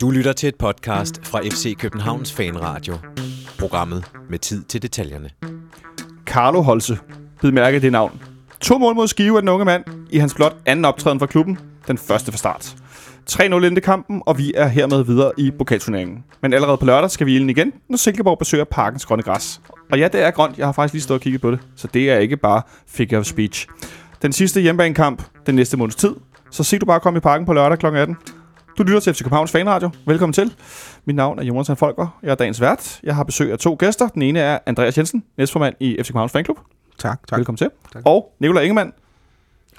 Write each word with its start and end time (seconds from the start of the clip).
Du 0.00 0.10
lytter 0.10 0.32
til 0.32 0.48
et 0.48 0.56
podcast 0.56 1.26
fra 1.26 1.40
FC 1.40 1.76
Københavns 1.78 2.32
Fanradio. 2.32 2.94
Programmet 3.58 4.04
med 4.30 4.38
tid 4.38 4.64
til 4.64 4.82
detaljerne. 4.82 5.30
Carlo 6.26 6.60
Holse. 6.60 6.98
Bid 7.40 7.50
mærke 7.50 7.80
det 7.80 7.92
navn. 7.92 8.22
To 8.60 8.78
mål 8.78 8.94
mod 8.94 9.08
Skive 9.08 9.36
af 9.36 9.42
den 9.42 9.48
unge 9.48 9.64
mand 9.64 9.84
i 10.10 10.18
hans 10.18 10.34
blot 10.34 10.56
anden 10.66 10.84
optræden 10.84 11.18
for 11.18 11.26
klubben. 11.26 11.58
Den 11.88 11.98
første 11.98 12.32
fra 12.32 12.38
start. 12.38 12.76
3-0 13.30 13.42
ind 13.42 13.80
kampen, 13.80 14.22
og 14.26 14.38
vi 14.38 14.52
er 14.56 14.66
hermed 14.66 15.04
videre 15.04 15.32
i 15.38 15.50
pokalturneringen. 15.50 16.24
Men 16.40 16.52
allerede 16.52 16.76
på 16.76 16.86
lørdag 16.86 17.10
skal 17.10 17.26
vi 17.26 17.34
ilden 17.34 17.50
igen, 17.50 17.72
når 17.88 17.96
Silkeborg 17.96 18.38
besøger 18.38 18.64
parkens 18.64 19.06
grønne 19.06 19.22
græs. 19.22 19.60
Og 19.92 19.98
ja, 19.98 20.08
det 20.08 20.22
er 20.22 20.30
grønt. 20.30 20.58
Jeg 20.58 20.66
har 20.66 20.72
faktisk 20.72 20.92
lige 20.92 21.02
stået 21.02 21.18
og 21.18 21.22
kigget 21.22 21.40
på 21.40 21.50
det. 21.50 21.60
Så 21.76 21.88
det 21.94 22.10
er 22.10 22.18
ikke 22.18 22.36
bare 22.36 22.62
figure 22.86 23.20
of 23.20 23.26
speech. 23.26 23.66
Den 24.22 24.32
sidste 24.32 24.60
hjemmebanekamp 24.60 25.22
den 25.46 25.54
næste 25.54 25.76
måneds 25.76 25.96
tid. 25.96 26.14
Så 26.50 26.64
se 26.64 26.78
du 26.78 26.86
bare 26.86 27.00
komme 27.00 27.16
i 27.16 27.20
parken 27.20 27.46
på 27.46 27.52
lørdag 27.52 27.78
kl. 27.78 27.86
18. 27.86 28.16
Du 28.78 28.82
lytter 28.82 29.00
til 29.00 29.14
FC 29.14 29.22
Københavns 29.22 29.50
Fanradio. 29.52 29.90
Velkommen 30.06 30.32
til. 30.32 30.54
Mit 31.04 31.16
navn 31.16 31.38
er 31.38 31.42
Jonathan 31.44 31.76
Folker. 31.76 32.18
Jeg 32.22 32.30
er 32.30 32.34
dagens 32.34 32.60
vært. 32.60 33.00
Jeg 33.02 33.14
har 33.16 33.22
besøg 33.24 33.52
af 33.52 33.58
to 33.58 33.76
gæster. 33.78 34.08
Den 34.08 34.22
ene 34.22 34.40
er 34.40 34.58
Andreas 34.66 34.98
Jensen, 34.98 35.24
næstformand 35.38 35.74
i 35.80 35.96
FC 36.02 36.06
Københavns 36.06 36.32
Fanklub. 36.32 36.56
Tak, 36.98 37.20
tak. 37.28 37.36
Velkommen 37.38 37.56
til. 37.56 37.70
Tak. 37.92 38.02
Og 38.04 38.32
Nikolaj 38.40 38.62
Ingemann, 38.62 38.92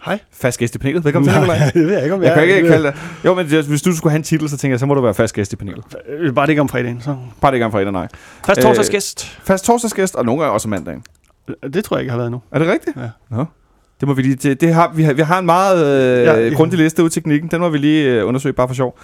Hej. 0.05 0.19
fast 0.31 0.59
gæst 0.59 0.75
i 0.75 0.77
panelet. 0.77 1.05
Velkommen 1.05 1.29
til, 1.31 1.39
Nikolaj. 1.39 1.57
det 1.73 1.85
ved 1.85 1.93
jeg 1.93 2.03
ikke, 2.03 2.15
om 2.15 2.23
Jeg 2.23 2.33
kan 2.33 2.43
ikke 2.43 2.61
det. 2.61 2.67
kalde 2.69 2.83
dig. 2.87 2.95
Jo, 3.25 3.33
men 3.33 3.49
det- 3.49 3.65
hvis 3.65 3.81
du 3.81 3.95
skulle 3.95 4.11
have 4.11 4.17
en 4.17 4.23
titel, 4.23 4.49
så 4.49 4.57
tænker 4.57 4.73
jeg, 4.73 4.79
så 4.79 4.85
må 4.85 4.93
du 4.93 5.01
være 5.01 5.13
fast 5.13 5.35
gæst 5.35 5.53
i 5.53 5.55
panelet. 5.55 5.83
Øh, 6.07 6.33
Bare 6.33 6.45
det 6.45 6.49
ikke 6.51 6.61
om 6.61 6.69
fredagen, 6.69 7.01
så. 7.01 7.17
Bare 7.41 7.51
det 7.51 7.55
ikke 7.55 7.65
om 7.65 7.71
fredag, 7.71 7.91
nej. 7.91 8.07
Fast 8.45 8.57
Øh, 8.57 8.63
torsdagsgæst. 8.63 9.25
Fast 9.43 9.65
torsdagsgæst, 9.65 10.15
og 10.15 10.25
nogle 10.25 10.41
gange 10.41 10.53
også 10.53 10.67
mandagen. 10.67 11.03
Det 11.73 11.83
tror 11.85 11.97
jeg 11.97 12.01
ikke 12.01 12.11
har 12.11 12.17
været 12.17 12.31
nu. 12.31 12.41
Er 12.51 12.59
det 12.59 12.67
rigtigt? 12.67 12.97
Ja. 12.97 13.09
Nå. 13.29 13.45
Det 13.99 14.07
må 14.07 14.13
vi 14.13 14.21
lige... 14.21 14.35
Det, 14.35 14.61
det 14.61 14.73
har, 14.73 14.91
vi, 14.95 15.03
har, 15.03 15.13
vi 15.13 15.21
har 15.21 15.39
en 15.39 15.45
meget 15.45 15.85
øh, 15.85 16.25
Ja, 16.25 16.55
grundig 16.55 16.79
liste 16.79 17.03
ud 17.03 17.09
teknikken. 17.09 17.51
Den 17.51 17.59
må 17.61 17.69
vi 17.69 17.77
lige 17.77 18.11
øh, 18.11 18.27
undersøge 18.27 18.53
bare 18.53 18.67
for 18.67 18.75
sjov. 18.75 18.99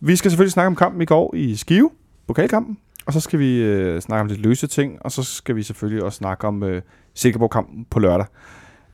Vi 0.00 0.16
skal 0.16 0.30
selvfølgelig 0.30 0.52
snakke 0.52 0.66
om 0.66 0.76
kampen 0.76 1.02
i 1.02 1.04
går 1.04 1.34
i 1.34 1.56
Skive, 1.56 1.90
pokalkampen. 2.26 2.78
Og 3.06 3.12
så 3.12 3.20
skal 3.20 3.38
vi 3.38 3.56
øh, 3.56 4.00
snakke 4.00 4.20
om 4.20 4.26
lidt 4.26 4.40
løse 4.40 4.66
ting, 4.66 4.98
og 5.00 5.12
så 5.12 5.22
skal 5.22 5.56
vi 5.56 5.62
selvfølgelig 5.62 6.04
også 6.04 6.16
snakke 6.16 6.46
om 6.46 6.62
øh, 6.62 6.82
Silkeborg-kampen 7.14 7.86
på 7.90 7.98
lørdag. 7.98 8.26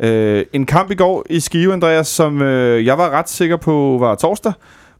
Øh, 0.01 0.45
en 0.53 0.67
kamp 0.67 0.91
i 0.91 0.95
går 0.95 1.27
i 1.31 1.41
Skive, 1.41 1.73
Andreas, 1.73 2.09
som 2.09 2.43
øh, 2.43 2.87
jeg 2.87 2.99
var 2.99 3.11
ret 3.11 3.29
sikker 3.29 3.57
på 3.57 3.97
var 4.01 4.15
torsdag, 4.15 4.53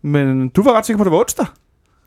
men 0.03 0.49
du 0.49 0.63
var 0.63 0.73
ret 0.73 0.87
sikker 0.87 0.99
på, 0.99 1.03
at 1.03 1.05
det 1.05 1.13
var 1.13 1.19
onsdag. 1.19 1.47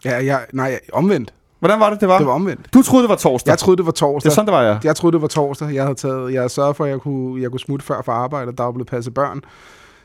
Ja, 0.05 0.25
jeg, 0.25 0.45
nej, 0.53 0.79
omvendt. 0.93 1.33
Hvordan 1.59 1.79
var 1.79 1.89
det, 1.89 2.01
det 2.01 2.07
var? 2.09 2.17
Det 2.17 2.27
var 2.27 2.33
omvendt. 2.33 2.73
Du 2.73 2.81
troede, 2.81 3.03
det 3.03 3.09
var 3.09 3.15
torsdag. 3.15 3.49
Jeg 3.51 3.57
troede, 3.57 3.77
det 3.77 3.85
var 3.85 3.91
det 3.91 3.99
torsdag. 3.99 4.29
er 4.29 4.33
sådan, 4.33 4.45
det 4.45 4.53
var, 4.53 4.63
ja. 4.63 4.77
Jeg 4.83 4.95
troede, 4.95 5.13
det 5.13 5.21
var 5.21 5.27
torsdag. 5.27 5.73
Jeg 5.73 5.83
havde, 5.83 5.95
taget, 5.95 6.33
jeg 6.33 6.41
havde 6.41 6.49
sørget 6.49 6.75
for, 6.75 6.83
at 6.85 6.89
jeg 6.89 6.99
kunne, 6.99 7.41
jeg 7.41 7.51
kunne 7.51 7.59
smutte 7.59 7.85
før 7.85 8.01
for 8.05 8.11
arbejde, 8.11 8.47
og 8.47 8.57
der 8.57 8.63
var 8.63 8.71
blevet 8.71 8.87
passet 8.87 9.13
børn. 9.13 9.41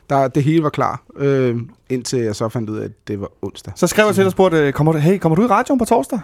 Der, 0.09 0.27
det 0.27 0.43
hele 0.43 0.63
var 0.63 0.69
klar, 0.69 1.01
øh, 1.17 1.57
indtil 1.89 2.19
jeg 2.19 2.35
så 2.35 2.49
fandt 2.49 2.69
ud 2.69 2.77
af, 2.77 2.85
at 2.85 2.91
det 3.07 3.21
var 3.21 3.27
onsdag. 3.41 3.73
Så 3.75 3.87
skrev 3.87 4.05
jeg 4.05 4.15
til 4.15 4.21
dig 4.21 4.25
og 4.25 4.31
spurgte, 4.31 4.57
øh, 4.57 4.73
kommer 4.73 4.93
du, 4.93 4.97
hey, 4.99 5.17
kommer 5.17 5.35
du 5.35 5.43
i 5.43 5.47
radioen 5.47 5.79
på 5.79 5.85
torsdag? 5.85 6.19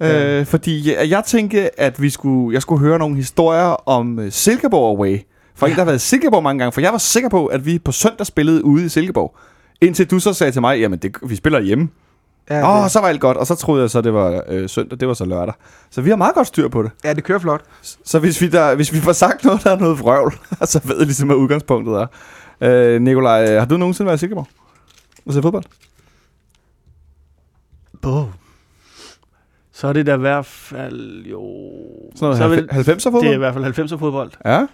Ja. 0.00 0.40
Øh, 0.40 0.46
fordi 0.46 0.94
jeg, 0.94 1.10
jeg 1.10 1.22
tænkte, 1.26 1.80
at 1.80 2.02
vi 2.02 2.10
skulle, 2.10 2.54
jeg 2.54 2.62
skulle 2.62 2.80
høre 2.80 2.98
nogle 2.98 3.16
historier 3.16 3.88
om 3.88 4.18
øh, 4.18 4.32
Silkeborg 4.32 4.96
Away. 4.96 5.18
For 5.54 5.66
en, 5.66 5.72
der 5.72 5.78
har 5.78 5.84
været 5.84 5.96
i 5.96 5.98
Silkeborg 5.98 6.42
mange 6.42 6.58
gange. 6.58 6.72
For 6.72 6.80
jeg 6.80 6.92
var 6.92 6.98
sikker 6.98 7.28
på, 7.28 7.46
at 7.46 7.66
vi 7.66 7.78
på 7.78 7.92
søndag 7.92 8.26
spillede 8.26 8.64
ude 8.64 8.84
i 8.84 8.88
Silkeborg. 8.88 9.36
Indtil 9.80 10.10
du 10.10 10.18
så 10.18 10.32
sagde 10.32 10.52
til 10.52 10.60
mig, 10.60 10.78
jamen 10.78 10.98
det, 10.98 11.16
vi 11.22 11.36
spiller 11.36 11.60
hjemme. 11.60 11.88
Ja, 12.50 12.62
Åh, 12.78 12.82
oh, 12.84 12.88
så 12.90 13.00
var 13.00 13.08
alt 13.08 13.20
godt. 13.20 13.36
Og 13.36 13.46
så 13.46 13.54
troede 13.54 13.82
jeg 13.82 13.90
så, 13.90 14.00
det 14.00 14.14
var 14.14 14.42
øh, 14.48 14.68
søndag, 14.68 15.00
det 15.00 15.08
var 15.08 15.14
så 15.14 15.24
lørdag. 15.24 15.54
Så 15.90 16.00
vi 16.02 16.10
har 16.10 16.16
meget 16.16 16.34
godt 16.34 16.46
styr 16.46 16.68
på 16.68 16.82
det. 16.82 16.90
ja, 17.04 17.12
det 17.12 17.24
kører 17.24 17.38
flot. 17.38 17.62
Så 18.04 18.18
hvis 18.18 18.40
vi, 18.40 18.48
der, 18.48 18.74
hvis 18.74 18.92
vi 18.92 19.00
får 19.00 19.12
sagt 19.12 19.44
noget, 19.44 19.64
der 19.64 19.70
er 19.70 19.78
noget 19.78 20.00
vrøvl, 20.00 20.32
så 20.64 20.80
ved 20.84 20.96
jeg 20.96 21.06
ligesom, 21.06 21.28
hvad 21.28 21.36
udgangspunktet 21.36 21.94
er. 21.94 22.06
Øh, 22.60 23.02
Nikolaj, 23.02 23.58
har 23.58 23.66
du 23.66 23.76
nogensinde 23.76 24.06
været 24.06 24.16
i 24.18 24.20
Silkeborg? 24.20 24.46
Og 25.26 25.32
se 25.32 25.42
fodbold? 25.42 25.64
Boh. 28.02 28.24
Så 29.72 29.88
er 29.88 29.92
det 29.92 30.06
da 30.06 30.14
i 30.14 30.18
hvert 30.18 30.46
fald 30.46 31.24
jo... 31.26 31.40
Sådan 32.16 32.36
så 32.36 32.44
er 32.44 32.48
noget 32.48 32.68
vel, 32.86 32.94
90'er 32.94 33.02
fodbold? 33.04 33.22
det 33.24 33.30
er 33.30 33.34
i 33.34 33.38
hvert 33.38 33.54
fald 33.54 33.64
90'er 33.78 33.96
fodbold. 33.96 34.30
Ja? 34.44 34.60
Det 34.60 34.68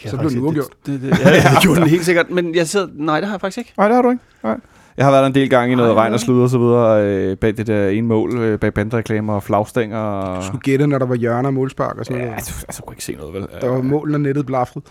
kan 0.00 0.10
Så 0.10 0.16
jeg 0.16 0.18
blev 0.18 0.30
faktisk 0.30 0.36
den 0.36 0.48
ikke- 0.48 0.60
uafgjort. 0.60 0.70
Det, 0.86 1.00
det, 1.02 1.12
det, 1.12 1.18
ja, 1.24 1.50
det 1.54 1.62
gjorde 1.62 1.80
den 1.80 1.88
helt 1.88 2.04
sikkert. 2.04 2.30
Men 2.30 2.54
jeg 2.54 2.68
sidder... 2.68 2.88
Nej, 2.94 3.20
det 3.20 3.28
har 3.28 3.34
jeg 3.34 3.40
faktisk 3.40 3.58
ikke. 3.58 3.72
Nej, 3.76 3.88
det 3.88 3.94
har 3.94 4.02
du 4.02 4.10
ikke. 4.10 4.22
Nej. 4.42 4.56
Jeg 5.00 5.06
har 5.06 5.10
været 5.12 5.22
der 5.22 5.26
en 5.26 5.34
del 5.34 5.50
gange 5.50 5.72
i 5.72 5.76
noget 5.76 5.90
Ej, 5.90 5.96
regn 5.96 6.14
og 6.14 6.20
slud 6.20 6.42
og 6.42 6.50
så 6.50 6.58
videre, 6.58 7.04
øh, 7.04 7.36
bag 7.36 7.56
det 7.56 7.66
der 7.66 7.88
ene 7.88 8.06
mål, 8.06 8.38
øh, 8.38 8.58
bag 8.58 8.74
bandreklamer 8.74 9.34
og 9.34 9.42
flagstænger. 9.42 9.98
Og... 9.98 10.36
Du 10.42 10.46
skulle 10.46 10.60
gætte, 10.60 10.86
når 10.86 10.98
der 10.98 11.06
var 11.06 11.14
hjørner 11.14 11.48
og 11.48 11.54
målspark 11.54 11.98
og 11.98 12.04
sådan 12.04 12.18
Ja, 12.18 12.24
noget. 12.24 12.36
altså, 12.36 12.64
altså, 12.68 12.82
kunne 12.82 12.94
ikke 12.94 13.04
se 13.04 13.12
noget, 13.12 13.34
vel? 13.34 13.46
Der 13.60 13.68
var 13.68 13.82
målen 13.82 14.14
og 14.14 14.20
nettet 14.20 14.46
blafret. 14.46 14.82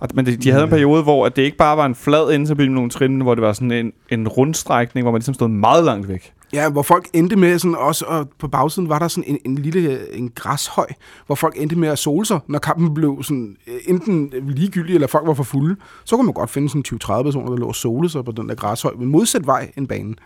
Og, 0.00 0.08
men 0.14 0.26
de, 0.26 0.36
de 0.36 0.50
havde 0.50 0.64
en 0.64 0.70
periode, 0.70 1.02
hvor 1.02 1.26
at 1.26 1.36
det 1.36 1.42
ikke 1.42 1.56
bare 1.56 1.76
var 1.76 1.86
en 1.86 1.94
flad 1.94 2.34
ende 2.34 2.46
til 2.46 2.70
nogle 2.70 2.90
trin, 2.90 3.20
hvor 3.20 3.34
det 3.34 3.42
var 3.42 3.52
sådan 3.52 3.72
en, 3.72 3.92
en 4.10 4.28
rundstrækning, 4.28 5.04
hvor 5.04 5.12
man 5.12 5.18
ligesom 5.18 5.34
stod 5.34 5.48
meget 5.48 5.84
langt 5.84 6.08
væk. 6.08 6.32
Ja, 6.52 6.70
hvor 6.70 6.82
folk 6.82 7.08
endte 7.12 7.36
med 7.36 7.58
sådan 7.58 7.74
også, 7.74 8.04
og 8.08 8.28
på 8.38 8.48
bagsiden 8.48 8.88
var 8.88 8.98
der 8.98 9.08
sådan 9.08 9.24
en, 9.26 9.38
en 9.44 9.58
lille 9.58 10.14
en 10.16 10.30
græshøj, 10.34 10.86
hvor 11.26 11.34
folk 11.34 11.54
endte 11.56 11.76
med 11.76 11.88
at 11.88 11.98
sole 11.98 12.26
sig, 12.26 12.38
når 12.46 12.58
kampen 12.58 12.94
blev 12.94 13.22
sådan 13.22 13.56
øh, 13.66 13.74
enten 13.86 14.32
ligegyldig, 14.46 14.94
eller 14.94 15.06
folk 15.06 15.26
var 15.26 15.34
for 15.34 15.42
fulde. 15.44 15.76
Så 16.04 16.16
kunne 16.16 16.24
man 16.26 16.34
godt 16.34 16.50
finde 16.50 16.68
sådan 16.68 16.84
20-30 17.18 17.22
personer, 17.22 17.50
der 17.50 17.56
lå 17.56 17.66
og 17.66 17.74
sole 17.74 18.10
sig 18.10 18.24
på 18.24 18.32
den 18.32 18.48
der 18.48 18.54
græshøj, 18.54 18.92
med 18.98 19.06
modsat 19.06 19.46
vej 19.46 19.72
end 19.76 19.88
banen. 19.88 20.16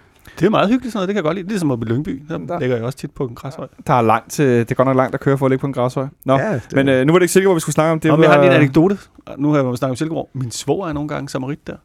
Det 0.40 0.46
er 0.46 0.50
meget 0.50 0.68
hyggeligt 0.68 0.92
sådan 0.92 0.98
noget. 0.98 1.08
Det 1.08 1.14
kan 1.14 1.16
jeg 1.16 1.24
godt 1.24 1.36
lide. 1.36 1.48
Ligesom 1.48 1.70
oppe 1.70 1.86
i 1.86 1.88
Lyngby. 1.88 2.22
Der, 2.28 2.38
Der- 2.38 2.46
der. 2.46 2.58
ligger 2.60 2.76
jeg 2.76 2.84
også 2.84 2.98
tit 2.98 3.10
på 3.10 3.24
en 3.24 3.34
græshøj. 3.34 3.66
Der 3.86 3.94
er 3.94 4.02
langt 4.02 4.30
til, 4.32 4.46
det 4.46 4.70
er 4.70 4.74
godt 4.74 4.86
nok 4.88 4.96
langt 4.96 5.14
at 5.14 5.20
køre 5.20 5.38
for 5.38 5.46
at 5.46 5.50
ligge 5.50 5.60
på 5.60 5.66
en 5.66 5.72
græshøj. 5.72 6.06
Nå, 6.24 6.34
Ja, 6.38 6.52
det, 6.54 6.62
men 6.72 6.88
øh, 6.88 7.06
nu 7.06 7.12
var 7.12 7.18
det 7.18 7.24
ikke 7.24 7.32
sikkert, 7.32 7.48
hvor 7.48 7.54
vi 7.54 7.60
skulle 7.60 7.74
snakke 7.74 7.92
om 7.92 8.00
det. 8.00 8.10
Det 8.10 8.18
var... 8.18 8.24
Jeg 8.24 8.32
har 8.32 8.40
lige 8.40 8.50
en 8.50 8.56
anekdote. 8.56 8.98
Nu 9.38 9.50
har 9.52 9.56
jeg 9.56 9.64
snakket 9.78 9.90
om 9.90 9.96
Silkeborg. 9.96 10.28
Min 10.32 10.50
svor 10.50 10.86
er 10.88 10.92
nogle 10.92 11.08
gange 11.08 11.28
samarit 11.28 11.66
der. 11.66 11.76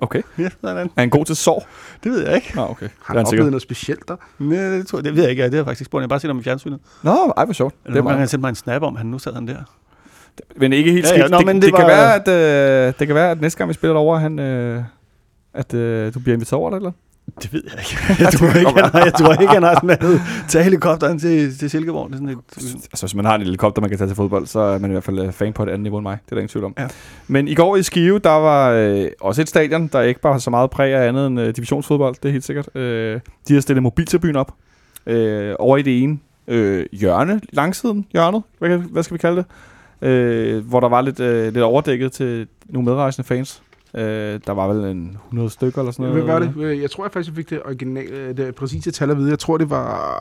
Okay. 0.00 0.22
Ja, 0.38 0.48
sådan. 0.60 0.86
Er 0.86 1.00
han 1.00 1.10
god 1.10 1.24
til 1.24 1.36
sår? 1.36 1.66
Det 2.04 2.12
ved 2.12 2.26
jeg 2.26 2.34
ikke. 2.34 2.52
Nå, 2.54 2.62
okay. 2.62 2.88
har 3.02 3.14
er 3.14 3.18
han 3.18 3.26
oplevet 3.26 3.50
noget 3.50 3.62
specielt 3.62 4.08
der? 4.08 4.16
Nej, 4.38 4.58
det, 4.58 4.86
tror 4.86 4.98
jeg, 4.98 5.04
det 5.04 5.14
ved 5.16 5.22
jeg 5.22 5.30
ikke. 5.30 5.42
Det 5.42 5.50
har 5.52 5.56
jeg 5.58 5.64
faktisk 5.64 5.80
ikke 5.80 5.86
spurgt. 5.88 6.00
Jeg 6.02 6.04
har 6.04 6.08
bare 6.08 6.20
set 6.20 6.28
ham 6.30 6.38
i 6.38 6.42
fjernsynet. 6.42 6.78
Nå, 7.02 7.32
ej, 7.36 7.44
hvor 7.44 7.54
sjovt. 7.54 7.74
Eller 7.84 7.92
Det 7.94 7.98
er 7.98 8.02
meget. 8.02 8.18
han 8.18 8.28
sendt 8.28 8.40
mig 8.40 8.48
en 8.48 8.54
snap 8.54 8.82
om, 8.82 8.96
han 8.96 9.06
nu 9.06 9.18
sad 9.18 9.34
han 9.34 9.48
der. 9.48 9.56
Men 10.56 10.72
ikke 10.72 10.92
helt 10.92 11.04
Ja, 11.04 11.08
skidt. 11.08 11.22
ja, 11.22 11.28
nå, 11.28 11.38
det, 11.38 11.46
men 11.46 11.56
det, 11.56 11.62
det 11.62 11.66
det, 11.72 11.76
kan 11.78 11.86
var- 11.88 12.14
være, 12.26 12.28
at, 12.84 12.88
øh, 12.88 12.94
det 12.98 13.06
kan 13.06 13.14
være, 13.16 13.30
at 13.30 13.40
næste 13.40 13.58
gang 13.58 13.68
vi 13.68 13.74
spiller 13.74 13.94
derovre, 13.94 14.20
han, 14.20 14.38
øh, 14.38 14.82
at 15.54 15.74
øh, 15.74 16.14
du 16.14 16.20
bliver 16.20 16.34
inviteret 16.34 16.58
over 16.60 16.70
det, 16.70 16.76
eller? 16.76 16.92
Det 17.42 17.52
ved 17.52 17.62
jeg 17.64 17.78
ikke. 17.78 17.96
Jeg 18.24 18.32
tror 18.32 18.58
ikke, 18.58 18.80
han 18.80 18.90
har, 18.90 19.04
jeg 19.04 19.14
tror 19.14 19.32
ikke, 19.32 19.52
han 19.54 19.62
har 19.62 19.74
sådan 19.74 19.98
noget. 20.00 20.20
Tag 20.48 20.64
helikopteren 20.64 21.18
til, 21.18 21.58
til 21.58 21.70
Silkeborg. 21.70 22.08
Det 22.08 22.14
er 22.14 22.18
sådan 22.18 22.28
et, 22.28 22.38
Altså, 22.92 23.06
hvis 23.06 23.14
man 23.14 23.24
har 23.24 23.34
en 23.34 23.42
helikopter, 23.42 23.80
man 23.80 23.90
kan 23.90 23.98
tage 23.98 24.08
til 24.08 24.16
fodbold, 24.16 24.46
så 24.46 24.60
er 24.60 24.78
man 24.78 24.90
i 24.90 24.92
hvert 24.92 25.04
fald 25.04 25.18
øh, 25.18 25.32
fan 25.32 25.52
på 25.52 25.62
et 25.62 25.68
andet 25.68 25.80
niveau 25.80 25.98
end 25.98 26.02
mig. 26.02 26.18
Det 26.24 26.32
er 26.32 26.36
der 26.36 26.40
ingen 26.40 26.48
tvivl 26.48 26.64
om. 26.64 26.74
Ja. 26.78 26.88
Men 27.28 27.48
i 27.48 27.54
går 27.54 27.76
i 27.76 27.82
Skive, 27.82 28.18
der 28.18 28.30
var 28.30 28.70
øh, 28.70 29.06
også 29.20 29.42
et 29.42 29.48
stadion, 29.48 29.86
der 29.86 30.00
ikke 30.00 30.20
bare 30.20 30.32
har 30.32 30.40
så 30.40 30.50
meget 30.50 30.70
præg 30.70 30.94
af 30.94 31.08
andet 31.08 31.26
end 31.26 31.40
øh, 31.40 31.56
divisionsfodbold. 31.56 32.14
Det 32.22 32.28
er 32.28 32.32
helt 32.32 32.44
sikkert. 32.44 32.76
Øh, 32.76 33.20
de 33.48 33.54
har 33.54 33.60
stillet 33.60 33.82
mobiltribunen 33.82 34.36
op 34.36 34.54
øh, 35.06 35.54
over 35.58 35.76
i 35.76 35.82
det 35.82 36.02
ene 36.02 36.18
øh, 36.48 36.86
hjørne, 36.92 37.40
langsiden 37.52 38.06
hjørnet, 38.12 38.42
hvad, 38.58 38.78
hvad 38.78 39.02
skal 39.02 39.14
vi 39.14 39.18
kalde 39.18 39.36
det? 39.36 40.08
Øh, 40.08 40.66
hvor 40.66 40.80
der 40.80 40.88
var 40.88 41.00
lidt, 41.00 41.20
øh, 41.20 41.44
lidt 41.44 41.64
overdækket 41.64 42.12
til 42.12 42.46
nogle 42.68 42.88
medrejsende 42.90 43.28
fans. 43.28 43.62
Øh, 43.94 44.40
der 44.46 44.52
var 44.52 44.68
vel 44.68 44.84
en 44.90 45.16
100 45.26 45.50
stykker 45.50 45.78
eller 45.78 45.92
sådan 45.92 46.06
noget. 46.06 46.24
Hvad 46.24 46.34
var 46.34 46.68
det? 46.68 46.82
Jeg 46.82 46.90
tror 46.90 47.04
jeg 47.04 47.12
faktisk, 47.12 47.30
jeg 47.30 47.36
fik 47.36 47.50
det 47.50 47.60
originale, 47.64 48.32
det 48.32 48.54
præcise 48.54 48.90
tal 48.90 49.10
at 49.10 49.16
vide. 49.16 49.30
Jeg 49.30 49.38
tror, 49.38 49.58
det 49.58 49.70
var, 49.70 50.20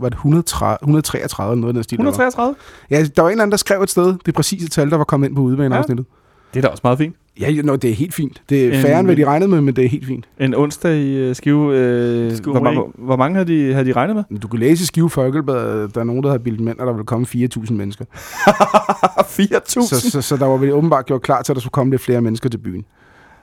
var 0.00 0.08
det 0.08 0.16
130, 0.16 0.78
133 0.82 1.52
eller 1.52 1.60
noget 1.60 1.70
af 1.70 1.74
den 1.74 1.82
stil. 1.84 1.98
der 1.98 2.04
var. 2.04 2.10
133? 2.10 2.54
Ja, 2.90 3.04
der 3.16 3.22
var 3.22 3.28
en 3.28 3.32
eller 3.32 3.42
anden, 3.42 3.50
der 3.50 3.56
skrev 3.56 3.82
et 3.82 3.90
sted, 3.90 4.14
det 4.26 4.34
præcise 4.34 4.68
tal, 4.68 4.90
der 4.90 4.96
var 4.96 5.04
kommet 5.04 5.28
ind 5.28 5.36
på 5.36 5.42
udebaneafsnittet. 5.42 6.06
Det 6.56 6.64
er 6.64 6.68
da 6.68 6.72
også 6.72 6.80
meget 6.84 6.98
fint. 6.98 7.16
Ja, 7.40 7.50
jo, 7.50 7.62
nå, 7.62 7.76
det 7.76 7.90
er 7.90 7.94
helt 7.94 8.14
fint. 8.14 8.42
Det 8.48 8.66
er 8.66 8.82
færre, 8.82 8.98
end 9.00 9.08
hvad 9.08 9.16
de 9.16 9.24
regnede 9.24 9.50
med, 9.50 9.60
men 9.60 9.76
det 9.76 9.84
er 9.84 9.88
helt 9.88 10.06
fint. 10.06 10.28
En 10.40 10.54
onsdag 10.54 10.98
i 10.98 11.30
uh, 11.30 11.36
Skive. 11.36 11.76
Øh, 11.76 12.36
Skive 12.36 12.58
hvor, 12.58 12.72
hvor, 12.72 12.90
hvor 12.94 13.16
mange 13.16 13.34
havde 13.36 13.52
de, 13.52 13.72
havde 13.72 13.86
de 13.86 13.92
regnet 13.92 14.16
med? 14.16 14.24
Men 14.30 14.38
Du 14.38 14.48
kan 14.48 14.58
læse 14.58 14.82
i 14.82 14.86
Skive 14.86 15.10
Folkeblad, 15.10 15.88
der 15.88 16.00
er 16.00 16.04
nogen, 16.04 16.22
der 16.22 16.30
har 16.30 16.38
bildet 16.38 16.60
mænd, 16.60 16.78
og 16.78 16.86
der 16.86 16.92
vil 16.92 17.04
komme 17.04 17.26
4.000 17.26 17.72
mennesker. 17.72 18.04
4.000? 18.10 19.64
Så, 19.66 20.10
så, 20.10 20.22
så 20.22 20.36
der 20.36 20.46
var 20.46 20.56
vel 20.56 20.72
åbenbart 20.72 21.06
gjort 21.06 21.22
klar 21.22 21.42
til, 21.42 21.52
at 21.52 21.54
der 21.54 21.60
skulle 21.60 21.72
komme 21.72 21.90
lidt 21.92 22.02
flere 22.02 22.20
mennesker 22.20 22.48
til 22.48 22.58
byen. 22.58 22.84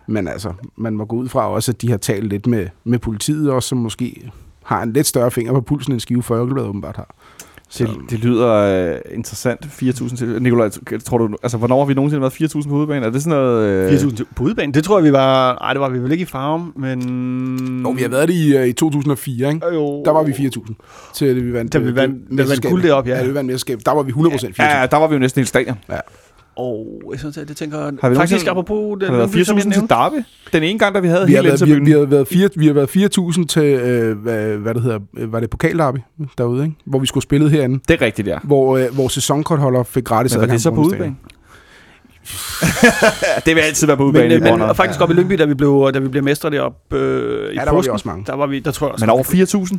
Men 0.07 0.27
altså, 0.27 0.53
man 0.75 0.93
må 0.93 1.05
gå 1.05 1.15
ud 1.15 1.29
fra 1.29 1.49
også, 1.49 1.71
at 1.71 1.81
de 1.81 1.89
har 1.89 1.97
talt 1.97 2.29
lidt 2.29 2.47
med, 2.47 2.67
med 2.83 2.99
politiet 2.99 3.51
også, 3.51 3.69
som 3.69 3.77
måske 3.77 4.31
har 4.63 4.83
en 4.83 4.93
lidt 4.93 5.07
større 5.07 5.31
finger 5.31 5.53
på 5.53 5.61
pulsen, 5.61 5.93
end 5.93 5.99
Skive 5.99 6.23
Folkeblad 6.23 6.63
åbenbart 6.63 6.95
har. 6.95 7.15
Det, 7.77 7.89
det 8.09 8.19
lyder 8.19 8.47
øh, 8.93 8.95
interessant. 9.13 9.65
4.000 9.65 10.15
til. 10.17 10.41
Nikolaj, 10.41 10.69
tror 11.05 11.17
du, 11.17 11.35
altså, 11.43 11.57
hvornår 11.57 11.79
har 11.79 11.85
vi 11.85 11.93
nogensinde 11.93 12.21
været 12.21 12.33
4.000 12.33 12.63
på 12.63 12.69
hovedbanen? 12.75 13.03
Er 13.03 13.09
det 13.09 13.23
sådan 13.23 13.37
noget... 13.39 13.67
Øh, 13.93 13.99
4.000 13.99 14.15
til- 14.15 14.25
på 14.35 14.43
udbanen. 14.43 14.73
Det 14.73 14.83
tror 14.83 14.97
jeg, 14.97 15.03
vi 15.05 15.11
var... 15.11 15.57
Nej, 15.61 15.73
det 15.73 15.79
var 15.81 15.89
vi 15.89 15.99
vel 15.99 16.11
ikke 16.11 16.21
i 16.21 16.25
farven, 16.25 16.71
men... 16.75 17.83
Jo, 17.83 17.89
vi 17.89 18.01
har 18.01 18.09
været 18.09 18.27
det 18.27 18.33
i, 18.33 18.57
øh, 18.57 18.67
i 18.67 18.73
2004, 18.73 19.49
ikke? 19.53 19.67
Jo. 19.73 20.03
Der 20.05 20.11
var 20.11 20.23
vi 20.23 20.31
4.000 20.31 21.11
til 21.15 21.35
det, 21.35 21.45
vi 21.45 21.53
vandt. 21.53 21.73
Da 21.73 21.77
vi 21.77 21.89
øh, 21.89 21.95
vandt- 21.95 22.29
det 22.29 22.37
vi 22.45 22.49
vandt 22.49 22.65
guld 22.69 22.83
deroppe, 22.83 23.09
ja. 23.09 23.17
Ja, 23.19 23.25
vi 23.27 23.33
vandt 23.33 23.47
mesterskab. 23.47 23.79
Der 23.85 23.91
var 23.91 24.03
vi 24.03 24.11
100% 24.11 24.15
4.000. 24.15 24.53
Ja, 24.59 24.79
ja, 24.79 24.85
der 24.85 24.97
var 24.97 25.07
vi 25.07 25.13
jo 25.13 25.19
næsten 25.19 25.39
helt 25.39 25.49
stadion. 25.49 25.77
Og 26.55 27.01
jeg 27.11 27.19
synes, 27.19 27.37
at 27.37 27.47
det 27.47 27.57
tænker... 27.57 27.77
Har 27.77 27.85
vi 28.09 28.15
Faktisk 28.15 28.17
nogensinde- 28.17 28.49
apropos... 28.51 28.99
Den, 28.99 29.09
Har 29.09 29.25
det 29.25 29.35
været 29.35 29.47
4.000 29.63 29.73
til 29.73 29.81
Derby? 29.89 30.15
Den 30.53 30.63
ene 30.63 30.79
gang, 30.79 30.95
da 30.95 30.99
vi 30.99 31.07
havde 31.07 31.27
Vi 31.27 31.33
har, 31.33 31.41
helt 31.41 31.61
været, 31.61 31.75
vi, 31.79 31.85
vi, 31.85 31.91
har 31.91 32.05
været 32.05 32.27
fire, 32.27 32.49
vi 32.55 32.67
har 32.67 32.73
været 32.73 32.89
4.000 33.39 33.45
til, 33.45 33.63
øh, 33.63 34.17
hvad, 34.17 34.57
hvad 34.57 34.73
det 34.73 34.81
hedder, 34.81 34.99
var 35.13 35.39
det 35.39 35.49
pokalderby 35.49 35.97
derude, 36.37 36.63
ikke? 36.63 36.75
Hvor 36.85 36.99
vi 36.99 37.07
skulle 37.07 37.23
spille 37.23 37.49
herinde. 37.49 37.79
Det 37.87 38.01
er 38.01 38.05
rigtigt, 38.05 38.27
ja. 38.27 38.37
Hvor, 38.43 38.77
øh, 38.77 38.85
hvor 38.93 39.07
sæsonkortholder 39.07 39.83
fik 39.83 40.03
gratis 40.03 40.31
Men 40.33 40.37
var 40.39 40.43
adgang 40.43 40.55
det 40.55 40.63
så 40.63 40.71
på 40.71 40.81
udbanen? 40.81 41.17
det 43.45 43.55
vil 43.55 43.61
altid 43.61 43.87
være 43.87 43.97
på 43.97 44.03
Men, 44.03 44.09
udebane 44.09 44.33
i 44.33 44.37
øh, 44.37 44.43
men 44.43 44.61
og 44.61 44.75
faktisk 44.75 45.01
op 45.01 45.11
i 45.11 45.13
Lyngby, 45.13 45.33
da 45.33 45.45
vi 45.45 45.53
blev, 45.53 45.91
da 45.93 45.99
vi 45.99 46.07
blev 46.07 46.23
mestre 46.23 46.49
deroppe 46.49 46.97
øh, 46.97 47.51
i 47.51 47.55
Ja, 47.55 47.59
der 47.59 47.65
var 47.65 47.71
vi 47.71 47.77
påsken, 47.77 47.93
også 47.93 48.07
mange. 48.07 48.23
Der 48.27 48.35
var 48.35 48.47
vi, 48.47 48.59
der 48.59 48.71
tror 48.71 48.87
jeg 48.87 48.93
også. 48.93 49.05
Men 49.05 49.09
over 49.09 49.23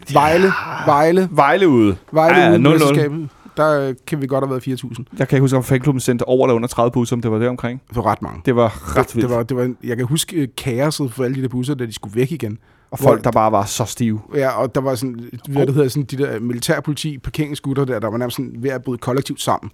4.000? 0.04 0.12
Vejle, 0.14 0.52
Vejle, 0.86 1.28
Vejle 1.32 1.68
ude. 1.68 1.96
Vejle 2.12 2.38
Ja, 2.38 2.50
ja, 2.50 2.56
0-0. 2.58 3.10
Der 3.56 3.88
øh, 3.88 3.94
kan 4.06 4.20
vi 4.22 4.26
godt 4.26 4.44
have 4.44 4.50
været 4.50 4.82
4.000. 4.84 5.04
Jeg 5.18 5.28
kan 5.28 5.36
ikke 5.36 5.40
huske, 5.40 5.56
om 5.56 5.64
fanklubben 5.64 6.00
sendte 6.00 6.22
over 6.28 6.46
eller 6.46 6.54
under 6.54 6.68
30 6.68 6.90
busser, 6.92 7.16
om 7.16 7.22
det 7.22 7.30
var 7.30 7.38
det 7.38 7.48
omkring. 7.48 7.82
Det 7.88 7.96
var 7.96 8.06
ret 8.06 8.22
mange. 8.22 8.42
Det 8.44 8.56
var 8.56 8.96
ret 8.96 9.06
Det, 9.08 9.16
vildt. 9.16 9.28
det 9.28 9.36
var, 9.36 9.42
det 9.42 9.56
var, 9.56 9.74
jeg 9.84 9.96
kan 9.96 10.06
huske 10.06 10.36
øh, 10.36 10.48
kaoset 10.56 11.12
for 11.12 11.24
alle 11.24 11.36
de 11.36 11.42
der 11.42 11.48
busser, 11.48 11.74
da 11.74 11.86
de 11.86 11.92
skulle 11.92 12.16
væk 12.16 12.32
igen. 12.32 12.58
og 12.90 12.98
folk, 12.98 13.24
der 13.24 13.30
bare 13.30 13.52
var 13.52 13.64
så 13.64 13.84
stive. 13.84 14.20
Ja, 14.34 14.48
og 14.50 14.74
der 14.74 14.80
var 14.80 14.94
sådan, 14.94 15.30
hvad 15.48 15.66
det 15.66 15.74
hedder, 15.74 15.88
sådan 15.88 16.02
de 16.04 16.16
der 16.18 16.40
militærpoliti, 16.40 17.18
parkeringsgutter 17.18 17.84
der, 17.84 17.98
der 17.98 18.10
var 18.10 18.18
nærmest 18.18 18.36
sådan 18.36 18.54
ved 18.58 18.70
at 18.70 18.82
bryde 18.82 18.98
kollektivt 18.98 19.40
sammen. 19.40 19.70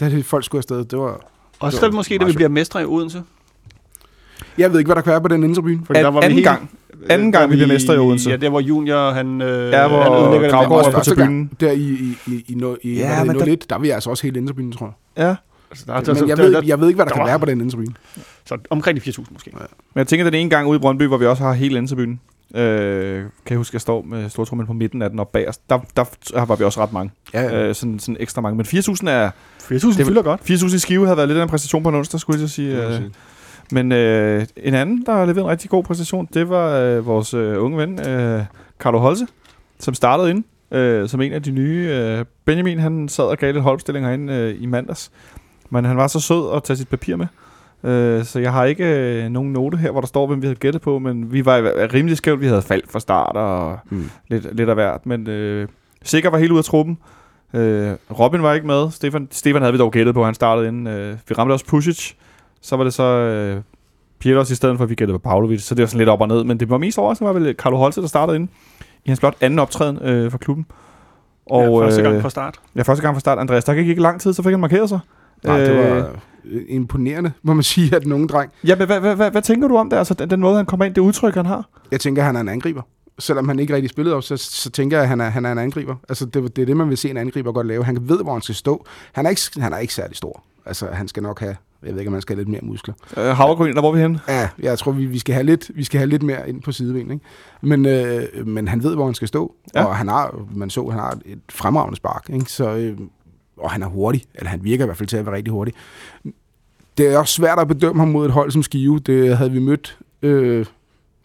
Da 0.00 0.08
det, 0.10 0.24
folk 0.24 0.44
skulle 0.44 0.60
afsted, 0.60 0.84
det 0.84 0.98
var... 0.98 1.20
Også 1.60 1.78
det 1.80 1.86
var 1.92 1.96
måske, 1.96 2.18
da 2.18 2.24
vi 2.24 2.32
bliver 2.32 2.48
mestre 2.48 2.82
i 2.82 2.84
Odense. 2.84 3.22
Jeg 4.58 4.72
ved 4.72 4.78
ikke, 4.78 4.88
hvad 4.88 4.96
der 4.96 5.02
kan 5.02 5.10
være 5.10 5.20
på 5.20 5.28
den 5.28 5.44
indrebyen. 5.44 5.84
Fordi 5.86 5.98
An- 5.98 6.16
anden 6.22 6.42
gang. 6.42 6.70
Anden 7.10 7.32
gang, 7.32 7.50
vi 7.50 7.56
bliver 7.56 7.68
mestre 7.68 7.94
i 7.94 7.98
Odense. 7.98 8.30
Ja, 8.30 8.36
der 8.36 8.48
hvor 8.48 8.60
junior, 8.60 9.10
han... 9.10 9.42
Øh, 9.42 9.72
Ja, 9.72 9.88
hvor 9.88 10.02
han 10.02 10.12
ødelægger 10.12 10.40
det 10.40 10.50
Gravgaard 10.50 10.80
er 10.86 10.90
på 10.90 10.94
første 10.96 11.10
tribunen. 11.14 11.50
Der 11.60 11.70
i, 11.72 11.80
i, 11.80 12.16
i, 12.26 12.44
i, 12.48 12.54
no, 12.54 12.74
i, 12.82 12.94
Ja, 12.94 13.12
ja, 13.12 13.24
men 13.24 13.26
men 13.36 13.36
der- 13.46 13.52
01, 13.52 13.70
der 13.70 13.76
var 13.76 13.82
vi 13.82 13.90
altså 13.90 14.10
også 14.10 14.22
helt 14.22 14.36
indrebyen, 14.36 14.72
tror 14.72 14.94
jeg. 15.16 15.24
Ja. 15.24 15.34
Altså, 15.70 15.84
der, 15.86 16.00
der, 16.00 16.14
Men 16.20 16.28
jeg 16.28 16.36
der, 16.36 16.42
ved, 16.42 16.52
der, 16.52 16.62
jeg 16.64 16.80
ved 16.80 16.88
ikke, 16.88 16.96
hvad 16.96 17.06
der 17.06 17.10
der 17.12 17.18
kan 17.18 17.26
være 17.26 17.38
på 17.38 17.46
den 17.46 17.60
indrebyen. 17.60 17.96
Så 18.44 18.58
omkring 18.70 19.04
de 19.04 19.10
4.000 19.10 19.24
måske. 19.32 19.50
Men 19.54 19.60
jeg 19.96 20.06
tænker, 20.06 20.24
den 20.24 20.34
ene 20.34 20.50
gang 20.50 20.68
ude 20.68 20.76
i 20.76 20.80
Brøndby, 20.80 21.02
hvor 21.02 21.16
vi 21.16 21.26
også 21.26 21.42
har 21.42 21.52
hele 21.52 21.78
Enserbyen, 21.78 22.20
øh, 22.54 22.62
kan 23.18 23.28
jeg 23.50 23.56
huske, 23.56 23.70
at 23.70 23.74
jeg 23.74 23.80
står 23.80 24.02
med 24.02 24.28
stortrummen 24.30 24.66
på 24.66 24.72
midten 24.72 25.02
af 25.02 25.10
den 25.10 25.18
og 25.20 25.28
bag 25.28 25.48
os. 25.48 25.56
Der, 25.58 25.78
der 25.96 26.44
var 26.44 26.56
vi 26.56 26.64
også 26.64 26.82
ret 26.82 26.92
mange. 26.92 27.10
Ja, 27.34 27.42
ja. 27.42 27.68
Øh, 27.68 27.74
sådan, 27.74 27.98
sådan 27.98 28.16
ekstra 28.20 28.40
mange. 28.40 28.56
Men 28.56 28.66
4.000 28.66 29.08
er... 29.08 29.30
4.000 29.62 29.98
Det 29.98 30.06
fylder 30.06 30.22
godt. 30.22 30.40
4.000 30.50 30.74
i 30.74 30.78
skive 30.78 31.04
havde 31.06 31.16
været 31.16 31.28
lidt 31.28 31.38
af 31.38 31.42
en 31.42 31.48
præstation 31.48 31.82
på 31.82 31.88
en 31.88 31.94
onsdag, 31.94 32.20
skulle 32.20 32.40
jeg 32.40 32.48
så 32.48 32.54
sige. 32.54 32.86
Øh, 32.94 33.00
men 33.72 33.92
øh, 33.92 34.46
en 34.56 34.74
anden, 34.74 35.02
der 35.06 35.12
har 35.12 35.24
leveret 35.24 35.44
en 35.44 35.50
rigtig 35.50 35.70
god 35.70 35.84
præstation, 35.84 36.28
det 36.34 36.48
var 36.48 36.78
øh, 36.78 37.06
vores 37.06 37.34
øh, 37.34 37.62
unge 37.64 37.78
ven, 37.78 38.08
øh, 38.08 38.42
Carlo 38.78 38.98
Holse, 38.98 39.26
som 39.78 39.94
startede 39.94 40.30
ind 40.30 40.44
øh, 40.70 41.08
som 41.08 41.20
en 41.20 41.32
af 41.32 41.42
de 41.42 41.50
nye. 41.50 41.88
Øh, 41.92 42.24
Benjamin, 42.44 42.78
han 42.78 43.08
sad 43.08 43.24
og 43.24 43.38
gav 43.38 43.52
lidt 43.52 43.62
holdopstilling 43.62 44.06
herinde 44.06 44.32
øh, 44.34 44.62
i 44.62 44.66
mandags. 44.66 45.10
Men 45.70 45.84
han 45.84 45.96
var 45.96 46.06
så 46.06 46.20
sød 46.20 46.56
at 46.56 46.62
tage 46.62 46.76
sit 46.76 46.88
papir 46.88 47.16
med. 47.16 47.26
Øh, 47.92 48.24
så 48.24 48.38
jeg 48.40 48.52
har 48.52 48.64
ikke 48.64 48.84
øh, 48.84 49.28
nogen 49.30 49.52
note 49.52 49.76
her, 49.76 49.90
hvor 49.90 50.00
der 50.00 50.06
står, 50.08 50.26
hvem 50.26 50.42
vi 50.42 50.46
havde 50.46 50.58
gættet 50.58 50.82
på, 50.82 50.98
men 50.98 51.32
vi 51.32 51.44
var 51.44 51.72
rimelig 51.94 52.16
skævt. 52.16 52.40
Vi 52.40 52.46
havde 52.46 52.62
faldt 52.62 52.92
fra 52.92 53.00
start 53.00 53.36
og 53.36 53.78
Mm. 53.90 54.10
lidt, 54.28 54.56
lidt 54.56 54.68
af 54.68 54.74
hvert. 54.74 55.06
Men 55.06 55.26
øh, 55.28 55.68
Sikker 56.02 56.30
var 56.30 56.38
helt 56.38 56.50
ude 56.52 56.58
af 56.58 56.64
truppen. 56.64 56.98
Øh, 57.54 57.92
Robin 58.18 58.42
var 58.42 58.52
ikke 58.54 58.66
med. 58.66 58.90
Stefan, 58.90 59.28
Stefan 59.30 59.62
havde 59.62 59.72
vi 59.72 59.78
dog 59.78 59.92
gættet 59.92 60.14
på, 60.14 60.24
han 60.24 60.34
startede 60.34 60.68
inden. 60.68 60.86
Øh, 60.86 61.16
vi 61.28 61.34
ramte 61.34 61.52
også 61.52 61.66
Pusic. 61.66 62.12
Så 62.64 62.76
var 62.76 62.84
det 62.84 62.94
så 62.94 63.02
øh, 63.02 63.62
Pieters 64.18 64.50
i 64.50 64.54
stedet 64.54 64.76
for, 64.76 64.84
at 64.84 64.90
vi 64.90 64.94
gættede 64.94 65.18
på 65.18 65.22
Pavlovic. 65.22 65.62
Så 65.62 65.74
det 65.74 65.82
var 65.82 65.86
sådan 65.86 65.98
lidt 65.98 66.08
op 66.08 66.20
og 66.20 66.28
ned. 66.28 66.44
Men 66.44 66.60
det 66.60 66.70
var 66.70 66.78
mest 66.78 66.98
overraskende, 66.98 67.34
var 67.34 67.40
vel 67.40 67.54
Carlo 67.58 67.76
Holse, 67.76 68.00
der 68.00 68.06
startede 68.06 68.36
inden. 68.36 68.50
I 69.04 69.08
hans 69.08 69.20
blot 69.20 69.34
anden 69.40 69.58
optræden 69.58 69.98
øh, 70.02 70.30
for 70.30 70.38
klubben. 70.38 70.66
Og, 71.46 71.62
ja, 71.80 71.86
første 71.86 72.02
gang 72.02 72.14
øh, 72.16 72.22
fra 72.22 72.30
start. 72.30 72.60
Ja, 72.76 72.82
første 72.82 73.02
gang 73.02 73.14
fra 73.14 73.20
start. 73.20 73.38
Andreas, 73.38 73.64
der 73.64 73.74
gik 73.74 73.88
ikke 73.88 74.02
lang 74.02 74.20
tid, 74.20 74.32
så 74.32 74.42
fik 74.42 74.50
han 74.50 74.60
markeret 74.60 74.88
sig. 74.88 74.98
Nej, 75.44 75.58
det 75.60 75.70
Øh, 75.70 75.96
var 75.96 76.08
øh, 76.44 76.62
imponerende, 76.68 77.32
må 77.42 77.54
man 77.54 77.62
sige, 77.62 77.96
at 77.96 78.02
den 78.02 78.12
unge 78.12 78.28
dreng. 78.28 78.52
Ja, 78.66 78.76
men 78.76 78.86
hvad, 78.86 79.00
hvad, 79.00 79.16
hvad, 79.16 79.30
hvad 79.30 79.42
tænker 79.42 79.68
du 79.68 79.76
om 79.76 79.90
det? 79.90 79.96
Altså, 79.96 80.14
den, 80.14 80.30
den 80.30 80.40
måde, 80.40 80.56
han 80.56 80.66
kommer 80.66 80.84
ind, 80.86 80.94
det 80.94 81.00
udtryk, 81.00 81.34
han 81.34 81.46
har? 81.46 81.68
Jeg 81.90 82.00
tænker, 82.00 82.22
han 82.22 82.36
er 82.36 82.40
en 82.40 82.48
angriber. 82.48 82.82
Selvom 83.18 83.48
han 83.48 83.58
ikke 83.58 83.74
rigtig 83.74 83.90
spillede 83.90 84.16
op, 84.16 84.22
så, 84.22 84.36
så 84.36 84.70
tænker 84.70 84.96
jeg, 84.96 85.02
at 85.02 85.08
han 85.08 85.20
er, 85.20 85.28
han 85.28 85.44
er 85.44 85.52
en 85.52 85.58
angriber. 85.58 85.96
Altså, 86.08 86.26
det, 86.26 86.56
det 86.56 86.62
er 86.62 86.66
det, 86.66 86.76
man 86.76 86.88
vil 86.88 86.96
se 86.96 87.10
en 87.10 87.16
angriber 87.16 87.52
godt 87.52 87.66
lave. 87.66 87.84
Han 87.84 88.08
ved, 88.08 88.22
hvor 88.22 88.32
han 88.32 88.42
skal 88.42 88.54
stå. 88.54 88.86
Han 89.12 89.26
er 89.26 89.30
ikke, 89.30 89.42
han 89.58 89.72
er 89.72 89.78
ikke 89.78 89.94
særlig 89.94 90.16
stor. 90.16 90.42
Altså, 90.66 90.86
han 90.86 91.08
skal 91.08 91.22
nok 91.22 91.40
have, 91.40 91.56
jeg 91.82 91.92
ved 91.92 92.00
ikke, 92.00 92.08
om 92.08 92.12
han 92.12 92.22
skal 92.22 92.36
have 92.36 92.40
lidt 92.40 92.48
mere 92.48 92.60
muskler. 92.62 92.94
Øh, 93.16 93.24
Havregryn, 93.24 93.74
der 93.74 93.80
hvor 93.80 93.92
vi 93.92 94.00
henne? 94.00 94.20
Ja, 94.28 94.48
jeg 94.58 94.78
tror, 94.78 94.92
vi, 94.92 95.06
vi, 95.06 95.18
skal 95.18 95.34
have 95.34 95.44
lidt, 95.44 95.70
vi 95.74 95.84
skal 95.84 95.98
have 95.98 96.08
lidt 96.08 96.22
mere 96.22 96.48
ind 96.48 96.62
på 96.62 96.72
sideben, 96.72 97.10
ikke? 97.10 97.24
Men, 97.62 97.86
øh, 97.86 98.46
men 98.46 98.68
han 98.68 98.82
ved, 98.82 98.94
hvor 98.94 99.04
han 99.04 99.14
skal 99.14 99.28
stå. 99.28 99.54
Ja. 99.74 99.84
Og 99.84 99.96
han 99.96 100.08
har, 100.08 100.46
man 100.54 100.70
så, 100.70 100.88
han 100.88 100.98
har 100.98 101.18
et 101.24 101.40
fremragende 101.48 101.96
spark, 101.96 102.30
ikke? 102.32 102.52
Så, 102.52 102.76
øh, 102.76 102.98
og 103.56 103.70
han 103.70 103.82
er 103.82 103.86
hurtig. 103.86 104.24
Eller 104.34 104.50
han 104.50 104.64
virker 104.64 104.84
i 104.84 104.86
hvert 104.86 104.96
fald 104.96 105.08
til 105.08 105.16
at 105.16 105.26
være 105.26 105.34
rigtig 105.34 105.52
hurtig. 105.52 105.74
Det 106.98 107.06
er 107.06 107.18
også 107.18 107.34
svært 107.34 107.58
at 107.58 107.68
bedømme 107.68 108.02
ham 108.02 108.08
mod 108.08 108.26
et 108.26 108.32
hold 108.32 108.50
som 108.50 108.62
Skive. 108.62 108.98
Det 108.98 109.36
havde 109.36 109.52
vi 109.52 109.58
mødt... 109.58 109.98
Øh, 110.22 110.66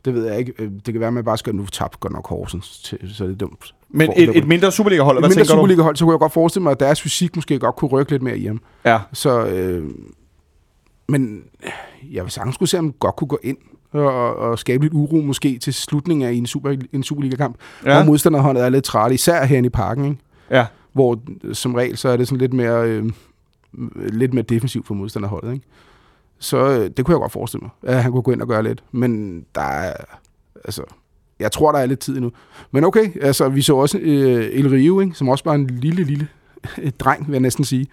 det 0.06 0.14
ved 0.14 0.28
jeg 0.28 0.40
ikke. 0.40 0.54
Øh, 0.60 0.72
Det 0.86 0.94
kan 0.94 1.00
være, 1.00 1.08
at 1.08 1.14
man 1.14 1.24
bare 1.24 1.38
skal 1.38 1.56
nu 1.56 1.66
tabe 1.66 1.98
godt 2.00 2.14
nok 2.14 2.28
Horsens, 2.28 2.80
til, 2.80 2.98
så 3.16 3.24
er 3.24 3.28
det 3.28 3.40
dumt. 3.40 3.76
Men 3.90 4.08
For- 4.08 4.14
et, 4.18 4.38
et 4.38 4.48
mindre 4.48 4.72
Superliga-hold, 4.72 5.18
Et 5.18 5.22
hvad 5.22 5.30
mindre 5.30 5.44
tænker 5.44 5.54
du? 5.56 5.60
Superliga-hold, 5.60 5.96
så 5.96 6.06
kunne 6.06 6.14
jeg 6.14 6.20
godt 6.20 6.34
forestille 6.34 6.64
mig, 6.64 6.72
at 6.72 6.80
deres 6.80 7.02
fysik 7.02 7.36
måske 7.36 7.60
godt 7.60 7.76
kunne 7.76 7.90
rykke 7.90 8.12
lidt 8.12 8.22
mere 8.22 8.38
i 8.38 8.46
ham. 8.46 8.62
Ja. 8.86 9.00
Så, 9.14 9.46
øh, 9.46 9.90
men 11.08 11.44
øh, 11.66 11.72
jeg 12.16 12.24
vil 12.24 12.32
sagtens 12.32 12.56
skulle 12.56 12.70
se, 12.70 12.80
om 12.80 12.86
han 12.86 12.94
godt 13.00 13.16
kunne 13.16 13.28
gå 13.28 13.40
ind 13.44 13.58
og, 13.92 14.36
og 14.36 14.60
skabe 14.60 14.84
lidt 14.84 14.94
uro 14.94 15.16
måske 15.16 15.58
til 15.58 15.74
slutningen 15.74 16.28
af 16.28 16.32
en, 16.32 16.46
super, 16.46 16.76
en 16.94 17.04
Superliga-kamp. 17.04 17.56
Ja. 17.86 17.96
Hvor 17.96 18.04
modstanderholdet 18.12 18.64
er 18.64 18.70
lidt 18.70 18.84
træt, 18.84 19.12
især 19.12 19.46
herinde 19.46 19.68
i 19.68 19.70
parken, 19.70 20.06
ikke? 20.06 20.18
ja. 20.52 20.66
hvor 20.94 21.20
som 21.54 21.76
regel 21.76 21.98
så 21.98 22.10
er 22.10 22.18
det 22.18 22.28
sådan 22.28 22.40
lidt 22.40 22.54
mere, 22.54 22.84
øh, 22.88 23.06
lidt 23.96 24.34
mere 24.34 24.44
defensivt 24.44 24.88
for 24.88 24.94
modstanderholdet. 24.94 25.54
Ikke? 25.54 25.66
Så 26.40 26.58
øh, 26.58 26.90
det 26.98 27.06
kunne 27.06 27.14
jeg 27.14 27.20
godt 27.20 27.32
forestille 27.32 27.62
mig, 27.62 27.94
at 27.96 28.04
han 28.04 28.12
kunne 28.12 28.22
gå 28.22 28.32
ind 28.32 28.42
og 28.42 28.48
gøre 28.48 28.64
lidt. 28.64 28.84
Men 28.92 29.42
der 29.56 29.62
er, 29.62 29.94
altså, 30.66 30.84
jeg 31.40 31.52
tror, 31.52 31.72
der 31.72 31.80
er 31.80 31.86
lidt 31.86 32.00
tid 32.00 32.16
endnu. 32.16 32.32
Men 32.72 32.84
okay, 32.84 33.22
altså, 33.22 33.50
vi 33.50 33.62
så 33.62 33.76
også 33.76 33.98
øh, 33.98 34.50
El 34.52 34.70
Rio, 34.70 35.00
ikke? 35.00 35.16
som 35.16 35.30
også 35.30 35.44
var 35.44 35.54
en 35.54 35.68
lille, 35.68 36.04
lille 36.04 36.28
dreng, 37.00 37.28
vil 37.28 37.34
jeg 37.34 37.42
næsten 37.42 37.66
sige. 37.66 37.88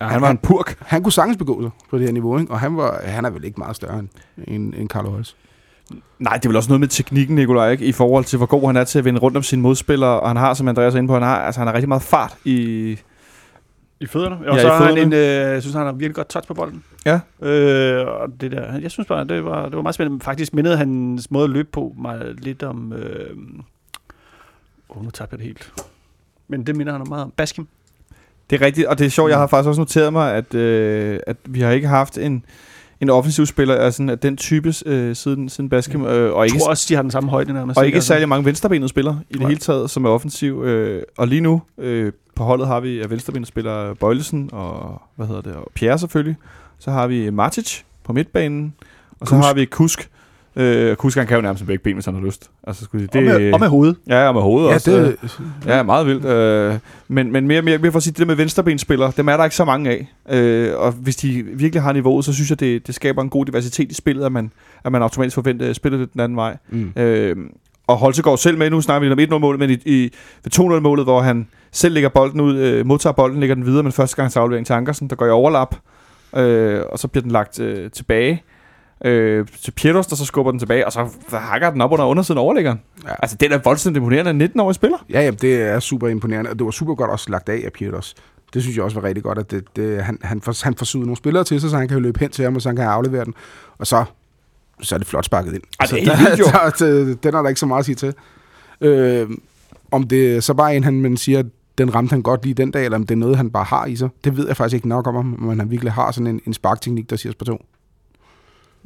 ja. 0.00 0.06
Han 0.06 0.20
var 0.20 0.30
en 0.30 0.38
purk. 0.38 0.76
Han 0.80 1.02
kunne 1.02 1.12
sagtens 1.12 1.36
begå 1.36 1.62
sig 1.62 1.70
på 1.90 1.98
det 1.98 2.06
her 2.06 2.12
niveau, 2.12 2.38
ikke? 2.38 2.52
og 2.52 2.60
han, 2.60 2.76
var, 2.76 3.00
han 3.04 3.24
er 3.24 3.30
vel 3.30 3.44
ikke 3.44 3.60
meget 3.60 3.76
større 3.76 3.98
end, 3.98 4.08
end, 4.48 4.74
end 4.74 4.88
Carlo 4.88 5.10
Holst. 5.10 5.36
Nej, 6.18 6.36
det 6.36 6.44
er 6.44 6.48
vel 6.48 6.56
også 6.56 6.68
noget 6.68 6.80
med 6.80 6.88
teknikken, 6.88 7.36
Nikolaj, 7.36 7.70
ikke? 7.70 7.84
i 7.84 7.92
forhold 7.92 8.24
til, 8.24 8.36
hvor 8.36 8.46
god 8.46 8.66
han 8.66 8.76
er 8.76 8.84
til 8.84 8.98
at 8.98 9.04
vinde 9.04 9.20
rundt 9.20 9.36
om 9.36 9.42
sine 9.42 9.62
modspillere. 9.62 10.20
Og 10.20 10.28
han 10.28 10.36
har, 10.36 10.54
som 10.54 10.68
Andreas 10.68 10.94
er 10.94 10.98
inde 10.98 11.08
på, 11.08 11.14
han 11.14 11.22
har, 11.22 11.36
altså, 11.36 11.60
han 11.60 11.68
har 11.68 11.74
rigtig 11.74 11.88
meget 11.88 12.02
fart 12.02 12.36
i... 12.44 12.98
I 14.04 14.06
fødderne. 14.06 14.38
Ja, 14.44 14.50
Og 14.50 14.56
i 14.56 14.60
så 14.60 14.68
har 14.68 14.84
han 14.84 14.98
en, 14.98 15.12
øh, 15.12 15.18
jeg 15.18 15.62
synes, 15.62 15.74
han 15.74 15.86
har 15.86 15.92
virkelig 15.92 16.14
godt 16.14 16.28
touch 16.28 16.48
på 16.48 16.54
bolden. 16.54 16.84
Ja. 17.06 17.20
Øh, 17.42 18.06
og 18.06 18.28
det 18.40 18.52
der, 18.52 18.78
jeg 18.78 18.90
synes 18.90 19.06
bare, 19.06 19.24
det 19.24 19.44
var, 19.44 19.64
det 19.64 19.76
var 19.76 19.82
meget 19.82 19.94
spændende. 19.94 20.24
Faktisk 20.24 20.54
mindede 20.54 20.76
hans 20.76 21.30
måde 21.30 21.44
at 21.44 21.50
løbe 21.50 21.68
på 21.72 21.94
mig 21.98 22.34
lidt 22.38 22.62
om... 22.62 22.92
Øh, 22.92 23.30
oh, 24.88 25.04
nu 25.04 25.10
tabte 25.10 25.34
jeg 25.34 25.38
det 25.38 25.46
helt. 25.46 25.72
Men 26.48 26.66
det 26.66 26.76
minder 26.76 26.92
han 26.92 27.06
meget 27.08 27.24
om. 27.24 27.32
Baskim. 27.36 27.66
Det 28.50 28.62
er 28.62 28.66
rigtigt, 28.66 28.86
og 28.86 28.98
det 28.98 29.06
er 29.06 29.10
sjovt, 29.10 29.30
jeg 29.30 29.38
har 29.38 29.46
faktisk 29.46 29.68
også 29.68 29.80
noteret 29.80 30.12
mig, 30.12 30.34
at, 30.34 30.54
øh, 30.54 31.20
at 31.26 31.36
vi 31.44 31.60
har 31.60 31.70
ikke 31.70 31.88
haft 31.88 32.18
en, 32.18 32.44
en 33.04 33.10
offensiv 33.10 33.46
spiller 33.46 33.74
af, 33.74 33.92
sådan, 33.92 34.08
af 34.10 34.18
den 34.18 34.36
type 34.36 34.74
øh, 34.86 35.16
siden, 35.16 35.48
siden 35.48 35.70
Baskim, 35.70 36.04
øh, 36.04 36.32
og 36.34 36.38
Jeg 36.38 36.46
ikke, 36.54 36.58
tror 36.62 36.70
også, 36.70 36.86
de 36.88 36.94
har 36.94 37.02
den 37.02 37.10
samme 37.10 37.30
højde 37.30 37.52
nærmest. 37.52 37.78
og 37.78 37.86
ikke 37.86 37.96
Altså. 37.96 38.06
særlig 38.08 38.28
mange 38.28 38.44
venstrebenede 38.44 38.88
spillere 38.88 39.20
i 39.30 39.32
det 39.32 39.40
Nej. 39.40 39.48
hele 39.48 39.60
taget, 39.60 39.90
som 39.90 40.04
er 40.04 40.08
offensiv. 40.10 40.62
Øh, 40.64 41.02
og 41.18 41.28
lige 41.28 41.40
nu 41.40 41.62
øh, 41.78 42.12
på 42.34 42.44
holdet 42.44 42.66
har 42.66 42.80
vi 42.80 43.02
venstrebenede 43.08 43.48
spillere 43.48 43.94
Bøjlesen 43.94 44.48
og, 44.52 45.02
hvad 45.16 45.26
hedder 45.26 45.40
det, 45.40 45.52
og 45.54 45.70
Pierre 45.74 45.98
selvfølgelig. 45.98 46.36
Så 46.78 46.90
har 46.90 47.06
vi 47.06 47.30
Matic 47.30 47.80
på 48.04 48.12
midtbanen, 48.12 48.74
og 49.20 49.26
så 49.28 49.34
Kusk. 49.36 49.46
har 49.46 49.54
vi 49.54 49.64
Kusk. 49.64 50.10
Øh, 50.56 50.96
Kusk 50.96 51.18
han 51.18 51.26
kan 51.26 51.36
jo 51.36 51.42
nærmest 51.42 51.66
begge 51.66 51.82
ben, 51.84 51.94
hvis 51.94 52.04
han 52.04 52.14
har 52.14 52.22
lyst. 52.22 52.50
Altså, 52.66 52.84
skulle 52.84 53.08
jeg, 53.14 53.20
Og, 53.34 53.40
med, 53.40 53.52
og 53.52 53.60
med 53.60 53.68
hovedet. 53.68 53.96
Ja, 54.08 54.28
og 54.28 54.34
med 54.34 54.42
hovedet 54.42 54.68
Ja, 54.68 54.74
også. 54.74 54.90
det, 54.90 55.38
Ja, 55.66 55.82
meget 55.82 56.06
vildt. 56.06 56.24
Øh, 56.24 56.74
men, 57.08 57.32
men 57.32 57.46
mere, 57.46 57.62
mere, 57.62 57.78
mere 57.78 57.92
for 57.92 57.96
at 57.96 58.02
sige, 58.02 58.12
det 58.12 58.18
der 58.18 58.24
med 58.26 58.34
venstrebenspillere, 58.34 59.12
dem 59.16 59.28
er 59.28 59.36
der 59.36 59.44
ikke 59.44 59.56
så 59.56 59.64
mange 59.64 59.90
af. 59.90 60.06
Øh, 60.38 60.78
og 60.78 60.92
hvis 60.92 61.16
de 61.16 61.42
virkelig 61.42 61.82
har 61.82 61.92
niveauet, 61.92 62.24
så 62.24 62.32
synes 62.32 62.50
jeg, 62.50 62.60
det, 62.60 62.86
det 62.86 62.94
skaber 62.94 63.22
en 63.22 63.28
god 63.30 63.46
diversitet 63.46 63.90
i 63.90 63.94
spillet, 63.94 64.24
at 64.24 64.32
man, 64.32 64.50
at 64.84 64.92
man 64.92 65.02
automatisk 65.02 65.34
forventer 65.34 65.70
at 65.70 65.76
spille 65.76 66.00
det 66.00 66.12
den 66.12 66.20
anden 66.20 66.36
vej. 66.36 66.56
mm. 66.70 66.92
Øh, 66.96 67.36
og 67.86 67.96
Holtegaard 67.96 68.38
selv 68.38 68.58
med, 68.58 68.70
nu 68.70 68.80
snakker 68.80 69.14
vi 69.14 69.26
om 69.26 69.34
1-0-målet, 69.34 69.60
men 69.60 69.70
i, 69.70 69.78
i 69.84 70.12
ved 70.44 70.58
2-0-målet, 70.58 71.04
hvor 71.04 71.20
han 71.20 71.46
selv 71.72 71.94
lægger 71.94 72.08
bolden 72.08 72.40
ud, 72.40 72.56
øh, 72.56 72.86
modtager 72.86 73.12
bolden, 73.14 73.40
lægger 73.40 73.54
den 73.54 73.66
videre, 73.66 73.82
men 73.82 73.92
første 73.92 74.16
gang 74.16 74.36
aflevering 74.36 74.66
til 74.66 74.72
Ankersen, 74.72 75.08
der 75.10 75.16
går 75.16 75.26
i 75.26 75.30
overlap, 75.30 75.76
øh, 76.36 76.80
og 76.92 76.98
så 76.98 77.08
bliver 77.08 77.22
den 77.22 77.30
lagt 77.30 77.60
øh, 77.60 77.90
tilbage 77.90 78.42
øh, 79.04 79.46
til 79.64 79.70
Pieters, 79.70 80.06
der 80.06 80.16
så 80.16 80.24
skubber 80.24 80.52
den 80.52 80.58
tilbage, 80.58 80.86
og 80.86 80.92
så 80.92 81.08
hakker 81.30 81.70
den 81.70 81.80
op 81.80 81.92
under 81.92 82.04
undersiden 82.04 82.38
af 82.38 82.42
overlæggeren. 82.42 82.80
Ja. 83.04 83.14
Altså, 83.18 83.36
det 83.40 83.52
er 83.52 83.58
voldsomt 83.64 83.96
imponerende, 83.96 84.44
at 84.44 84.50
19-årig 84.50 84.74
spiller. 84.74 84.98
Ja, 85.10 85.20
ja, 85.22 85.30
det 85.30 85.62
er 85.62 85.80
super 85.80 86.08
imponerende, 86.08 86.50
og 86.50 86.58
det 86.58 86.64
var 86.64 86.70
super 86.70 86.94
godt 86.94 87.10
også 87.10 87.30
lagt 87.30 87.48
af 87.48 87.62
af 87.64 87.72
Pieters. 87.72 88.14
Det 88.54 88.62
synes 88.62 88.76
jeg 88.76 88.84
også 88.84 89.00
var 89.00 89.08
rigtig 89.08 89.24
godt, 89.24 89.38
at 89.38 89.50
det, 89.50 89.76
det, 89.76 90.02
han, 90.02 90.18
han, 90.22 90.40
får, 90.40 90.64
han 90.64 90.74
får 90.74 90.84
suget 90.84 91.06
nogle 91.06 91.16
spillere 91.16 91.44
til 91.44 91.60
sig, 91.60 91.70
så 91.70 91.76
han 91.76 91.88
kan 91.88 92.02
løbe 92.02 92.20
hen 92.20 92.30
til 92.30 92.44
ham, 92.44 92.56
og 92.56 92.62
så 92.62 92.68
han 92.68 92.76
kan 92.76 92.84
aflevere 92.84 93.24
den. 93.24 93.34
Og 93.78 93.86
så, 93.86 94.04
så 94.80 94.94
er 94.94 94.98
det 94.98 95.06
flot 95.06 95.24
sparket 95.24 95.54
ind. 95.54 95.62
Ej, 95.80 95.86
det 95.86 96.08
er 96.08 96.16
helt 96.16 96.38
jo. 96.38 96.44
der, 96.52 96.70
der, 96.78 97.14
den 97.22 97.34
er 97.34 97.42
der 97.42 97.48
ikke 97.48 97.60
så 97.60 97.66
meget 97.66 97.78
at 97.78 97.84
sige 97.84 97.94
til. 97.94 98.14
Øh, 98.80 99.30
om 99.90 100.02
det 100.02 100.44
så 100.44 100.54
bare 100.54 100.76
en, 100.76 100.84
han 100.84 101.00
man 101.00 101.16
siger, 101.16 101.42
den 101.78 101.94
ramte 101.94 102.12
han 102.12 102.22
godt 102.22 102.44
lige 102.44 102.54
den 102.54 102.70
dag, 102.70 102.84
eller 102.84 102.98
om 102.98 103.06
det 103.06 103.14
er 103.14 103.18
noget, 103.18 103.36
han 103.36 103.50
bare 103.50 103.64
har 103.64 103.86
i 103.86 103.96
sig. 103.96 104.08
Det 104.24 104.36
ved 104.36 104.46
jeg 104.46 104.56
faktisk 104.56 104.74
ikke 104.74 104.88
nok 104.88 105.06
om, 105.06 105.36
men 105.40 105.58
han 105.58 105.70
virkelig 105.70 105.92
har 105.92 106.12
sådan 106.12 106.26
en, 106.26 106.40
en 106.46 106.52
sparkteknik, 106.52 107.10
der 107.10 107.16
siger 107.16 107.32
på 107.38 107.44
to. 107.44 107.64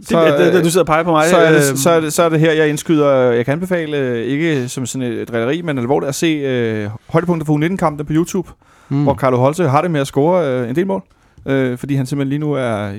Så, 0.03 0.25
det, 0.39 0.53
det, 0.55 0.65
du 0.65 0.71
sidder 0.71 0.83
og 0.83 0.87
peger 0.87 1.03
på 1.03 1.11
mig. 1.11 1.29
så, 1.29 1.37
er 1.37 1.49
øh, 1.49 1.55
det, 1.55 1.79
så, 1.79 1.91
er 1.91 2.01
det, 2.01 2.13
så 2.13 2.23
er 2.23 2.29
det 2.29 2.41
her, 2.41 2.53
jeg 2.53 2.69
indskyder. 2.69 3.11
Jeg 3.15 3.45
kan 3.45 3.53
anbefale, 3.53 3.97
øh, 3.97 4.25
ikke 4.25 4.69
som 4.69 4.87
sådan 4.87 5.13
et 5.13 5.29
drilleri, 5.29 5.63
men 5.63 5.79
alvorligt 5.79 6.09
at 6.09 6.15
se 6.15 6.27
øh, 6.27 6.91
højdepunkter 7.09 7.47
for 7.47 7.59
U19-kampen 7.59 8.07
på 8.07 8.13
YouTube, 8.13 8.49
mm. 8.89 9.03
hvor 9.03 9.15
Carlo 9.15 9.37
Holte 9.37 9.69
har 9.69 9.83
det 9.83 9.91
med 9.91 10.01
at 10.01 10.07
score 10.07 10.47
øh, 10.49 10.69
en 10.69 10.77
del 10.77 10.87
mål. 10.87 11.03
Øh, 11.47 11.79
fordi 11.79 11.95
han 11.95 12.07
simpelthen 12.07 12.29
lige 12.29 12.39
nu 12.39 12.53
er... 12.53 12.93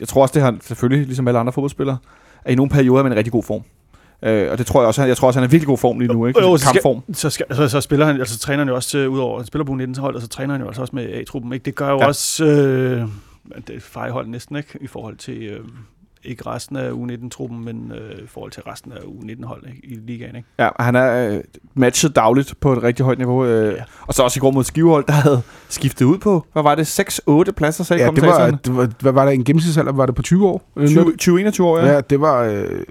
Jeg 0.00 0.08
tror 0.08 0.22
også, 0.22 0.32
det 0.32 0.42
har 0.42 0.50
han 0.50 0.60
selvfølgelig, 0.60 1.06
ligesom 1.06 1.28
alle 1.28 1.40
andre 1.40 1.52
fodboldspillere, 1.52 1.98
er 2.44 2.52
i 2.52 2.54
nogle 2.54 2.70
perioder 2.70 3.02
med 3.02 3.10
en 3.10 3.16
rigtig 3.16 3.32
god 3.32 3.42
form. 3.42 3.62
Øh, 4.22 4.50
og 4.52 4.58
det 4.58 4.66
tror 4.66 4.80
jeg 4.80 4.86
også, 4.86 5.00
han, 5.00 5.08
jeg 5.08 5.16
tror 5.16 5.26
også, 5.28 5.40
han 5.40 5.44
er 5.44 5.48
i 5.48 5.50
virkelig 5.50 5.66
god 5.66 5.78
form 5.78 5.98
lige 5.98 6.12
nu, 6.12 6.26
ikke? 6.26 6.40
Jo, 6.40 6.56
så 6.56 6.64
skal- 6.64 6.72
Kampform. 6.72 7.14
Så, 7.14 7.30
skal, 7.30 7.46
så, 7.52 7.68
så 7.68 7.80
spiller 7.80 8.06
han, 8.06 8.16
altså 8.18 8.38
træner 8.38 8.58
han 8.58 8.68
jo 8.68 8.74
også, 8.74 8.98
øh, 8.98 9.10
udover, 9.10 9.38
han 9.38 9.46
spiller 9.46 9.64
på 9.64 9.74
19 9.74 9.96
hold, 9.96 10.14
og 10.14 10.22
så 10.22 10.28
træner 10.28 10.54
han 10.54 10.60
jo 10.60 10.66
altså 10.66 10.80
også 10.82 10.96
med 10.96 11.06
A-truppen, 11.12 11.52
ikke? 11.52 11.64
Det 11.64 11.74
gør 11.74 11.88
jo 11.90 11.98
Ja. 11.98 12.06
også, 12.06 12.44
øh, 12.44 13.02
det 13.68 13.82
fejhold 13.82 14.26
næsten, 14.28 14.56
ikke? 14.56 14.78
I 14.80 14.86
forhold 14.86 15.16
til, 15.16 15.42
øh, 15.42 15.60
ikke 16.24 16.46
resten 16.46 16.76
af 16.76 16.90
U19-truppen, 16.90 17.64
men 17.64 17.92
øh, 17.94 18.18
i 18.18 18.26
forhold 18.26 18.50
til 18.52 18.62
resten 18.62 18.92
af 18.92 18.96
U19-hold 18.96 19.62
ikke? 19.66 19.80
i 19.86 19.94
ligaen, 20.06 20.36
ikke? 20.36 20.48
Ja, 20.58 20.68
han 20.80 20.94
er 20.96 21.34
øh, 21.34 21.40
matchet 21.74 22.16
dagligt 22.16 22.54
på 22.60 22.72
et 22.72 22.82
rigtig 22.82 23.04
højt 23.04 23.18
niveau. 23.18 23.44
Øh, 23.44 23.74
Ja. 23.74 23.82
Og 24.00 24.14
så 24.14 24.22
også 24.22 24.38
i 24.38 24.40
går 24.40 24.50
mod 24.50 24.64
Skivehold, 24.64 25.04
der 25.06 25.12
havde 25.12 25.42
skiftet 25.68 26.04
ud 26.04 26.18
på, 26.18 26.46
hvad 26.52 26.62
var 26.62 26.74
det, 26.74 27.00
6-8 27.48 27.50
pladser, 27.56 27.84
sagde 27.84 28.02
Ja, 28.04 28.10
det 28.10 28.22
var, 28.22 28.50
det 28.50 28.76
var, 28.76 28.88
hvad 29.00 29.12
var 29.12 29.24
der 29.24 29.32
en 29.32 29.44
gennemsnitsalder? 29.44 29.92
Var 29.92 30.06
det 30.06 30.14
på 30.14 30.22
20 30.22 30.46
år? 30.48 30.62
Eller 30.76 30.94
noget? 30.94 31.18
20, 31.18 31.50
20-21 31.50 31.62
år, 31.62 31.78
ja. 31.78 31.86
Ja, 31.92 32.00
det 32.00 32.20
var... 32.20 32.42
Øh, 32.42 32.84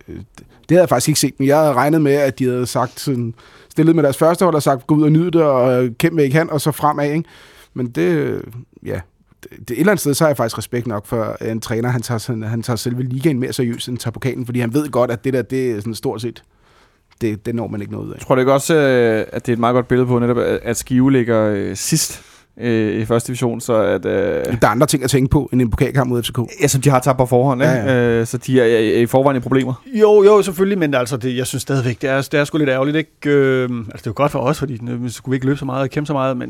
det 0.70 0.76
havde 0.76 0.82
jeg 0.82 0.90
faktisk 0.90 1.08
ikke 1.08 1.20
set, 1.20 1.34
men 1.40 1.48
jeg 1.48 1.58
havde 1.60 1.74
regnet 1.74 2.02
med, 2.02 2.14
at 2.14 2.40
de 2.40 2.46
havde 2.46 2.66
sagt 2.66 3.00
sådan, 3.00 3.34
stillet 3.70 3.96
med 3.96 4.04
deres 4.04 4.18
første 4.18 4.46
hold 4.46 4.56
og 4.56 4.64
sagt, 4.64 4.88
gå 4.88 4.96
ud 4.96 5.04
og 5.04 5.12
nyde 5.12 5.32
det, 5.32 5.42
og 5.42 5.84
øh, 5.86 5.92
kæmpe 6.00 6.16
hvad 6.16 6.26
I 6.26 6.30
kan, 6.30 6.50
og 6.50 6.62
så 6.62 6.72
fremad, 6.72 7.12
ikke? 7.12 7.30
Men 7.74 7.88
det, 7.90 8.02
øh, 8.02 8.44
ja, 8.86 9.00
det, 9.44 9.72
et 9.72 9.80
eller 9.80 9.92
andet 9.92 10.00
sted, 10.02 10.14
så 10.14 10.24
har 10.24 10.30
jeg 10.30 10.38
faktisk 10.38 10.58
respekt 10.58 10.88
nok 10.88 11.06
for 11.06 11.38
øh, 11.42 11.52
en 11.52 11.60
træner, 11.62 11.90
han 11.90 12.02
tager, 12.02 12.18
sådan, 12.18 12.44
han 12.44 12.64
tager 12.64 12.78
selve 12.78 13.04
ligaen 13.04 13.40
mere 13.40 13.54
seriøst, 13.54 13.88
end 13.88 13.96
han 13.96 14.00
tager 14.00 14.12
pokalen, 14.12 14.46
fordi 14.46 14.60
han 14.60 14.74
ved 14.74 14.90
godt, 14.90 15.12
at 15.12 15.24
det 15.24 15.34
der, 15.34 15.42
det 15.42 15.72
er 15.72 15.76
sådan 15.76 15.96
stort 15.96 16.22
set, 16.22 16.44
det, 17.22 17.46
det 17.46 17.56
når 17.56 17.68
man 17.68 17.82
ikke 17.82 17.94
noget 17.94 18.06
ud 18.06 18.12
af. 18.12 18.16
Jeg 18.18 18.22
tror 18.22 18.36
det 18.36 18.42
ikke 18.42 18.54
også, 18.54 18.76
øh, 18.76 19.26
at 19.34 19.46
det 19.46 19.52
er 19.52 19.56
et 19.56 19.60
meget 19.60 19.74
godt 19.74 19.88
billede 19.88 20.08
på 20.08 20.20
netop, 20.20 20.38
at 20.64 20.78
Skive 20.78 21.12
ligger 21.12 21.42
øh, 21.44 21.76
sidst 21.76 22.22
øh, 22.58 23.02
i 23.02 23.06
første 23.06 23.28
division, 23.28 23.62
så 23.62 23.74
at... 23.74 24.06
Øh, 24.06 24.12
Der 24.46 24.58
er 24.62 24.68
andre 24.68 24.88
ting 24.88 25.04
at 25.04 25.10
tænke 25.10 25.30
på, 25.30 25.50
end 25.54 25.62
en 25.62 25.70
pokalkamp 25.70 26.10
mod 26.10 26.24
FCK. 26.24 26.38
ja, 26.62 26.68
som 26.68 26.82
de 26.82 26.90
har 26.90 27.00
tabt 27.00 27.18
på 27.18 27.26
forhånd, 27.26 27.62
Ja, 27.62 27.72
ja, 27.72 27.86
ja. 27.86 28.20
Øh, 28.20 28.26
så 28.28 28.38
de 28.38 28.62
er, 28.62 28.66
er 28.66 29.00
i 29.02 29.06
forvejen 29.06 29.38
i 29.38 29.40
problemer. 29.40 29.74
Jo, 29.86 30.24
jo, 30.24 30.42
selvfølgelig, 30.42 30.78
men 30.80 30.94
altså, 30.94 31.18
det, 31.18 31.38
jeg 31.38 31.48
synes 31.48 31.62
stadigvæk, 31.62 32.02
det 32.02 32.10
er, 32.10 32.22
det 32.22 32.34
er 32.34 32.44
sgu 32.44 32.58
lidt 32.58 32.70
ærgerligt, 32.70 32.98
ikke? 32.98 33.12
Øh, 33.26 33.62
altså, 33.64 33.84
det 33.92 34.08
er 34.08 34.12
jo 34.12 34.14
godt 34.16 34.32
for 34.32 34.40
os, 34.40 34.60
fordi 34.60 34.78
så 35.08 35.14
skulle 35.14 35.32
vi 35.32 35.36
ikke 35.36 35.46
løbe 35.46 35.60
så 35.60 35.66
meget 35.66 35.82
og 35.82 35.90
kæmpe 35.90 36.08
så 36.08 36.14
meget, 36.14 36.38
men 36.38 36.50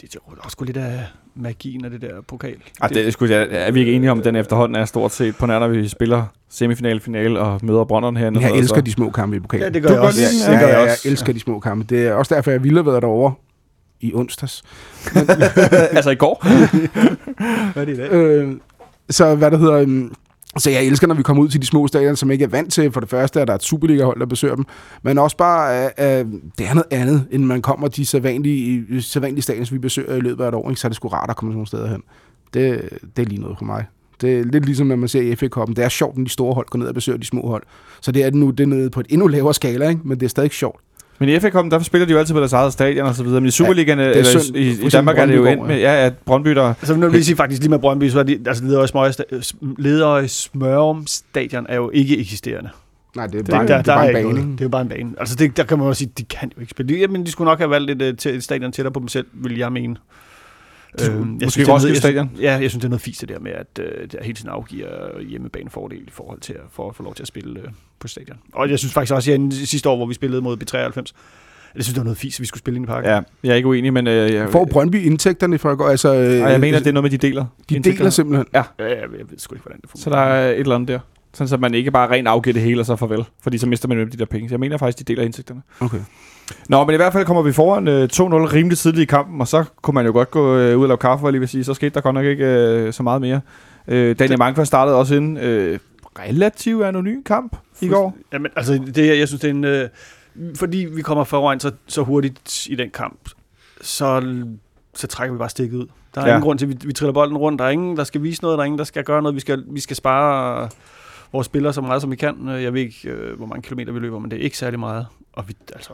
det 0.00 0.04
er 0.04 0.08
jo 0.14 0.20
også 0.38 0.50
sgu 0.50 0.64
lidt 0.64 0.76
af 0.76 1.00
magien 1.34 1.84
af 1.84 1.90
det 1.90 2.00
der 2.00 2.20
pokal. 2.28 2.56
Ej, 2.82 2.88
det, 2.88 3.06
er, 3.06 3.10
sgu, 3.10 3.24
er, 3.24 3.28
er 3.50 3.70
vi 3.70 3.80
ikke 3.80 3.92
enige 3.92 4.10
om, 4.10 4.18
at 4.18 4.24
den 4.24 4.36
efterhånden 4.36 4.76
er 4.76 4.84
stort 4.84 5.12
set 5.12 5.36
på 5.36 5.46
nær, 5.46 5.58
når 5.58 5.68
vi 5.68 5.88
spiller 5.88 6.24
semifinal, 6.50 7.00
finale 7.00 7.40
og 7.40 7.60
møder 7.62 7.84
Brønderen 7.84 8.16
herinde. 8.16 8.40
Men 8.40 8.48
jeg 8.48 8.58
elsker 8.58 8.76
noget, 8.76 8.86
de 8.86 8.92
små 8.92 9.10
kampe 9.10 9.36
i 9.36 9.40
pokalen. 9.40 9.64
Ja, 9.64 9.70
det 9.70 9.82
gør 9.82 9.88
Du 9.88 9.94
jeg 9.94 10.02
også. 10.02 10.20
den, 10.20 10.52
det 10.52 10.56
ja, 10.56 10.60
gør 10.60 10.68
ja, 10.68 10.76
jeg 10.76 10.82
jeg 10.82 10.90
også. 10.92 11.08
elsker 11.08 11.32
de 11.32 11.40
små 11.40 11.60
kampe. 11.60 11.86
Det 11.96 12.06
er 12.06 12.12
også 12.14 12.34
derfor, 12.34 12.50
jeg 12.50 12.64
ville 12.64 12.78
have 12.78 12.86
været 12.86 13.02
derovre 13.02 13.34
i 14.00 14.14
onsdags. 14.14 14.52
så. 14.52 15.36
altså 15.96 16.10
i 16.10 16.14
går. 16.14 16.46
Hvad 17.72 17.82
er 17.82 17.86
det 17.86 17.94
i 17.94 17.96
dag? 17.96 18.12
Øh, 18.12 18.52
så 19.10 19.34
hvad 19.34 19.50
der 19.50 19.58
hedder... 19.58 19.82
Um, 19.82 20.14
så 20.58 20.70
jeg 20.70 20.84
elsker, 20.84 21.06
når 21.06 21.14
vi 21.14 21.22
kommer 21.22 21.42
ud 21.42 21.48
til 21.48 21.60
de 21.60 21.66
små 21.66 21.86
stadion, 21.86 22.16
som 22.16 22.30
ikke 22.30 22.44
er 22.44 22.48
vant 22.48 22.72
til. 22.72 22.92
For 22.92 23.00
det 23.00 23.08
første, 23.08 23.40
er 23.40 23.44
der 23.44 23.54
et 23.54 23.62
Superliga-hold, 23.62 24.20
der 24.20 24.26
besøger 24.26 24.54
dem. 24.54 24.64
Men 25.02 25.18
også 25.18 25.36
bare, 25.36 25.90
uh, 25.98 26.32
det 26.58 26.66
er 26.66 26.74
noget 26.74 26.86
andet, 26.90 27.26
end 27.30 27.44
man 27.44 27.62
kommer 27.62 27.88
de 27.88 28.06
sædvanlige, 28.06 29.02
sædvanlige 29.02 29.42
stadion, 29.42 29.66
som 29.66 29.74
vi 29.74 29.78
besøger 29.78 30.16
i 30.16 30.20
løbet 30.20 30.44
af 30.44 30.48
et 30.48 30.54
år. 30.54 30.70
Ikke? 30.70 30.80
Så 30.80 30.86
er 30.86 30.88
det 30.88 30.96
sgu 30.96 31.08
rart 31.08 31.30
at 31.30 31.36
komme 31.36 31.50
sådan 31.50 31.56
nogle 31.56 31.66
steder 31.66 31.88
hen. 31.88 32.02
Det, 32.54 32.88
det 33.16 33.22
er 33.22 33.26
lige 33.26 33.40
noget 33.40 33.58
for 33.58 33.64
mig. 33.64 33.84
Det 34.20 34.38
er 34.38 34.44
lidt 34.44 34.64
ligesom, 34.64 34.86
når 34.86 34.96
man 34.96 35.08
ser 35.08 35.20
i 35.20 35.36
FA-koppen. 35.36 35.76
Det 35.76 35.84
er 35.84 35.88
sjovt, 35.88 36.16
når 36.16 36.24
de 36.24 36.30
store 36.30 36.54
hold 36.54 36.66
går 36.66 36.78
ned 36.78 36.86
og 36.86 36.94
besøger 36.94 37.18
de 37.18 37.26
små 37.26 37.48
hold. 37.48 37.62
Så 38.00 38.12
det 38.12 38.24
er 38.24 38.30
nu 38.30 38.50
det 38.50 38.60
er 38.60 38.66
nede 38.66 38.90
på 38.90 39.00
et 39.00 39.06
endnu 39.10 39.26
lavere 39.26 39.54
skala, 39.54 39.88
ikke? 39.88 40.00
men 40.04 40.20
det 40.20 40.26
er 40.26 40.30
stadig 40.30 40.50
sjovt. 40.50 40.80
Men 41.20 41.28
i 41.28 41.40
FA 41.40 41.48
Cup'en, 41.48 41.70
der 41.70 41.78
spiller 41.78 42.06
de 42.06 42.12
jo 42.12 42.18
altid 42.18 42.34
på 42.34 42.40
deres 42.40 42.52
eget 42.52 42.72
stadion 42.72 43.06
og 43.06 43.14
så 43.14 43.22
videre. 43.22 43.40
Men 43.40 43.48
i 43.48 43.50
Superligaen, 43.50 43.98
ja, 43.98 44.04
er 44.04 44.10
eller 44.10 44.40
synd. 44.40 44.56
i, 44.56 44.60
i, 44.60 44.86
i 44.86 44.88
Danmark 44.88 45.18
er 45.18 45.26
det 45.26 45.36
jo 45.36 45.42
Brøndby 45.42 45.50
endt 45.52 45.60
går, 45.60 45.66
med, 45.66 45.78
ja, 45.78 46.06
at 46.06 46.16
Brøndby, 46.18 46.50
der... 46.50 46.64
Altså, 46.68 46.96
nu 46.96 47.06
vil 47.06 47.14
jeg 47.16 47.24
sige 47.24 47.36
faktisk 47.36 47.62
lige 47.62 47.70
med 47.70 47.78
Brøndby, 47.78 48.08
så 48.08 48.18
er 48.18 48.22
de, 48.22 48.38
altså 48.46 48.64
Ledøje, 48.64 48.86
Smøge, 48.86 49.42
Ledøje 49.78 50.28
Smørum 50.28 51.06
stadion 51.06 51.66
er 51.68 51.76
jo 51.76 51.90
ikke 51.90 52.18
eksisterende. 52.18 52.70
Nej, 53.16 53.26
det 53.26 53.34
er 53.34 53.42
Det, 53.42 53.50
bare, 53.50 53.66
der, 53.66 53.76
det 53.76 53.86
der 53.86 53.92
er 53.92 53.96
bare 53.96 54.10
en 54.10 54.16
ikke 54.16 54.28
bane. 54.28 54.40
ikke? 54.40 54.52
Det 54.58 54.64
er 54.64 54.68
bare 54.68 54.82
en 54.82 54.88
bane. 54.88 55.12
Altså, 55.18 55.34
det, 55.36 55.56
der 55.56 55.64
kan 55.64 55.78
man 55.78 55.86
jo 55.86 55.94
sige, 55.94 56.10
de 56.18 56.24
kan 56.24 56.50
jo 56.56 56.60
ikke 56.60 56.70
spille. 56.70 56.98
Jamen, 56.98 57.26
de 57.26 57.30
skulle 57.30 57.48
nok 57.48 57.58
have 57.58 57.70
valgt 57.70 57.90
et, 57.90 58.02
øh, 58.02 58.16
til- 58.16 58.34
et 58.34 58.44
stadion 58.44 58.72
tættere 58.72 58.92
på 58.92 59.00
dem 59.00 59.08
selv, 59.08 59.26
vil 59.32 59.58
jeg 59.58 59.72
mene. 59.72 59.96
Det- 60.98 61.08
Øhm, 61.10 61.18
måske 61.26 61.50
synes, 61.50 61.54
det 61.66 61.68
Roskilde 61.74 61.86
noget- 61.92 61.96
Stadion? 62.02 62.30
Jeg, 62.36 62.42
ja, 62.42 62.50
jeg 62.52 62.70
synes, 62.70 62.74
det 62.80 62.84
er 62.84 62.88
noget 62.88 63.02
fisk 63.02 63.20
det 63.20 63.28
der 63.28 63.38
med, 63.38 63.52
at 63.52 63.80
øh, 63.80 64.08
der 64.12 64.18
hele 64.24 64.34
tiden 64.36 64.50
afgiver 64.50 64.88
hjemmebanefordel 65.28 65.98
i 65.98 66.10
forhold 66.12 66.40
til 66.40 66.52
at, 66.52 66.60
for 66.72 66.88
at 66.88 66.96
få 66.96 67.02
lov 67.02 67.14
til 67.14 67.22
at 67.22 67.26
spille 67.28 67.60
øh, 67.60 67.66
på 68.00 68.08
stadion. 68.08 68.38
Og 68.52 68.70
jeg 68.70 68.78
synes 68.78 68.92
faktisk 68.94 69.14
også, 69.14 69.32
at 69.32 69.68
sidste 69.68 69.88
år, 69.88 69.96
hvor 69.96 70.06
vi 70.06 70.14
spillede 70.14 70.42
mod 70.42 70.56
B93, 70.56 71.12
jeg 71.74 71.84
synes, 71.84 71.94
det 71.94 71.96
var 71.96 72.04
noget 72.04 72.18
fisk, 72.18 72.38
at 72.38 72.40
vi 72.40 72.46
skulle 72.46 72.58
spille 72.58 72.76
ind 72.76 72.84
i 72.84 72.86
parken. 72.86 73.10
Ja, 73.10 73.20
jeg 73.44 73.50
er 73.50 73.54
ikke 73.54 73.68
uenig, 73.68 73.92
men... 73.92 74.06
Øh, 74.06 74.34
jeg, 74.34 74.48
Får 74.50 74.64
Brøndby 74.64 74.96
indtægterne 74.96 75.58
for 75.58 75.70
at 75.70 75.78
gå? 75.78 75.86
Altså, 75.86 76.14
øh, 76.14 76.44
og 76.44 76.50
jeg 76.50 76.60
mener, 76.60 76.78
det 76.78 76.86
er 76.86 76.92
noget 76.92 77.04
med, 77.04 77.10
de 77.10 77.26
deler. 77.26 77.44
de 77.68 77.74
indtægterne. 77.74 77.98
deler 77.98 78.10
simpelthen. 78.10 78.46
Ja, 78.54 78.62
jeg, 78.78 78.88
jeg 78.90 79.08
ved 79.30 79.38
sgu 79.38 79.54
ikke, 79.54 79.62
hvordan 79.62 79.80
det 79.80 79.90
fungerer. 79.90 80.04
Så 80.04 80.10
der 80.10 80.16
er 80.16 80.50
et 80.50 80.60
eller 80.60 80.74
andet 80.74 80.88
der. 80.88 80.98
Sådan, 81.34 81.48
så 81.48 81.56
man 81.56 81.74
ikke 81.74 81.90
bare 81.90 82.10
rent 82.10 82.28
afgiver 82.28 82.52
det 82.52 82.62
hele 82.62 82.80
og 82.80 82.86
så 82.86 82.96
farvel. 82.96 83.24
Fordi 83.42 83.58
så 83.58 83.66
mister 83.66 83.88
man 83.88 83.98
jo 83.98 84.04
de 84.04 84.16
der 84.16 84.24
penge. 84.24 84.48
Så 84.48 84.52
jeg 84.52 84.60
mener 84.60 84.76
faktisk, 84.76 84.98
de 84.98 85.12
deler 85.12 85.24
indtægterne. 85.24 85.62
Okay. 85.80 85.98
Nå, 86.68 86.84
men 86.84 86.94
i 86.94 86.96
hvert 86.96 87.12
fald 87.12 87.24
kommer 87.26 87.42
vi 87.42 87.52
foran 87.52 87.88
øh, 87.88 88.08
2-0 88.12 88.18
rimelig 88.18 88.78
tidligt 88.78 89.02
i 89.02 89.04
kampen, 89.04 89.40
og 89.40 89.48
så 89.48 89.64
kunne 89.82 89.94
man 89.94 90.06
jo 90.06 90.12
godt 90.12 90.30
gå 90.30 90.56
øh, 90.56 90.78
ud 90.78 90.82
og 90.82 90.88
lave 90.88 90.98
kaffe, 90.98 91.24
jeg 91.26 91.32
lige 91.32 91.40
vil 91.40 91.48
sige. 91.48 91.64
Så 91.64 91.74
skete 91.74 91.90
der 91.90 92.00
godt 92.00 92.14
nok 92.14 92.24
ikke 92.24 92.44
øh, 92.44 92.92
så 92.92 93.02
meget 93.02 93.20
mere. 93.20 93.40
Øh, 93.88 94.18
Daniel 94.18 94.38
Mankvist 94.38 94.66
startede 94.66 94.96
også 94.96 95.14
en 95.14 95.36
øh, 95.36 95.78
relativt 96.18 96.84
anonym 96.84 97.22
kamp 97.22 97.56
i 97.82 97.88
går. 97.88 98.16
Jamen, 98.32 98.50
altså, 98.56 98.82
det, 98.94 99.18
jeg 99.18 99.28
synes, 99.28 99.40
det 99.40 99.48
er 99.50 99.54
en... 99.54 99.64
Øh, 99.64 99.88
fordi 100.56 100.76
vi 100.90 101.02
kommer 101.02 101.24
foran 101.24 101.60
så, 101.60 101.72
så 101.86 102.02
hurtigt 102.02 102.66
i 102.66 102.74
den 102.74 102.90
kamp, 102.90 103.28
så, 103.80 104.34
så 104.94 105.06
trækker 105.06 105.32
vi 105.34 105.38
bare 105.38 105.48
stikket 105.48 105.76
ud. 105.78 105.86
Der 106.14 106.20
er 106.20 106.26
Ja. 106.26 106.30
ingen 106.32 106.42
grund 106.42 106.58
til, 106.58 106.66
at 106.66 106.82
vi, 106.82 106.86
vi 106.86 106.92
triller 106.92 107.12
bolden 107.12 107.36
rundt. 107.36 107.58
Der 107.58 107.64
er 107.64 107.68
ingen, 107.70 107.96
der 107.96 108.04
skal 108.04 108.22
vise 108.22 108.42
noget. 108.42 108.56
Der 108.58 108.62
er 108.62 108.66
ingen, 108.66 108.78
der 108.78 108.84
skal 108.84 109.04
gøre 109.04 109.22
noget. 109.22 109.34
Vi 109.34 109.40
skal, 109.40 109.64
vi 109.66 109.80
skal 109.80 109.96
spare 109.96 110.68
vores 111.32 111.44
spillere 111.46 111.72
så 111.72 111.80
meget, 111.80 112.02
som 112.02 112.10
vi 112.10 112.16
kan. 112.16 112.48
Jeg 112.48 112.74
ved 112.74 112.80
ikke, 112.80 113.08
øh, 113.10 113.36
hvor 113.36 113.46
mange 113.46 113.62
kilometer 113.62 113.92
vi 113.92 113.98
løber, 113.98 114.18
men 114.18 114.30
det 114.30 114.38
er 114.38 114.42
ikke 114.42 114.58
særlig 114.58 114.80
meget. 114.80 115.06
Og 115.32 115.48
vi, 115.48 115.56
altså, 115.74 115.90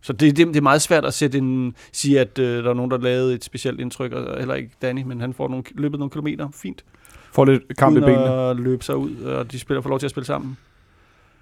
så 0.00 0.12
det, 0.12 0.36
det, 0.36 0.46
det 0.46 0.56
er 0.56 0.60
meget 0.60 0.82
svært 0.82 1.04
at 1.04 1.14
sætte 1.14 1.38
en, 1.38 1.74
sige, 1.92 2.20
at 2.20 2.38
øh, 2.38 2.64
der 2.64 2.70
er 2.70 2.74
nogen, 2.74 2.90
der 2.90 2.98
lavede 2.98 3.34
et 3.34 3.44
specielt 3.44 3.80
indtryk, 3.80 4.12
og 4.12 4.38
heller 4.38 4.54
ikke 4.54 4.70
Danny, 4.82 5.02
men 5.02 5.20
han 5.20 5.34
får 5.34 5.48
nogle, 5.48 5.64
løbet 5.74 5.98
nogle 5.98 6.10
kilometer 6.10 6.48
fint. 6.54 6.84
Får 7.32 7.44
lidt 7.44 7.76
kamp 7.78 7.96
i 7.96 8.00
benene. 8.00 8.32
at 8.50 8.56
løbe 8.56 8.84
sig 8.84 8.96
ud, 8.96 9.16
og 9.16 9.52
de 9.52 9.58
spiller 9.58 9.80
får 9.80 9.88
lov 9.90 9.98
til 9.98 10.06
at 10.06 10.10
spille 10.10 10.26
sammen. 10.26 10.56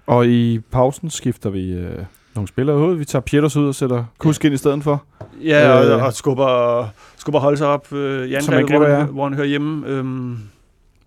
Og 0.07 0.27
i 0.27 0.59
pausen 0.71 1.09
skifter 1.09 1.49
vi 1.49 1.71
øh, 1.71 1.97
nogle 2.35 2.47
spillere 2.47 2.77
ud. 2.77 2.95
Vi 2.95 3.05
tager 3.05 3.21
Pieters 3.21 3.55
ud 3.55 3.67
og 3.67 3.75
sætter 3.75 4.03
Kusk 4.17 4.45
ind 4.45 4.53
i 4.53 4.57
stedet 4.57 4.83
for. 4.83 5.03
Ja, 5.43 5.83
Øh. 5.85 5.91
og, 5.95 5.99
og 6.07 6.13
skubber, 6.13 6.85
skubber 7.17 7.39
holde 7.39 7.57
sig 7.57 7.67
op 7.67 7.93
øh, 7.93 8.27
i 8.27 8.33
angrebet, 8.33 8.69
hvor, 8.77 8.87
ja. 8.87 8.95
han, 8.97 9.05
hvor 9.07 9.23
han 9.23 9.33
hører 9.33 9.47
hjemme. 9.47 9.87
Øhm, 9.87 10.37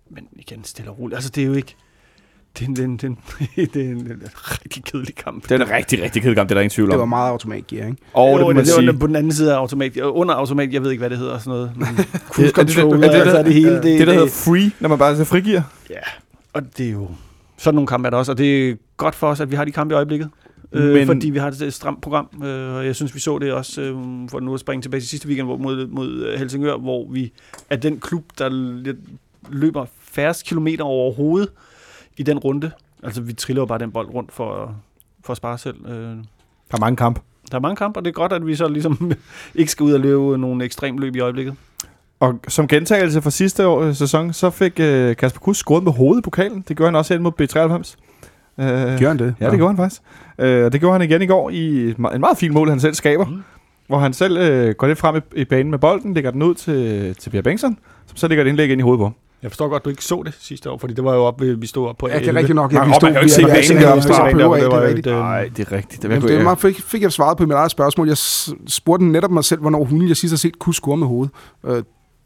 men 0.09 0.27
igen, 0.35 0.63
stille 0.63 0.91
og 0.91 0.99
roligt. 0.99 1.15
Altså, 1.15 1.29
det 1.29 1.43
er 1.43 1.47
jo 1.47 1.53
ikke... 1.53 1.75
Det 2.59 2.61
er 2.61 2.67
en, 2.69 2.75
det 2.75 2.81
er 2.81 2.85
en, 2.85 2.97
det 2.97 3.03
er 3.03 3.07
en, 3.63 3.67
det 3.73 3.85
er 3.85 3.89
en 3.91 4.21
rigtig 4.35 4.83
kedelig 4.83 5.15
kamp. 5.15 5.43
Det 5.43 5.51
er 5.61 5.65
en 5.65 5.71
rigtig, 5.71 6.03
rigtig 6.03 6.21
kedelig 6.21 6.37
kamp, 6.37 6.49
det 6.49 6.53
er 6.55 6.57
der 6.57 6.61
ingen 6.61 6.69
tvivl 6.75 6.89
Det 6.89 6.97
var 6.97 7.03
om. 7.03 7.09
meget 7.09 7.29
automatgear, 7.29 7.85
ikke? 7.87 7.97
Og 8.13 8.39
det 8.39 8.47
man 8.47 8.55
det, 8.55 8.67
sige. 8.67 8.85
det 8.87 8.93
var 8.93 8.99
på 8.99 9.07
den 9.07 9.15
anden 9.15 9.31
side 9.31 9.53
af 9.53 9.57
automat. 9.57 9.97
Under 9.97 10.33
automat, 10.35 10.73
jeg 10.73 10.83
ved 10.83 10.91
ikke, 10.91 11.01
hvad 11.01 11.09
det 11.09 11.17
hedder. 11.17 11.37
Sådan 11.37 11.49
noget. 11.51 11.71
Cruise 12.29 12.49
Er 12.49 12.53
det- 12.53 12.59
er 12.59 12.63
det- 12.63 12.73
control, 12.75 13.03
er 13.03 13.11
det- 13.11 13.17
altså, 13.21 13.43
det 13.43 13.53
hele. 13.53 13.75
Det, 13.75 13.83
Det, 13.83 14.07
der 14.07 14.13
hedder 14.13 14.27
free, 14.27 14.71
når 14.79 14.89
man 14.89 14.97
bare 14.97 15.15
så 15.17 15.25
frigiver. 15.25 15.61
Ja, 15.89 15.99
og 16.53 16.61
det 16.77 16.87
er 16.87 16.91
jo... 16.91 17.07
Sådan 17.57 17.75
nogle 17.75 17.87
kampe 17.87 18.05
er 18.05 18.09
der 18.09 18.17
også, 18.17 18.31
og 18.31 18.37
det 18.37 18.69
er 18.69 18.75
godt 18.97 19.15
for 19.15 19.27
os, 19.27 19.39
at 19.39 19.51
vi 19.51 19.55
har 19.55 19.65
de 19.65 19.71
kampe 19.71 19.93
i 19.93 19.95
øjeblikket. 19.95 20.29
Øh, 20.71 20.93
Men- 20.93 21.07
fordi 21.07 21.29
vi 21.29 21.37
har 21.37 21.47
et 21.47 21.73
stramt 21.73 22.01
program, 22.01 22.29
øh, 22.43 22.75
og 22.75 22.85
jeg 22.85 22.95
synes, 22.95 23.15
vi 23.15 23.19
så 23.19 23.37
det 23.39 23.53
også, 23.53 23.81
øh, 23.81 23.95
for 24.29 24.39
nu 24.39 24.53
at 24.53 24.59
springe 24.59 24.81
tilbage 24.81 25.01
til 25.01 25.09
sidste 25.09 25.27
weekend 25.27 25.47
hvor, 25.47 25.57
mod, 25.57 25.87
mod 25.87 26.09
øh, 26.11 26.39
Helsingør, 26.39 26.77
hvor 26.77 27.07
vi 27.11 27.31
er 27.69 27.75
den 27.75 27.99
klub, 27.99 28.23
der 28.37 28.49
lidt 28.83 28.97
løber 29.49 29.85
færrest 29.99 30.45
kilometer 30.45 30.83
overhovedet 30.83 31.49
i 32.17 32.23
den 32.23 32.37
runde. 32.39 32.71
Altså, 33.03 33.21
vi 33.21 33.33
triller 33.33 33.61
jo 33.61 33.65
bare 33.65 33.79
den 33.79 33.91
bold 33.91 34.07
rundt 34.13 34.31
for, 34.31 34.75
for 35.23 35.31
at 35.31 35.37
spare 35.37 35.57
selv. 35.57 35.85
Øh, 35.85 35.91
Der 35.91 36.15
er 36.73 36.79
mange 36.79 36.95
kampe. 36.97 37.21
der 37.51 37.57
er 37.57 37.61
mange 37.61 37.75
kampe, 37.75 37.99
og 37.99 38.05
det 38.05 38.09
er 38.11 38.13
godt, 38.13 38.33
at 38.33 38.47
vi 38.47 38.55
så 38.55 38.67
ligesom 38.67 39.11
ikke 39.55 39.71
skal 39.71 39.83
ud 39.83 39.93
og 39.93 39.99
løbe 39.99 40.37
nogle 40.37 40.65
ekstrem 40.65 40.97
løb 40.97 41.15
i 41.15 41.19
øjeblikket. 41.19 41.55
Og 42.27 42.39
som 42.47 42.67
gentagelse 42.67 43.21
fra 43.21 43.29
sidste 43.29 43.67
år, 43.67 43.81
øh, 43.81 43.95
sæson, 43.95 44.33
så 44.33 44.49
fik 44.49 44.79
øh, 44.79 45.15
Kasper 45.15 45.39
Kuss 45.39 45.59
scoret 45.59 45.83
med 45.83 45.91
hovedet 45.91 46.21
i 46.21 46.23
pokalen. 46.23 46.63
Det 46.67 46.77
gjorde 46.77 46.87
han 46.87 46.95
også 46.95 47.13
hen 47.13 47.23
mod 47.23 47.31
B93. 47.41 47.95
Øh, 48.63 48.97
Gjorde 48.97 49.07
han 49.07 49.19
det? 49.19 49.35
Ja, 49.39 49.49
det 49.49 49.57
gjorde 49.57 49.73
han 49.73 49.77
faktisk. 49.77 50.01
Øh, 50.39 50.65
og 50.65 50.71
det 50.73 50.79
gjorde 50.79 50.93
han 50.99 51.09
igen 51.09 51.21
i 51.21 51.25
går 51.25 51.49
i 51.49 51.89
en 51.89 51.95
meget 51.97 52.37
fin 52.37 52.53
mål, 52.53 52.69
han 52.69 52.79
selv 52.79 52.93
skaber. 52.93 53.25
Mm. 53.25 53.43
Hvor 53.87 53.97
han 53.97 54.13
selv 54.13 54.37
øh, 54.37 54.75
går 54.75 54.87
lidt 54.87 54.99
frem 54.99 55.15
i, 55.15 55.41
i 55.41 55.45
banen 55.45 55.71
med 55.71 55.79
bolden, 55.79 56.13
lægger 56.13 56.31
den 56.31 56.43
ud 56.43 56.55
til, 56.55 57.15
til 57.15 57.29
Pierre 57.29 57.43
Bengtsson, 57.43 57.77
som 58.05 58.17
så 58.17 58.27
lægger 58.27 58.43
et 58.45 58.47
indlæg 58.49 58.69
ind 58.71 58.79
i 58.79 58.83
hovedet 58.83 58.99
på. 58.99 59.11
Jeg 59.43 59.51
forstår 59.51 59.67
godt, 59.67 59.81
at 59.81 59.85
du 59.85 59.89
ikke 59.89 60.03
så 60.03 60.23
det 60.25 60.33
sidste 60.39 60.69
år, 60.69 60.77
fordi 60.77 60.93
det 60.93 61.03
var 61.03 61.13
jo 61.13 61.23
op, 61.23 61.41
vi 61.41 61.67
stod 61.67 61.87
op 61.87 61.97
på 61.97 62.07
Ja, 62.07 62.13
det 62.13 62.21
er 62.23 62.27
11. 62.27 62.39
rigtigt 62.39 62.55
nok. 62.55 62.71
Man- 62.73 62.87
vi 62.87 62.93
og 62.93 62.99
man 63.01 63.13
kan 63.13 63.13
jo 63.13 63.19
ikke 63.21 63.33
se 63.33 63.41
vi- 63.41 63.47
banen 63.51 63.83
deroppe 63.83 64.01
det 64.01 64.09
det 64.09 65.07
er 65.11 65.15
var 65.15 65.17
øh, 65.17 65.19
Nej, 65.19 65.49
det 65.57 65.67
er 65.67 65.71
rigtigt. 65.71 66.01
Det 66.01 66.09
Jamen, 66.09 66.27
det 66.27 66.43
meget, 66.43 66.59
fik, 66.59 66.81
fik 66.81 67.01
jeg 67.01 67.11
svaret 67.11 67.37
på 67.37 67.43
mit 67.45 67.51
eget 67.55 67.71
spørgsmål. 67.71 68.07
Jeg 68.07 68.17
spurgte 68.67 69.05
netop 69.05 69.31
mig 69.31 69.43
selv, 69.43 69.61
hvornår 69.61 69.83
hunden 69.83 70.07
jeg 70.07 70.17
sidst 70.17 70.31
har 70.31 70.37
set 70.37 70.59
kunne 70.59 70.73
score 70.73 70.97
med 70.97 71.07
hovedet. 71.07 71.33
Øh, 71.67 71.83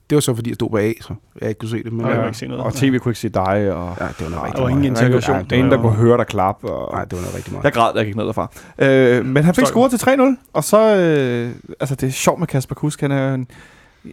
det 0.09 0.15
var 0.15 0.19
så, 0.19 0.35
fordi 0.35 0.49
jeg 0.49 0.55
stod 0.55 0.69
bag, 0.69 0.95
så 1.01 1.13
jeg 1.41 1.49
ikke 1.49 1.59
kunne 1.59 1.69
se 1.69 1.83
det. 1.83 1.93
Men, 1.93 2.01
Nej, 2.01 2.07
jeg 2.07 2.15
ja, 2.15 2.21
kunne 2.21 2.29
ikke 2.29 2.37
se 2.37 2.47
noget. 2.47 2.63
Og 2.63 2.73
tv 2.73 2.97
kunne 2.97 3.11
ikke 3.11 3.19
se 3.19 3.29
dig, 3.29 3.73
og 3.73 3.97
ja, 3.99 4.07
det 4.07 4.21
var 4.21 4.29
noget 4.29 4.43
rigtig 4.43 4.57
Der 4.57 4.61
var 4.61 4.69
ingen 4.69 4.85
integration. 4.85 5.35
Ja, 5.35 5.41
der 5.41 5.55
er 5.55 5.57
ingen, 5.57 5.71
der 5.71 5.81
kunne 5.81 5.93
høre 5.93 6.17
dig 6.17 6.27
klappe. 6.27 6.71
Og... 6.71 6.93
Nej, 6.93 7.05
det 7.05 7.13
var 7.13 7.21
noget 7.21 7.35
rigtig 7.35 7.53
meget. 7.53 7.63
Jeg 7.63 7.73
græd, 7.73 7.93
da 7.93 7.99
jeg 7.99 8.05
gik 8.05 8.15
ned 8.15 8.25
derfra. 8.25 8.51
Øh, 8.79 9.25
men 9.25 9.43
han 9.43 9.55
fik 9.55 9.65
scoret 9.65 9.91
til 9.91 10.09
3-0, 10.09 10.51
og 10.53 10.63
så... 10.63 10.95
Øh, 10.95 11.51
altså, 11.79 11.95
det 11.95 12.07
er 12.07 12.11
sjovt 12.11 12.39
med 12.39 12.47
Kasper 12.47 12.75
Kusk. 12.75 13.01
Han 13.01 13.11
er 13.11 13.33
en, 13.33 13.47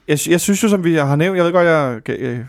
Jeg, 0.09 0.19
jeg 0.29 0.41
synes 0.41 0.63
jo, 0.63 0.69
som 0.69 0.85
vi 0.85 0.95
har 0.95 1.17
nævnt, 1.17 1.37
jeg 1.37 1.45
ved 1.45 1.53
godt, 1.53 1.67
jeg, 1.67 2.01
jeg 2.21 2.45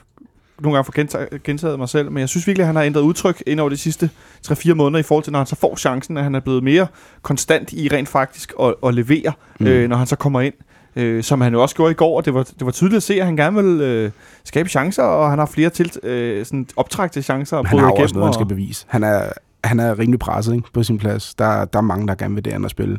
nogle 0.61 0.75
gange 0.75 0.85
får 0.85 0.93
gentaget, 0.95 1.43
gentaget 1.43 1.79
mig 1.79 1.89
selv, 1.89 2.11
men 2.11 2.19
jeg 2.21 2.29
synes 2.29 2.47
virkelig, 2.47 2.63
at 2.63 2.67
han 2.67 2.75
har 2.75 2.83
ændret 2.83 3.01
udtryk 3.01 3.43
ind 3.47 3.59
over 3.59 3.69
de 3.69 3.77
sidste 3.77 4.09
3-4 4.47 4.73
måneder 4.73 4.99
i 4.99 5.03
forhold 5.03 5.23
til, 5.23 5.31
når 5.31 5.39
han 5.39 5.45
så 5.45 5.55
får 5.55 5.75
chancen, 5.75 6.17
at 6.17 6.23
han 6.23 6.35
er 6.35 6.39
blevet 6.39 6.63
mere 6.63 6.87
konstant 7.21 7.73
i 7.73 7.87
rent 7.87 8.09
faktisk 8.09 8.53
at, 8.61 8.73
at 8.85 8.93
levere, 8.93 9.31
mm. 9.59 9.67
øh, 9.67 9.89
når 9.89 9.97
han 9.97 10.07
så 10.07 10.15
kommer 10.15 10.41
ind. 10.41 10.53
Øh, 10.97 11.23
som 11.23 11.41
han 11.41 11.53
jo 11.53 11.61
også 11.61 11.75
gjorde 11.75 11.91
i 11.91 11.95
går, 11.95 12.17
og 12.17 12.25
det 12.25 12.33
var, 12.33 12.43
det 12.43 12.65
var 12.65 12.71
tydeligt 12.71 12.97
at 12.97 13.03
se, 13.03 13.13
at 13.13 13.25
han 13.25 13.35
gerne 13.35 13.63
vil 13.63 13.81
øh, 13.81 14.11
skabe 14.43 14.69
chancer, 14.69 15.03
og 15.03 15.29
han 15.29 15.39
har 15.39 15.45
flere 15.45 15.69
til, 15.69 15.91
øh, 16.03 16.45
sådan 16.45 16.67
optræk 16.75 17.11
til 17.11 17.23
chancer. 17.23 17.63
Han 17.63 17.79
har 17.79 17.87
jo 17.87 17.95
også 17.95 18.15
noget, 18.15 18.27
han 18.27 18.33
skal 18.33 18.45
bevise. 18.45 18.85
Han 18.87 19.03
er, 19.03 19.21
han 19.63 19.79
er 19.79 19.99
rimelig 19.99 20.19
presset 20.19 20.55
ikke, 20.55 20.67
på 20.73 20.83
sin 20.83 20.97
plads. 20.97 21.35
Der, 21.35 21.65
der 21.65 21.79
er 21.79 21.83
mange, 21.83 22.07
der 22.07 22.15
gerne 22.15 22.35
vil 22.35 22.45
det 22.45 22.53
andet 22.53 22.65
at 22.65 22.71
spille. 22.71 22.97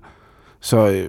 Så 0.60 0.88
øh, 0.88 1.08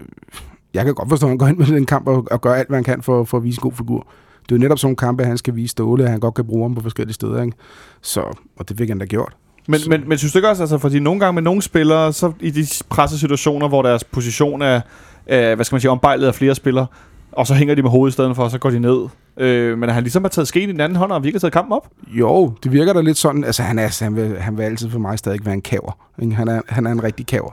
jeg 0.73 0.85
kan 0.85 0.93
godt 0.93 1.09
forstå, 1.09 1.25
at 1.25 1.29
han 1.29 1.37
går 1.37 1.47
ind 1.47 1.57
med 1.57 1.65
den 1.65 1.85
kamp 1.85 2.07
og, 2.07 2.27
og 2.31 2.41
gør 2.41 2.53
alt, 2.53 2.67
hvad 2.67 2.77
han 2.77 2.83
kan 2.83 3.01
for, 3.01 3.23
for 3.23 3.37
at 3.37 3.43
vise 3.43 3.57
en 3.59 3.61
god 3.61 3.73
figur. 3.73 4.07
Det 4.43 4.51
er 4.51 4.55
jo 4.55 4.61
netop 4.61 4.79
sådan 4.79 4.91
en 4.91 4.95
kamp, 4.95 5.21
at 5.21 5.27
han 5.27 5.37
skal 5.37 5.55
vise 5.55 5.71
Ståle, 5.71 6.03
at 6.03 6.09
han 6.09 6.19
godt 6.19 6.35
kan 6.35 6.45
bruge 6.45 6.63
ham 6.63 6.75
på 6.75 6.81
forskellige 6.81 7.13
steder. 7.13 7.41
Ikke? 7.41 7.57
Så, 8.01 8.21
og 8.57 8.69
det 8.69 8.77
fik 8.77 8.89
han 8.89 8.99
da 8.99 9.05
gjort. 9.05 9.35
Men, 9.67 9.79
men, 9.87 10.09
men 10.09 10.17
synes 10.17 10.33
du 10.33 10.39
ikke 10.39 10.49
også, 10.49 10.63
altså, 10.63 10.77
fordi 10.77 10.99
nogle 10.99 11.19
gange 11.19 11.33
med 11.33 11.41
nogle 11.41 11.61
spillere, 11.61 12.13
så 12.13 12.31
i 12.39 12.49
de 12.49 12.65
pressesituationer, 12.89 13.67
hvor 13.67 13.81
deres 13.81 14.03
position 14.03 14.61
er, 14.61 14.81
er 15.29 15.55
hvad 15.55 15.65
skal 15.65 15.75
man 15.75 15.81
sige, 15.81 15.91
ombejlet 15.91 16.27
af 16.27 16.35
flere 16.35 16.55
spillere, 16.55 16.85
og 17.31 17.47
så 17.47 17.53
hænger 17.53 17.75
de 17.75 17.81
med 17.81 17.89
hovedet 17.89 18.11
i 18.11 18.13
stedet 18.13 18.35
for, 18.35 18.43
og 18.43 18.51
så 18.51 18.57
går 18.57 18.69
de 18.69 18.79
ned. 18.79 19.07
Øh, 19.37 19.77
men 19.77 19.89
han 19.89 20.03
ligesom 20.03 20.23
har 20.23 20.29
taget 20.29 20.47
skeen 20.47 20.69
i 20.69 20.71
den 20.71 20.81
anden 20.81 20.95
hånd, 20.95 21.11
og 21.11 21.23
virkelig 21.23 21.41
taget 21.41 21.53
kampen 21.53 21.73
op? 21.73 21.87
Jo, 22.07 22.53
det 22.63 22.71
virker 22.71 22.93
da 22.93 23.01
lidt 23.01 23.17
sådan. 23.17 23.43
Altså, 23.43 23.63
han, 23.63 23.79
er, 23.79 24.03
han, 24.03 24.15
vil, 24.15 24.39
han 24.39 24.57
vil 24.57 24.63
altid 24.63 24.89
for 24.89 24.99
mig 24.99 25.19
stadig 25.19 25.45
være 25.45 25.53
en 25.53 25.61
kaver. 25.61 25.97
Ikke? 26.21 26.35
Han, 26.35 26.47
er, 26.47 26.61
han 26.67 26.87
er 26.87 26.91
en 26.91 27.03
rigtig 27.03 27.25
kaver. 27.25 27.51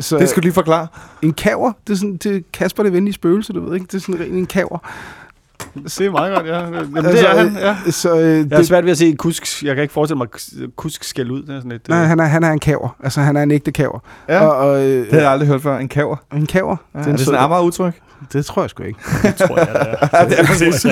Så, 0.00 0.18
det 0.18 0.28
skal 0.28 0.42
du 0.42 0.44
lige 0.44 0.54
forklare. 0.54 0.86
En 1.22 1.32
kaver, 1.32 1.72
det 1.86 1.92
er 1.92 1.96
sådan, 1.96 2.16
det 2.16 2.52
Kasper 2.52 2.82
det 2.82 2.92
venlige 2.92 3.14
spøgelse, 3.14 3.52
du 3.52 3.64
ved 3.64 3.74
ikke? 3.74 3.86
Det 3.86 3.94
er 3.94 3.98
sådan 3.98 4.22
en, 4.22 4.34
en 4.34 4.46
kaver. 4.46 4.78
Det 5.74 6.00
er 6.00 6.10
meget 6.10 6.36
godt, 6.36 6.46
ja. 6.46 6.58
Jamen, 6.58 6.96
altså, 6.96 7.12
det 7.12 7.30
er 7.30 7.38
han, 7.38 7.56
ja. 7.56 7.90
Så, 7.90 8.20
øh, 8.20 8.50
jeg 8.50 8.58
har 8.58 8.62
svært 8.62 8.84
ved 8.84 8.90
at 8.90 8.98
se 8.98 9.06
en 9.06 9.16
kusk. 9.16 9.62
Jeg 9.62 9.74
kan 9.74 9.82
ikke 9.82 9.94
forestille 9.94 10.18
mig, 10.18 10.28
at 10.32 10.76
kusk 10.76 11.04
skal 11.04 11.30
ud. 11.30 11.42
Det 11.42 11.50
er 11.50 11.58
sådan 11.58 11.70
lidt, 11.72 11.88
nej, 11.88 12.02
øh. 12.02 12.08
han 12.08 12.20
er, 12.20 12.24
han 12.24 12.44
er 12.44 12.50
en 12.50 12.58
kaver. 12.58 12.96
Altså, 13.04 13.20
han 13.20 13.36
er 13.36 13.42
en 13.42 13.50
ægte 13.50 13.72
kaver. 13.72 13.98
Ja, 14.28 14.46
og, 14.46 14.56
og, 14.56 14.82
øh, 14.82 15.04
det 15.04 15.12
har 15.12 15.20
jeg 15.20 15.30
aldrig 15.30 15.48
hørt 15.48 15.62
før. 15.62 15.78
En 15.78 15.88
kaver. 15.88 16.16
En 16.34 16.46
kaver. 16.46 16.76
Ja, 16.94 16.98
det 16.98 17.06
er, 17.06 17.12
er 17.12 17.16
det 17.16 17.24
sådan 17.24 17.44
et 17.44 17.48
meget 17.48 17.64
udtryk? 17.64 17.94
Det 18.32 18.46
tror 18.46 18.62
jeg 18.62 18.70
sgu 18.70 18.82
ikke. 18.82 18.98
det 19.22 19.34
tror 19.34 19.58
jeg, 19.58 19.68
det 19.68 20.08
er. 20.12 20.24
det 20.28 20.40
er 20.40 20.46
præcis. 20.46 20.86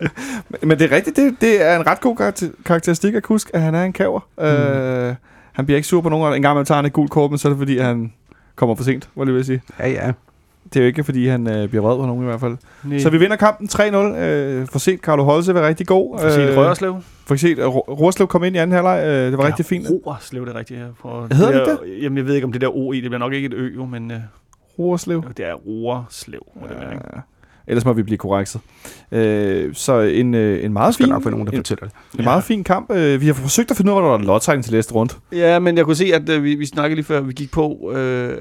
Men 0.68 0.78
det 0.78 0.92
er 0.92 0.96
rigtigt. 0.96 1.16
Det, 1.16 1.36
det 1.40 1.66
er 1.66 1.76
en 1.76 1.86
ret 1.86 2.00
god 2.00 2.16
karakteristik 2.64 3.14
af 3.14 3.22
Kusk, 3.22 3.50
at 3.54 3.60
han 3.60 3.74
er 3.74 3.84
en 3.84 3.92
kaver. 3.92 4.20
Mm. 4.38 4.44
Øh, 4.44 5.14
han 5.52 5.66
bliver 5.66 5.76
ikke 5.76 5.88
sur 5.88 6.00
på 6.00 6.08
nogen. 6.08 6.34
En 6.34 6.42
gang 6.42 6.56
med 6.56 6.64
tager 6.64 6.76
han 6.76 6.84
et 6.84 6.92
gult 6.92 7.10
kort, 7.10 7.30
men 7.30 7.38
så 7.38 7.48
er 7.48 7.50
det 7.50 7.58
fordi, 7.58 7.78
han 7.78 8.12
kommer 8.56 8.74
for 8.74 8.84
sent, 8.84 9.08
var 9.16 9.24
det 9.24 9.34
vil 9.34 9.44
sige. 9.44 9.62
Ja, 9.78 9.88
ja. 9.88 10.12
Det 10.74 10.76
er 10.76 10.80
jo 10.80 10.86
ikke, 10.86 11.04
fordi 11.04 11.28
han 11.28 11.48
øh, 11.50 11.68
bliver 11.68 11.82
vred 11.82 11.96
på 11.96 12.06
nogen 12.06 12.22
i 12.22 12.26
hvert 12.26 12.40
fald. 12.40 12.56
Nee. 12.84 13.00
Så 13.00 13.10
vi 13.10 13.18
vinder 13.18 13.36
kampen 13.36 13.68
3-0. 13.72 13.96
Øh, 13.96 14.66
for 14.66 14.78
set 14.78 15.00
Carlo 15.00 15.24
Holse 15.24 15.54
var 15.54 15.66
rigtig 15.66 15.86
god. 15.86 16.18
For 16.20 16.30
set 16.30 16.50
øh, 16.50 16.56
Rørslev. 16.56 16.96
For 17.26 17.36
set 17.36 17.58
Rørslev 17.60 18.26
kom 18.28 18.44
ind 18.44 18.56
i 18.56 18.58
anden 18.58 18.74
halvleg. 18.74 19.02
Øh, 19.06 19.30
det 19.30 19.38
var 19.38 19.44
ja, 19.44 19.48
rigtig 19.48 19.64
fint. 19.64 19.86
Rørslev, 20.06 20.46
det 20.46 20.54
er 20.54 20.58
rigtigt 20.58 20.80
her. 20.80 20.86
For 21.00 21.34
Hedder 21.34 21.64
det, 21.64 21.78
det 21.82 22.02
Jamen, 22.02 22.18
jeg 22.18 22.26
ved 22.26 22.34
ikke, 22.34 22.44
om 22.44 22.52
det 22.52 22.60
der 22.60 22.76
O 22.76 22.92
i, 22.92 23.00
det 23.00 23.10
bliver 23.10 23.18
nok 23.18 23.32
ikke 23.32 23.46
et 23.46 23.54
ø, 23.54 23.74
jo, 23.74 23.84
men... 23.86 24.10
Øh, 24.10 24.18
Rørslev? 24.78 25.24
Det 25.36 25.48
er 25.48 25.54
Rørslev, 25.54 26.46
må 26.54 26.66
ja. 26.66 26.74
det 26.74 26.80
være, 26.82 26.92
ikke? 26.92 27.04
Ellers 27.66 27.84
må 27.84 27.92
vi 27.92 28.02
blive 28.02 28.18
korrekset. 28.18 28.60
Øh, 29.12 29.74
så 29.74 30.00
en, 30.00 30.34
øh, 30.34 30.64
en 30.64 30.72
meget 30.72 30.94
fin... 30.94 31.08
nok 31.08 31.22
få 31.22 31.30
nogen, 31.30 31.46
der 31.46 31.56
fortæller 31.56 31.84
det. 31.84 31.94
En 32.14 32.18
ja. 32.18 32.24
meget 32.24 32.44
fin 32.44 32.64
kamp. 32.64 32.90
Øh, 32.90 33.20
vi 33.20 33.26
har 33.26 33.34
forsøgt 33.34 33.70
at 33.70 33.76
finde 33.76 33.92
ud 33.92 33.96
af, 33.96 34.02
hvor 34.02 34.10
der 34.10 34.18
er 34.18 34.22
lodtrækning 34.22 34.64
til 34.64 34.74
næste 34.74 34.94
rundt. 34.94 35.18
Ja, 35.32 35.58
men 35.58 35.76
jeg 35.76 35.84
kunne 35.84 35.96
se, 35.96 36.14
at 36.14 36.28
øh, 36.28 36.44
vi, 36.44 36.54
vi 36.54 36.66
snakkede 36.66 36.94
lige 36.94 37.04
før, 37.04 37.20
vi 37.20 37.32
gik 37.32 37.50
på, 37.50 37.92
øh, 37.94 38.38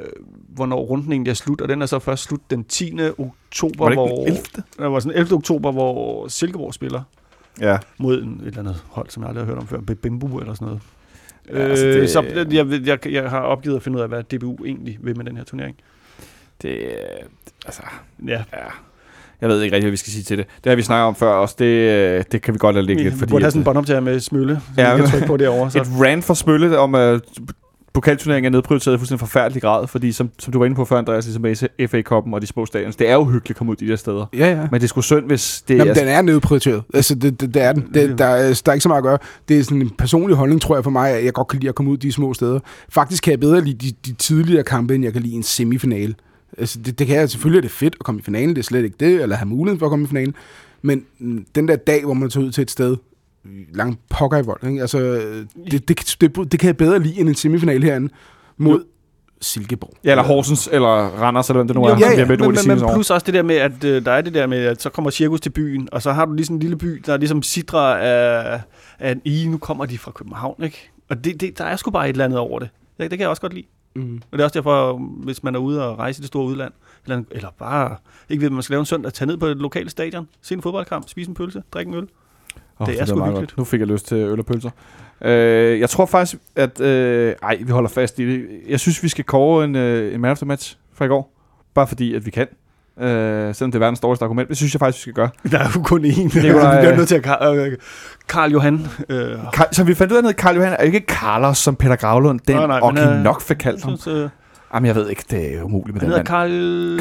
hvornår 0.49 0.79
runden 0.79 1.11
egentlig 1.11 1.31
er 1.31 1.35
slut, 1.35 1.61
og 1.61 1.69
den 1.69 1.81
er 1.81 1.85
så 1.85 1.99
først 1.99 2.23
slut 2.23 2.41
den 2.49 2.63
10. 2.63 2.99
oktober, 3.17 3.83
var 3.83 3.89
det 3.89 3.97
hvor... 3.97 4.25
11. 4.25 4.41
Der 4.77 4.87
var 4.87 4.99
sådan 4.99 5.17
11. 5.17 5.35
oktober, 5.35 5.71
hvor 5.71 6.27
Silkeborg 6.27 6.73
spiller 6.73 7.01
ja. 7.61 7.77
mod 7.97 8.21
en, 8.21 8.39
et 8.41 8.47
eller 8.47 8.59
andet 8.59 8.83
hold, 8.89 9.09
som 9.09 9.23
jeg 9.23 9.29
aldrig 9.29 9.45
har 9.45 9.51
hørt 9.53 9.61
om 9.61 9.67
før, 9.67 9.79
Bimbo 10.01 10.37
eller 10.37 10.53
sådan 10.53 10.65
noget. 10.65 10.81
Ja, 11.49 11.57
altså 11.57 11.85
det, 11.85 11.95
øh, 11.95 12.07
så 12.07 12.45
jeg, 12.51 12.87
jeg, 12.87 13.11
jeg 13.11 13.29
har 13.29 13.39
opgivet 13.39 13.75
at 13.75 13.83
finde 13.83 13.97
ud 13.97 14.03
af, 14.03 14.07
hvad 14.07 14.23
DBU 14.23 14.65
egentlig 14.65 14.97
vil 15.01 15.17
med 15.17 15.25
den 15.25 15.37
her 15.37 15.43
turnering. 15.43 15.75
Det, 16.61 16.89
altså, 17.65 17.81
ja. 18.27 18.43
ja. 18.53 18.67
Jeg 19.41 19.49
ved 19.49 19.61
ikke 19.61 19.75
rigtig, 19.75 19.85
hvad 19.85 19.91
vi 19.91 19.97
skal 19.97 20.13
sige 20.13 20.23
til 20.23 20.37
det. 20.37 20.45
Det 20.63 20.69
har 20.69 20.75
vi 20.75 20.81
snakket 20.81 21.05
om 21.05 21.15
før 21.15 21.31
også. 21.31 21.55
Det, 21.59 21.65
øh, 21.65 22.23
det 22.31 22.41
kan 22.41 22.53
vi 22.53 22.57
godt 22.57 22.75
lade 22.75 22.85
ligge 22.85 23.03
lidt. 23.03 23.21
Vi 23.21 23.25
burde 23.25 23.43
have 23.43 23.51
sådan 23.51 23.59
en 23.59 23.61
øh, 23.61 23.65
båndoptager 23.65 23.99
med 23.99 24.19
Smølle, 24.19 24.61
så 24.75 24.81
ja, 24.81 24.95
vi 24.95 25.01
kan 25.01 25.11
trykke 25.11 25.27
på 25.27 25.37
derovre. 25.37 25.71
Så. 25.71 25.79
Et 25.81 25.87
rant 26.01 26.23
for 26.23 26.33
Smølle 26.33 26.79
om, 26.79 26.95
at 26.95 27.21
pokalturneringen 27.95 28.53
er 28.53 28.57
nedprioriteret 28.57 28.95
i 28.95 28.97
fuldstændig 28.97 29.19
forfærdelig 29.19 29.61
grad, 29.61 29.87
fordi 29.87 30.11
som, 30.11 30.29
som 30.39 30.53
du 30.53 30.59
var 30.59 30.65
inde 30.65 30.75
på 30.75 30.85
før, 30.85 30.97
Andreas, 30.97 31.25
ligesom 31.25 31.41
med 31.41 31.87
FA-koppen 31.87 32.33
og 32.33 32.41
de 32.41 32.47
små 32.47 32.65
stadion, 32.65 32.91
det 32.91 33.09
er 33.09 33.13
jo 33.13 33.23
hyggeligt 33.23 33.49
at 33.49 33.55
komme 33.55 33.71
ud 33.71 33.75
de 33.75 33.87
der 33.87 33.95
steder. 33.95 34.25
Ja, 34.33 34.51
ja. 34.51 34.67
Men 34.71 34.81
det 34.81 34.89
skulle 34.89 35.05
synd, 35.05 35.25
hvis 35.25 35.63
det 35.67 35.77
Jamen, 35.77 35.89
er... 35.89 35.93
den 35.93 36.07
er 36.07 36.21
nedprioriteret. 36.21 36.83
Altså, 36.93 37.15
det, 37.15 37.41
det, 37.41 37.53
det 37.53 37.61
er 37.61 37.71
den. 37.71 37.87
Det, 37.93 38.17
der, 38.17 38.25
er, 38.25 38.61
der 38.65 38.71
er 38.71 38.73
ikke 38.73 38.83
så 38.83 38.89
meget 38.89 38.99
at 38.99 39.03
gøre. 39.03 39.17
Det 39.49 39.59
er 39.59 39.63
sådan 39.63 39.81
en 39.81 39.89
personlig 39.89 40.37
holdning, 40.37 40.61
tror 40.61 40.75
jeg, 40.75 40.83
for 40.83 40.91
mig, 40.91 41.11
at 41.11 41.25
jeg 41.25 41.33
godt 41.33 41.47
kan 41.47 41.59
lide 41.59 41.69
at 41.69 41.75
komme 41.75 41.91
ud 41.91 41.97
de 41.97 42.11
små 42.11 42.33
steder. 42.33 42.59
Faktisk 42.89 43.23
kan 43.23 43.31
jeg 43.31 43.39
bedre 43.39 43.61
lide 43.61 43.87
de, 43.87 43.93
de 44.05 44.13
tidligere 44.13 44.63
kampe, 44.63 44.95
end 44.95 45.03
jeg 45.03 45.13
kan 45.13 45.21
lide 45.21 45.35
en 45.35 45.43
semifinale. 45.43 46.13
Altså, 46.57 46.79
det, 46.79 46.99
det 46.99 47.07
kan 47.07 47.15
jeg 47.15 47.29
selvfølgelig, 47.29 47.57
er 47.57 47.61
det 47.61 47.71
fedt 47.71 47.95
at 47.99 48.05
komme 48.05 48.19
i 48.19 48.23
finalen, 48.23 48.49
det 48.49 48.57
er 48.57 48.63
slet 48.63 48.83
ikke 48.83 48.97
det, 48.99 49.21
eller 49.21 49.35
have 49.35 49.47
muligheden 49.47 49.79
for 49.79 49.85
at 49.85 49.89
komme 49.89 50.05
i 50.05 50.07
finalen. 50.07 50.35
Men 50.81 51.05
den 51.55 51.67
der 51.67 51.75
dag, 51.75 52.03
hvor 52.03 52.13
man 52.13 52.29
tager 52.29 52.45
ud 52.45 52.51
til 52.51 52.61
et 52.61 52.71
sted, 52.71 52.97
langt 53.73 53.99
pokker 54.09 54.37
i 54.37 54.41
vold, 54.41 54.63
ikke? 54.67 54.81
Altså, 54.81 54.99
det, 55.71 55.87
det, 55.87 56.15
det, 56.21 56.51
det, 56.51 56.59
kan 56.59 56.67
jeg 56.67 56.77
bedre 56.77 56.99
lide 56.99 57.19
end 57.19 57.29
en 57.29 57.35
semifinal 57.35 57.83
herinde 57.83 58.13
mod 58.57 58.83
Silkeborg. 59.41 59.93
Ja, 60.03 60.11
eller 60.11 60.23
Horsens, 60.23 60.69
eller 60.71 60.87
Randers, 60.87 61.49
eller 61.49 61.57
hvem 61.57 61.67
det 61.67 61.75
nu 61.75 61.83
er. 61.83 61.89
Ja, 61.89 61.95
ja, 61.99 62.19
ja. 62.19 62.25
Men, 62.25 62.39
men, 62.39 62.57
men 62.67 62.79
plus 62.93 63.09
også 63.09 63.25
det 63.25 63.33
der 63.33 63.43
med, 63.43 63.55
at 63.55 63.83
øh, 63.83 64.05
der 64.05 64.11
er 64.11 64.21
det 64.21 64.33
der 64.33 64.47
med, 64.47 64.57
at 64.57 64.81
så 64.81 64.89
kommer 64.89 65.11
cirkus 65.11 65.41
til 65.41 65.49
byen, 65.49 65.89
og 65.91 66.01
så 66.01 66.11
har 66.11 66.25
du 66.25 66.33
lige 66.33 66.45
sådan 66.45 66.55
en 66.55 66.59
lille 66.59 66.77
by, 66.77 67.03
der 67.05 67.17
ligesom 67.17 67.43
sidder 67.43 67.79
af, 67.79 68.61
af 68.99 69.15
i, 69.25 69.47
nu 69.47 69.57
kommer 69.57 69.85
de 69.85 69.97
fra 69.97 70.11
København, 70.11 70.63
ikke? 70.63 70.91
Og 71.09 71.25
det, 71.25 71.41
det, 71.41 71.57
der 71.57 71.65
er 71.65 71.75
sgu 71.75 71.91
bare 71.91 72.09
et 72.09 72.13
eller 72.13 72.25
andet 72.25 72.39
over 72.39 72.59
det. 72.59 72.69
Det, 72.97 73.11
det 73.11 73.19
kan 73.19 73.19
jeg 73.19 73.29
også 73.29 73.41
godt 73.41 73.53
lide. 73.53 73.65
Mm. 73.95 74.21
Og 74.31 74.37
det 74.37 74.39
er 74.39 74.43
også 74.43 74.53
derfor, 74.53 74.93
hvis 75.23 75.43
man 75.43 75.55
er 75.55 75.59
ude 75.59 75.89
og 75.89 75.99
rejse 75.99 76.19
i 76.19 76.21
det 76.21 76.27
store 76.27 76.45
udland, 76.45 76.73
eller, 77.05 77.23
eller 77.31 77.49
bare 77.59 77.95
ikke 78.29 78.43
ved, 78.43 78.49
man 78.49 78.63
skal 78.63 78.73
lave 78.73 78.79
en 78.79 78.85
søndag, 78.85 79.13
tage 79.13 79.27
ned 79.27 79.37
på 79.37 79.45
et 79.45 79.57
lokalt 79.57 79.91
stadion, 79.91 80.27
se 80.41 80.55
en 80.55 80.61
fodboldkamp, 80.61 81.09
spise 81.09 81.29
en 81.29 81.35
pølse, 81.35 81.63
drikke 81.71 81.89
en 81.89 81.95
øl. 81.95 82.07
Oh, 82.79 82.87
det 82.87 83.01
er 83.01 83.05
sgu 83.05 83.15
hyggeligt. 83.25 83.51
Godt. 83.51 83.57
Nu 83.57 83.63
fik 83.63 83.79
jeg 83.79 83.87
lyst 83.87 84.07
til 84.07 84.17
øl 84.17 84.39
og 84.39 84.45
pølser. 84.45 84.69
Øh, 85.21 85.79
jeg 85.79 85.89
tror 85.89 86.05
faktisk, 86.05 86.41
at... 86.55 86.81
Øh, 86.81 87.35
ej, 87.43 87.57
vi 87.65 87.71
holder 87.71 87.89
fast 87.89 88.19
i 88.19 88.31
det. 88.31 88.49
Jeg 88.67 88.79
synes, 88.79 89.03
vi 89.03 89.07
skal 89.07 89.23
kåre 89.23 89.65
en, 89.65 89.75
øh, 89.75 90.13
en 90.13 90.21
man 90.21 90.31
of 90.31 90.37
the 90.37 90.45
match 90.45 90.77
fra 90.93 91.05
i 91.05 91.07
går. 91.07 91.33
Bare 91.73 91.87
fordi, 91.87 92.13
at 92.13 92.25
vi 92.25 92.31
kan. 92.31 92.47
Øh, 92.99 93.55
selvom 93.55 93.71
det 93.71 93.75
er 93.75 93.79
verdens 93.79 93.99
dårligste 93.99 94.25
argument. 94.25 94.49
Det 94.49 94.57
synes 94.57 94.73
jeg 94.73 94.79
faktisk, 94.79 95.07
vi 95.07 95.11
skal 95.11 95.13
gøre. 95.13 95.29
Der 95.51 95.59
er 95.59 95.69
jo 95.75 95.81
kun 95.81 96.05
én. 96.05 96.41
Nikolaj, 96.41 96.81
vi 96.81 96.87
er 96.87 96.95
nødt 96.95 97.07
til 97.07 97.15
at... 97.15 97.23
Karl, 97.23 97.77
Karl 98.29 98.51
Johan. 98.51 98.87
Øh. 99.09 99.37
Karl, 99.53 99.67
så 99.71 99.83
vi 99.83 99.93
fandt 99.93 100.11
ud 100.11 100.17
af 100.17 100.23
noget, 100.23 100.37
Karl 100.37 100.55
Johan 100.55 100.73
er 100.73 100.77
ikke 100.83 101.03
Carlos, 101.07 101.57
som 101.57 101.75
Peter 101.75 101.95
Gravlund, 101.95 102.39
den 102.47 102.57
oh, 102.57 102.93
nej, 102.93 103.23
nok 103.23 103.41
fik 103.41 103.57
kaldt 103.57 103.83
ham. 103.83 103.97
Synes, 103.97 104.23
øh, 104.23 104.29
Jamen, 104.73 104.87
jeg 104.87 104.95
ved 104.95 105.09
ikke, 105.09 105.23
det 105.29 105.55
er 105.57 105.63
umuligt 105.63 105.93
med 105.93 106.01
den 106.01 106.09
mand. 106.09 106.25
Karl, 106.25 106.49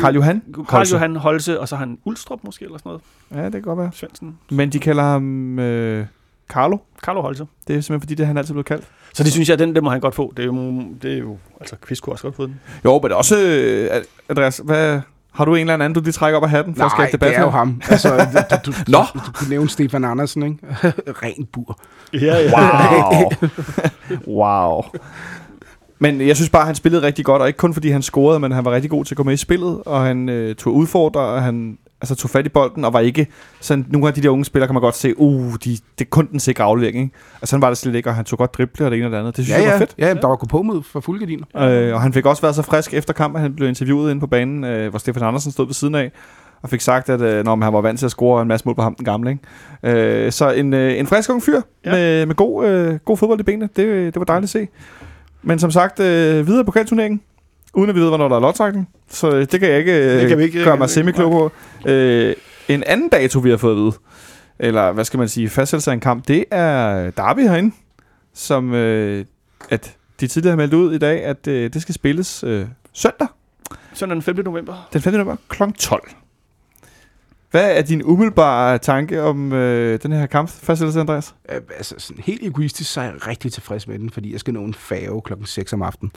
Karl 0.00 0.14
Johan? 0.14 0.42
Karl 0.68 0.86
Johan 0.86 1.16
Holse, 1.16 1.60
og 1.60 1.68
så 1.68 1.76
har 1.76 1.86
han 1.86 1.98
Ulstrup 2.04 2.40
måske, 2.44 2.64
eller 2.64 2.78
sådan 2.78 2.88
noget. 2.88 3.02
Ja, 3.34 3.44
det 3.44 3.52
kan 3.52 3.62
godt 3.62 3.78
være. 3.78 3.90
Svendsen. 3.92 4.38
Men 4.50 4.70
de 4.70 4.78
kalder 4.78 5.02
ham 5.02 5.58
øh, 5.58 6.06
Carlo. 6.48 6.78
Carlo 7.02 7.20
Holse. 7.20 7.46
Det 7.68 7.76
er 7.76 7.80
simpelthen 7.80 8.00
fordi, 8.00 8.14
det 8.14 8.26
han 8.26 8.38
altid 8.38 8.54
blevet 8.54 8.66
kaldt. 8.66 8.84
Så 9.14 9.24
det 9.24 9.32
synes 9.32 9.48
jeg, 9.48 9.58
den, 9.58 9.74
den 9.74 9.84
må 9.84 9.90
han 9.90 10.00
godt 10.00 10.14
få. 10.14 10.32
Det 10.36 10.42
er 10.42 10.46
jo, 10.46 10.82
det 11.02 11.12
er 11.12 11.18
jo 11.18 11.38
altså, 11.60 11.76
quiz 11.86 12.00
kunne 12.00 12.12
også 12.12 12.24
godt 12.24 12.36
få 12.36 12.46
den. 12.46 12.60
Jo, 12.84 13.00
men 13.02 13.12
også, 13.12 13.36
øh, 13.38 14.02
Andreas, 14.28 14.60
hvad, 14.64 15.00
har 15.34 15.44
du 15.44 15.54
en 15.54 15.60
eller 15.60 15.74
anden, 15.74 15.92
du 15.92 16.00
lige 16.00 16.12
trækker 16.12 16.36
op 16.36 16.42
af 16.44 16.50
hatten 16.50 16.76
for 16.76 16.84
at 16.84 16.90
skabe 16.90 17.12
debat? 17.12 17.28
det 17.28 17.38
er 17.38 17.42
jo 17.42 17.50
ham. 17.50 17.80
Altså, 17.88 18.26
du, 18.66 18.70
du, 18.70 18.76
Nå! 18.92 18.98
Du, 19.14 19.18
du 19.26 19.32
kunne 19.32 19.50
nævne 19.50 19.68
Stefan 19.68 20.04
Andersen, 20.04 20.42
ikke? 20.42 20.58
Ren 21.22 21.46
bur. 21.52 21.80
Ja, 22.12 22.18
ja. 22.18 22.50
Wow. 22.56 23.30
wow. 24.40 24.82
Men 25.98 26.20
jeg 26.20 26.36
synes 26.36 26.50
bare, 26.50 26.62
at 26.62 26.66
han 26.66 26.74
spillede 26.74 27.02
rigtig 27.02 27.24
godt, 27.24 27.42
og 27.42 27.48
ikke 27.48 27.56
kun 27.56 27.74
fordi 27.74 27.90
han 27.90 28.02
scorede, 28.02 28.40
men 28.40 28.52
han 28.52 28.64
var 28.64 28.70
rigtig 28.70 28.90
god 28.90 29.04
til 29.04 29.14
at 29.14 29.16
gå 29.16 29.22
med 29.22 29.34
i 29.34 29.36
spillet, 29.36 29.82
og 29.86 30.02
han 30.02 30.28
øh, 30.28 30.54
tog 30.54 30.74
udfordre, 30.74 31.20
og 31.20 31.42
han 31.42 31.78
altså, 32.00 32.14
tog 32.14 32.30
fat 32.30 32.46
i 32.46 32.48
bolden, 32.48 32.84
og 32.84 32.92
var 32.92 33.00
ikke 33.00 33.26
sådan, 33.60 33.86
nogle 33.88 34.08
af 34.08 34.14
de 34.14 34.22
der 34.22 34.28
unge 34.28 34.44
spillere 34.44 34.68
kan 34.68 34.74
man 34.74 34.80
godt 34.80 34.96
se, 34.96 35.18
uh, 35.18 35.54
de, 35.64 35.70
det 35.70 35.80
er 36.00 36.04
kun 36.10 36.28
den 36.32 36.40
sikre 36.40 36.64
aflevering, 36.64 36.96
ikke? 36.96 37.14
Altså, 37.34 37.50
sådan 37.50 37.62
var 37.62 37.68
det 37.68 37.78
slet 37.78 37.94
ikke, 37.94 38.08
og 38.08 38.14
han 38.14 38.24
tog 38.24 38.38
godt 38.38 38.54
drible 38.54 38.84
og 38.84 38.90
det 38.90 38.96
ene 38.96 39.06
og 39.06 39.12
det 39.12 39.18
andet. 39.18 39.36
Det 39.36 39.44
synes 39.44 39.58
ja, 39.58 39.64
jeg 39.64 39.72
var 39.72 39.78
fedt. 39.78 39.94
Ja, 39.98 40.14
der 40.14 40.28
var 40.28 40.36
på 40.48 40.62
mod 40.62 40.82
for 40.82 41.00
fuldgardiner. 41.00 41.44
Øh, 41.56 41.94
og 41.94 42.02
han 42.02 42.12
fik 42.12 42.26
også 42.26 42.42
været 42.42 42.54
så 42.54 42.62
frisk 42.62 42.94
efter 42.94 43.12
kampen, 43.12 43.42
han 43.42 43.54
blev 43.54 43.68
interviewet 43.68 44.10
inde 44.10 44.20
på 44.20 44.26
banen, 44.26 44.64
øh, 44.64 44.90
hvor 44.90 44.98
Stefan 44.98 45.22
Andersen 45.22 45.52
stod 45.52 45.66
ved 45.66 45.74
siden 45.74 45.94
af, 45.94 46.12
og 46.62 46.70
fik 46.70 46.80
sagt, 46.80 47.08
at 47.08 47.20
øh, 47.20 47.44
når 47.44 47.64
han 47.64 47.72
var 47.72 47.80
vant 47.80 47.98
til 47.98 48.06
at 48.06 48.10
score 48.10 48.42
en 48.42 48.48
masse 48.48 48.66
mål 48.66 48.74
på 48.74 48.82
ham, 48.82 48.94
den 48.94 49.04
gamle. 49.04 49.30
Ikke? 49.82 50.24
Øh, 50.24 50.32
så 50.32 50.50
en, 50.50 50.74
øh, 50.74 50.98
en 50.98 51.06
frisk 51.06 51.30
ung 51.30 51.42
fyr 51.42 51.60
ja. 51.84 51.90
med, 51.90 52.26
med 52.26 52.34
god, 52.34 52.66
øh, 52.66 52.98
god 53.04 53.16
fodbold 53.16 53.40
i 53.40 53.42
benene, 53.42 53.68
det, 53.76 54.14
det 54.14 54.20
var 54.20 54.24
dejligt 54.24 54.44
at 54.44 54.50
se. 54.50 54.68
Men 55.42 55.58
som 55.58 55.70
sagt, 55.70 56.00
øh, 56.00 56.46
videre 56.46 56.64
på 56.64 56.70
kaldturneringen, 56.70 57.20
uden 57.74 57.90
at 57.90 57.96
vide, 57.96 58.08
hvornår 58.08 58.28
der 58.28 58.36
er 58.36 58.40
lodtrækning. 58.40 58.88
Så 59.08 59.30
øh, 59.30 59.40
det 59.40 59.60
kan 59.60 59.68
jeg 59.68 59.78
ikke, 59.78 59.92
øh, 59.92 60.20
det 60.20 60.28
kan 60.28 60.38
vi 60.38 60.44
ikke 60.44 60.64
gøre 60.64 60.76
mig 60.76 60.90
semi-klog 60.90 61.32
på. 61.32 61.52
Øh, 61.90 62.34
en 62.68 62.82
anden 62.86 63.08
dato, 63.08 63.38
vi 63.38 63.50
har 63.50 63.56
fået 63.56 63.72
at 63.72 63.78
vide, 63.78 63.92
eller 64.58 64.92
hvad 64.92 65.04
skal 65.04 65.18
man 65.18 65.28
sige, 65.28 65.48
fastsættelse 65.48 65.90
af 65.90 65.94
en 65.94 66.00
kamp, 66.00 66.28
det 66.28 66.44
er 66.50 67.10
Derby 67.10 67.40
herinde, 67.40 67.74
som 68.34 68.74
øh, 68.74 69.24
at 69.70 69.96
de 70.20 70.26
tidligere 70.26 70.52
har 70.52 70.56
meldt 70.56 70.74
ud 70.74 70.94
i 70.94 70.98
dag, 70.98 71.24
at 71.24 71.46
øh, 71.46 71.72
det 71.72 71.82
skal 71.82 71.94
spilles 71.94 72.44
øh, 72.44 72.66
søndag. 72.92 73.28
Søndag 73.94 74.14
den 74.14 74.22
5. 74.22 74.36
november. 74.36 74.88
Den 74.92 75.00
5. 75.00 75.12
november 75.12 75.36
kl. 75.48 75.62
12. 75.78 76.10
Hvad 77.50 77.76
er 77.76 77.82
din 77.82 78.02
umiddelbare 78.02 78.78
tanke 78.78 79.22
om 79.22 79.52
øh, 79.52 80.02
den 80.02 80.12
her 80.12 80.26
kampfastsættelse, 80.26 81.00
Andreas? 81.00 81.34
Øh, 81.52 81.60
altså, 81.76 81.94
sådan 81.98 82.22
helt 82.22 82.42
egoistisk, 82.42 82.92
så 82.92 83.00
er 83.00 83.04
jeg 83.04 83.26
rigtig 83.26 83.52
tilfreds 83.52 83.88
med 83.88 83.98
den, 83.98 84.10
fordi 84.10 84.32
jeg 84.32 84.40
skal 84.40 84.54
nå 84.54 84.64
en 84.64 84.74
færge 84.74 85.22
klokken 85.22 85.46
6 85.46 85.72
om 85.72 85.82
aftenen. 85.82 86.12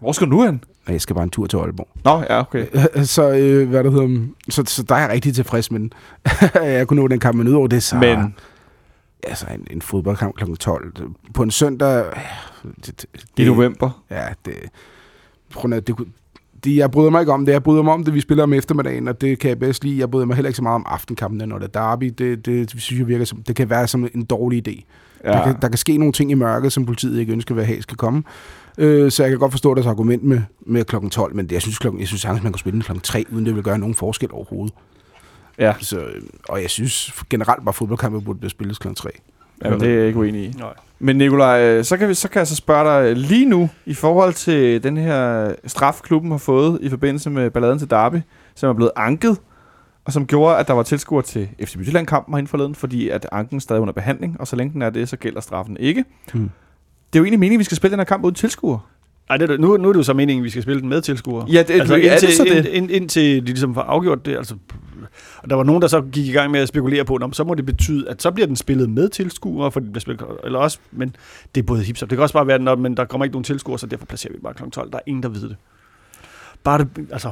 Hvor 0.00 0.12
skal 0.12 0.26
du 0.26 0.32
nu 0.32 0.42
hen? 0.44 0.64
Og 0.86 0.92
jeg 0.92 1.00
skal 1.00 1.14
bare 1.14 1.24
en 1.24 1.30
tur 1.30 1.46
til 1.46 1.56
Aalborg. 1.56 1.88
Nå, 2.04 2.18
ja, 2.30 2.40
okay. 2.40 2.66
så, 3.14 3.30
øh, 3.30 3.68
hvad 3.68 3.84
det 3.84 3.92
hedder, 3.92 4.26
så, 4.48 4.62
så 4.66 4.82
der 4.82 4.94
er 4.94 5.00
jeg 5.00 5.10
rigtig 5.10 5.34
tilfreds 5.34 5.70
med 5.70 5.88
jeg 6.54 6.88
kunne 6.88 7.02
nå 7.02 7.08
den 7.08 7.20
kamp, 7.20 7.36
men 7.36 7.48
udover 7.48 7.66
det, 7.66 7.82
så... 7.82 7.96
Men 7.96 8.34
Altså, 9.22 9.46
en, 9.54 9.66
en 9.70 9.82
fodboldkamp 9.82 10.34
kl. 10.36 10.54
12. 10.54 10.92
På 11.34 11.42
en 11.42 11.50
søndag... 11.50 12.04
øh, 12.06 12.70
Det, 12.86 13.06
det, 13.36 13.42
i 13.42 13.46
november. 13.46 14.02
Ja, 14.10 14.26
det... 14.44 14.54
Prøv 15.54 15.72
at, 15.72 15.86
det, 15.86 15.96
det, 16.64 16.76
jeg 16.76 16.90
bryder 16.90 17.10
mig 17.10 17.20
ikke 17.20 17.32
om 17.32 17.46
det. 17.46 17.52
Jeg 17.52 17.62
bryder 17.62 17.82
mig 17.82 17.92
om 17.92 18.04
det, 18.04 18.14
vi 18.14 18.20
spiller 18.20 18.42
om 18.42 18.52
eftermiddagen, 18.52 19.08
og 19.08 19.20
det 19.20 19.38
kan 19.38 19.48
jeg 19.48 19.58
bedst 19.58 19.84
lide. 19.84 19.98
Jeg 19.98 20.10
bryder 20.10 20.26
mig 20.26 20.36
heller 20.36 20.48
ikke 20.48 20.56
så 20.56 20.62
meget 20.62 20.74
om 20.74 20.86
aftenkampen, 20.88 21.48
når 21.48 21.58
det 21.58 21.76
er 21.76 21.80
derby. 21.80 22.04
Det, 22.04 22.18
det, 22.18 22.46
det 22.46 22.70
synes 22.82 22.98
jeg 22.98 23.08
virker 23.08 23.24
som, 23.24 23.42
det 23.42 23.56
kan 23.56 23.70
være 23.70 23.86
som 23.86 24.08
en 24.14 24.24
dårlig 24.24 24.68
idé. 24.68 24.82
Ja. 25.24 25.32
Der, 25.32 25.44
kan, 25.44 25.56
der 25.62 25.68
kan 25.68 25.78
ske 25.78 25.96
nogle 25.98 26.12
ting 26.12 26.30
i 26.30 26.34
mørket, 26.34 26.72
som 26.72 26.86
politiet 26.86 27.20
ikke 27.20 27.32
ønsker, 27.32 27.54
hvad 27.54 27.64
have 27.64 27.82
skal 27.82 27.96
komme. 27.96 28.22
Øh, 28.78 29.10
så 29.10 29.22
jeg 29.22 29.30
kan 29.30 29.38
godt 29.38 29.52
forstå 29.52 29.74
deres 29.74 29.86
argument 29.86 30.24
med, 30.24 30.40
med 30.60 30.84
klokken 30.84 31.10
12, 31.10 31.34
men 31.34 31.46
det, 31.46 31.52
jeg 31.52 31.62
synes, 31.62 31.78
klokken, 31.78 32.00
jeg 32.00 32.08
synes 32.08 32.20
sagtens, 32.20 32.42
man 32.42 32.52
kan 32.52 32.58
spille 32.58 32.74
den 32.74 32.82
klokken 32.82 33.02
3, 33.02 33.24
uden 33.32 33.46
det 33.46 33.54
vil 33.54 33.62
gøre 33.62 33.78
nogen 33.78 33.94
forskel 33.94 34.32
overhovedet. 34.32 34.74
Ja, 35.58 35.74
Så, 35.80 35.98
øh, 35.98 36.22
og 36.48 36.62
jeg 36.62 36.70
synes 36.70 37.12
generelt 37.30 37.64
bare, 37.64 37.72
fodboldkampe 37.72 38.20
burde 38.20 38.38
blive 38.38 38.50
spillet 38.50 38.80
klokken 38.80 38.96
3. 38.96 39.10
Jamen, 39.64 39.80
det 39.80 39.90
er 39.90 39.94
jeg 39.94 40.06
ikke 40.06 40.18
uenig 40.18 40.44
i. 40.44 40.54
Nej. 40.58 40.74
Men 40.98 41.16
Nikolaj, 41.16 41.62
øh, 41.62 41.84
så 41.84 41.96
kan, 41.96 42.08
vi, 42.08 42.14
så 42.14 42.28
kan 42.28 42.38
jeg 42.38 42.46
så 42.46 42.56
spørge 42.56 43.06
dig 43.06 43.16
lige 43.16 43.46
nu, 43.46 43.68
i 43.86 43.94
forhold 43.94 44.34
til 44.34 44.82
den 44.82 44.96
her 44.96 45.52
straf, 45.66 46.00
klubben 46.02 46.30
har 46.30 46.38
fået 46.38 46.78
i 46.82 46.88
forbindelse 46.88 47.30
med 47.30 47.50
balladen 47.50 47.78
til 47.78 47.90
Derby, 47.90 48.16
som 48.54 48.68
er 48.68 48.72
blevet 48.72 48.92
anket, 48.96 49.38
og 50.04 50.12
som 50.12 50.26
gjorde, 50.26 50.56
at 50.56 50.68
der 50.68 50.74
var 50.74 50.82
tilskuer 50.82 51.20
til 51.20 51.48
FC 51.64 51.76
Midtjylland-kampen 51.76 52.34
herinde 52.34 52.48
forleden, 52.48 52.74
fordi 52.74 53.08
at 53.08 53.26
anken 53.32 53.60
stadig 53.60 53.78
er 53.78 53.82
under 53.82 53.94
behandling, 53.94 54.40
og 54.40 54.46
så 54.46 54.56
længe 54.56 54.72
den 54.72 54.82
er 54.82 54.90
det, 54.90 55.08
så 55.08 55.16
gælder 55.16 55.40
straffen 55.40 55.76
ikke. 55.80 56.04
Hmm. 56.32 56.50
Det 57.12 57.18
er 57.18 57.20
jo 57.20 57.24
egentlig 57.24 57.40
meningen, 57.40 57.56
at 57.56 57.58
vi 57.58 57.64
skal 57.64 57.76
spille 57.76 57.92
den 57.92 57.98
her 58.00 58.04
kamp 58.04 58.24
uden 58.24 58.34
tilskuer. 58.34 58.78
Ej, 59.30 59.36
det 59.36 59.50
er, 59.50 59.58
nu, 59.58 59.76
nu 59.76 59.88
er 59.88 59.92
det 59.92 59.98
jo 59.98 60.02
så 60.02 60.14
meningen, 60.14 60.42
at 60.42 60.44
vi 60.44 60.50
skal 60.50 60.62
spille 60.62 60.80
den 60.80 60.88
med 60.88 61.00
tilskuere. 61.02 61.46
Ja, 61.52 61.62
det, 61.62 61.70
altså, 61.80 61.94
er 61.94 61.98
indtil, 61.98 62.28
det 62.28 62.36
så 62.36 62.44
det? 62.44 62.66
Ind, 62.66 62.66
ind, 62.66 62.90
indtil 62.90 63.40
de 63.40 63.46
ligesom 63.46 63.74
får 63.74 63.80
afgjort 63.80 64.26
det, 64.26 64.36
altså, 64.36 64.54
og 65.38 65.50
der 65.50 65.56
var 65.56 65.62
nogen, 65.64 65.82
der 65.82 65.88
så 65.88 66.00
gik 66.12 66.26
i 66.26 66.32
gang 66.32 66.50
med 66.50 66.60
at 66.60 66.68
spekulere 66.68 67.04
på, 67.04 67.16
"Nå, 67.16 67.26
men 67.26 67.32
så 67.32 67.44
må 67.44 67.54
det 67.54 67.66
betyde, 67.66 68.08
at 68.08 68.22
så 68.22 68.30
bliver 68.30 68.46
den 68.46 68.56
spillet 68.56 68.90
med 68.90 69.08
tilskuere, 69.08 69.70
for 69.70 69.80
det 69.80 69.92
bliver 69.92 70.00
spillet, 70.00 70.26
eller 70.44 70.58
også, 70.58 70.78
men 70.92 71.16
det 71.54 71.60
er 71.60 71.66
både 71.66 71.82
hipster. 71.82 72.06
Det 72.06 72.16
kan 72.16 72.22
også 72.22 72.32
bare 72.32 72.46
være, 72.46 72.58
når, 72.58 72.76
men 72.76 72.96
der 72.96 73.04
kommer 73.04 73.24
ikke 73.24 73.34
nogen 73.34 73.44
tilskuere, 73.44 73.78
så 73.78 73.86
derfor 73.86 74.06
placerer 74.06 74.32
vi 74.32 74.38
bare 74.42 74.54
kl. 74.54 74.62
12. 74.70 74.90
Der 74.90 74.98
er 74.98 75.02
ingen, 75.06 75.22
der 75.22 75.28
ved 75.28 75.40
det. 75.48 75.56
Bare 76.64 76.78
det, 76.78 76.88
altså, 77.12 77.30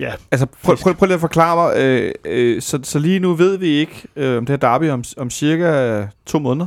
ja, 0.00 0.12
Altså, 0.30 0.46
prøv, 0.62 0.76
prøv, 0.76 0.94
prøv 0.94 1.06
lige 1.06 1.14
at 1.14 1.20
forklare 1.20 1.56
mig. 1.56 1.82
Øh, 1.82 2.12
øh, 2.24 2.62
så, 2.62 2.80
så 2.82 2.98
lige 2.98 3.18
nu 3.18 3.34
ved 3.34 3.56
vi 3.58 3.66
ikke, 3.66 4.02
øh, 4.16 4.38
om 4.38 4.46
det 4.46 4.52
her 4.52 4.70
derby 4.70 4.90
om, 4.90 5.04
om 5.16 5.30
cirka 5.30 6.06
to 6.26 6.38
måneder. 6.38 6.66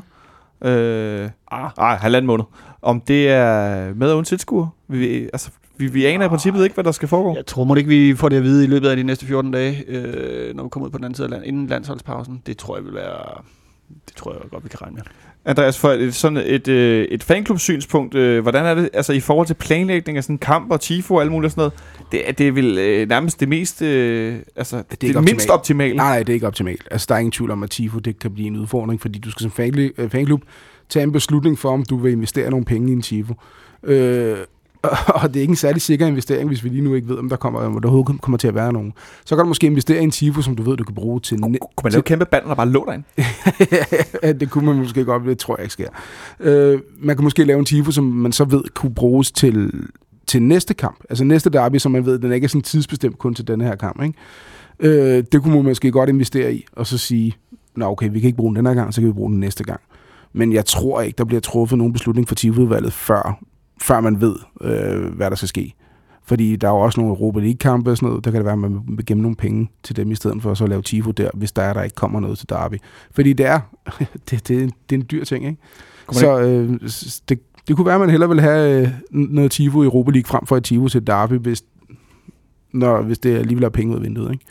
Øh, 0.62 1.30
ah, 1.52 1.70
ej, 1.78 1.96
halvanden 1.96 2.28
måned. 2.28 2.46
Om 2.82 3.02
det 3.02 3.30
er 3.30 3.94
med 3.94 4.10
og 4.10 4.16
uden 4.16 4.26
tilskuer. 4.26 4.68
Vi, 4.88 5.24
altså, 5.24 5.50
vi, 5.78 5.88
vi 5.88 6.06
aner 6.06 6.26
i 6.26 6.30
princippet 6.30 6.64
ikke, 6.64 6.74
hvad 6.74 6.84
der 6.84 6.92
skal 6.92 7.08
foregå. 7.08 7.36
jeg 7.36 7.46
tror 7.46 7.64
må 7.64 7.76
ikke, 7.76 7.90
vi 7.90 8.16
får 8.16 8.30
det 8.30 8.38
at 8.38 8.44
vide 8.44 8.64
i 8.64 8.68
løbet 8.68 8.90
af 8.90 8.96
de 8.96 9.04
næste 9.04 9.26
14 9.26 9.52
dage, 9.52 9.84
øh, 9.88 10.56
når 10.56 10.64
vi 10.64 10.70
kommer 10.70 10.88
ud 10.88 10.92
på 10.92 10.98
den 10.98 11.06
anden 11.06 11.16
side 11.16 11.26
af 11.26 11.32
land, 11.32 11.46
inden 11.46 11.68
landsholdspausen. 11.68 12.42
Det 12.46 12.58
tror 12.58 12.76
jeg 12.76 12.86
vil 12.86 12.94
være, 12.94 13.42
det 14.08 14.16
tror 14.16 14.34
jeg 14.34 14.42
godt, 14.52 14.64
vi 14.64 14.70
kan 14.70 14.82
regne 14.82 14.96
med. 14.96 15.04
Andreas, 15.46 15.80
for 15.80 15.90
et, 15.90 16.16
sådan 16.16 16.38
et, 16.46 16.68
øh, 16.68 17.06
et 17.06 17.24
fanklub-synspunkt, 17.24 18.16
øh, 18.16 18.42
hvordan 18.42 18.66
er 18.66 18.76
det 18.76 18.90
altså 18.94 19.14
i 19.14 19.20
forhold 19.20 19.48
til 19.48 19.54
planlægning 19.54 20.18
af 20.18 20.24
sådan 20.24 20.38
kamp 20.38 20.72
og 20.72 20.82
tifo 20.82 21.16
og 21.16 21.22
alt 21.22 21.32
muligt 21.32 21.46
og 21.46 21.52
sådan 21.52 21.60
noget? 21.62 21.74
Det, 22.12 22.30
er- 22.30 22.32
det 22.32 22.48
er 22.48 22.52
vel 22.52 22.78
øh, 22.78 23.10
nærmest 23.10 23.40
det 23.40 23.50
mest, 23.50 23.82
øh, 23.82 24.36
altså 24.56 24.78
det, 24.78 24.86
det, 24.92 25.04
ikke 25.04 25.14
det 25.18 25.24
mindst 25.24 25.50
optimalt. 25.50 25.52
optimale. 25.60 25.96
Nej, 25.96 26.06
nej, 26.16 26.20
det 26.24 26.30
er 26.30 26.34
ikke 26.34 26.48
optimalt. 26.48 26.88
Altså, 26.92 27.06
der 27.10 27.16
er 27.16 27.20
ingen 27.20 27.32
tvivl 27.32 27.52
om, 27.52 27.64
at 27.64 27.70
Tifo 27.70 28.00
det 28.00 28.20
kan 28.20 28.34
blive 28.34 28.48
en 28.48 28.56
udfordring, 28.58 29.02
fordi 29.02 29.20
du 29.20 29.32
skal 29.32 29.42
som 29.44 29.52
fanklub, 29.52 29.92
øh, 29.98 30.10
fanklub 30.10 30.42
tage 30.90 31.04
en 31.04 31.12
beslutning 31.12 31.60
for, 31.60 31.70
om 31.70 31.84
du 31.84 31.98
vil 31.98 32.12
investere 32.12 32.50
nogle 32.50 32.66
penge 32.66 32.90
i 32.90 32.94
en 32.94 33.02
Tifo. 33.02 33.34
Øh, 33.84 34.38
og 35.22 35.28
det 35.28 35.36
er 35.36 35.42
ikke 35.42 35.52
en 35.52 35.56
særlig 35.56 35.82
sikker 35.82 36.08
investering, 36.08 36.48
hvis 36.48 36.64
vi 36.64 36.70
lige 36.70 36.82
nu 36.82 36.94
ikke 36.94 37.08
ved, 37.08 37.18
om 37.18 37.30
der 37.30 37.36
kommer, 37.36 37.60
om 37.60 37.82
der 37.82 38.18
kommer 38.22 38.38
til 38.38 38.48
at 38.48 38.56
være 38.56 38.74
nogen. 38.74 38.94
Så 39.26 39.36
kan 39.36 39.44
du 39.44 39.48
måske 39.48 39.68
investere 39.68 40.00
i 40.00 40.04
en 40.04 40.12
Tifo, 40.12 40.42
som 40.42 40.56
du 40.56 40.64
ved, 40.64 40.78
du 40.78 40.84
kan 40.84 40.96
bruge 40.96 41.20
til... 41.20 41.40
Kunne 41.42 41.58
man 41.84 41.92
lave 41.92 42.04
kæmpe 42.04 42.26
banner, 42.26 42.48
der 42.48 42.56
bare 42.56 42.70
lå 42.70 42.86
derinde? 42.86 43.06
Ja, 44.24 44.32
det 44.40 44.50
kunne 44.50 44.66
man 44.66 44.76
måske 44.76 45.06
godt, 45.06 45.24
det 45.26 45.38
tror 45.38 45.56
jeg 45.58 45.64
ikke 45.64 45.74
sker. 45.74 45.90
Øh, 46.40 46.80
man 47.00 47.16
kan 47.16 47.24
måske 47.24 47.44
lave 47.44 47.60
en 47.60 47.66
tifo, 47.66 47.92
som 47.92 48.04
man 48.04 48.32
så 48.32 48.46
ved 48.46 48.64
kunne 48.74 48.94
bruges 48.94 49.32
til, 49.32 49.72
til 50.28 50.42
næste 50.42 50.74
kamp. 50.74 51.04
Altså 51.10 51.24
næste 51.24 51.50
derby, 51.50 51.78
som 51.78 51.92
man 51.92 52.06
ved, 52.06 52.20
den 52.20 52.32
er 52.32 52.36
ikke 52.36 52.48
sådan 52.48 52.62
tidsbestemt 52.62 53.18
kun 53.18 53.36
til 53.36 53.48
denne 53.48 53.64
her 53.64 53.76
kamp. 53.76 54.04
Ikke? 54.04 54.18
Øh, 54.80 55.24
det 55.32 55.42
kunne 55.42 55.56
man 55.56 55.64
måske 55.64 55.92
godt 55.92 56.10
investere 56.10 56.54
i, 56.54 56.66
og 56.72 56.88
så 56.88 56.98
sige, 56.98 57.34
nå 57.76 57.86
okay, 57.86 58.10
vi 58.12 58.20
kan 58.20 58.28
ikke 58.28 58.38
bruge 58.38 58.50
den 58.50 58.56
den 58.56 58.66
her 58.66 58.74
gang, 58.74 58.94
så 58.94 59.02
kan 59.02 59.08
vi 59.08 59.14
bruge 59.14 59.32
den 59.32 59.40
næste 59.40 59.64
gang. 59.64 59.82
Men 60.34 60.54
jeg 60.54 60.66
tror 60.66 61.02
ikke, 61.02 61.18
der 61.18 61.26
bliver 61.26 61.42
truffet 61.42 61.78
nogen 61.78 61.94
beslutning 61.94 62.28
for 62.28 62.36
TIFO-udvalget, 62.36 62.94
før, 62.94 63.40
før 63.82 64.00
man 64.00 64.22
ved, 64.22 64.36
øh, 64.62 65.16
hvad 65.16 65.30
der 65.30 65.36
skal 65.36 65.48
ske. 65.48 65.76
Fordi 66.26 66.56
der 66.56 66.68
er 66.68 66.72
jo 66.72 66.80
også 66.80 67.00
nogle 67.00 67.16
Europa 67.16 67.40
League-kampe 67.40 67.92
og 67.92 67.98
sådan 67.98 68.10
noget, 68.10 68.26
der 68.26 68.32
kan 68.32 68.38
det 68.38 68.46
være, 68.46 68.54
at 68.54 68.60
man 68.60 68.82
vil 68.88 69.06
gemme 69.06 69.22
nogle 69.22 69.36
penge 69.36 69.70
til 69.84 69.96
dem, 69.96 70.12
i 70.12 70.16
stedet 70.16 70.42
for 70.42 70.54
så 70.54 70.64
at 70.64 70.70
lave 70.70 70.82
TIFO 70.82 71.12
der, 71.12 71.30
hvis 71.34 71.52
der 71.52 71.62
er, 71.62 71.74
der 71.74 71.84
ikke 71.84 71.96
kommer 71.96 72.20
noget 72.20 72.38
til 72.38 72.50
derby. 72.50 72.76
Fordi 73.12 73.34
det 73.34 73.46
er, 73.46 73.60
det, 74.30 74.48
det, 74.48 74.48
det 74.90 74.96
er 74.96 75.00
en 75.00 75.06
dyr 75.12 75.24
ting, 75.24 75.46
ikke? 75.46 75.62
Kunne 76.08 76.20
Så 76.20 76.40
øh, 76.40 76.80
det, 77.30 77.40
det 77.68 77.76
kunne 77.76 77.86
være, 77.86 77.96
at 77.96 78.02
man 78.02 78.10
hellere 78.10 78.30
vil 78.30 78.42
have 78.42 78.82
øh, 78.82 78.90
noget 79.12 79.52
TIFO 79.52 79.84
i 79.84 79.86
Europa 79.86 80.12
League 80.12 80.28
frem 80.28 80.46
for 80.46 80.58
et 80.58 80.64
TIFO 80.64 80.88
til 80.88 81.08
derby, 81.08 81.34
hvis, 81.34 81.64
når, 82.72 83.02
hvis 83.02 83.20
det 83.20 83.38
alligevel 83.38 83.64
er 83.64 83.70
penge 83.70 83.92
ud 83.92 83.98
af 83.98 84.04
vinduet, 84.04 84.32
ikke? 84.32 84.46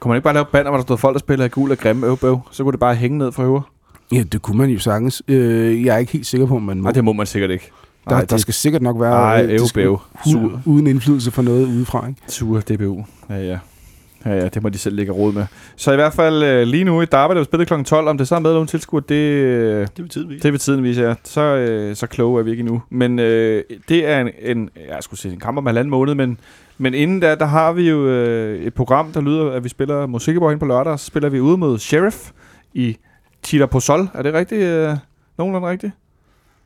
Kunne 0.00 0.10
man 0.10 0.16
ikke 0.16 0.24
bare 0.24 0.34
lave 0.34 0.46
banner, 0.52 0.70
hvor 0.70 0.78
der 0.78 0.82
stod 0.82 0.98
folk, 0.98 1.14
der 1.14 1.18
spiller 1.18 1.48
gul 1.48 1.70
og 1.70 1.78
grimme 1.78 2.06
øv? 2.06 2.40
Så 2.50 2.62
kunne 2.62 2.72
det 2.72 2.80
bare 2.80 2.94
hænge 2.94 3.18
ned 3.18 3.32
for 3.32 3.42
øver. 3.42 3.72
Ja, 4.12 4.22
det 4.22 4.42
kunne 4.42 4.58
man 4.58 4.70
jo 4.70 4.78
sagtens. 4.78 5.22
Øh, 5.28 5.84
jeg 5.84 5.94
er 5.94 5.98
ikke 5.98 6.12
helt 6.12 6.26
sikker 6.26 6.46
på, 6.46 6.56
om 6.56 6.62
man 6.62 6.76
må. 6.76 6.82
Nej, 6.82 6.92
det 6.92 7.04
må 7.04 7.12
man 7.12 7.26
sikkert 7.26 7.50
ikke. 7.50 7.70
Der, 8.08 8.16
Ej, 8.16 8.24
der 8.24 8.36
skal 8.36 8.54
sikkert 8.54 8.82
nok 8.82 9.00
være 9.00 9.12
Ej, 9.12 9.42
øh, 9.44 9.48
det 9.48 9.68
skal- 9.68 9.96
Sur. 10.26 10.60
uden 10.66 10.86
indflydelse 10.86 11.30
fra 11.30 11.42
noget 11.42 11.66
udefra. 11.66 12.08
Ikke? 12.08 12.20
Sure 12.28 12.60
DBU. 12.60 13.04
Ja, 13.30 13.36
ja. 13.36 13.58
Ja, 14.24 14.34
ja, 14.34 14.48
det 14.48 14.62
må 14.62 14.68
de 14.68 14.78
selv 14.78 14.96
lægge 14.96 15.12
råd 15.12 15.32
med. 15.32 15.46
Så 15.76 15.92
i 15.92 15.96
hvert 15.96 16.12
fald 16.12 16.42
øh, 16.42 16.66
lige 16.66 16.84
nu 16.84 17.02
i 17.02 17.04
Derby, 17.04 17.32
der 17.34 17.40
er 17.40 17.44
spillet 17.44 17.68
kl. 17.68 17.82
12, 17.82 18.08
om 18.08 18.18
det 18.18 18.28
så 18.28 18.34
er 18.34 18.38
med 18.38 18.54
uden 18.56 18.66
tilskuer, 18.66 19.00
det, 19.00 19.14
øh, 19.14 19.80
Det 19.80 19.90
vil 19.96 20.08
tiden 20.08 20.28
vise. 20.28 20.42
det 20.42 20.52
vil 20.52 20.60
tiden 20.60 20.82
vise, 20.84 21.02
ja. 21.02 21.14
Så, 21.24 21.40
øh, 21.40 21.96
så 21.96 22.06
kloge 22.06 22.40
er 22.40 22.44
vi 22.44 22.50
ikke 22.50 22.60
endnu. 22.60 22.82
Men 22.90 23.18
øh, 23.18 23.62
det 23.88 24.06
er 24.08 24.20
en, 24.20 24.28
en, 24.42 24.70
jeg 24.88 24.96
skulle 25.00 25.20
sige 25.20 25.32
en 25.34 25.40
kamp 25.40 25.58
om 25.58 25.66
halvanden 25.66 25.90
måned, 25.90 26.14
men, 26.14 26.38
men 26.78 26.94
inden 26.94 27.20
da, 27.20 27.34
der 27.34 27.46
har 27.46 27.72
vi 27.72 27.88
jo 27.88 28.06
øh, 28.06 28.62
et 28.62 28.74
program, 28.74 29.12
der 29.12 29.20
lyder, 29.20 29.50
at 29.50 29.64
vi 29.64 29.68
spiller 29.68 30.06
Musikkeborg 30.06 30.50
hen 30.50 30.58
på 30.58 30.66
lørdag, 30.66 30.92
og 30.92 30.98
så 31.00 31.06
spiller 31.06 31.28
vi 31.28 31.40
ude 31.40 31.56
mod 31.56 31.78
Sheriff 31.78 32.30
i 32.74 32.96
Tita 33.42 33.66
Posol. 33.66 34.08
Er 34.14 34.22
det 34.22 34.34
rigtigt? 34.34 34.60
Øh, 34.62 34.96
nogenlunde 35.38 35.68
rigtigt? 35.70 35.92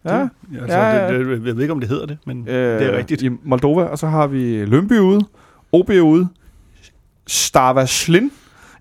Ja. 0.04 0.18
Det, 0.20 0.28
altså, 0.60 0.78
Ja, 0.78 0.96
ja. 0.96 1.18
Det, 1.18 1.26
det, 1.26 1.46
jeg 1.46 1.54
ved 1.56 1.62
ikke, 1.62 1.72
om 1.72 1.80
det 1.80 1.88
hedder 1.88 2.06
det, 2.06 2.18
men 2.26 2.48
øh, 2.48 2.54
Øh, 2.74 2.80
det 2.80 2.94
er 2.94 2.96
rigtigt. 2.96 3.22
I 3.22 3.30
Moldova, 3.44 3.82
og 3.82 3.98
så 3.98 4.06
har 4.06 4.26
vi 4.26 4.64
Lønby 4.64 4.98
ude, 4.98 5.20
OB 5.72 5.90
ude, 5.90 6.28
Stava 7.26 7.86
Slin, 7.86 8.30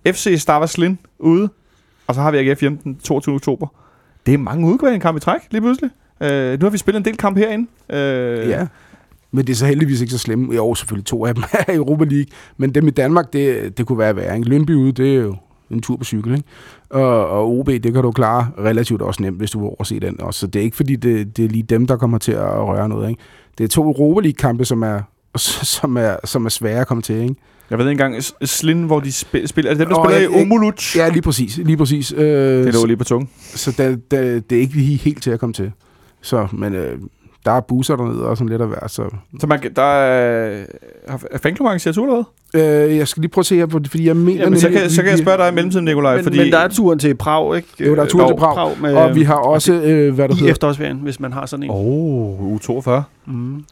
FC 0.08 0.36
Stava 0.38 0.68
Slin 0.68 0.98
ude, 1.20 1.50
og 2.08 2.16
så 2.16 2.22
har 2.22 2.32
vi 2.32 2.38
AGF 2.38 2.62
hjemme 2.62 2.78
den 2.84 2.96
22. 2.96 3.36
oktober. 3.36 3.68
Det 4.26 4.34
er 4.34 4.38
mange 4.38 4.68
udgående 4.68 5.00
kamp 5.00 5.18
i 5.18 5.20
træk, 5.20 5.40
lige 5.52 5.62
pludselig. 5.62 5.90
Øh, 6.22 6.60
nu 6.60 6.66
har 6.66 6.70
vi 6.70 6.78
spillet 6.78 7.00
en 7.00 7.06
del 7.06 7.18
kamp 7.18 7.38
herinde. 7.38 7.68
Øh, 7.90 8.50
Ja. 8.50 8.68
Men 9.34 9.48
det 9.48 9.54
er 9.54 9.58
så 9.58 9.66
heldigvis 9.66 10.02
ikke 10.02 10.12
så 10.12 10.18
slemt. 10.18 10.56
Jo, 10.56 10.76
selvfølgelig 10.76 11.06
to 11.06 11.26
af 11.26 11.36
dem 11.36 11.44
er 11.68 11.72
i 11.72 11.76
Europa 11.76 12.04
League. 12.04 12.26
Men 12.58 12.76
dem 12.76 12.88
i 12.88 12.92
Danmark, 12.92 13.34
det, 13.34 13.78
det 13.78 13.86
kunne 13.86 13.98
være 14.00 14.16
værre. 14.16 14.36
Ikke? 14.38 14.50
Lønby 14.50 14.72
ude, 14.76 14.92
det 14.92 15.16
er 15.18 15.22
jo 15.22 15.36
en 15.74 15.82
tur 15.82 15.98
på 15.98 16.04
cykel. 16.04 16.32
Ikke? 16.34 16.44
Og, 16.90 17.28
og 17.30 17.50
OB, 17.60 17.68
det 17.68 17.94
kan 17.94 18.02
du 18.04 18.12
klare 18.12 18.48
relativt 18.60 19.02
også 19.02 19.22
nemt, 19.24 19.38
hvis 19.38 19.52
du 19.52 19.60
vil 19.60 19.68
overse 19.68 20.00
den 20.00 20.22
også. 20.22 20.40
Så 20.40 20.48
det 20.48 20.60
er 20.60 20.64
ikke 20.64 20.78
fordi, 20.78 20.96
det, 20.96 21.38
det 21.38 21.46
er 21.46 21.50
lige 21.50 21.64
dem, 21.64 21.88
der 21.88 21.98
kommer 21.98 22.18
til 22.18 22.32
at 22.32 22.42
røre 22.68 22.90
noget. 22.90 23.10
Ikke? 23.10 23.22
Det 23.58 23.64
er 23.64 23.68
to 23.68 23.84
Europa 23.84 24.22
League-kampe, 24.22 24.66
som 24.66 24.82
er, 24.84 25.02
som, 25.78 25.98
er, 25.98 26.16
som 26.24 26.46
er 26.46 26.50
svære 26.50 26.82
at 26.82 26.88
komme 26.88 27.04
til. 27.04 27.16
Ikke? 27.22 27.36
Jeg 27.70 27.78
ved 27.80 27.90
ikke 27.90 28.04
engang, 28.04 28.24
S- 28.24 28.34
Slin, 28.46 28.84
hvor 28.84 29.00
de 29.00 29.12
spil, 29.12 29.48
spiller. 29.48 29.72
Er 29.72 29.76
det 29.76 29.80
dem, 29.80 29.90
der 29.94 30.00
Åh, 30.00 30.06
spiller 30.06 30.30
jeg- 30.30 30.40
i 30.40 30.42
Omuluc? 30.42 30.96
Ja, 30.96 31.10
lige 31.10 31.22
præcis. 31.22 31.58
Lige 31.58 31.78
præcis. 31.78 32.14
Øh, 32.18 32.66
Det 32.66 32.74
lå 32.74 32.86
lige 32.86 32.98
på 32.98 33.04
tungen. 33.04 33.30
Så 33.40 33.72
det, 33.78 34.12
det, 34.12 34.50
det 34.50 34.56
er 34.58 34.62
ikke 34.62 34.74
lige 34.76 34.98
helt 34.98 35.24
til 35.24 35.32
at 35.32 35.40
komme 35.40 35.54
til. 35.54 35.72
Så, 36.22 36.48
men 36.54 36.74
øh, 36.74 36.98
der 37.46 37.52
er 37.52 37.60
busser 37.60 37.96
dernede 37.96 38.26
og 38.26 38.38
sådan 38.38 38.50
lidt 38.50 38.62
af 38.62 38.68
hver. 38.68 38.88
Så, 38.88 39.04
Så 39.40 39.48
man, 39.48 39.60
der 39.76 39.82
er... 39.82 40.64
Er 41.32 41.38
fanklub 41.44 41.66
arrangeret 41.68 41.96
tur 41.96 42.04
eller 42.04 42.24
hvad? 42.54 42.90
øh, 42.90 42.98
jeg 42.98 43.08
skal 43.08 43.22
lige 43.22 43.32
prøve 43.32 43.42
at 43.42 43.46
se 43.46 43.56
her, 43.56 43.66
på 43.66 43.80
det, 43.80 43.90
fordi 43.90 44.08
jeg 44.08 44.16
mener... 44.16 44.42
Jamen, 44.44 44.60
så, 44.60 44.70
kan, 44.70 44.90
så 44.90 45.02
kan 45.02 45.12
jeg 45.12 45.20
spørge 45.20 45.38
dig 45.38 45.50
i 45.50 45.54
mellemtiden, 45.54 45.86
Nikolaj. 45.86 46.16
Men, 46.16 46.24
fordi, 46.24 46.38
men 46.38 46.52
der 46.52 46.58
er 46.58 46.68
turen 46.68 47.00
til 47.00 47.16
Prag, 47.16 47.56
ikke? 47.56 47.68
Jo, 47.80 47.96
der 47.96 48.02
er 48.02 48.06
turen 48.08 48.24
Øh, 48.26 48.30
til 48.30 48.40
Prag. 48.40 48.54
Prag 48.56 48.82
med, 48.82 48.96
Og 48.96 49.16
vi 49.16 49.24
har 49.24 49.36
også, 49.36 49.74
øh, 49.74 50.14
hvad 50.14 50.28
der 50.28 50.34
i 50.34 50.38
hedder... 50.38 50.52
efterårsferien, 50.52 50.98
hvis 50.98 51.20
man 51.20 51.34
har 51.34 51.46
sådan 51.46 51.64
en. 51.64 51.70
Åh, 51.70 51.78
oh, 51.78 52.56
U42. 52.56 53.02
Mm. 53.26 53.64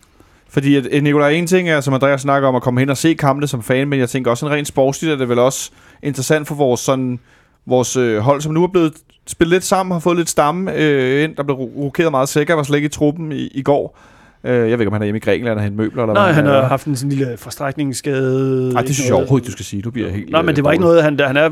Fordi 0.50 0.76
at, 0.76 0.88
øh, 0.92 1.04
Nikolaj, 1.04 1.30
en 1.30 1.48
ting 1.48 1.70
er, 1.70 1.82
som 1.82 1.94
Andreas 1.94 2.22
snakker 2.22 2.50
om, 2.50 2.56
at 2.56 2.62
komme 2.62 2.80
hen 2.80 2.90
og 2.90 2.98
se 2.98 3.14
kampene 3.14 3.48
som 3.48 3.64
fan, 3.64 3.88
men 3.88 4.00
jeg 4.00 4.10
tænker 4.10 4.32
også, 4.32 4.46
en 4.46 4.52
rent 4.52 4.68
sportsligt 4.68 5.14
er 5.14 5.18
det 5.18 5.30
vel 5.30 5.40
også 5.40 5.72
interessant 6.04 6.48
for 6.48 6.56
vores, 6.56 6.80
sådan, 6.80 7.20
vores 7.66 7.96
øh, 7.98 8.18
hold, 8.18 8.42
som 8.42 8.54
nu 8.54 8.64
er 8.64 8.68
blevet 8.68 8.94
spillet 9.30 9.52
lidt 9.54 9.64
sammen, 9.64 9.92
har 9.94 10.00
fået 10.00 10.18
lidt 10.18 10.30
stamme 10.30 10.74
øh, 10.76 11.24
ind, 11.24 11.36
der 11.36 11.44
blev 11.44 11.56
ro- 11.56 11.74
rokeret 11.78 12.12
meget 12.12 12.30
sikker, 12.30 12.54
var 12.54 12.64
slet 12.64 12.76
ikke 12.78 12.86
i 12.86 12.90
truppen 12.90 13.32
i, 13.32 13.48
i 13.48 13.62
går. 13.62 13.98
Øh, 14.44 14.52
jeg 14.54 14.64
ved 14.64 14.72
ikke, 14.72 14.88
om 14.88 14.94
han 14.94 15.02
er 15.02 15.06
hjemme 15.06 15.18
i 15.18 15.20
Grækenland 15.20 15.58
og 15.58 15.64
hente 15.64 15.78
møbler, 15.78 16.04
eller 16.04 16.14
Nej, 16.14 16.26
hvad 16.26 16.34
han 16.34 16.46
har 16.46 16.68
haft 16.68 16.86
en 16.86 16.96
sådan 16.96 17.10
lille 17.10 17.38
forstrækningsskade. 17.38 18.74
Nej, 18.74 18.82
det 18.82 18.96
synes 18.96 19.08
jeg 19.08 19.16
overhovedet, 19.16 19.48
du 19.48 19.52
skal 19.52 19.66
sige. 19.66 19.82
Du 19.82 19.92
bliver 19.92 20.10
helt... 20.10 20.30
Nej, 20.32 20.42
men 20.42 20.56
det 20.56 20.64
var 20.64 20.70
øh, 20.70 20.74
ikke 20.74 20.86
noget, 20.86 21.04
han, 21.04 21.20
han 21.20 21.38
er, 21.38 21.50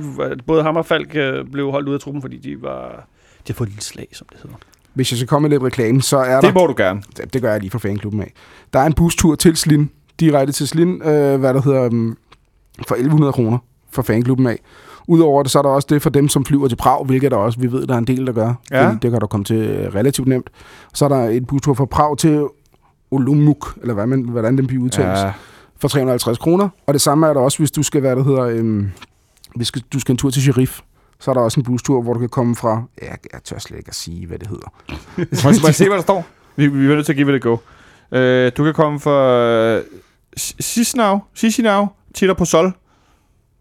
både 0.48 0.64
ham 0.64 0.76
og 0.76 0.86
Falk 0.86 1.16
øh, 1.16 1.46
blev 1.52 1.72
holdt 1.72 1.88
ude 1.88 1.96
af 1.96 2.00
truppen, 2.02 2.22
fordi 2.22 2.38
de 2.38 2.62
var, 2.62 3.08
de 3.48 3.54
har 3.54 3.54
fået 3.54 3.68
et 3.68 3.72
lille 3.72 3.84
slag, 3.84 4.08
som 4.12 4.28
det 4.32 4.40
hedder. 4.44 4.56
Hvis 4.94 5.12
jeg 5.12 5.18
skal 5.18 5.28
komme 5.28 5.50
med 5.50 5.56
lidt 5.56 5.64
reklame, 5.64 6.02
så 6.02 6.18
er 6.18 6.34
der... 6.34 6.42
Det 6.42 6.54
må 6.54 6.68
du 6.68 6.74
gerne. 6.78 7.02
det, 7.18 7.34
det 7.34 7.42
gør 7.42 7.52
jeg 7.52 7.60
lige 7.60 7.72
fra 7.72 7.80
fanklubben 7.80 8.22
af. 8.22 8.34
Der 8.74 8.80
er 8.80 8.86
en 8.86 8.94
bustur 8.94 9.36
til 9.36 9.56
Slin, 9.58 9.90
direkte 10.20 10.54
til 10.54 10.68
Slin, 10.68 11.02
øh, 11.02 11.40
hvad 11.40 11.54
der 11.54 11.62
hedder, 11.62 11.88
um, 11.90 12.18
for 12.88 12.96
1100 12.96 13.34
kroner 13.34 13.58
fra 13.92 14.02
fanklubben 14.02 14.48
af. 14.48 14.60
Udover 15.08 15.44
det, 15.44 15.52
så 15.52 15.58
er 15.60 15.62
der 15.64 15.70
også 15.70 15.88
det 15.92 16.02
for 16.02 16.10
dem, 16.10 16.28
som 16.30 16.46
flyver 16.46 16.68
til 16.68 16.76
Prag, 16.76 17.06
hvilket 17.06 17.32
der 17.32 17.38
også, 17.38 17.60
vi 17.60 17.72
ved, 17.72 17.88
der 17.88 17.94
er 17.94 17.98
en 17.98 18.08
del, 18.08 18.26
der 18.28 18.34
gør. 18.34 18.54
Ja. 18.72 18.86
Fordi 18.88 18.98
Det 19.02 19.12
kan 19.12 19.20
du 19.20 19.28
komme 19.28 19.44
til 19.44 19.56
øh, 19.56 19.96
relativt 19.96 20.28
nemt. 20.28 20.50
Så 20.94 21.06
er 21.06 21.10
der 21.10 21.18
et 21.30 21.48
bustur 21.48 21.74
fra 21.74 21.86
Prag 21.86 22.18
til 22.18 22.46
Olomouc, 23.12 23.68
eller 23.82 23.94
hvad 23.94 24.08
man, 24.08 24.22
hvordan 24.22 24.58
den 24.58 24.68
bliver 24.68 24.84
udtales, 24.84 25.20
ja. 25.20 25.32
For 25.80 25.88
350 25.88 26.38
kroner. 26.38 26.70
Og 26.88 26.94
det 26.94 27.02
samme 27.02 27.28
er 27.28 27.34
der 27.34 27.40
også, 27.42 27.58
hvis 27.58 27.72
du 27.72 27.84
skal, 27.84 28.02
hvad 28.02 28.16
der 28.16 28.24
hedder, 28.24 28.42
øhm, 28.44 28.92
hvis 29.56 29.72
du- 29.72 30.00
skal 30.00 30.14
en 30.14 30.18
tur 30.18 30.30
til 30.30 30.42
Sheriff. 30.42 30.80
Så 31.20 31.32
er 31.32 31.34
der 31.36 31.42
også 31.42 31.60
en 31.60 31.64
bustur, 31.64 32.02
hvor 32.02 32.14
du 32.14 32.20
kan 32.20 32.30
komme 32.30 32.56
fra... 32.56 32.84
Ja, 33.02 33.08
jeg 33.34 33.44
tør 33.44 33.58
slet 33.60 33.78
ikke 33.78 33.90
at 33.90 33.96
sige, 33.96 34.28
hvad 34.28 34.40
det 34.40 34.48
hedder. 34.48 34.68
må 35.44 35.50
jeg, 35.50 35.56
må 35.62 35.68
jeg 35.68 35.76
se, 35.76 35.88
hvad 35.88 35.98
der 35.98 36.04
står? 36.04 36.26
Vi, 36.56 36.68
vi 36.68 36.92
er 36.92 36.96
nødt 36.96 37.06
til 37.06 37.14
at 37.14 37.18
give 37.18 37.28
det 37.28 37.36
et 37.36 37.42
go. 37.42 37.58
Øh, 38.12 38.52
du 38.58 38.64
kan 38.64 38.74
komme 38.74 39.00
fra 39.00 39.82
Sisnau, 40.60 41.20
Sisinau, 41.34 41.88
Titter 42.14 42.36
på 42.36 42.46
Sol. 42.46 42.74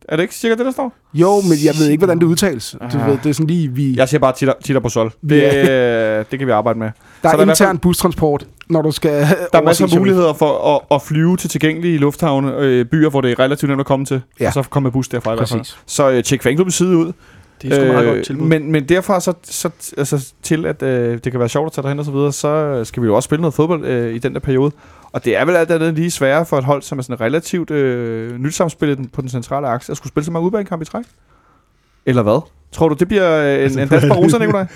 Er 0.08 0.16
det 0.16 0.22
ikke 0.22 0.34
cirka 0.34 0.54
det, 0.54 0.64
der 0.66 0.72
står? 0.72 0.92
Jo, 1.14 1.40
men 1.40 1.58
jeg 1.64 1.74
ved 1.78 1.88
ikke, 1.88 2.00
hvordan 2.00 2.18
det 2.18 2.26
udtales. 2.26 2.76
Du 2.92 2.98
ved, 2.98 3.18
det 3.24 3.26
er 3.30 3.32
sådan 3.32 3.46
lige, 3.46 3.68
vi... 3.68 3.96
Jeg 3.96 4.08
siger 4.08 4.20
bare 4.20 4.32
Titter, 4.32 4.54
titter 4.64 4.80
på 4.80 4.88
Sol. 4.88 5.12
Det, 5.28 5.68
øh, 5.68 6.24
det 6.30 6.38
kan 6.38 6.46
vi 6.46 6.52
arbejde 6.52 6.78
med. 6.78 6.86
Der 6.86 6.92
Så 7.22 7.28
er 7.28 7.32
der 7.32 7.40
er 7.40 7.44
hvert 7.44 7.58
fald- 7.58 7.66
intern 7.68 7.78
bustransport, 7.78 8.46
når 8.68 8.82
du 8.82 8.90
skal 8.90 9.10
Der 9.52 9.58
er 9.58 9.62
masser 9.62 9.84
af 9.92 9.98
muligheder 9.98 10.32
for 10.32 10.74
at, 10.76 10.80
at 10.96 11.02
flyve 11.02 11.36
til 11.36 11.50
tilgængelige 11.50 11.98
lufthavne, 11.98 12.56
øh, 12.58 12.84
byer, 12.84 13.10
hvor 13.10 13.20
det 13.20 13.30
er 13.32 13.38
relativt 13.38 13.68
nemt 13.70 13.80
at 13.80 13.86
komme 13.86 14.06
til. 14.06 14.22
Ja. 14.40 14.46
Og 14.46 14.52
så 14.52 14.62
komme 14.62 14.84
med 14.86 14.92
bus 14.92 15.08
derfra 15.08 15.32
i 15.32 15.36
hvert 15.36 15.48
fald. 15.48 15.60
Præcis. 15.60 15.78
Så 15.86 16.10
øh, 16.10 16.22
tjek 16.22 16.42
fanklubbens 16.42 16.74
side 16.74 16.96
ud. 16.96 17.12
Det 17.62 17.72
er 17.72 17.76
sgu 17.76 17.92
meget 17.92 18.06
godt 18.06 18.24
tilbud. 18.24 18.46
Men, 18.46 18.72
men 18.72 18.88
derfra 18.88 19.20
så, 19.20 19.34
så 19.42 19.70
altså, 19.98 20.32
til, 20.42 20.66
at 20.66 20.82
øh, 20.82 21.18
det 21.24 21.32
kan 21.32 21.40
være 21.40 21.48
sjovt 21.48 21.66
at 21.66 21.72
tage 21.72 21.82
derhen 21.82 21.98
og 21.98 22.04
så 22.04 22.10
videre, 22.10 22.32
så 22.32 22.48
øh, 22.48 22.86
skal 22.86 23.02
vi 23.02 23.06
jo 23.06 23.16
også 23.16 23.26
spille 23.26 23.40
noget 23.40 23.54
fodbold 23.54 23.84
øh, 23.84 24.14
i 24.14 24.18
den 24.18 24.34
der 24.34 24.40
periode. 24.40 24.72
Og 25.12 25.24
det 25.24 25.36
er 25.36 25.44
vel 25.44 25.56
alt 25.56 25.70
andet 25.70 25.94
lige 25.94 26.10
sværere 26.10 26.46
for 26.46 26.58
et 26.58 26.64
hold, 26.64 26.82
som 26.82 26.98
er 26.98 27.02
sådan 27.02 27.20
relativt 27.20 27.70
øh, 27.70 28.38
nyt 28.38 28.54
samspillet 28.54 29.12
på 29.12 29.20
den 29.20 29.28
centrale 29.28 29.66
akse, 29.66 29.92
at 29.92 29.96
skulle 29.96 30.08
spille 30.10 30.24
så 30.24 30.32
mange 30.32 30.46
udbanekampe 30.46 30.82
i 30.82 30.86
træk? 30.86 31.04
Eller 32.06 32.22
hvad? 32.22 32.40
Tror 32.72 32.88
du, 32.88 32.94
det 32.94 33.08
bliver 33.08 33.42
øh, 33.42 33.54
en, 33.54 33.60
Altså, 33.60 33.80
en 33.80 33.88
dans 33.88 34.04
på 34.08 34.14
rosa, 34.14 34.38
Nikolaj? 34.38 34.66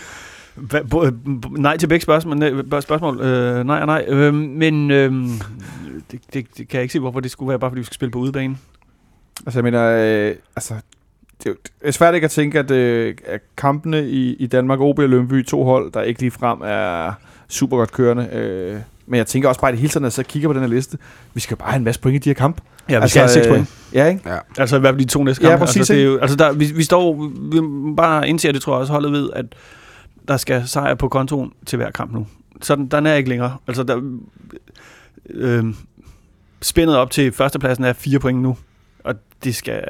Øh, 1.05 1.13
nej 1.59 1.77
til 1.77 1.87
begge 1.87 2.03
spørgsmål. 2.03 2.37
Nej, 2.37 2.81
spørgsmål. 2.81 3.21
Øh, 3.21 3.65
nej 3.65 3.81
og 3.81 3.87
nej. 3.87 4.05
Øh, 4.09 4.35
men 4.35 4.91
øh, 4.91 5.13
det, 6.11 6.21
det, 6.33 6.47
det, 6.57 6.69
kan 6.69 6.69
jeg 6.73 6.83
ikke 6.83 6.93
se, 6.93 7.01
hvorfor 7.01 7.21
det 7.21 7.31
skulle 7.31 7.49
være, 7.49 7.59
bare 7.59 7.71
fordi 7.71 7.81
vi 7.81 7.85
skal 7.85 7.95
spille 7.95 8.13
på 8.13 8.19
udebane. 8.19 8.57
Altså, 9.47 9.59
jeg 9.59 9.65
mener, 9.65 9.83
øh, 9.85 10.35
altså, 10.57 10.75
det 11.45 11.57
er 11.85 11.91
svært 11.91 12.15
ikke 12.15 12.25
at 12.25 12.31
tænke, 12.31 12.59
at, 12.59 12.71
øh, 12.71 13.15
at 13.27 13.41
kampene 13.57 14.09
i, 14.09 14.35
i 14.35 14.47
Danmark, 14.47 14.81
OB 14.81 14.99
og 14.99 15.09
Lønby, 15.09 15.45
to 15.47 15.65
hold, 15.65 15.93
der 15.93 16.03
ikke 16.03 16.21
lige 16.21 16.31
frem 16.31 16.59
er 16.65 17.13
super 17.49 17.77
godt 17.77 17.93
kørende. 17.93 18.29
Øh, 18.33 18.81
men 19.07 19.19
jeg 19.19 19.27
tænker 19.27 19.49
også 19.49 19.61
bare, 19.61 19.69
at 19.69 19.73
det 19.73 19.81
hele 19.81 19.91
tiden, 19.91 20.03
når 20.03 20.07
jeg 20.07 20.13
så 20.13 20.23
kigger 20.23 20.49
på 20.49 20.53
den 20.53 20.61
her 20.63 20.69
liste, 20.69 20.99
vi 21.35 21.41
skal 21.41 21.57
bare 21.57 21.71
have 21.71 21.79
en 21.79 21.85
masse 21.85 22.01
point 22.01 22.17
i 22.17 22.19
de 22.19 22.29
her 22.29 22.35
kampe. 22.35 22.63
Ja, 22.89 22.95
vi 22.99 23.03
altså, 23.03 23.09
skal 23.09 23.21
have 23.21 23.29
6 23.29 23.47
øh, 23.47 23.53
point. 23.53 23.69
Ja, 23.93 24.07
ikke? 24.07 24.31
Altså 24.59 24.77
i 24.77 24.81
hvert 24.81 24.95
fald 24.95 25.05
de 25.05 25.11
to 25.11 25.25
næste 25.25 25.45
Ja, 25.45 25.51
kampe. 25.51 25.65
præcis, 25.65 25.77
altså, 25.77 25.95
det 25.95 26.01
er 26.01 26.07
jo, 26.07 26.19
altså 26.19 26.37
der, 26.37 26.53
vi, 26.53 26.65
vi 26.75 26.83
står 26.83 27.31
vi 27.53 27.61
må 27.61 27.95
bare 27.95 28.29
indser 28.29 28.53
det, 28.53 28.63
tror 28.63 28.73
jeg 28.73 28.81
også, 28.81 28.93
holdet 28.93 29.13
ved, 29.13 29.31
at 29.33 29.47
der 30.29 30.37
skal 30.37 30.63
sejr 30.67 30.95
på 30.95 31.09
kontoen 31.09 31.53
til 31.67 31.77
hver 31.77 31.91
kamp 31.91 32.13
nu. 32.13 32.27
Så 32.63 32.77
den, 32.77 32.87
den 32.87 33.07
er 33.07 33.15
ikke 33.15 33.29
længere. 33.29 33.57
Altså 33.67 33.83
der, 33.83 34.01
øh, 35.31 35.65
spændet 36.63 36.97
op 36.97 37.11
til 37.11 37.33
førstepladsen 37.33 37.85
er 37.85 37.93
fire 37.93 38.19
point 38.19 38.43
nu. 38.43 38.57
Og 39.05 39.15
det 39.45 39.55
skal, 39.55 39.83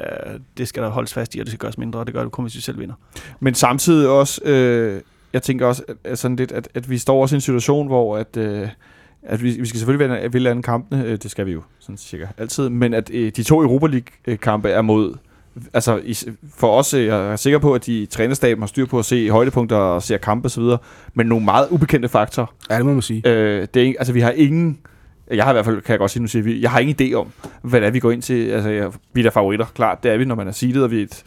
det 0.57 0.67
skal 0.67 0.83
der 0.83 0.89
holdes 0.89 1.13
fast 1.13 1.35
i, 1.35 1.39
og 1.39 1.45
det 1.45 1.51
skal 1.51 1.59
gøres 1.59 1.77
mindre, 1.77 1.99
og 1.99 2.05
det 2.05 2.13
gør 2.13 2.23
det 2.23 2.31
kun, 2.31 2.43
hvis 2.43 2.55
vi 2.55 2.61
selv 2.61 2.79
vinder. 2.79 2.95
Men 3.39 3.53
samtidig 3.53 4.09
også, 4.09 4.41
øh, 4.45 5.01
jeg 5.33 5.41
tænker 5.41 5.65
også 5.65 5.83
at, 6.03 6.19
sådan 6.19 6.35
lidt, 6.37 6.51
at, 6.51 6.69
at 6.73 6.89
vi 6.89 6.97
står 6.97 7.21
også 7.21 7.35
i 7.35 7.37
en 7.37 7.41
situation, 7.41 7.87
hvor 7.87 8.17
at, 8.17 8.37
øh, 8.37 8.67
at 9.23 9.43
vi, 9.43 9.49
vi 9.59 9.65
skal 9.65 9.79
selvfølgelig 9.79 10.09
vinde, 10.09 10.31
vinde 10.31 10.49
alle 10.49 10.63
kampene, 10.63 11.05
øh, 11.05 11.17
det 11.23 11.31
skal 11.31 11.45
vi 11.45 11.51
jo 11.51 11.61
sådan 11.79 11.97
cirka 11.97 12.27
altid, 12.37 12.69
men 12.69 12.93
at 12.93 13.09
øh, 13.13 13.31
de 13.35 13.43
to 13.43 13.61
Europa 13.61 13.87
League-kampe 13.87 14.69
er 14.69 14.81
mod, 14.81 15.15
altså 15.73 16.01
i, 16.03 16.17
for 16.55 16.77
os, 16.79 16.93
øh, 16.93 17.05
jeg 17.05 17.31
er 17.31 17.35
sikker 17.35 17.59
på, 17.59 17.73
at 17.73 17.85
de 17.85 18.05
trænerstaben 18.05 18.61
har 18.61 18.67
styr 18.67 18.85
på 18.85 18.99
at 18.99 19.05
se 19.05 19.29
højdepunkter 19.29 19.77
og 19.77 20.03
se 20.03 20.17
kampe 20.17 20.45
osv., 20.45 20.63
men 21.13 21.27
nogle 21.27 21.45
meget 21.45 21.67
ubekendte 21.69 22.09
faktorer. 22.09 22.55
Ja, 22.69 22.77
det 22.77 22.85
må 22.85 22.93
man 22.93 23.01
sige. 23.01 23.21
Øh, 23.25 23.67
det 23.73 23.87
er, 23.87 23.93
altså 23.99 24.13
vi 24.13 24.19
har 24.19 24.31
ingen, 24.31 24.79
jeg 25.31 25.43
har 25.43 25.51
i 25.51 25.53
hvert 25.53 25.65
fald, 25.65 25.81
kan 25.81 25.91
jeg 25.91 25.99
godt 25.99 26.11
sige, 26.11 26.21
nu 26.21 26.27
siger 26.27 26.43
vi, 26.43 26.61
jeg 26.61 26.71
har 26.71 26.79
ingen 26.79 26.95
idé 27.01 27.13
om, 27.13 27.27
hvad 27.61 27.81
det 27.81 27.87
er, 27.87 27.91
vi 27.91 27.99
går 27.99 28.11
ind 28.11 28.21
til. 28.21 28.47
Altså, 28.49 28.69
jeg, 28.69 28.91
vi 29.13 29.21
er 29.21 29.23
der 29.23 29.29
favoritter, 29.31 29.65
klart, 29.75 30.03
det 30.03 30.11
er 30.11 30.17
vi, 30.17 30.25
når 30.25 30.35
man 30.35 30.47
er 30.47 30.51
seedet, 30.51 30.83
og 30.83 30.91
vi 30.91 30.99
er 30.99 31.03
et 31.03 31.23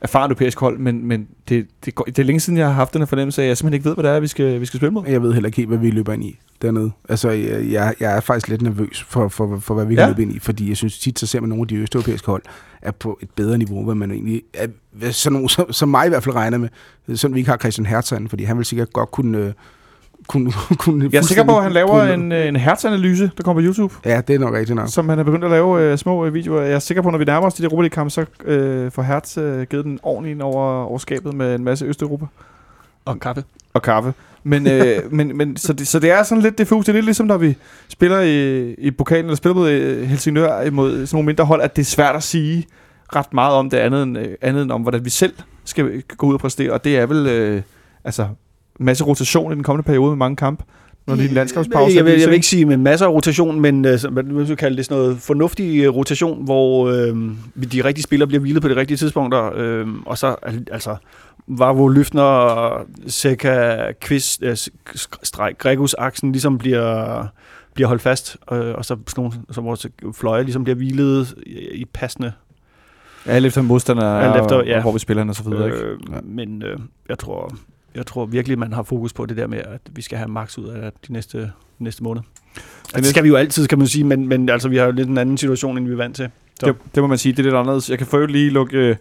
erfaren 0.00 0.30
europæisk 0.30 0.60
hold, 0.60 0.78
men, 0.78 1.06
men 1.06 1.28
det, 1.48 1.66
det, 1.84 1.94
går, 1.94 2.04
det 2.04 2.18
er 2.18 2.22
længe 2.22 2.40
siden, 2.40 2.58
jeg 2.58 2.66
har 2.66 2.72
haft 2.72 2.92
den 2.92 3.00
her 3.00 3.06
fornemmelse 3.06 3.42
af, 3.42 3.46
at 3.46 3.48
jeg 3.48 3.56
simpelthen 3.56 3.74
ikke 3.78 3.88
ved, 3.88 3.94
hvad 3.94 4.04
det 4.04 4.10
er, 4.16 4.20
vi 4.20 4.26
skal, 4.26 4.60
vi 4.60 4.66
skal 4.66 4.78
spille 4.78 4.92
mod. 4.92 5.04
Jeg 5.06 5.22
ved 5.22 5.32
heller 5.32 5.46
ikke 5.46 5.56
helt, 5.56 5.68
hvad 5.68 5.78
vi 5.78 5.90
løber 5.90 6.12
ind 6.12 6.24
i 6.24 6.38
dernede. 6.62 6.90
Altså, 7.08 7.30
jeg, 7.30 7.70
jeg, 7.72 7.94
jeg 8.00 8.16
er 8.16 8.20
faktisk 8.20 8.48
lidt 8.48 8.62
nervøs 8.62 9.02
for, 9.02 9.28
for, 9.28 9.58
for 9.58 9.74
hvad 9.74 9.84
vi 9.86 9.94
kan 9.94 10.02
Ja. 10.04 10.08
løbe 10.08 10.22
ind 10.22 10.32
i, 10.32 10.38
fordi 10.38 10.68
jeg 10.68 10.76
synes 10.76 10.98
tit, 10.98 11.18
så 11.18 11.26
ser 11.26 11.40
man 11.40 11.48
nogle 11.48 11.62
af 11.62 11.68
de 11.68 11.76
østeuropæiske 11.76 12.26
hold 12.26 12.42
er 12.82 12.90
på 12.90 13.18
et 13.22 13.30
bedre 13.30 13.58
niveau, 13.58 13.84
hvad 13.84 13.94
man 13.94 14.10
egentlig 14.10 14.42
er, 14.54 14.66
sådan 15.10 15.32
nogle, 15.32 15.48
som, 15.50 15.72
som 15.72 15.88
mig 15.88 16.06
i 16.06 16.08
hvert 16.08 16.22
fald 16.24 16.34
regner 16.34 16.58
med. 16.58 16.68
Sådan 17.16 17.34
vi 17.34 17.40
ikke 17.40 17.50
har 17.50 17.56
Christian 17.58 17.86
Hertzand, 17.86 18.28
fordi 18.28 18.44
han 18.44 18.56
vil 18.56 18.64
sikkert 18.66 18.92
godt 18.92 19.10
kunne... 19.10 19.38
øh, 19.38 19.52
kunne, 20.28 20.52
kunne 20.84 21.08
Jeg 21.12 21.18
er 21.18 21.22
sikker 21.22 21.44
på, 21.44 21.56
at 21.56 21.62
han 21.62 21.72
laver 21.72 21.88
kunne- 21.90 22.14
en, 22.14 22.32
øh, 22.32 22.46
en 22.48 22.56
hertzanalyse, 22.56 23.30
der 23.36 23.42
kommer 23.42 23.62
på 23.62 23.66
YouTube, 23.66 23.94
Ja, 24.04 24.20
det 24.28 24.34
er 24.34 24.38
nok 24.38 24.54
rigtigt 24.54 24.76
nok. 24.76 24.88
som 24.88 25.08
han 25.08 25.18
er 25.18 25.22
begyndt 25.22 25.44
at 25.44 25.50
lave 25.50 25.82
øh, 25.82 25.98
små 25.98 26.26
øh, 26.26 26.34
videoer. 26.34 26.62
Jeg 26.62 26.72
er 26.72 26.78
sikker 26.78 27.02
på, 27.02 27.08
at 27.08 27.12
når 27.12 27.18
vi 27.18 27.24
nærmer 27.24 27.46
os 27.46 27.54
de 27.54 27.62
der 27.62 27.68
Europa 27.68 27.88
kampe 27.88 28.10
så 28.10 28.24
øh, 28.44 28.90
får 28.92 29.02
Hertz 29.02 29.38
øh, 29.38 29.62
givet 29.62 29.84
den 29.84 29.98
ordentligt 30.02 30.34
ind 30.34 30.42
over, 30.42 30.82
over 30.84 30.98
skabet 30.98 31.34
med 31.34 31.54
en 31.54 31.64
masse 31.64 31.84
Østeuropa. 31.86 32.24
Og 33.04 33.20
kaffe. 33.20 33.44
og 33.74 33.82
kaffe. 33.82 34.12
Men, 34.44 34.66
øh, 34.68 34.96
men, 35.16 35.36
men 35.36 35.56
så, 35.56 35.72
det, 35.72 35.88
så 35.88 35.98
det 35.98 36.10
er 36.10 36.22
sådan 36.22 36.42
lidt 36.42 36.58
diffus. 36.58 36.84
Det 36.84 36.92
er 36.92 36.94
lidt 36.94 37.04
ligesom, 37.04 37.26
når 37.26 37.36
vi 37.38 37.54
spiller 37.88 38.20
i, 38.20 38.70
i 38.74 38.90
pokalen, 38.90 39.24
eller 39.24 39.36
spiller 39.36 39.54
mod 39.54 39.70
øh, 39.70 40.08
Helsingør 40.08 40.60
imod 40.60 40.90
sådan 41.06 41.08
nogle 41.16 41.26
mindre 41.26 41.44
hold, 41.44 41.62
at 41.62 41.76
det 41.76 41.82
er 41.82 41.86
svært 41.86 42.16
at 42.16 42.22
sige 42.22 42.66
ret 43.16 43.32
meget 43.34 43.54
om 43.54 43.70
det 43.70 43.76
andet 43.76 44.02
end, 44.02 44.18
øh, 44.18 44.28
andet 44.42 44.62
end 44.62 44.72
om, 44.72 44.82
hvordan 44.82 45.04
vi 45.04 45.10
selv 45.10 45.32
skal 45.64 46.02
gå 46.16 46.26
ud 46.26 46.34
og 46.34 46.40
præstere. 46.40 46.72
Og 46.72 46.84
det 46.84 46.98
er 46.98 47.06
vel 47.06 47.26
øh, 47.26 47.62
altså 48.04 48.26
masse 48.78 49.04
rotation 49.04 49.52
i 49.52 49.54
den 49.54 49.62
kommende 49.62 49.86
periode 49.86 50.08
med 50.10 50.16
mange 50.16 50.36
kampe. 50.36 50.64
Når 51.06 51.14
det 51.14 51.24
er 51.24 51.28
en 51.28 51.34
landskabspause. 51.34 51.96
Jeg 51.96 52.04
vil, 52.04 52.18
jeg 52.18 52.28
vil 52.28 52.34
ikke 52.34 52.46
sige 52.46 52.64
med 52.64 52.76
masser 52.76 53.06
af 53.06 53.10
rotation, 53.10 53.60
men 53.60 53.74
uh, 53.74 53.90
hvad 54.10 54.22
man 54.22 54.48
vil 54.48 54.56
kalde 54.56 54.76
det 54.76 54.84
sådan 54.84 55.02
noget 55.02 55.18
fornuftig 55.18 55.84
øh, 55.84 55.94
rotation, 55.94 56.44
hvor 56.44 56.88
øh, 56.88 57.16
de 57.72 57.84
rigtige 57.84 58.02
spillere 58.02 58.26
bliver 58.26 58.40
hvilet 58.40 58.62
på 58.62 58.68
de 58.68 58.76
rigtige 58.76 58.96
tidspunkter. 58.96 59.50
Øh, 59.56 59.86
og 60.06 60.18
så 60.18 60.36
al- 60.42 60.66
altså 60.72 60.96
Vavo 61.46 61.88
Lyftner, 61.88 62.86
Seca, 63.06 63.76
Kvist, 64.00 64.42
øh, 64.42 64.56
streg, 65.22 65.54
Gregus 65.58 65.94
aksen 65.94 66.32
ligesom 66.32 66.58
bliver, 66.58 67.26
bliver 67.74 67.88
holdt 67.88 68.02
fast, 68.02 68.36
øh, 68.52 68.74
og 68.74 68.84
så 68.84 68.96
sådan 69.06 69.22
nogle, 69.22 69.32
som 69.50 69.64
vores 69.64 69.86
fløje 70.14 70.42
ligesom 70.42 70.64
bliver 70.64 70.76
hvilet 70.76 71.34
i, 71.46 71.58
i 71.58 71.84
passende. 71.84 72.32
Alt 73.26 73.46
efter 73.46 73.62
modstander 73.62 74.18
Alt 74.18 74.42
efter, 74.42 74.56
og, 74.56 74.66
ja. 74.66 74.76
og, 74.76 74.82
hvor 74.82 74.92
vi 74.92 74.98
spiller 74.98 75.28
og 75.28 75.34
så 75.34 75.42
videre. 75.42 75.66
ikke? 75.66 75.78
Øh, 75.78 75.98
men 76.24 76.62
øh, 76.62 76.78
jeg 77.08 77.18
tror 77.18 77.54
jeg 77.98 78.06
tror 78.06 78.26
virkelig, 78.26 78.58
man 78.58 78.72
har 78.72 78.82
fokus 78.82 79.12
på 79.12 79.26
det 79.26 79.36
der 79.36 79.46
med, 79.46 79.58
at 79.58 79.80
vi 79.92 80.02
skal 80.02 80.18
have 80.18 80.28
max 80.28 80.58
ud 80.58 80.66
af 80.68 80.92
de 81.08 81.12
næste, 81.12 81.52
næste 81.78 82.02
måned. 82.02 82.22
Altså, 82.84 82.96
det 82.96 83.06
skal 83.06 83.22
vi 83.24 83.28
jo 83.28 83.36
altid, 83.36 83.66
kan 83.66 83.78
man 83.78 83.86
sige, 83.86 84.04
men, 84.04 84.28
men 84.28 84.48
altså, 84.48 84.68
vi 84.68 84.76
har 84.76 84.84
jo 84.84 84.90
lidt 84.90 85.08
en 85.08 85.18
anden 85.18 85.38
situation, 85.38 85.78
end 85.78 85.86
vi 85.86 85.92
er 85.92 85.96
vant 85.96 86.16
til. 86.16 86.30
Så. 86.60 86.66
Det, 86.66 86.76
det 86.94 87.02
må 87.02 87.06
man 87.06 87.18
sige, 87.18 87.32
det 87.32 87.38
er 87.38 87.42
lidt 87.42 87.54
anderledes. 87.54 87.90
Jeg 87.90 87.98
kan 87.98 88.06
for 88.06 88.26
lige 88.26 88.50
lukke 88.50 88.76
øh, 88.76 88.96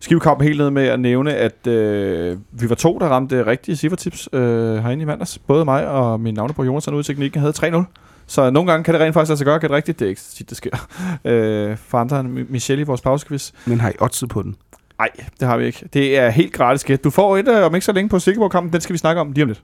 skivekampen 0.00 0.46
helt 0.46 0.58
ned 0.58 0.70
med 0.70 0.86
at 0.86 1.00
nævne, 1.00 1.34
at 1.34 1.66
øh, 1.66 2.38
vi 2.52 2.68
var 2.68 2.74
to, 2.74 2.98
der 2.98 3.06
ramte 3.06 3.46
rigtige 3.46 3.76
cifretips 3.76 4.28
øh, 4.32 4.76
herinde 4.76 5.02
i 5.02 5.04
mandags. 5.04 5.38
Både 5.38 5.64
mig 5.64 5.88
og 5.88 6.20
min 6.20 6.34
navnebror 6.34 6.64
Jonas 6.64 6.88
ude 6.88 7.00
i 7.00 7.02
teknikken 7.02 7.40
havde 7.40 7.76
3-0. 7.76 7.84
Så 8.26 8.50
nogle 8.50 8.70
gange 8.70 8.84
kan 8.84 8.94
det 8.94 9.00
rent 9.02 9.14
faktisk 9.14 9.28
lade 9.28 9.38
sig 9.38 9.44
gøre, 9.44 9.60
kan 9.60 9.68
det 9.68 9.76
rigtigt. 9.76 9.98
Det 9.98 10.04
er 10.04 10.08
ikke 10.08 10.20
tit, 10.20 10.48
det 10.50 10.56
sker. 10.56 10.70
Øh, 11.24 11.76
for 11.76 11.98
andre 11.98 12.20
end 12.20 12.38
Mi- 12.38 12.46
Michelle 12.52 12.82
i 12.82 12.84
vores 12.84 13.00
pausequiz. 13.00 13.52
Men 13.66 13.80
har 13.80 13.88
I 13.90 13.92
oddset 14.00 14.28
på 14.28 14.42
den? 14.42 14.56
Nej, 15.02 15.10
det 15.40 15.48
har 15.48 15.56
vi 15.56 15.66
ikke. 15.66 15.88
Det 15.92 16.18
er 16.18 16.30
helt 16.30 16.52
gratis 16.52 16.84
gæt. 16.84 17.04
Du 17.04 17.10
får 17.10 17.36
et 17.36 17.48
øh, 17.48 17.66
om 17.66 17.74
ikke 17.74 17.84
så 17.84 17.92
længe 17.92 18.08
på 18.08 18.18
Silkeborg-kampen. 18.18 18.72
Den 18.72 18.80
skal 18.80 18.92
vi 18.92 18.98
snakke 18.98 19.20
om 19.20 19.32
lige 19.32 19.42
om 19.44 19.48
lidt. 19.48 19.62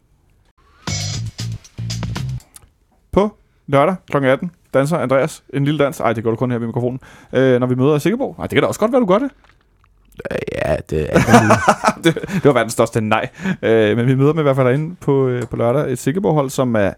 På 3.12 3.36
lørdag 3.66 3.96
kl. 4.10 4.16
18 4.24 4.50
danser 4.74 4.98
Andreas 4.98 5.42
en 5.54 5.64
lille 5.64 5.84
dans. 5.84 6.00
Ej, 6.00 6.12
det 6.12 6.24
gør 6.24 6.30
du 6.30 6.36
kun 6.36 6.50
her 6.50 6.58
ved 6.58 6.66
mikrofonen. 6.66 7.00
Øh, 7.32 7.60
når 7.60 7.66
vi 7.66 7.74
møder 7.74 7.98
Silkeborg. 7.98 8.34
Nej, 8.38 8.46
det 8.46 8.56
kan 8.56 8.62
da 8.62 8.66
også 8.66 8.80
godt 8.80 8.92
være, 8.92 9.00
du 9.00 9.06
gør 9.06 9.18
det. 9.18 9.30
Ja, 10.54 10.76
det 10.90 11.06
er 11.10 11.18
det, 12.04 12.14
det 12.14 12.44
var 12.44 12.52
verdens 12.52 12.72
største 12.72 13.00
nej. 13.00 13.28
Øh, 13.62 13.96
men 13.96 14.06
vi 14.06 14.14
møder 14.14 14.32
dem 14.32 14.38
i 14.38 14.42
hvert 14.42 14.56
fald 14.56 14.66
derinde 14.66 14.96
på, 15.00 15.28
øh, 15.28 15.42
på 15.46 15.56
lørdag. 15.56 15.92
Et 15.92 15.98
Silkeborg-hold, 15.98 16.50
som, 16.50 16.74
er, 16.76 16.92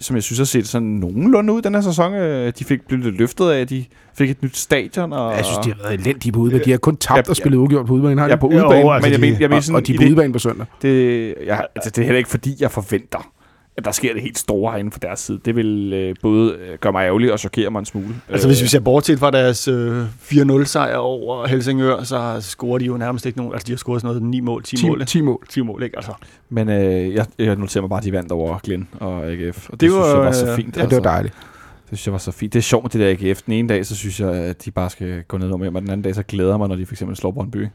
som 0.00 0.16
jeg 0.16 0.22
synes 0.22 0.38
har 0.38 0.44
set 0.44 0.68
sådan 0.68 0.88
nogenlunde 0.88 1.52
ud 1.52 1.62
den 1.62 1.74
her 1.74 1.80
sæson. 1.80 2.14
Øh, 2.14 2.52
de 2.58 2.64
fik 2.64 2.86
blevet 2.88 3.04
lidt 3.04 3.16
løftet 3.18 3.50
af, 3.50 3.66
de 3.66 3.84
fik 4.14 4.30
et 4.30 4.42
nyt 4.42 4.56
stadion. 4.56 5.12
Og, 5.12 5.36
Jeg 5.36 5.44
synes, 5.44 5.58
de 5.58 5.72
har 5.72 5.78
været 5.82 6.00
elendige 6.00 6.32
på 6.32 6.40
udebane. 6.40 6.64
De 6.64 6.70
har 6.70 6.78
kun 6.78 6.96
tabt 6.96 7.26
Ja, 7.26 7.30
og 7.30 7.36
spillet 7.36 7.58
uafgjort 7.58 7.86
på 7.86 7.92
udebane, 7.92 8.20
har 8.20 8.28
de? 8.28 8.32
Ja, 8.32 8.36
på 8.36 8.50
Jo, 8.52 8.56
udebane. 8.58 8.92
altså, 8.94 9.06
men 9.08 9.12
jeg 9.12 9.16
de- 9.16 9.20
mener, 9.20 9.36
jeg 9.40 9.48
mener 9.48 9.56
og, 9.56 9.62
sådan, 9.64 9.76
og 9.76 9.86
de 9.86 9.94
er 9.94 9.98
på 9.98 10.04
udebane 10.04 10.32
på 10.32 10.38
søndag. 10.38 10.66
det, 10.82 11.34
jeg, 11.46 11.66
altså, 11.76 11.90
det 11.90 11.98
er 11.98 12.04
heller 12.04 12.18
ikke 12.18 12.30
fordi, 12.30 12.56
jeg 12.60 12.70
forventer, 12.70 13.30
at 13.80 13.84
der 13.84 13.92
sker 13.92 14.12
det 14.12 14.22
helt 14.22 14.38
store 14.38 14.72
herinde 14.72 14.90
fra 14.90 14.98
deres 15.02 15.20
side. 15.20 15.40
Det 15.44 15.56
vil 15.56 15.92
øh, 15.92 16.14
både 16.22 16.52
øh, 16.52 16.78
gøre 16.78 16.92
mig 16.92 17.04
ærgerlig 17.06 17.32
og 17.32 17.38
chokere 17.38 17.70
mig 17.70 17.78
en 17.78 17.84
smule. 17.84 18.14
Altså 18.28 18.48
hvis 18.48 18.62
vi 18.62 18.66
ser 18.68 18.80
bortset 18.80 19.18
fra 19.18 19.30
deres 19.30 19.68
øh, 19.68 20.04
4-0 20.04 20.64
sejr 20.64 20.96
over 20.96 21.46
Helsingør, 21.46 22.02
så 22.02 22.36
scorer 22.40 22.78
de 22.78 22.84
jo 22.84 22.96
nærmest 22.96 23.26
ikke 23.26 23.38
nogen, 23.38 23.52
altså 23.52 23.66
de 23.66 23.72
har 23.72 23.76
scoret 23.76 24.00
sådan 24.00 24.14
noget 24.16 24.30
9 24.30 24.40
mål, 24.40 24.62
10, 24.62 24.76
10, 24.76 24.88
mål. 24.88 25.06
10 25.06 25.20
mål. 25.20 25.38
10 25.48 25.60
mål, 25.62 25.82
ikke? 25.82 25.96
Altså, 25.96 26.12
Men 26.48 26.68
øh, 26.68 27.14
jeg, 27.14 27.26
jeg 27.38 27.56
noterer 27.56 27.82
mig 27.82 27.90
bare, 27.90 27.98
at 27.98 28.04
de 28.04 28.12
vandt 28.12 28.32
over 28.32 28.58
Glenn 28.58 28.88
og 29.00 29.26
AGF. 29.30 29.68
Og 29.68 29.72
det, 29.72 29.80
Det 29.80 29.92
var, 29.92 30.02
synes 30.04 30.14
jeg 30.14 30.24
var 30.24 30.32
så 30.32 30.46
øh, 30.50 30.56
fint. 30.56 30.66
altså. 30.76 30.80
Ja, 30.80 30.86
det 30.86 31.04
var 31.04 31.10
dejligt. 31.10 31.34
Det 31.90 31.98
synes 31.98 32.06
jeg 32.06 32.12
var 32.12 32.18
så 32.18 32.30
fint. 32.32 32.52
Det 32.52 32.58
er 32.58 32.62
sjovt 32.62 32.84
med 32.84 32.90
det 33.06 33.20
der 33.20 33.28
AGF. 33.28 33.42
Den 33.42 33.52
ene 33.54 33.68
dag, 33.68 33.86
så 33.86 33.96
synes 33.96 34.20
jeg, 34.20 34.30
at 34.34 34.64
de 34.64 34.70
bare 34.70 34.90
skal 34.90 35.22
gå 35.28 35.38
ned 35.38 35.50
om 35.50 35.62
hjem, 35.62 35.74
og 35.74 35.82
den 35.82 35.90
anden 35.90 36.02
dag, 36.02 36.14
så 36.14 36.22
glæder 36.22 36.50
jeg 36.50 36.58
mig, 36.58 36.68
når 36.68 36.76
de 36.76 36.86
for 36.86 36.94
eksempel 36.94 37.16
slår 37.16 37.30
Brøndby. 37.30 37.66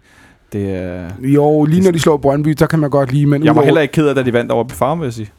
Det 0.54 0.76
er... 0.76 1.10
Jo, 1.20 1.66
lige 1.66 1.82
når 1.82 1.92
de 1.92 2.00
slår 2.00 2.18
Brøndby, 2.18 2.50
der 2.50 2.66
kan 2.66 2.80
man 2.80 2.90
godt 2.90 3.12
lide, 3.12 3.26
men 3.26 3.46
Jeg 3.46 3.56
var 3.56 3.64
heller 3.64 3.82
ikke 3.82 3.92
ked 3.92 4.08
af, 4.08 4.16
da 4.16 4.24
de 4.24 4.34
vandt 4.34 4.52
over 4.52 4.68
Farm, 4.70 5.00
vil 5.00 5.06
jeg 5.06 5.14
sige. 5.14 5.32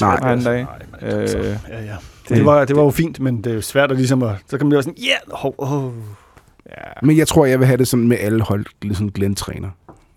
Nej. 0.00 0.20
Nej, 0.20 0.32
en 0.32 0.42
dag. 0.42 0.62
Nej, 0.62 0.72
men 1.00 1.10
altså, 1.10 1.38
Øh, 1.38 1.44
ja, 1.44 1.80
ja. 1.84 1.94
Det, 2.28 2.36
det, 2.36 2.44
var, 2.44 2.64
det 2.64 2.76
var 2.76 2.82
jo 2.82 2.90
fint, 2.90 3.20
men 3.20 3.36
det 3.36 3.46
er 3.46 3.54
jo 3.54 3.60
svært 3.60 3.90
at 3.90 3.96
ligesom 3.96 4.22
at, 4.22 4.30
så 4.48 4.58
kan 4.58 4.66
man 4.66 4.72
jo 4.72 4.76
være 4.76 4.82
sådan, 4.82 4.98
ja, 4.98 5.08
yeah, 5.08 5.20
hov, 5.32 5.54
oh. 5.58 5.92
Ja. 6.70 7.06
Men 7.06 7.16
jeg 7.16 7.28
tror, 7.28 7.46
jeg 7.46 7.58
vil 7.58 7.66
have 7.66 7.76
det 7.76 7.88
sådan 7.88 8.08
med 8.08 8.16
alle 8.20 8.42
hold, 8.42 8.66
ligesom 8.82 9.12
Glenn 9.12 9.34
træner. 9.34 9.68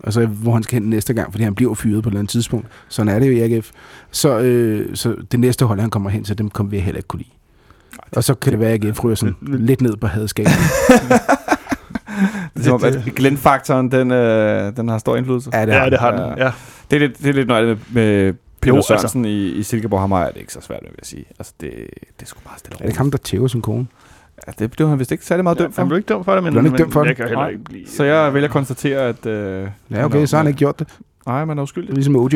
Altså, 0.04 0.26
hvor 0.26 0.54
han 0.54 0.64
skal 0.64 0.80
hen 0.80 0.90
næste 0.90 1.14
gang, 1.14 1.32
fordi 1.34 1.44
han 1.44 1.56
bliver 1.56 1.74
fyret 1.74 2.04
på 2.04 2.10
et 2.10 2.12
eller 2.12 2.20
andet 2.20 2.32
tidspunkt. 2.32 2.68
Sådan 2.90 3.16
er 3.16 3.20
det 3.20 3.28
jo 3.28 3.32
i 3.32 3.54
AGF. 3.54 3.72
Så, 4.12 4.40
øh, 4.40 4.96
så 4.96 5.16
det 5.32 5.40
næste 5.40 5.66
hold, 5.66 5.80
han 5.80 5.90
kommer 5.90 6.10
hen 6.10 6.24
til, 6.24 6.38
dem 6.38 6.50
kommer 6.50 6.70
vi 6.70 6.80
heller 6.80 6.98
ikke 6.98 7.08
kunne 7.08 7.20
lide. 7.20 7.30
Og 8.12 8.24
så 8.24 8.34
kan 8.34 8.52
det 8.52 8.60
være, 8.60 8.72
at 8.72 8.86
AGF 8.86 9.04
ryger 9.04 9.16
sådan 9.16 9.36
lidt 9.42 9.82
ned 9.82 9.98
på 9.98 10.08
hadskabet. 10.08 10.52
Som 12.68 12.74
om, 12.76 12.84
at 13.08 13.16
Glenn-faktoren, 13.16 13.92
den, 13.92 14.12
øh, 14.12 14.78
den 14.78 14.90
har 14.90 14.98
stor 14.98 15.16
indflydelse. 15.16 15.50
Ja, 15.54 15.62
det 15.66 15.72
Ja, 15.74 15.80
har 15.80 15.90
det 15.90 16.00
har 16.00 16.12
Ja. 16.14 16.18
den, 16.30 16.38
ja. 16.38 16.52
Det 16.92 16.96
er 16.96 17.00
lidt, 17.08 17.18
det 17.18 17.30
er 17.30 17.34
lidt 17.34 17.50
det 17.50 17.66
med, 17.66 17.78
med 17.92 18.34
Peter 18.62 18.76
Jo. 18.76 18.82
Sørensen 18.82 19.26
altså. 19.26 19.30
i, 19.30 19.52
i 19.60 19.64
Silkeborg 19.64 20.00
Hammer, 20.00 20.20
er 20.20 20.32
det 20.32 20.40
ikke 20.40 20.54
så 20.54 20.62
svært, 20.62 20.80
vil 20.82 20.90
jeg 20.98 21.06
sige. 21.06 21.26
Altså, 21.40 21.54
det, 21.62 21.70
det 22.20 22.22
er 22.22 22.26
sgu 22.26 22.40
meget 22.46 22.60
stille 22.60 22.76
Er 22.76 22.78
det 22.78 22.86
ikke 22.86 22.98
ham, 22.98 23.12
der 23.12 23.18
tæver 23.18 23.48
sin 23.48 23.62
kone? 23.62 23.88
Ja, 24.48 24.52
det 24.60 24.72
blev 24.72 24.90
han 24.90 25.00
vist 25.00 25.12
ikke 25.12 25.26
særlig 25.26 25.44
meget 25.44 25.60
dømt 25.60 25.76
for. 25.76 25.82
Han 25.82 25.88
blev 25.90 25.98
ikke 25.98 26.08
dømt 26.14 26.26
for 26.26 26.34
det, 26.34 26.44
men, 26.44 26.54
Blev 26.54 26.62
han 26.62 26.66
ikke 26.66 26.72
men 26.72 26.78
dømt 26.80 26.94
for 26.94 27.02
det? 27.02 27.08
jeg 27.08 27.16
kan 27.16 27.26
heller 27.26 27.40
Nej. 27.42 27.50
ikke 27.50 27.64
blive... 27.64 27.88
Så 27.88 28.04
jeg 28.04 28.34
vælger 28.34 28.48
at 28.48 28.54
konstatere, 28.54 29.00
at... 29.02 29.26
Øh, 29.26 29.68
Ja, 29.92 30.06
okay, 30.06 30.26
så 30.26 30.36
har 30.36 30.44
han 30.44 30.48
ikke 30.48 30.58
gjort 30.58 30.80
det. 30.80 30.88
Nej, 31.28 31.46
man 31.46 31.58
er 31.58 31.64
uskyldig. 31.64 31.94
ligesom 31.94 32.16
OJ. 32.16 32.36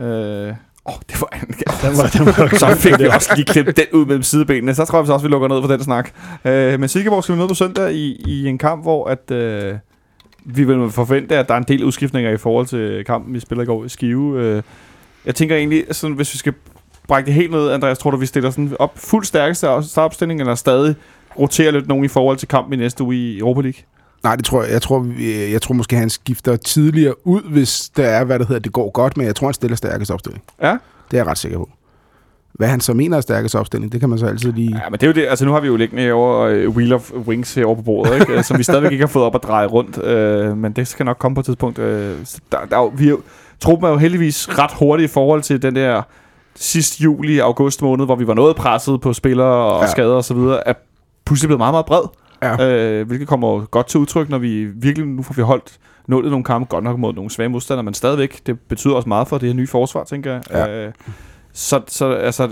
Øh, 0.00 0.52
Åh, 0.86 0.94
oh, 0.94 1.00
det 1.08 1.20
var 1.20 1.28
en... 1.32 1.54
Den 1.82 1.98
var, 1.98 2.06
den 2.06 2.26
var 2.26 2.58
så 2.74 2.76
fik 2.80 2.98
vi 2.98 3.06
også 3.06 3.32
lige 3.36 3.44
klippet 3.44 3.76
den 3.76 3.84
ud 3.92 4.06
mellem 4.06 4.22
sidebenene. 4.22 4.74
Så 4.74 4.84
tror 4.84 4.98
jeg 4.98 5.06
så 5.06 5.12
også, 5.12 5.26
vi 5.26 5.30
lukker 5.30 5.48
ned 5.48 5.60
for 5.60 5.68
den 5.68 5.82
snak. 5.82 6.10
Øh, 6.44 6.80
men 6.80 6.88
Silkeborg 6.88 7.22
skal 7.24 7.32
vi 7.32 7.38
møde 7.38 7.48
på 7.48 7.54
søndag 7.54 7.92
i, 7.92 8.22
i 8.26 8.46
en 8.46 8.58
kamp, 8.58 8.82
hvor 8.82 9.08
at, 9.08 9.30
øh, 9.30 9.74
vi 10.44 10.64
vil 10.64 10.90
forvente, 10.90 11.38
at 11.38 11.48
der 11.48 11.54
er 11.54 11.58
en 11.58 11.64
del 11.68 11.84
udskiftninger 11.84 12.30
i 12.30 12.36
forhold 12.36 12.66
til 12.66 13.04
kampen, 13.04 13.34
vi 13.34 13.40
spiller 13.40 13.62
i 13.62 13.66
går 13.66 13.84
i 13.84 13.88
Skive. 13.88 14.40
Øh, 14.40 14.62
jeg 15.26 15.34
tænker 15.34 15.56
egentlig, 15.56 15.84
sådan, 15.90 16.16
hvis 16.16 16.34
vi 16.34 16.38
skal 16.38 16.54
brække 17.08 17.26
det 17.26 17.34
helt 17.34 17.50
ned, 17.50 17.70
Andreas, 17.70 17.98
tror 17.98 18.10
du, 18.10 18.16
vi 18.16 18.26
stiller 18.26 18.50
sådan 18.50 18.76
op 18.78 18.98
fuld 18.98 19.24
stærkeste 19.24 19.66
startopstilling, 19.82 20.40
eller 20.40 20.54
stadig 20.54 20.94
roterer 21.38 21.70
lidt 21.70 21.88
nogen 21.88 22.04
i 22.04 22.08
forhold 22.08 22.36
til 22.36 22.48
kampen 22.48 22.72
i 22.72 22.76
næste 22.76 23.04
uge 23.04 23.16
i 23.16 23.38
Europa 23.38 23.60
League? 23.60 23.82
Nej, 24.24 24.36
det 24.36 24.44
tror 24.44 24.62
jeg. 24.62 24.72
Jeg 24.72 24.82
tror, 24.82 24.98
vi- 24.98 25.52
jeg 25.52 25.62
tror 25.62 25.74
måske, 25.74 25.96
han 25.96 26.10
skifter 26.10 26.56
tidligere 26.56 27.26
ud, 27.26 27.40
hvis 27.52 27.90
der 27.96 28.04
er, 28.04 28.24
hvad 28.24 28.38
det 28.38 28.46
hedder, 28.48 28.60
det 28.62 28.72
går 28.72 28.90
godt, 28.90 29.16
men 29.16 29.26
jeg 29.26 29.34
tror, 29.36 29.46
han 29.46 29.54
stiller 29.54 29.76
stærkest 29.76 30.10
opstilling. 30.10 30.42
Ja. 30.62 30.70
Det 31.10 31.16
er 31.16 31.22
jeg 31.22 31.26
ret 31.26 31.38
sikker 31.38 31.58
på. 31.58 31.68
Hvad 32.52 32.68
han 32.68 32.80
så 32.80 32.94
mener 32.94 33.16
er 33.16 33.20
stærkest 33.20 33.54
opstilling, 33.54 33.92
det 33.92 34.00
kan 34.00 34.08
man 34.08 34.18
så 34.18 34.26
altid 34.26 34.52
lige... 34.52 34.80
Ja, 34.84 34.90
men 34.90 34.92
det 34.92 35.02
er 35.02 35.06
jo 35.06 35.12
det. 35.12 35.26
Altså, 35.30 35.44
nu 35.44 35.52
har 35.52 35.60
vi 35.60 35.66
jo 35.66 35.76
liggende 35.76 36.12
over 36.12 36.66
uh, 36.66 36.76
Wheel 36.76 36.92
of 36.92 37.12
Wings 37.12 37.54
herovre 37.54 37.76
på 37.76 37.82
bordet, 37.82 38.20
ikke? 38.20 38.42
som 38.42 38.58
vi 38.58 38.62
stadigvæk 38.62 38.92
ikke 38.92 39.02
har 39.02 39.08
fået 39.08 39.24
op 39.24 39.34
at 39.34 39.42
dreje 39.42 39.66
rundt. 39.66 39.98
Uh, 40.50 40.58
men 40.58 40.72
det 40.72 40.88
skal 40.88 41.06
nok 41.06 41.16
komme 41.18 41.34
på 41.34 41.40
et 41.40 41.44
tidspunkt. 41.44 41.78
Uh, 41.78 41.84
så 42.24 42.38
der, 42.52 42.58
der, 42.70 42.76
er 42.76 42.80
jo- 42.82 42.92
vi 42.96 43.04
er 43.06 43.10
jo, 43.10 43.20
truppen 43.60 43.86
er 43.86 43.90
jo 43.92 43.96
heldigvis 43.98 44.58
ret 44.58 44.70
hurtigt 44.78 45.10
i 45.10 45.12
forhold 45.12 45.42
til 45.42 45.62
den 45.62 45.76
der 45.76 46.02
sidste 46.54 47.02
juli, 47.02 47.38
august 47.38 47.82
måned, 47.82 48.04
hvor 48.04 48.16
vi 48.16 48.26
var 48.26 48.34
noget 48.34 48.56
presset 48.56 49.00
på 49.00 49.12
spillere 49.12 49.46
og 49.72 49.82
ja. 49.84 49.90
skader 49.90 50.14
og 50.14 50.24
så 50.24 50.34
videre, 50.34 50.68
er 50.68 50.72
pludselig 51.26 51.48
blevet 51.48 51.58
meget, 51.58 51.72
meget 51.74 51.86
bred. 51.86 52.02
Ja. 52.44 53.00
Uh, 53.00 53.06
hvilket 53.06 53.28
kommer 53.28 53.64
godt 53.66 53.86
til 53.86 54.00
udtryk, 54.00 54.28
når 54.28 54.38
vi 54.38 54.64
virkelig 54.64 55.08
nu 55.08 55.22
får 55.22 55.34
vi 55.34 55.42
holdt 55.42 55.78
nullet 56.06 56.30
nogle 56.30 56.44
kampe, 56.44 56.68
godt 56.68 56.84
nok 56.84 56.98
mod 56.98 57.14
nogle 57.14 57.30
svage 57.30 57.48
modstandere, 57.48 57.82
men 57.82 57.94
stadigvæk, 57.94 58.40
det 58.46 58.60
betyder 58.60 58.94
også 58.94 59.08
meget 59.08 59.28
for 59.28 59.38
det 59.38 59.48
her 59.48 59.54
nye 59.54 59.66
forsvar, 59.66 60.04
tænker 60.04 60.32
jeg. 60.32 60.42
Ja. 60.50 60.86
Uh, 60.86 60.92
så, 61.52 61.80
så 61.86 62.10
altså, 62.12 62.46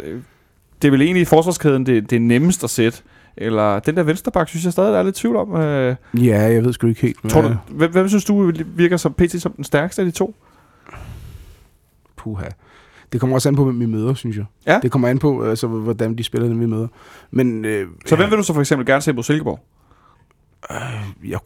det 0.83 0.89
er 0.89 0.91
vel 0.91 1.03
egentlig 1.03 1.23
i 1.23 1.25
forsvarskæden, 1.25 1.87
det, 1.87 2.11
det 2.11 2.17
er 2.17 2.21
nemmest 2.21 2.65
at 2.65 2.71
sætte. 2.71 3.03
Eller 3.37 3.79
den 3.79 3.97
der 3.97 4.03
vensterbak, 4.03 4.49
synes 4.49 4.65
jeg 4.65 4.73
stadig, 4.73 4.93
der 4.93 4.99
er 4.99 5.03
lidt 5.03 5.15
tvivl 5.17 5.37
om. 5.37 5.57
Øh, 5.57 5.97
Ja, 6.15 6.41
jeg 6.41 6.65
ved 6.65 6.73
sgu 6.73 6.87
ikke 6.87 7.01
helt. 7.03 7.31
tror 7.31 7.43
du, 7.43 7.57
hvem, 7.71 7.93
hvem 7.93 8.09
synes 8.09 8.25
du 8.25 8.53
virker 8.67 8.97
som 8.97 9.13
PT 9.13 9.43
som 9.43 9.53
den 9.53 9.65
stærkeste 9.65 10.03
af 10.03 10.07
de 10.07 10.11
to? 10.13 10.35
Puha. 12.17 12.47
Det 13.13 13.21
kommer 13.21 13.37
også 13.37 13.49
an 13.49 13.57
på, 13.57 13.65
hvem 13.65 13.81
vi 13.81 13.87
møder, 13.87 14.15
synes 14.15 14.37
jeg. 14.37 14.45
Ja. 14.67 14.79
Det 14.83 14.91
kommer 14.91 15.09
an 15.09 15.19
på, 15.19 15.45
altså, 15.45 15.67
hvordan 15.67 16.19
de 16.19 16.25
spiller, 16.25 16.49
dem 16.49 16.61
vi 16.61 16.67
møder. 16.67 16.89
Men 17.31 17.65
øh, 17.65 17.87
Så 18.07 18.17
hvem 18.17 18.31
vil 18.31 18.39
du 18.39 18.43
så 18.43 18.53
for 18.55 18.61
eksempel 18.61 18.87
gerne 18.87 19.03
se 19.03 19.15
på 19.15 19.23
Silkeborg? 19.23 19.61
Jeg, 21.25 21.39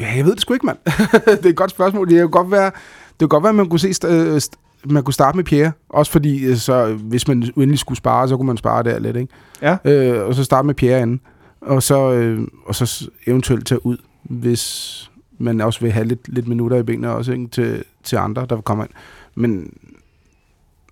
ja, 0.00 0.12
jeg 0.16 0.24
ved 0.24 0.32
det 0.32 0.40
sgu 0.40 0.54
ikke, 0.54 0.66
mand. 0.66 0.78
det 1.38 1.44
er 1.46 1.50
et 1.50 1.56
godt 1.56 1.70
spørgsmål. 1.70 2.08
Det 2.08 2.16
kan 2.16 2.30
godt 2.30 2.50
være, 2.50 2.64
det 3.10 3.18
kan 3.18 3.28
godt 3.28 3.42
være 3.42 3.50
at 3.50 3.54
man 3.56 3.68
kunne 3.68 3.80
se, 3.80 3.88
st- 3.90 4.06
øh, 4.08 4.36
st- 4.36 4.58
man 4.84 5.02
kunne 5.04 5.14
starte 5.14 5.36
med 5.36 5.44
Pierre. 5.44 5.72
Også 5.88 6.12
fordi, 6.12 6.44
øh, 6.44 6.56
så, 6.56 6.94
hvis 6.94 7.28
man 7.28 7.42
endelig 7.56 7.78
skulle 7.78 7.98
spare, 7.98 8.28
så 8.28 8.36
kunne 8.36 8.46
man 8.46 8.56
spare 8.56 8.82
der 8.82 8.98
lidt, 8.98 9.16
ikke? 9.16 9.32
Ja. 9.62 9.76
Øh, 9.84 10.26
og 10.26 10.34
så 10.34 10.44
starte 10.44 10.66
med 10.66 10.74
Pierre 10.74 11.02
inden. 11.02 11.20
Og 11.60 11.82
så, 11.82 12.12
øh, 12.12 12.48
og 12.66 12.74
så 12.74 13.10
eventuelt 13.26 13.66
tage 13.66 13.86
ud, 13.86 13.96
hvis 14.22 15.10
man 15.38 15.60
også 15.60 15.80
vil 15.80 15.92
have 15.92 16.06
lidt, 16.06 16.28
lidt 16.34 16.48
minutter 16.48 16.76
i 16.76 16.82
benene 16.82 17.10
også, 17.10 17.32
ikke? 17.32 17.46
Til, 17.48 17.84
til 18.02 18.16
andre, 18.16 18.46
der 18.50 18.60
kommer 18.60 18.84
ind. 18.84 18.92
Men, 19.34 19.74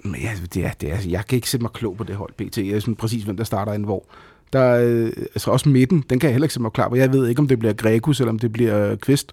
men 0.04 0.20
ja, 0.20 0.30
det 0.54 0.64
er, 0.64 0.70
det 0.80 0.92
er, 0.92 0.96
jeg 1.08 1.26
kan 1.26 1.36
ikke 1.36 1.50
sætte 1.50 1.62
mig 1.64 1.72
klog 1.72 1.96
på 1.96 2.04
det 2.04 2.16
hold, 2.16 2.32
BT. 2.36 2.58
Jeg 2.58 2.82
synes 2.82 2.98
præcis, 2.98 3.24
hvem 3.24 3.36
der 3.36 3.44
starter 3.44 3.72
ind 3.72 3.84
hvor. 3.84 4.04
Der 4.52 4.60
er, 4.60 4.84
øh, 4.88 5.12
altså 5.34 5.50
også 5.50 5.68
midten, 5.68 6.04
den 6.10 6.18
kan 6.18 6.28
jeg 6.28 6.34
heller 6.34 6.44
ikke 6.44 6.52
sætte 6.54 6.62
mig 6.62 6.72
klar 6.72 6.88
på. 6.88 6.96
Jeg 6.96 7.12
ved 7.12 7.28
ikke, 7.28 7.38
om 7.40 7.48
det 7.48 7.58
bliver 7.58 7.72
Gregus, 7.74 8.20
eller 8.20 8.32
om 8.32 8.38
det 8.38 8.52
bliver 8.52 8.96
Kvist 8.96 9.32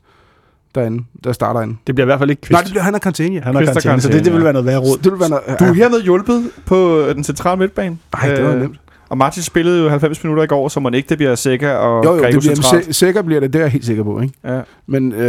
derinde, 0.75 1.03
der 1.23 1.31
starter 1.31 1.61
ind. 1.61 1.75
Det 1.87 1.95
bliver 1.95 2.05
i 2.05 2.09
hvert 2.09 2.19
fald 2.19 2.29
ikke 2.29 2.41
kvist. 2.41 2.51
Nej, 2.51 2.61
det 2.61 2.71
bliver 2.71 2.83
han 2.83 2.95
er 2.95 2.99
karantæne. 2.99 3.39
han 3.41 3.55
og 3.55 3.63
karantæne, 3.63 4.01
så 4.01 4.09
det, 4.09 4.25
det 4.25 4.33
vil 4.33 4.39
ja. 4.39 4.43
være 4.43 4.53
noget 4.53 4.65
værre 4.65 4.77
råd. 4.79 4.97
Det 4.97 5.11
vil 5.11 5.19
være 5.19 5.29
noget, 5.29 5.43
Du 5.59 5.63
er 5.65 5.73
hermed 5.73 6.01
hjulpet 6.01 6.51
på 6.65 6.99
øh, 6.99 7.15
den 7.15 7.23
centrale 7.23 7.59
midtbane. 7.59 7.97
Nej, 8.13 8.35
det 8.35 8.43
var 8.45 8.51
Øh, 8.53 8.59
nemt. 8.61 8.79
Og 9.09 9.17
Martin 9.17 9.43
spillede 9.43 9.83
jo 9.83 9.89
90 9.89 10.23
minutter 10.23 10.43
i 10.43 10.47
går, 10.47 10.67
så 10.67 10.79
man 10.79 10.93
ikke 10.93 11.09
det 11.09 11.17
bliver 11.17 11.35
Sækker 11.35 11.71
og 11.71 12.05
Jo, 12.05 12.09
jo, 12.15 12.23
det 12.23 12.39
bliver, 12.39 12.55
sikker, 12.55 12.93
sikker 12.93 13.21
bliver 13.21 13.39
det, 13.39 13.53
det 13.53 13.59
er 13.59 13.63
jeg 13.63 13.71
helt 13.71 13.85
sikker 13.85 14.03
på, 14.03 14.21
ikke? 14.21 14.33
Ja. 14.43 14.61
Men, 14.87 15.11
øh, 15.11 15.19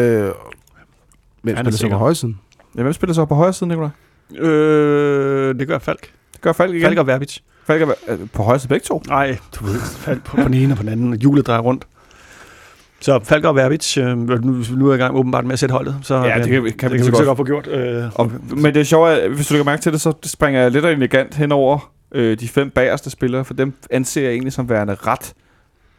hvem 1.43 1.57
Han 1.57 1.67
er 1.67 1.71
spiller 1.71 1.71
så 1.71 1.79
sikker. 1.79 1.97
på 1.97 1.99
højre 1.99 2.15
siden? 2.15 2.39
ja. 2.77 2.83
hvem 2.83 2.93
spiller 2.93 3.15
så 3.15 3.25
på 3.25 3.35
højre 3.35 3.53
side, 3.53 3.69
Nicolaj? 3.69 3.89
Øh, 4.39 5.55
det 5.59 5.69
gør 5.69 5.79
Falk. 5.79 6.01
Det 6.33 6.41
gør 6.41 6.53
Falk 6.53 6.75
igen. 6.75 6.83
Falk 6.83 6.99
og 6.99 7.07
Verbitz. 7.07 7.39
Falk 7.69 7.83
er 7.83 7.89
øh, 8.09 8.19
på 8.33 8.43
højre 8.43 8.61
begge 8.69 8.85
to. 8.85 9.03
Nej, 9.09 9.39
du 9.61 9.65
ved, 9.65 9.81
Falk 9.81 10.25
på, 10.25 10.37
på 10.37 10.43
den 10.43 10.55
ene 10.55 10.73
og 10.73 10.77
på 10.77 10.83
den 10.83 10.93
anden. 10.93 11.13
Hjulet 11.21 11.47
drejer 11.47 11.61
rundt. 11.61 11.85
Så 13.01 13.21
Falk 13.25 13.45
og 13.45 13.57
Verbitz, 13.57 13.97
øh, 13.99 14.19
nu, 14.19 14.37
nu 14.77 14.87
er 14.87 14.91
jeg 14.93 14.99
i 15.01 15.03
gang 15.03 15.17
åbenbart 15.17 15.45
med 15.45 15.53
at 15.53 15.59
sætte 15.59 15.73
holdet. 15.73 15.97
Så, 16.03 16.15
Ja, 16.25 16.39
det 16.39 16.49
kan 16.51 16.65
vi- 16.65 16.71
kan 16.71 16.91
vi 16.91 16.97
det 16.97 17.05
så 17.05 17.11
kan 17.11 17.19
vi 17.21 17.25
så 17.25 17.25
godt. 17.25 17.37
få 17.37 17.45
gjort. 17.45 17.67
Øh, 17.67 18.05
Og, 18.15 18.33
men 18.57 18.75
det 18.75 18.77
er 18.77 18.85
sjovt, 18.85 19.11
at 19.11 19.31
hvis 19.31 19.47
du 19.47 19.55
lægger 19.55 19.65
mærke 19.65 19.83
til 19.83 19.93
det, 19.93 20.01
så 20.01 20.13
springer 20.23 20.61
jeg 20.61 20.71
lidt 20.71 20.85
og 20.85 20.93
elegant 20.93 21.35
henover 21.35 21.91
øh, 22.13 22.41
de 22.41 22.49
fem 22.49 22.71
bagerste 22.71 23.11
spillere, 23.11 23.45
for 23.45 23.55
dem 23.55 23.73
anser 23.91 24.23
jeg 24.23 24.31
egentlig 24.31 24.53
som 24.53 24.69
værende 24.69 24.95
ret 24.95 25.33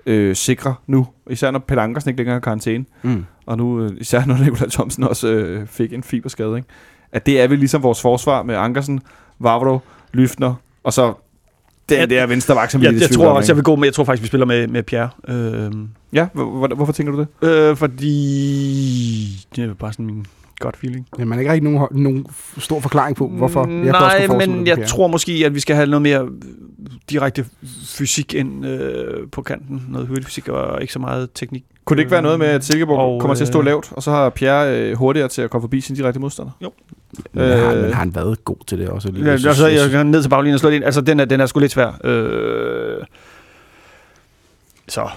øh, 0.05 0.35
sikre 0.35 0.75
nu. 0.87 1.07
Især 1.29 1.51
når 1.51 1.59
Pelle 1.59 1.81
Ankersen 1.81 2.09
ikke 2.09 2.17
længere 2.19 2.35
er 2.35 2.39
i 2.39 2.43
karantæne, 2.43 2.85
Mm. 3.01 3.25
og 3.45 3.57
nu 3.57 3.81
øh, 3.83 3.91
især 3.97 4.25
når 4.25 4.37
Nikolaj 4.43 4.69
Thomsen 4.69 5.03
også 5.03 5.27
øh, 5.27 5.67
fik 5.67 5.93
en 5.93 6.03
fiberskade. 6.03 6.57
Ikke? 6.57 6.67
At 7.11 7.25
det 7.25 7.41
er 7.41 7.47
vel 7.47 7.59
ligesom 7.59 7.83
vores 7.83 8.01
forsvar 8.01 8.43
med 8.43 8.55
Ankersen, 8.55 9.01
Vavro, 9.39 9.79
Lyftner, 10.13 10.53
og 10.83 10.93
så 10.93 11.13
den 11.89 11.99
Jeg- 11.99 12.09
der 12.09 12.25
venstre 12.27 12.55
vagt, 12.55 12.71
som 12.71 12.81
vi 12.81 12.85
jeg, 12.85 12.93
er 12.93 12.99
jeg 12.99 13.07
tvivl 13.09 13.13
tror 13.25 13.29
også, 13.33 13.51
jeg 13.51 13.55
vil 13.55 13.63
gå 13.63 13.75
med, 13.75 13.87
jeg 13.87 13.93
tror 13.93 14.03
faktisk, 14.03 14.23
vi 14.23 14.27
spiller 14.27 14.45
med, 14.45 14.67
med 14.67 14.83
Pierre. 14.83 15.09
Øh, 15.27 15.71
Ja, 16.13 16.27
hvor, 16.33 16.45
hvor, 16.45 16.67
hvorfor 16.67 16.93
tænker 16.93 17.13
du 17.13 17.19
det? 17.41 17.49
øh, 17.49 17.75
fordi 17.75 19.45
det 19.55 19.63
er 19.63 19.73
bare 19.73 19.93
sådan 19.93 20.05
min 20.05 20.25
godt 20.59 20.77
feeling. 20.77 21.07
Ja, 21.19 21.25
man 21.25 21.31
har 21.37 21.39
ikke 21.39 21.51
rigtig 21.53 21.71
nogen, 21.71 21.87
nogen 22.03 22.25
stor 22.57 22.79
forklaring 22.79 23.15
på, 23.15 23.27
hvorfor. 23.27 23.63
Mm, 23.65 23.85
Jeg 23.85 23.95
også 23.95 24.27
Nej, 24.27 24.47
men 24.47 24.59
det 24.59 24.67
jeg 24.67 24.87
tror 24.87 25.07
måske, 25.07 25.43
at 25.45 25.55
vi 25.55 25.59
skal 25.59 25.75
have 25.75 25.87
noget 25.87 26.01
mere 26.01 26.27
direkte 27.09 27.45
fysik 27.97 28.33
ind 28.33 28.65
øh, 28.65 29.27
på 29.31 29.41
kanten. 29.41 29.83
Noget 29.89 30.07
hurtig 30.07 30.25
fysik 30.25 30.47
og 30.47 30.81
ikke 30.81 30.93
så 30.93 30.99
meget 30.99 31.29
teknik. 31.35 31.63
Kunne 31.85 31.97
det 31.97 32.01
ikke 32.01 32.11
være 32.11 32.21
noget 32.21 32.39
med, 32.39 32.47
at 32.47 32.65
Silkeborg 32.65 32.99
Og, 32.99 33.21
kommer 33.21 33.35
til 33.35 33.43
at 33.43 33.47
stå 33.47 33.59
øh, 33.59 33.65
lavt, 33.65 33.91
og 33.91 34.03
så 34.03 34.11
har 34.11 34.29
Pierre 34.29 34.79
øh, 34.79 34.97
hurtigere 34.97 35.27
til 35.27 35.41
at 35.41 35.49
komme 35.49 35.63
forbi 35.63 35.81
sin 35.81 35.95
direkte 35.95 36.19
modstander? 36.19 36.51
Men 37.33 37.43
har, 37.59 37.71
Øh, 37.73 37.81
men 37.81 37.93
har 37.93 37.99
han 37.99 38.15
været 38.15 38.45
god 38.45 38.57
til 38.67 38.79
det 38.79 38.89
også? 38.89 39.11
Ja, 39.15 39.31
altså, 39.31 39.67
jeg 39.67 39.89
kan 39.89 40.05
ned 40.05 40.21
til 40.21 40.29
baglinjen 40.29 40.53
og 40.53 40.59
slå 40.59 40.69
det 40.69 40.75
ind. 40.75 40.85
Altså, 40.85 41.01
den 41.01 41.19
er, 41.19 41.25
den 41.25 41.39
er 41.41 41.45
sgu 41.45 41.59
lidt 41.59 41.71
svær. 41.71 41.91
Øh, 42.03 43.03
så 44.87 45.09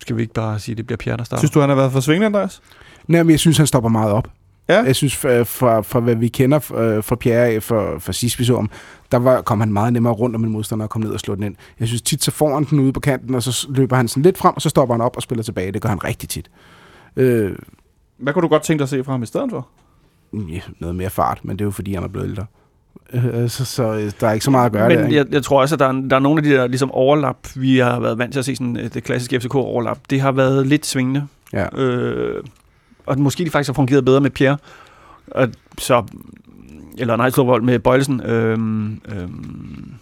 skal 0.00 0.16
vi 0.16 0.22
ikke 0.22 0.34
bare 0.34 0.58
sige, 0.58 0.72
at 0.72 0.76
det 0.76 0.86
bliver 0.86 0.96
Pierre, 0.96 1.16
der 1.16 1.24
starter? 1.24 1.40
Synes 1.40 1.50
du, 1.50 1.60
han 1.60 1.68
har 1.68 1.76
været 1.76 1.92
for 1.92 2.00
svingende, 2.00 2.26
Andreas? 2.26 2.62
Nej, 3.06 3.22
men 3.22 3.30
jeg 3.30 3.38
synes, 3.40 3.56
han 3.56 3.66
stopper 3.66 3.90
meget 3.90 4.12
op. 4.12 4.28
Ja. 4.68 4.82
Jeg 4.82 4.96
synes, 4.96 5.16
fra, 5.16 5.42
fra, 5.42 5.80
fra 5.80 6.00
hvad 6.00 6.14
vi 6.14 6.28
kender 6.28 6.56
øh, 6.56 7.04
fra 7.04 7.16
Pierre 7.16 7.60
fra, 7.60 7.98
fra 7.98 8.12
sidst 8.12 8.38
vi 8.38 8.44
så 8.44 8.54
ham, 8.56 8.70
der 9.12 9.18
var, 9.18 9.42
kom 9.42 9.60
han 9.60 9.72
meget 9.72 9.92
nemmere 9.92 10.12
rundt 10.12 10.36
om 10.36 10.44
en 10.44 10.50
modstander 10.50 10.84
og 10.84 10.90
kom 10.90 11.02
ned 11.02 11.10
og 11.10 11.20
slå 11.20 11.34
den 11.34 11.42
ind. 11.42 11.56
Jeg 11.80 11.88
synes 11.88 12.02
tit, 12.02 12.24
så 12.24 12.30
får 12.30 12.54
han 12.54 12.64
den 12.64 12.80
ude 12.80 12.92
på 12.92 13.00
kanten, 13.00 13.34
og 13.34 13.42
så 13.42 13.66
løber 13.70 13.96
han 13.96 14.08
sådan 14.08 14.22
lidt 14.22 14.38
frem, 14.38 14.54
og 14.54 14.62
så 14.62 14.68
stopper 14.68 14.94
han 14.94 15.00
op 15.00 15.16
og 15.16 15.22
spiller 15.22 15.42
tilbage. 15.42 15.72
Det 15.72 15.82
gør 15.82 15.88
han 15.88 16.04
rigtig 16.04 16.28
tit. 16.28 16.50
Øh, 17.16 17.52
Hvad 18.18 18.32
kunne 18.32 18.42
du 18.42 18.48
godt 18.48 18.62
tænke 18.62 18.78
dig 18.78 18.84
at 18.84 18.88
se 18.88 19.04
fra 19.04 19.12
ham 19.12 19.22
i 19.22 19.26
stedet 19.26 19.50
for? 19.50 19.68
Noget 20.78 20.96
mere 20.96 21.10
fart, 21.10 21.40
men 21.42 21.56
det 21.58 21.60
er 21.60 21.66
jo 21.66 21.70
fordi, 21.70 21.94
han 21.94 22.04
er 22.04 22.08
blevet 22.08 22.28
ældre. 22.28 22.46
Øh, 23.12 23.48
så, 23.48 23.64
så 23.64 23.82
øh, 23.82 24.12
der 24.20 24.28
er 24.28 24.32
ikke 24.32 24.44
så 24.44 24.50
meget 24.50 24.66
at 24.66 24.72
gøre 24.72 24.88
Men 24.88 24.98
der. 24.98 25.04
ikke? 25.04 25.16
jeg, 25.16 25.26
jeg 25.32 25.42
tror 25.42 25.60
også, 25.60 25.74
at 25.74 25.78
der 25.78 25.86
er, 25.86 25.92
der 25.92 26.16
er 26.16 26.20
nogle 26.20 26.38
af 26.38 26.42
de 26.42 26.50
der 26.50 26.66
ligesom 26.66 26.90
overlap, 26.90 27.36
vi 27.54 27.78
har 27.78 28.00
været 28.00 28.18
vant 28.18 28.32
til 28.32 28.38
at 28.38 28.44
se, 28.44 28.56
sådan, 28.56 28.76
øh, 28.76 28.94
det 28.94 29.04
klassiske 29.04 29.40
FCK-overlap, 29.40 29.98
det 30.10 30.20
har 30.20 30.32
været 30.32 30.66
lidt 30.66 30.86
svingende. 30.86 31.26
Ja. 31.52 31.80
Øh, 31.80 32.44
og 33.06 33.18
måske 33.20 33.44
de 33.44 33.50
faktisk 33.50 33.68
har 33.68 33.74
fungeret 33.74 34.04
bedre 34.04 34.20
med 34.20 34.30
Pierre. 34.30 34.56
Og 35.30 35.48
så, 35.78 36.04
eller 36.98 37.16
nej, 37.16 37.30
Storvold 37.30 37.62
med 37.62 37.78
Bøjlesen. 37.78 38.20
Øhm, 38.22 39.00
øhm, 39.08 39.92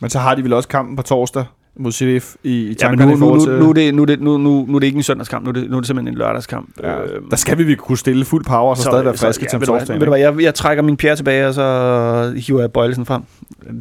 Men 0.00 0.10
så 0.10 0.18
har 0.18 0.34
de 0.34 0.42
vel 0.44 0.52
også 0.52 0.68
kampen 0.68 0.96
på 0.96 1.02
torsdag 1.02 1.44
mod 1.76 1.92
CDF 1.92 2.34
i, 2.42 2.50
i 2.50 2.68
ja, 2.68 2.74
tankerne 2.74 3.10
nu, 3.10 3.16
i 3.16 3.20
nu, 3.20 3.34
nu, 3.34 3.44
til... 3.44 3.58
nu, 3.58 3.68
er 3.68 3.72
det, 3.72 3.94
nu, 3.94 4.04
det, 4.04 4.20
nu, 4.20 4.38
nu, 4.38 4.64
nu 4.68 4.74
er 4.74 4.78
det 4.78 4.86
ikke 4.86 4.96
en 4.96 5.02
søndagskamp, 5.02 5.44
nu 5.44 5.48
er 5.48 5.52
det, 5.52 5.70
nu 5.70 5.76
er 5.76 5.80
det 5.80 5.86
simpelthen 5.86 6.14
en 6.14 6.18
lørdagskamp. 6.18 6.68
ja, 6.82 7.02
Øhm, 7.02 7.30
der 7.30 7.36
skal 7.36 7.58
vi, 7.58 7.64
vi 7.64 7.74
kunne 7.74 7.98
stille 7.98 8.24
fuld 8.24 8.44
power, 8.44 8.70
og 8.70 8.76
så, 8.76 8.82
så 8.82 8.90
stadig 8.90 9.04
være 9.04 9.16
friske 9.16 9.44
ja, 9.44 9.48
til 9.48 9.56
om 9.56 9.60
ved 9.60 9.66
du 9.66 9.72
hvad, 9.72 9.80
torsdagen. 9.80 10.00
Ved 10.00 10.06
du 10.06 10.10
hvad, 10.10 10.20
jeg, 10.20 10.40
jeg 10.40 10.54
trækker 10.54 10.82
min 10.82 10.96
Pierre 10.96 11.16
tilbage, 11.16 11.46
og 11.46 11.54
så 11.54 12.32
hiver 12.36 12.60
jeg 12.60 12.72
Bøjlesen 12.72 13.06
frem. 13.06 13.22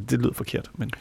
Det 0.10 0.20
lyder 0.20 0.34
forkert, 0.34 0.70
men... 0.78 0.92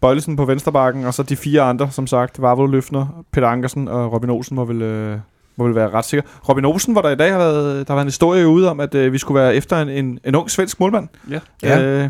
Bøjlesen 0.00 0.36
på 0.36 0.44
vensterbakken, 0.44 1.04
og 1.04 1.14
så 1.14 1.22
de 1.22 1.36
fire 1.36 1.62
andre, 1.62 1.90
som 1.90 2.06
sagt, 2.06 2.42
Vavlo 2.42 2.66
Løfner, 2.66 3.24
Peter 3.32 3.48
Ankersen 3.48 3.88
og 3.88 4.12
Robin 4.12 4.30
Olsen 4.30 4.54
må 4.56 4.64
vel, 4.64 4.82
øh, 4.82 5.18
må 5.56 5.64
vel 5.64 5.74
være 5.74 5.90
ret 5.90 6.04
sikker. 6.04 6.28
Robin 6.48 6.64
Olsen, 6.64 6.92
hvor 6.92 7.02
der 7.02 7.10
i 7.10 7.16
dag 7.16 7.32
har 7.32 7.38
været, 7.38 7.88
der 7.88 7.92
har 7.92 7.96
været 7.96 8.04
en 8.04 8.08
historie 8.08 8.48
ude 8.48 8.70
om, 8.70 8.80
at 8.80 8.94
øh, 8.94 9.12
vi 9.12 9.18
skulle 9.18 9.40
være 9.40 9.54
efter 9.54 9.82
en, 9.82 9.88
en, 9.88 10.18
en 10.24 10.34
ung 10.34 10.50
svensk 10.50 10.80
målmand. 10.80 11.08
Ja. 11.30 11.38
Ja. 11.62 11.82
Øh, 11.82 12.08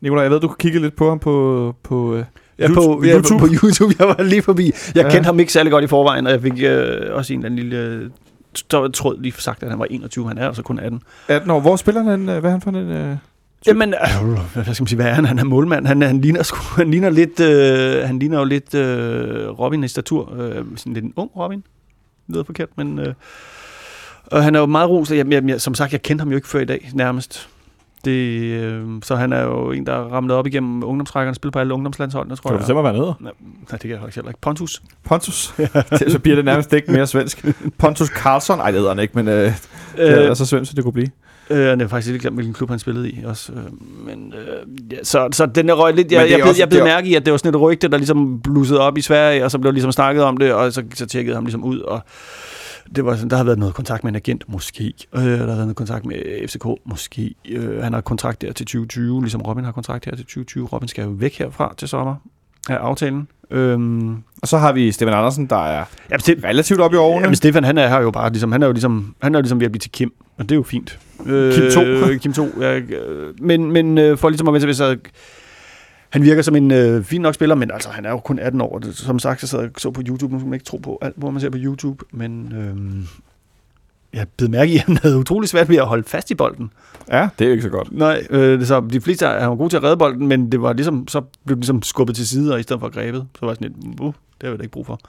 Nikolaj, 0.00 0.22
jeg 0.22 0.30
ved, 0.30 0.40
du 0.40 0.48
kan 0.48 0.56
kigge 0.58 0.80
lidt 0.80 0.96
på 0.96 1.08
ham 1.08 1.18
på, 1.18 1.74
på 1.82 2.14
øh, 2.14 2.24
Ja, 2.58 2.66
YouTube- 2.66 2.74
på, 2.74 3.02
ja, 3.04 3.14
YouTube. 3.16 3.38
på, 3.38 3.46
på 3.46 3.66
YouTube. 3.66 3.94
Jeg 3.98 4.08
var 4.08 4.22
lige 4.22 4.42
forbi. 4.42 4.64
Jeg 4.66 4.72
Ja. 4.96 5.02
ja. 5.02 5.10
kendte 5.10 5.26
ham 5.26 5.40
ikke 5.40 5.52
særlig 5.52 5.72
godt 5.72 5.84
i 5.84 5.86
forvejen, 5.86 6.26
og 6.26 6.32
jeg 6.32 6.42
fik 6.42 6.52
øh, 6.62 7.14
også 7.14 7.32
en 7.32 7.38
eller 7.38 7.46
anden 7.50 7.58
lille 7.68 7.76
øh, 7.78 8.10
tr- 8.58 8.90
tråd 8.90 9.22
lige 9.22 9.34
sagt, 9.38 9.62
at 9.62 9.70
han 9.70 9.78
var 9.78 9.86
21. 9.90 10.28
Han 10.28 10.38
er 10.38 10.46
altså 10.46 10.62
kun 10.62 10.78
18. 10.78 11.00
18 11.28 11.50
år. 11.50 11.60
Hvor 11.60 11.76
spiller 11.76 12.02
han? 12.02 12.28
øh, 12.28 12.38
Hvad 12.38 12.50
er 12.50 12.50
han 12.50 12.60
for 12.60 12.70
en... 12.70 12.76
Øh, 12.76 13.16
Jamen, 13.66 13.94
øh, 13.94 14.28
hvad 14.54 14.64
skal 14.64 14.82
man 14.82 14.86
sige, 14.86 14.96
hvad 14.96 15.06
er 15.06 15.12
han? 15.14 15.24
Han 15.24 15.38
er 15.38 15.44
målmand. 15.44 15.86
Han, 15.86 16.02
han, 16.02 16.20
ligner, 16.20 16.42
sgu, 16.42 16.56
han 16.76 16.90
ligner 16.90 17.10
lidt, 17.10 17.40
øh, 17.40 18.06
han 18.06 18.18
ligner 18.18 18.38
jo 18.38 18.44
lidt 18.44 18.74
øh, 18.74 19.48
Robin 19.58 19.84
i 19.84 19.88
statur. 19.88 20.34
Øh, 20.40 20.64
sådan 20.76 20.92
lidt 20.92 21.04
en 21.04 21.12
ung 21.16 21.30
Robin. 21.36 21.58
Det 22.26 22.34
lyder 22.34 22.44
forkert, 22.44 22.68
men... 22.76 22.98
Øh, 22.98 23.14
og 24.26 24.44
han 24.44 24.54
er 24.54 24.60
jo 24.60 24.66
meget 24.66 24.90
rost. 24.90 25.10
Jeg, 25.12 25.32
jeg, 25.32 25.48
jeg, 25.48 25.60
som 25.60 25.74
sagt, 25.74 25.92
jeg 25.92 26.02
kendte 26.02 26.22
ham 26.22 26.28
jo 26.30 26.36
ikke 26.36 26.48
før 26.48 26.60
i 26.60 26.64
dag, 26.64 26.90
nærmest. 26.94 27.48
Det, 28.04 28.40
øh, 28.62 28.84
så 29.02 29.16
han 29.16 29.32
er 29.32 29.42
jo 29.42 29.70
en, 29.72 29.86
der 29.86 29.92
er 29.92 29.98
ramlet 30.04 30.36
op 30.36 30.46
igennem 30.46 30.84
ungdomsrækkerne, 30.84 31.34
spiller 31.34 31.52
på 31.52 31.58
alle 31.58 31.74
ungdomslandsholdene, 31.74 32.36
tror 32.36 32.42
kan 32.42 32.50
du 32.50 32.54
jeg. 32.54 32.60
bestemme, 32.60 32.80
hvad 32.82 32.90
han 32.90 32.98
hedder? 33.00 33.14
Nej, 33.20 33.32
nej, 33.42 33.70
det 33.70 33.80
kan 33.80 33.90
jeg 33.90 33.98
faktisk 34.00 34.16
heller 34.16 34.30
ikke. 34.30 34.40
Pontus. 34.40 34.82
Pontus. 35.04 35.54
Det- 35.98 36.12
så 36.12 36.18
bliver 36.18 36.36
det 36.36 36.44
nærmest 36.44 36.72
ikke 36.72 36.92
mere 36.92 37.06
svensk. 37.06 37.44
Pontus 37.78 38.08
Karlsson. 38.08 38.58
Nej, 38.58 38.70
det 38.70 38.74
hedder 38.80 38.94
han 38.94 38.98
ikke, 39.02 39.12
men 39.14 39.28
øh, 39.28 39.34
det 39.34 39.52
er 39.96 40.30
Øh, 40.30 40.36
så 40.36 40.46
svensk, 40.46 40.70
som 40.70 40.74
det 40.76 40.84
kunne 40.84 40.92
blive. 40.92 41.08
øh, 41.50 41.66
han 41.66 41.80
er 41.80 41.86
faktisk 41.88 42.12
ikke 42.12 42.22
glemt, 42.22 42.36
hvilken 42.36 42.54
klub 42.54 42.70
han 42.70 42.78
spillede 42.78 43.10
i 43.10 43.18
også. 43.24 43.52
Øh, 43.52 43.58
men, 44.06 44.34
øh, 44.38 44.92
ja, 44.92 44.96
så, 45.04 45.28
så 45.32 45.46
den 45.46 45.68
er 45.70 45.74
røg 45.74 45.94
lidt... 45.94 46.12
Jeg, 46.12 46.30
jeg, 46.30 46.36
blev, 46.38 46.48
også- 46.48 46.62
jeg 46.62 46.68
blev 46.68 46.84
mærke 46.84 47.08
i, 47.08 47.14
at 47.14 47.24
det 47.26 47.30
var 47.32 47.36
sådan 47.38 47.54
et 47.54 47.60
rygte, 47.60 47.88
der 47.88 47.96
ligesom 47.96 48.40
blussede 48.40 48.80
op 48.80 48.98
i 48.98 49.00
Sverige, 49.00 49.44
og 49.44 49.50
så 49.50 49.58
blev 49.58 49.72
ligesom 49.72 49.92
snakket 49.92 50.24
om 50.24 50.36
det, 50.36 50.52
og 50.52 50.72
så, 50.72 50.82
så 50.94 51.06
tjekkede 51.06 51.34
ham 51.34 51.44
ligesom 51.44 51.64
ud, 51.64 51.78
og 51.80 52.00
det 52.96 53.04
var 53.04 53.14
sådan, 53.14 53.30
der 53.30 53.36
har 53.36 53.44
været 53.44 53.58
noget 53.58 53.74
kontakt 53.74 54.04
med 54.04 54.12
en 54.12 54.16
agent, 54.16 54.44
måske. 54.48 54.94
Øh, 55.16 55.22
der 55.22 55.36
har 55.36 55.46
været 55.46 55.58
noget 55.58 55.76
kontakt 55.76 56.06
med 56.06 56.48
FCK, 56.48 56.64
måske. 56.84 57.34
Øh, 57.48 57.82
han 57.82 57.92
har 57.92 58.00
kontrakt 58.00 58.42
der 58.42 58.52
til 58.52 58.66
2020, 58.66 59.20
ligesom 59.20 59.40
Robin 59.42 59.64
har 59.64 59.72
kontrakt 59.72 60.04
her 60.04 60.16
til 60.16 60.24
2020. 60.24 60.66
Robin 60.66 60.88
skal 60.88 61.04
jo 61.04 61.10
væk 61.10 61.38
herfra 61.38 61.74
til 61.76 61.88
sommer 61.88 62.14
af 62.68 62.74
aftalen. 62.74 63.28
Øhm, 63.50 64.10
Og 64.42 64.48
så 64.48 64.58
har 64.58 64.72
vi 64.72 64.92
Steven 64.92 65.14
Andersen, 65.14 65.46
der 65.46 65.66
er 65.66 65.84
ja, 66.10 66.16
det, 66.16 66.44
relativt 66.44 66.80
op 66.80 66.92
i 66.92 66.96
årene. 66.96 67.24
Jamen, 67.24 67.36
Stefan, 67.36 67.64
han 67.64 67.78
er 67.78 67.88
her 67.88 68.00
jo 68.00 68.10
bare, 68.10 68.30
ligesom, 68.30 68.52
han 68.52 68.62
er 68.62 68.66
jo 68.66 68.72
ligesom, 68.72 69.14
han 69.22 69.34
er 69.34 69.38
jo 69.38 69.42
ligesom 69.42 69.60
ved 69.60 69.64
at 69.66 69.72
blive 69.72 69.80
til 69.80 69.90
Kim, 69.90 70.12
og 70.38 70.44
det 70.44 70.52
er 70.52 70.56
jo 70.56 70.62
fint. 70.62 70.98
Øh, 71.26 71.54
Kim 71.54 71.70
2. 71.70 71.80
Kim 72.20 72.32
2, 72.32 72.48
ja. 72.60 72.78
øh, 72.78 73.34
Men, 73.40 73.72
men 73.72 73.98
øh, 73.98 74.18
for 74.18 74.28
ligesom 74.28 74.48
at 74.48 74.54
vende 74.54 74.74
sig, 74.74 74.96
han 76.12 76.22
virker 76.22 76.42
som 76.42 76.56
en 76.56 76.70
øh, 76.70 77.04
fin 77.04 77.20
nok 77.20 77.34
spiller, 77.34 77.54
men 77.54 77.70
altså, 77.70 77.88
han 77.88 78.04
er 78.04 78.10
jo 78.10 78.18
kun 78.18 78.38
18 78.38 78.60
år. 78.60 78.74
og 78.74 78.82
Det, 78.82 78.96
som 78.96 79.18
sagt, 79.18 79.42
jeg 79.42 79.48
sad 79.48 79.58
og 79.58 79.70
så 79.78 79.90
på 79.90 80.02
YouTube, 80.08 80.32
nu 80.32 80.38
skal 80.40 80.48
man 80.48 80.54
ikke 80.54 80.64
tro 80.64 80.76
på 80.76 80.98
alt, 81.02 81.14
hvor 81.16 81.30
man 81.30 81.40
ser 81.40 81.50
på 81.50 81.58
YouTube, 81.60 82.04
men 82.10 82.52
øh, 82.52 83.08
jeg 84.18 84.26
blev 84.36 84.50
mærke 84.50 84.72
i, 84.72 84.76
at 84.76 84.82
han 84.82 84.96
havde 85.02 85.18
utrolig 85.18 85.48
svært 85.48 85.68
ved 85.68 85.76
at 85.76 85.86
holde 85.86 86.04
fast 86.04 86.30
i 86.30 86.34
bolden. 86.34 86.70
Ja, 87.08 87.28
det 87.38 87.44
er 87.44 87.48
jo 87.48 87.52
ikke 87.52 87.62
så 87.62 87.68
godt. 87.68 87.92
Nej, 87.92 88.26
øh, 88.30 88.60
det, 88.60 88.68
så 88.68 88.82
de 88.92 89.00
fleste 89.00 89.26
er, 89.26 89.40
han 89.40 89.50
var 89.50 89.56
god 89.56 89.70
til 89.70 89.76
at 89.76 89.82
redde 89.82 89.96
bolden, 89.96 90.28
men 90.28 90.52
det 90.52 90.62
var 90.62 90.72
ligesom, 90.72 91.08
så 91.08 91.20
blev 91.20 91.56
den 91.56 91.60
ligesom 91.60 91.82
skubbet 91.82 92.16
til 92.16 92.28
side, 92.28 92.52
og 92.52 92.60
i 92.60 92.62
stedet 92.62 92.80
for 92.80 92.88
grebet. 92.88 93.26
Så 93.34 93.46
var 93.46 93.48
jeg 93.48 93.56
sådan 93.56 93.74
lidt, 93.86 94.00
uh, 94.00 94.06
det 94.06 94.14
har 94.42 94.48
jeg 94.48 94.58
da 94.58 94.62
ikke 94.62 94.72
brug 94.72 94.86
for. 94.86 95.00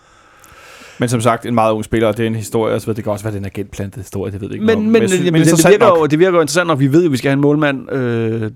Men 0.99 1.09
som 1.09 1.21
sagt, 1.21 1.45
en 1.45 1.55
meget 1.55 1.71
ung 1.71 1.83
spiller, 1.83 2.07
og 2.07 2.17
det 2.17 2.23
er 2.23 2.27
en 2.27 2.35
historie, 2.35 2.79
så 2.79 2.93
det 2.93 3.03
kan 3.03 3.13
også 3.13 3.25
være, 3.25 3.35
den 3.35 3.45
agentplantet 3.45 4.03
historie, 4.03 4.31
det 4.31 4.41
ved 4.41 4.47
jeg 4.47 4.53
ikke 4.53 4.65
Men, 4.65 4.77
noget 4.77 4.91
men, 4.91 5.01
men, 5.01 5.01
jeg 5.01 5.19
men, 5.19 5.33
det, 5.33 5.39
interessant 5.39 5.71
virker 5.71 5.87
jo, 5.87 6.05
det 6.05 6.19
virker 6.19 6.37
jo 6.37 6.41
interessant 6.41 6.67
nok. 6.67 6.79
Vi 6.79 6.91
ved 6.91 7.01
jo, 7.01 7.07
at 7.07 7.11
vi 7.11 7.17
skal 7.17 7.29
have 7.29 7.33
en 7.33 7.41
målmand. 7.41 7.91
Øh, 7.91 8.51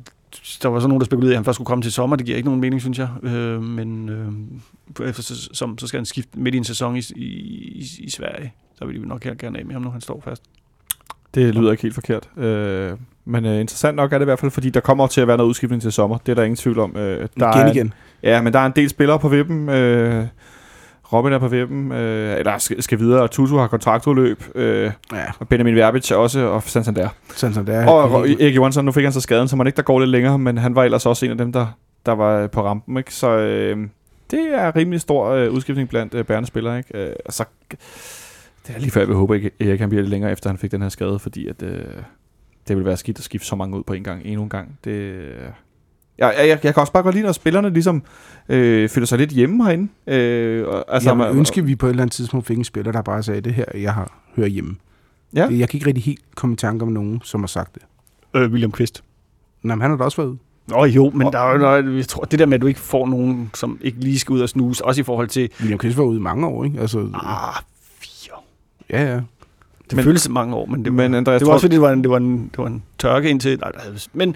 der 0.61 0.67
var 0.69 0.79
så 0.79 0.87
nogen, 0.87 1.01
der 1.01 1.05
spekulerede, 1.05 1.31
i, 1.31 1.35
at 1.35 1.37
han 1.37 1.45
først 1.45 1.55
skulle 1.55 1.65
komme 1.65 1.81
til 1.81 1.91
sommer. 1.91 2.15
Det 2.15 2.25
giver 2.25 2.37
ikke 2.37 2.47
nogen 2.47 2.61
mening, 2.61 2.81
synes 2.81 2.99
jeg. 2.99 3.09
Øh, 3.23 3.63
men 3.63 4.09
øh, 4.09 5.07
efter, 5.07 5.23
som, 5.53 5.77
så 5.77 5.87
skal 5.87 5.97
han 5.97 6.05
skifte 6.05 6.39
midt 6.39 6.55
i 6.55 6.57
en 6.57 6.63
sæson 6.63 6.95
i, 6.95 7.01
i, 7.15 7.25
i, 7.25 7.85
i 7.99 8.09
Sverige. 8.09 8.53
Så 8.75 8.85
vil 8.85 9.01
de 9.01 9.07
nok 9.07 9.21
gerne 9.21 9.59
af 9.59 9.65
med 9.65 9.73
ham 9.73 9.81
nu, 9.81 9.89
han 9.89 10.01
står 10.01 10.21
fast. 10.25 10.43
Det 11.35 11.55
lyder 11.55 11.71
ikke 11.71 11.83
helt 11.83 11.93
forkert. 11.93 12.29
Øh, 12.37 12.97
men 13.25 13.45
øh, 13.45 13.59
interessant 13.59 13.95
nok 13.95 14.13
er 14.13 14.17
det 14.17 14.23
i 14.23 14.29
hvert 14.29 14.39
fald, 14.39 14.51
fordi 14.51 14.69
der 14.69 14.79
kommer 14.79 15.07
til 15.07 15.21
at 15.21 15.27
være 15.27 15.37
noget 15.37 15.49
udskiftning 15.49 15.81
til 15.81 15.91
sommer. 15.91 16.17
Det 16.17 16.31
er 16.31 16.35
der 16.35 16.43
ingen 16.43 16.55
tvivl 16.55 16.79
om. 16.79 16.97
Øh, 16.97 17.27
der 17.39 17.55
igen 17.55 17.67
er, 17.67 17.71
igen. 17.71 17.93
Ja, 18.23 18.41
men 18.41 18.53
der 18.53 18.59
er 18.59 18.65
en 18.65 18.71
del 18.75 18.89
spillere 18.89 19.19
på 19.19 19.29
vippen. 19.29 19.69
Øh, 19.69 20.25
Robin 21.13 21.33
er 21.33 21.39
på 21.39 21.47
vippen, 21.47 21.91
øh, 21.91 22.39
eller 22.39 22.57
skal, 22.57 22.83
skal 22.83 22.99
videre, 22.99 23.21
og 23.21 23.31
Tutu 23.31 23.57
har 23.57 23.67
kontraktudløb, 23.67 24.43
øh, 24.55 24.91
Ja, 25.13 25.23
og 25.39 25.47
Benjamin 25.47 25.75
Verbic 25.75 26.11
også, 26.11 26.39
og 26.39 26.63
Santander. 26.63 27.09
sådan 27.35 27.53
som 27.53 27.65
det 27.65 27.75
er. 27.75 27.87
Og, 27.87 28.29
Erik 28.29 28.55
Johansson, 28.55 28.85
nu 28.85 28.91
fik 28.91 29.03
han 29.03 29.13
så 29.13 29.21
skaden, 29.21 29.47
så 29.47 29.55
man 29.55 29.67
ikke 29.67 29.77
der 29.77 29.81
går 29.83 29.99
lidt 29.99 30.09
længere, 30.09 30.39
men 30.39 30.57
han 30.57 30.75
var 30.75 30.83
ellers 30.83 31.05
også 31.05 31.25
en 31.25 31.31
af 31.31 31.37
dem, 31.37 31.51
der, 31.51 31.67
der 32.05 32.11
var 32.11 32.47
på 32.47 32.63
rampen. 32.65 32.97
Ikke? 32.97 33.13
Så 33.13 33.29
øh, 33.29 33.77
det 34.31 34.39
er 34.53 34.75
rimelig 34.75 35.01
stor 35.01 35.29
øh, 35.29 35.51
udskiftning 35.51 35.89
blandt 35.89 36.13
øh, 36.13 36.25
bærende 36.25 36.47
spillere. 36.47 36.77
Ikke? 36.77 36.97
Øh, 36.97 37.15
og 37.25 37.33
så, 37.33 37.43
det 38.67 38.75
er 38.75 38.79
lige 38.79 38.91
før, 38.91 39.01
jeg 39.01 39.07
vil 39.07 39.15
håbe, 39.15 39.35
at 39.35 39.67
Erik 39.67 39.79
han 39.79 39.89
bliver 39.89 40.01
lidt 40.01 40.09
længere, 40.11 40.31
efter 40.31 40.49
han 40.49 40.57
fik 40.57 40.71
den 40.71 40.81
her 40.81 40.89
skade, 40.89 41.19
fordi 41.19 41.47
at, 41.47 41.63
øh, 41.63 41.83
det 42.67 42.77
vil 42.77 42.85
være 42.85 42.97
skidt 42.97 43.17
at 43.17 43.23
skifte 43.23 43.47
så 43.47 43.55
mange 43.55 43.77
ud 43.77 43.83
på 43.83 43.93
en 43.93 44.03
gang, 44.03 44.21
endnu 44.25 44.43
en 44.43 44.49
gang. 44.49 44.79
Det, 44.83 45.23
jeg, 46.17 46.33
jeg, 46.37 46.47
jeg, 46.47 46.59
jeg 46.63 46.73
kan 46.73 46.81
også 46.81 46.93
bare 46.93 47.03
godt 47.03 47.15
lide, 47.15 47.25
når 47.25 47.31
spillerne 47.31 47.69
ligesom 47.69 48.03
øh, 48.49 48.89
føler 48.89 49.05
sig 49.07 49.17
lidt 49.17 49.29
hjemme 49.29 49.63
herinde. 49.65 49.87
Øh, 50.07 50.67
og, 50.67 50.85
Altså, 50.93 51.09
jeg 51.09 51.17
man- 51.17 51.27
ville 51.27 51.39
ønske, 51.39 51.61
at 51.61 51.67
vi 51.67 51.75
på 51.75 51.85
et 51.85 51.89
eller 51.89 52.03
andet 52.03 52.13
tidspunkt 52.13 52.47
fik 52.47 52.57
en 52.57 52.63
spiller, 52.63 52.91
der 52.91 53.01
bare 53.01 53.23
sagde, 53.23 53.41
det 53.41 53.53
her, 53.53 53.65
jeg 53.75 53.93
har 53.93 54.19
hører 54.35 54.47
hjemme. 54.47 54.75
Ja. 55.35 55.47
Det- 55.47 55.59
Jeg 55.59 55.69
kan 55.69 55.77
ikke 55.77 55.87
rigtig 55.87 56.03
helt 56.03 56.21
komme 56.35 56.53
i 56.53 56.55
tanke 56.57 56.83
om 56.83 56.91
nogen, 56.91 57.21
som 57.23 57.39
har 57.41 57.47
sagt 57.47 57.73
det. 57.75 57.81
Øh, 58.33 58.51
William 58.51 58.71
Kvist. 58.71 59.03
Nej, 59.63 59.75
men 59.75 59.81
han 59.81 59.89
har 59.91 59.97
da 59.97 60.03
også 60.03 60.17
været 60.17 60.29
ude. 60.29 60.37
Nå 60.67 60.85
jo, 60.85 61.09
men 61.09 61.33
der 61.33 61.39
er 61.39 61.51
jo 61.51 61.57
noget, 61.57 61.97
jeg 61.97 62.07
tror, 62.07 62.23
det 62.23 62.39
der 62.39 62.45
med, 62.45 62.53
at 62.55 62.61
du 62.61 62.67
ikke 62.67 62.79
får 62.79 63.07
nogen, 63.07 63.51
som 63.53 63.77
ikke 63.81 63.99
lige 63.99 64.19
skal 64.19 64.33
ud 64.33 64.41
og 64.41 64.49
snuse, 64.49 64.85
også 64.85 65.01
i 65.01 65.03
forhold 65.03 65.27
til, 65.27 65.49
William 65.59 65.79
Kvist 65.79 65.97
var 65.97 66.03
ude 66.03 66.17
i 66.17 66.21
mange 66.21 66.47
år, 66.47 66.63
ikke? 66.65 66.79
Altså, 66.79 66.99
ah, 66.99 67.63
fire. 67.99 68.33
ja, 68.89 69.03
ja. 69.13 69.13
Det 69.89 69.95
Men- 69.95 70.03
føles 70.03 70.29
mange 70.29 70.55
år, 70.55 70.65
men 70.65 70.85
det 70.85 70.91
var, 70.93 70.97
Men 71.03 71.13
Andreas, 71.13 71.39
det 71.39 71.45
tror- 71.45 71.49
var 71.49 71.53
også 71.53 71.63
fordi, 71.63 71.73
det 71.75 71.81
var 71.81 71.91
en, 71.91 72.01
det 72.01 72.09
var 72.09 72.17
en, 72.17 72.43
det 72.51 72.57
var 72.57 72.67
en 72.67 72.83
tørke 72.99 73.29
indtil... 73.29 73.59
Nej, 73.59 73.71
men... 74.13 74.35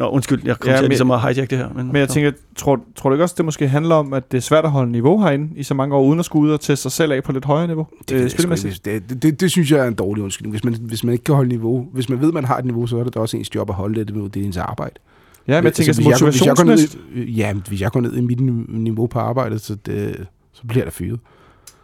Nå, 0.00 0.08
undskyld, 0.08 0.42
jeg 0.44 0.58
kom 0.58 0.70
Ja, 0.70 0.76
til 0.76 0.82
men- 0.82 0.88
ligesom 0.88 1.10
at 1.10 1.20
hijack 1.20 1.50
det 1.50 1.58
her. 1.58 1.68
Men, 1.74 1.86
Men 1.86 1.96
jeg 1.96 2.08
tænker, 2.08 2.30
tror, 2.56 2.80
tror 2.96 3.10
du 3.10 3.14
ikke 3.14 3.24
også, 3.24 3.34
det 3.38 3.44
måske 3.44 3.68
handler 3.68 3.94
om, 3.94 4.12
at 4.12 4.32
det 4.32 4.38
er 4.38 4.42
svært 4.42 4.64
at 4.64 4.70
holde 4.70 4.92
niveau 4.92 5.20
herinde 5.22 5.48
i 5.56 5.62
så 5.62 5.74
mange 5.74 5.94
år, 5.94 6.02
uden 6.02 6.18
at 6.18 6.24
skulle 6.24 6.48
ud 6.48 6.52
og 6.52 6.60
teste 6.60 6.76
sig 6.82 6.92
selv 6.92 7.12
af 7.12 7.22
på 7.22 7.32
lidt 7.32 7.44
højere 7.44 7.66
niveau? 7.66 7.86
Det, 8.08 8.14
Øh, 8.14 8.20
ikke. 8.24 8.36
det, 8.84 8.84
det, 9.10 9.22
det, 9.22 9.40
det, 9.40 9.50
synes 9.50 9.70
jeg 9.72 9.78
er 9.80 9.84
en 9.88 9.94
dårlig 9.94 10.24
undskyldning. 10.24 10.52
Hvis 10.52 10.64
man, 10.64 10.74
hvis 10.80 11.04
man 11.04 11.12
ikke 11.12 11.24
kan 11.24 11.34
holde 11.34 11.48
niveau, 11.48 11.86
hvis 11.92 12.08
man 12.08 12.20
ved, 12.20 12.28
at 12.28 12.34
man 12.34 12.44
har 12.44 12.58
et 12.58 12.64
niveau, 12.64 12.86
så 12.86 12.98
er 12.98 13.04
det 13.04 13.14
da 13.14 13.18
også 13.20 13.36
ens 13.36 13.54
job 13.54 13.68
at 13.70 13.74
holde 13.74 14.04
det. 14.04 14.34
Det 14.34 14.42
er 14.42 14.46
ens 14.46 14.56
arbejde. 14.56 14.94
Ja, 15.48 15.54
men 15.56 15.64
jeg 15.64 15.72
tænker, 15.72 15.90
Altså, 15.90 16.08
altså, 16.08 16.24
hvis, 16.24 16.46
jeg, 16.46 16.52
hvis, 16.54 16.66
jeg 16.68 16.86
går 16.96 17.16
ned, 17.16 17.24
ja, 17.26 17.52
hvis 17.68 17.80
jeg 17.80 17.90
går 17.90 18.00
ned 18.00 18.16
i 18.16 18.20
mit 18.20 18.40
ni- 18.40 18.64
niveau 18.68 19.06
på 19.06 19.18
arbejdet, 19.18 19.60
så, 19.60 19.74
det, 19.86 20.26
så 20.52 20.62
bliver 20.68 20.84
der 20.84 20.90
fyret. 20.90 21.20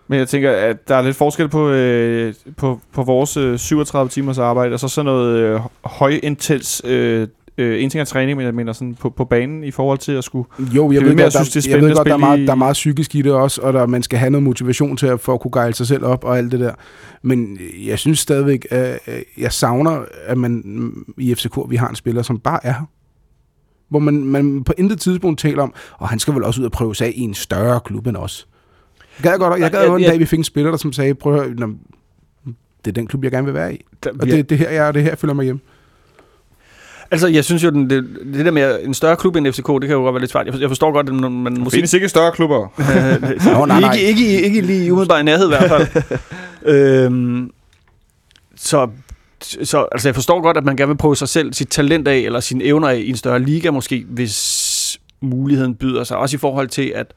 Men 0.08 0.18
jeg 0.18 0.28
tænker, 0.28 0.52
at 0.52 0.88
der 0.88 0.94
er 0.96 1.02
lidt 1.02 1.16
forskel 1.16 1.48
på, 1.48 1.68
øh, 1.68 2.34
på, 2.56 2.80
på 2.92 3.02
vores 3.02 3.36
øh, 3.36 3.58
37 3.58 4.08
timers 4.08 4.38
arbejde, 4.38 4.72
og 4.74 4.80
så 4.80 4.88
sådan 4.88 5.04
noget 5.06 5.38
øh, 5.38 5.60
højintens... 5.84 6.82
Øh, 6.84 7.28
øh, 7.59 7.82
en 7.82 7.90
ting 7.90 8.00
er 8.00 8.04
træning, 8.04 8.36
men 8.36 8.46
jeg 8.46 8.54
mener 8.54 8.72
sådan 8.72 8.94
på, 8.94 9.11
på 9.11 9.24
banen 9.24 9.64
i 9.64 9.70
forhold 9.70 9.98
til 9.98 10.12
at 10.12 10.24
skulle... 10.24 10.48
Jo, 10.59 10.92
jeg 10.92 11.02
ved, 11.02 11.14
mere 11.14 11.24
godt, 11.24 11.32
der, 11.32 11.44
synes, 11.44 11.64
det 11.64 11.72
er 11.72 11.76
jeg 11.76 11.82
ved 11.82 11.90
spændende 11.90 11.96
godt, 11.96 12.07
der 12.07 12.14
er, 12.14 12.18
meget, 12.18 12.46
der 12.46 12.52
er 12.52 12.57
meget 12.57 12.72
psykisk 12.72 13.14
i 13.14 13.22
det 13.22 13.32
også, 13.32 13.61
og 13.61 13.72
der, 13.72 13.86
man 13.86 14.02
skal 14.02 14.18
have 14.18 14.30
noget 14.30 14.42
motivation 14.42 14.96
til 14.96 15.07
at, 15.07 15.20
for 15.20 15.34
at 15.34 15.40
kunne 15.40 15.50
gejle 15.52 15.74
sig 15.74 15.86
selv 15.86 16.04
op 16.04 16.24
og 16.24 16.38
alt 16.38 16.52
det 16.52 16.61
der. 16.61 16.72
Men 17.22 17.59
jeg 17.86 17.98
synes 17.98 18.18
stadigvæk, 18.18 18.66
at 18.70 18.98
at 19.07 19.24
jeg 19.38 19.52
savner, 19.52 20.04
at 20.26 20.38
man 20.38 20.62
mm, 20.64 21.14
i 21.18 21.34
FCK, 21.34 21.59
vi 21.68 21.76
har 21.76 21.88
en 21.88 21.96
spiller, 21.96 22.22
som 22.22 22.38
bare 22.38 22.66
er. 22.66 22.88
Hvor 23.88 23.98
man, 23.98 24.24
man 24.24 24.64
på 24.64 24.72
intet 24.78 25.00
tidspunkt 25.00 25.40
taler 25.40 25.62
om, 25.62 25.74
og 25.98 26.09
han 26.09 26.18
skal 26.18 26.34
vel 26.34 26.44
også 26.44 26.61
ud 26.61 26.66
og 26.66 26.72
prøve 26.72 26.94
sig 26.94 27.07
af 27.07 27.12
i 27.14 27.20
en 27.20 27.34
større 27.34 27.80
klub 27.80 28.07
end 28.07 28.16
os. 28.16 28.48
Jeg 29.22 29.30
gad 29.30 29.38
godt, 29.38 29.61
jeg 29.61 29.70
gad 29.70 29.88
godt 29.88 30.02
en 30.02 30.09
dag, 30.09 30.18
vi 30.18 30.26
fik 30.26 30.38
en 30.38 30.44
spiller, 30.44 30.70
der 30.70 30.78
som 30.78 30.92
sagde, 30.92 31.14
prøv 31.14 31.34
at 31.34 31.40
høre, 31.40 31.68
det 32.84 32.90
er 32.90 32.92
den 32.92 33.07
klub, 33.07 33.24
jeg 33.24 33.32
gerne 33.32 33.44
vil 33.44 33.54
være 33.54 33.74
i. 33.74 33.84
der, 34.04 34.11
Og 34.20 34.26
det, 34.26 34.50
det 34.50 34.59
her, 34.59 34.70
jeg 34.70 34.94
det 34.94 35.02
her, 35.02 35.14
føler 35.14 35.34
mig 35.34 35.44
hjemme. 35.44 35.61
Altså, 37.11 37.28
jeg 37.28 37.44
synes 37.44 37.64
jo, 37.64 37.70
den, 37.70 37.90
det, 37.90 38.04
det 38.34 38.44
der 38.44 38.50
med 38.50 38.78
en 38.82 38.94
større 38.94 39.16
klub 39.16 39.36
end 39.36 39.52
FCK, 39.52 39.66
det 39.68 39.80
kan 39.82 39.90
jo 39.90 40.00
godt 40.00 40.14
være 40.14 40.20
lidt 40.20 40.30
svært. 40.30 40.46
Jeg 40.46 40.61
Jeg 40.61 40.70
forstår 40.70 40.92
godt, 40.92 41.09
at 41.09 41.14
man, 41.14 41.32
man 41.32 41.57
Der 41.57 41.61
måske... 41.61 41.76
findes 41.76 41.94
ikke 41.94 42.09
større 42.09 42.32
klubber. 42.32 42.72
Nå, 43.59 43.66
nej, 43.66 43.80
nej. 43.80 43.94
Ikke, 43.94 44.09
ikke, 44.09 44.42
ikke 44.42 44.61
lige 44.61 44.86
i 44.86 44.90
umiddelbar 44.90 45.22
nærhed 45.22 45.46
i 45.46 45.48
hvert 45.48 45.70
fald. 45.70 46.18
øhm, 46.74 47.50
så 48.57 48.88
så 49.40 49.86
altså 49.92 50.09
jeg 50.09 50.14
forstår 50.14 50.40
godt, 50.40 50.57
at 50.57 50.64
man 50.64 50.76
gerne 50.76 50.88
vil 50.88 50.96
prøve 50.96 51.16
sig 51.16 51.28
selv, 51.28 51.52
sit 51.52 51.68
talent 51.68 52.09
af, 52.09 52.16
eller 52.16 52.40
sine 52.40 52.64
evner 52.64 52.88
af 52.88 52.96
i 52.96 53.09
en 53.09 53.16
større 53.16 53.38
liga 53.38 53.70
måske, 53.70 54.04
hvis 54.09 54.98
muligheden 55.20 55.74
byder 55.74 56.04
sig. 56.04 56.16
Også 56.16 56.36
i 56.36 56.38
forhold 56.38 56.68
til, 56.68 56.92
at 56.94 57.12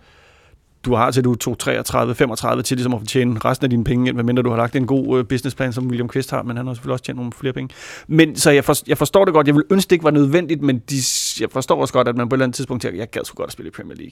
du 0.85 0.95
har 0.95 1.11
til 1.11 1.23
du 1.23 1.31
er 1.31 1.35
2, 1.35 1.55
33, 1.55 2.15
35 2.15 2.63
til 2.63 2.77
ligesom 2.77 2.93
at 2.93 3.01
tjene 3.07 3.39
resten 3.45 3.65
af 3.65 3.69
dine 3.69 3.83
penge 3.83 4.07
ind, 4.09 4.15
medmindre 4.15 4.43
du 4.43 4.49
har 4.49 4.57
lagt 4.57 4.75
en 4.75 4.87
god 4.87 5.19
øh, 5.19 5.25
businessplan, 5.25 5.73
som 5.73 5.87
William 5.87 6.09
Quist 6.09 6.31
har, 6.31 6.43
men 6.43 6.57
han 6.57 6.67
har 6.67 6.73
selvfølgelig 6.73 6.93
også 6.93 7.03
tjent 7.03 7.17
nogle 7.17 7.31
flere 7.39 7.53
penge. 7.53 7.69
Men 8.07 8.35
så 8.35 8.51
jeg, 8.51 8.63
for, 8.63 8.75
jeg 8.87 8.97
forstår 8.97 9.25
det 9.25 9.33
godt. 9.33 9.47
Jeg 9.47 9.55
vil 9.55 9.63
ønske, 9.71 9.89
det 9.89 9.91
ikke 9.95 10.03
var 10.05 10.11
nødvendigt, 10.11 10.61
men 10.61 10.77
de, 10.89 10.95
jeg 11.39 11.47
forstår 11.51 11.81
også 11.81 11.93
godt, 11.93 12.07
at 12.07 12.17
man 12.17 12.29
på 12.29 12.33
et 12.33 12.37
eller 12.37 12.45
andet 12.45 12.55
tidspunkt 12.55 12.81
tænker, 12.81 12.97
jeg 12.99 13.09
gad 13.09 13.21
sgu 13.25 13.35
godt 13.35 13.47
at 13.47 13.53
spille 13.53 13.67
i 13.67 13.71
Premier 13.71 13.95
League. 13.97 14.11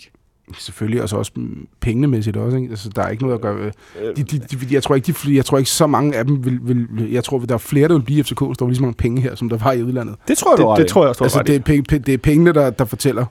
Selvfølgelig 0.60 1.02
også 1.02 1.16
også 1.18 1.32
mm, 1.36 1.68
pengemæssigt 1.82 2.38
også, 2.38 2.58
ikke? 2.58 2.70
Altså, 2.70 2.90
der 2.96 3.02
er 3.02 3.10
ikke 3.10 3.24
noget 3.24 3.36
at 3.36 3.42
gøre... 3.42 3.72
øh, 4.02 4.16
De, 4.18 4.24
de, 4.24 4.38
de, 4.40 4.74
jeg, 4.74 4.84
tror 4.84 4.96
ikke, 4.96 5.12
de, 5.26 5.36
jeg 5.36 5.46
tror 5.46 5.58
ikke, 5.58 5.70
så 5.70 5.88
mange 5.88 6.16
af 6.16 6.26
dem 6.26 6.46
vil, 6.46 6.60
vil... 6.62 7.12
Jeg 7.12 7.24
tror, 7.24 7.40
der 7.40 7.54
er 7.54 7.58
flere, 7.58 7.88
der 7.88 7.94
vil 7.94 8.02
blive 8.04 8.20
i 8.20 8.24
FCK, 8.24 8.42
hvis 8.42 8.58
der 8.58 8.66
var 8.66 8.70
lige 8.70 8.76
så 8.76 8.82
mange 8.82 8.96
penge 8.96 9.22
her, 9.22 9.36
som 9.36 9.50
der 9.50 9.58
var 9.58 9.72
i 9.72 9.84
udlandet. 9.84 10.16
Det 10.28 10.38
tror 10.38 10.52
jeg, 10.52 10.58
Det, 10.78 10.78
det 10.78 10.92
i. 10.92 10.94
tror 10.94 11.02
jeg 11.04 11.10
også, 11.10 11.24
Altså, 11.24 11.44
det 11.44 11.56
er, 11.56 11.60
penge, 11.60 11.96
pe- 11.96 11.98
det 12.00 12.14
er 12.14 12.18
pengene, 12.18 12.52
der, 12.54 12.70
der 12.70 12.86
fortæller. 12.86 13.26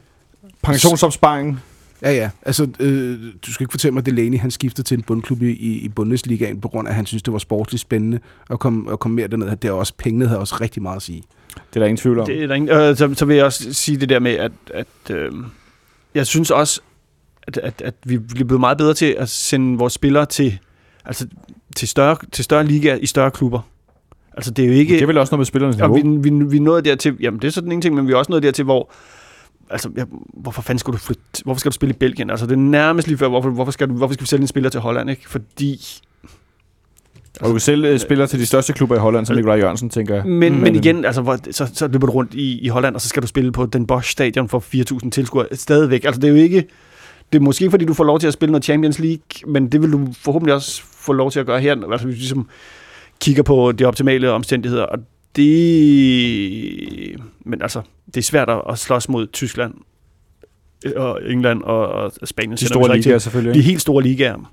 Pensionsopsparingen. 0.62 1.61
Ja, 2.03 2.12
ja. 2.12 2.30
Altså, 2.42 2.68
øh, 2.80 3.18
du 3.47 3.53
skal 3.53 3.64
ikke 3.64 3.72
fortælle 3.72 3.92
mig, 3.92 4.01
at 4.01 4.07
Delaney, 4.07 4.38
han 4.38 4.51
skiftede 4.51 4.88
til 4.88 4.97
en 4.99 5.03
bundklub 5.03 5.42
i, 5.42 5.51
i, 5.51 5.88
Bundesligaen, 5.88 6.61
på 6.61 6.68
grund 6.68 6.88
af, 6.88 6.92
at 6.92 6.97
han 6.97 7.07
synes, 7.07 7.22
det 7.22 7.32
var 7.32 7.38
sportsligt 7.38 7.80
spændende 7.80 8.18
at 8.51 8.59
komme, 8.59 8.92
at 8.92 8.99
komme 8.99 9.14
mere 9.14 9.28
derned. 9.28 9.57
Det 9.57 9.68
er 9.68 9.72
også, 9.72 9.92
pengene 9.99 10.26
havde 10.26 10.40
også 10.40 10.57
rigtig 10.61 10.82
meget 10.82 10.97
at 10.97 11.03
sige. 11.03 11.22
Det 11.55 11.76
er 11.76 11.80
der 11.80 11.86
ingen 11.86 11.97
tvivl 11.97 12.18
om. 12.18 12.26
Det 12.26 12.42
er 12.42 12.47
der 12.47 12.55
ingen, 12.55 12.70
øh, 12.70 12.97
så, 12.97 13.14
så 13.14 13.24
vil 13.24 13.36
jeg 13.36 13.44
også 13.44 13.72
sige 13.72 13.97
det 13.97 14.09
der 14.09 14.18
med, 14.18 14.32
at, 14.32 14.53
at 14.74 15.11
øh, 15.11 15.32
jeg 16.14 16.26
synes 16.26 16.51
også, 16.51 16.80
at, 17.42 17.59
at, 17.59 17.82
at 17.84 17.94
vi 18.05 18.18
bliver 18.18 18.47
blevet 18.47 18.61
meget 18.61 18.78
bedre 18.78 18.94
til 18.94 19.16
at 19.18 19.28
sende 19.28 19.78
vores 19.78 19.92
spillere 19.92 20.26
til, 20.26 20.59
altså, 21.05 21.26
til, 21.76 21.88
større, 21.88 22.16
til 22.32 22.44
større 22.44 22.64
ligaer 22.64 22.97
i 22.97 23.07
større 23.07 23.30
klubber. 23.30 23.61
Altså 24.36 24.51
det 24.51 24.62
er 24.62 24.66
jo 24.66 24.74
ikke... 24.74 24.94
Det 24.94 25.03
er 25.03 25.07
vel 25.07 25.18
også 25.18 25.30
noget 25.30 25.40
med 25.40 25.47
spillernes 25.47 25.76
niveau. 25.76 26.20
vi, 26.20 26.30
vi, 26.30 26.44
vi 26.44 26.57
er 26.57 26.61
nået 26.61 26.84
dertil, 26.84 27.16
jamen 27.20 27.40
det 27.40 27.49
er 27.49 27.53
sådan 27.53 27.72
en 27.72 27.80
ting, 27.80 27.94
men 27.94 28.07
vi 28.07 28.12
er 28.12 28.16
også 28.16 28.32
nået 28.32 28.42
dertil, 28.42 28.64
hvor, 28.64 28.90
altså, 29.70 29.90
ja, 29.96 30.04
hvorfor 30.34 30.62
fanden 30.62 30.78
skal 30.78 30.92
du 30.92 30.98
flytte, 30.98 31.22
hvorfor 31.44 31.58
skal 31.60 31.70
du 31.70 31.74
spille 31.74 31.94
i 31.94 31.98
Belgien? 31.98 32.30
Altså 32.30 32.46
det 32.46 32.52
er 32.52 32.56
nærmest 32.56 33.08
lige 33.08 33.18
før, 33.18 33.28
hvorfor, 33.28 33.50
hvorfor, 33.50 33.72
skal, 33.72 33.88
du, 33.88 33.94
hvorfor 33.94 34.12
skal 34.14 34.22
vi 34.22 34.26
sælge 34.28 34.42
en 34.42 34.46
spiller 34.48 34.70
til 34.70 34.80
Holland, 34.80 35.10
ikke? 35.10 35.28
Fordi, 35.30 35.80
Og 37.40 37.46
du 37.48 37.52
kan 37.52 37.60
selv 37.60 37.84
øh, 37.84 37.98
spiller 37.98 38.26
til 38.26 38.38
de 38.40 38.46
største 38.46 38.72
klubber 38.72 38.96
i 38.96 38.98
Holland, 38.98 39.26
som 39.26 39.36
Nikolaj 39.36 39.56
Jørgensen, 39.58 39.90
tænker 39.90 40.14
jeg. 40.14 40.26
men, 40.26 40.52
Mm. 40.52 40.58
men 40.58 40.74
igen, 40.74 41.04
altså, 41.04 41.22
hvor, 41.22 41.38
så, 41.52 41.70
så 41.74 41.88
løber 41.88 42.06
du 42.06 42.12
rundt 42.12 42.34
i, 42.34 42.58
i 42.60 42.68
Holland, 42.68 42.94
og 42.94 43.00
så 43.00 43.08
skal 43.08 43.22
du 43.22 43.26
spille 43.26 43.52
på 43.52 43.66
Den 43.66 43.86
Bosch 43.86 44.10
Stadion 44.10 44.48
for 44.48 44.64
4.000 45.04 45.10
tilskuere 45.10 45.46
stadigvæk. 45.52 46.04
Altså 46.04 46.20
det 46.20 46.28
er 46.28 46.32
jo 46.32 46.38
ikke, 46.38 46.66
det 47.32 47.38
er 47.38 47.42
måske 47.42 47.62
ikke, 47.62 47.70
fordi 47.70 47.84
du 47.84 47.94
får 47.94 48.04
lov 48.04 48.20
til 48.20 48.26
at 48.26 48.32
spille 48.32 48.52
noget 48.52 48.64
Champions 48.64 48.98
League, 48.98 49.52
men 49.52 49.72
det 49.72 49.82
vil 49.82 49.92
du 49.92 50.08
forhåbentlig 50.12 50.54
også 50.54 50.82
få 50.84 51.12
lov 51.12 51.30
til 51.30 51.40
at 51.40 51.46
gøre 51.46 51.60
her, 51.60 51.76
altså 51.92 52.06
hvis 52.06 52.14
vi 52.14 52.20
ligesom 52.20 52.48
kigger 53.20 53.42
på 53.42 53.72
de 53.72 53.84
optimale 53.84 54.30
omstændigheder, 54.32 54.82
og 54.82 54.98
det, 55.37 57.20
men 57.45 57.62
altså, 57.62 57.82
det 58.07 58.16
er 58.16 58.22
svært 58.22 58.49
at, 58.68 58.78
slås 58.78 59.09
mod 59.09 59.26
Tyskland 59.26 59.74
og 60.97 61.20
England 61.30 61.62
og, 61.62 61.89
og 61.89 62.12
Spanien. 62.24 62.57
De 62.57 62.66
store 62.66 62.97
ligaer 62.97 63.18
selvfølgelig. 63.18 63.55
De 63.55 63.62
helt 63.62 63.80
store 63.80 64.03
ligaer. 64.03 64.51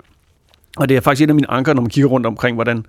Og 0.76 0.88
det 0.88 0.96
er 0.96 1.00
faktisk 1.00 1.22
en 1.22 1.28
af 1.28 1.34
mine 1.34 1.50
anker, 1.50 1.74
når 1.74 1.82
man 1.82 1.90
kigger 1.90 2.08
rundt 2.08 2.26
omkring, 2.26 2.54
hvordan 2.54 2.86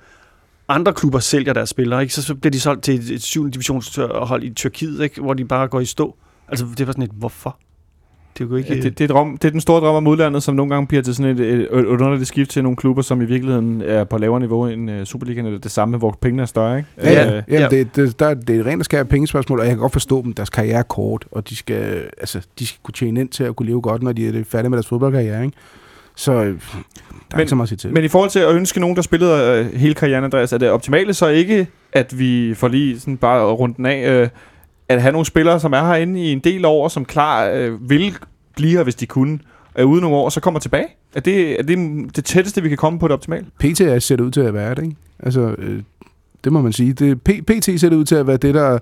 andre 0.68 0.94
klubber 0.94 1.20
sælger 1.20 1.54
deres 1.54 1.70
spillere. 1.70 2.02
Ikke? 2.02 2.14
Så, 2.14 2.24
så 2.24 2.36
bliver 2.36 2.52
de 2.52 2.60
solgt 2.60 2.84
til 2.84 2.96
et, 2.96 3.10
et 3.10 3.24
7. 3.24 3.50
divisionshold 3.50 4.44
i 4.44 4.54
Tyrkiet, 4.54 5.04
ikke? 5.04 5.22
hvor 5.22 5.34
de 5.34 5.46
bare 5.46 5.68
går 5.68 5.80
i 5.80 5.86
stå. 5.86 6.16
Altså, 6.48 6.66
det 6.78 6.88
var 6.88 6.94
sådan 6.94 7.04
et, 7.04 7.12
hvorfor? 7.14 7.60
Det 8.38 8.44
er 8.44 8.48
jo 8.50 8.56
ikke... 8.56 8.76
Ja, 8.76 8.82
det, 8.82 8.98
det, 9.00 9.04
er 9.04 9.08
drøm, 9.08 9.38
det 9.38 9.48
er 9.48 9.52
den 9.52 9.62
store 9.62 9.82
drøm 9.82 9.96
om 9.96 10.08
udlandet, 10.08 10.44
som 10.44 10.56
nogle 10.56 10.74
gange 10.74 10.88
bliver 10.88 11.04
til 11.04 11.16
sådan 11.16 11.32
et, 11.32 11.40
et, 11.40 11.62
et 11.62 11.86
underligt 11.86 12.28
skift 12.28 12.50
til 12.50 12.64
nogle 12.64 12.76
klubber, 12.76 13.02
som 13.02 13.22
i 13.22 13.26
virkeligheden 13.26 13.82
er 13.82 14.04
på 14.04 14.18
lavere 14.18 14.40
niveau 14.40 14.68
end 14.68 14.92
uh, 14.92 15.04
Superligaen, 15.04 15.46
eller 15.46 15.60
det 15.60 15.72
samme, 15.72 15.98
hvor 15.98 16.18
pengene 16.22 16.42
er 16.42 16.46
større. 16.46 16.78
Ikke? 16.78 16.90
Ja, 17.04 17.12
ja. 17.12 17.38
Øh, 17.38 17.44
ja. 17.50 17.62
ja. 17.62 17.68
Det, 17.68 17.96
det, 17.96 18.20
der, 18.20 18.34
det 18.34 18.56
er 18.56 18.60
et 18.60 18.66
rent 18.66 18.82
og 18.82 18.86
skært 18.86 19.10
pengespørgsmål, 19.10 19.60
og 19.60 19.66
jeg 19.66 19.72
kan 19.72 19.80
godt 19.80 19.92
forstå 19.92 20.22
dem. 20.24 20.34
Deres 20.34 20.50
karriere 20.50 20.80
er 20.80 20.84
kort, 20.84 21.26
og 21.32 21.50
de 21.50 21.56
skal, 21.56 22.02
altså, 22.20 22.42
de 22.60 22.68
skal 22.68 22.80
kunne 22.84 22.94
tjene 22.94 23.20
ind 23.20 23.30
til 23.30 23.44
at 23.44 23.56
kunne 23.56 23.68
leve 23.68 23.82
godt, 23.82 24.04
når 24.04 24.12
de 24.12 24.28
er 24.28 24.44
færdige 24.50 24.70
med 24.70 24.78
deres 24.78 24.88
fodboldkarriere. 24.88 25.46
Ikke? 25.46 25.58
Så 26.16 26.32
øh, 26.32 26.40
der 26.40 26.44
er 26.44 26.56
Men- 27.34 27.40
ikke 27.40 27.50
så 27.50 27.56
meget 27.56 27.66
at 27.66 27.70
sige 27.70 27.78
til. 27.78 27.94
Men 27.94 28.04
i 28.04 28.08
forhold 28.08 28.30
til 28.30 28.40
at 28.40 28.56
ønske 28.56 28.80
nogen, 28.80 28.96
der 28.96 29.02
spillede 29.02 29.66
øh, 29.74 29.80
hele 29.80 29.94
karrieren, 29.94 30.24
Andreas, 30.24 30.54
er 30.54 30.58
det 30.58 30.70
optimale 30.70 31.14
så 31.14 31.28
ikke, 31.28 31.68
at 31.94 32.20
vi 32.20 32.54
får 32.54 32.68
lige 32.68 33.00
sådan 33.00 33.18
bare 33.18 33.46
rundt 33.46 33.78
den 33.78 33.86
af, 33.86 34.22
øh, 34.22 34.28
at 34.90 35.02
have 35.02 35.12
nogle 35.12 35.26
spillere, 35.26 35.60
som 35.60 35.74
er 35.74 35.82
herinde 35.82 36.20
i 36.20 36.32
en 36.32 36.40
del 36.40 36.66
år, 36.66 36.88
som 36.88 37.06
klar 37.06 37.50
øh, 37.50 37.90
vil 37.90 38.16
blive 38.56 38.72
her, 38.72 38.84
hvis 38.84 38.96
de 38.96 39.06
kunne, 39.06 39.40
øh, 39.78 39.88
ude 39.88 40.02
nogle 40.02 40.18
år, 40.18 40.30
så 40.30 40.40
kommer 40.40 40.60
tilbage? 40.60 40.88
Er 41.16 41.20
det, 41.20 41.60
er 41.60 41.64
det 41.64 41.78
det 42.16 42.26
tætteste, 42.26 42.62
vi 42.62 42.70
kan 42.70 42.78
komme 42.78 43.00
på 43.00 43.08
det 43.08 43.14
optimale? 43.14 43.46
PT 43.60 43.78
ser 43.78 44.16
det 44.16 44.24
ud 44.24 44.32
til 44.32 44.42
at 44.42 44.54
være 44.54 44.76
det, 44.76 44.84
ikke? 44.84 44.96
Altså, 45.20 45.56
øh, 45.58 45.84
det 46.44 46.54
må 46.54 46.62
man 46.62 46.74
sige. 46.74 46.94
Det, 46.94 47.22
P, 47.22 47.30
PT 47.30 47.80
ser 47.80 47.90
det 47.90 47.96
ud 47.96 48.06
til 48.06 48.16
at 48.16 48.28
være 48.28 48.38
det, 48.38 48.54
der, 48.54 48.80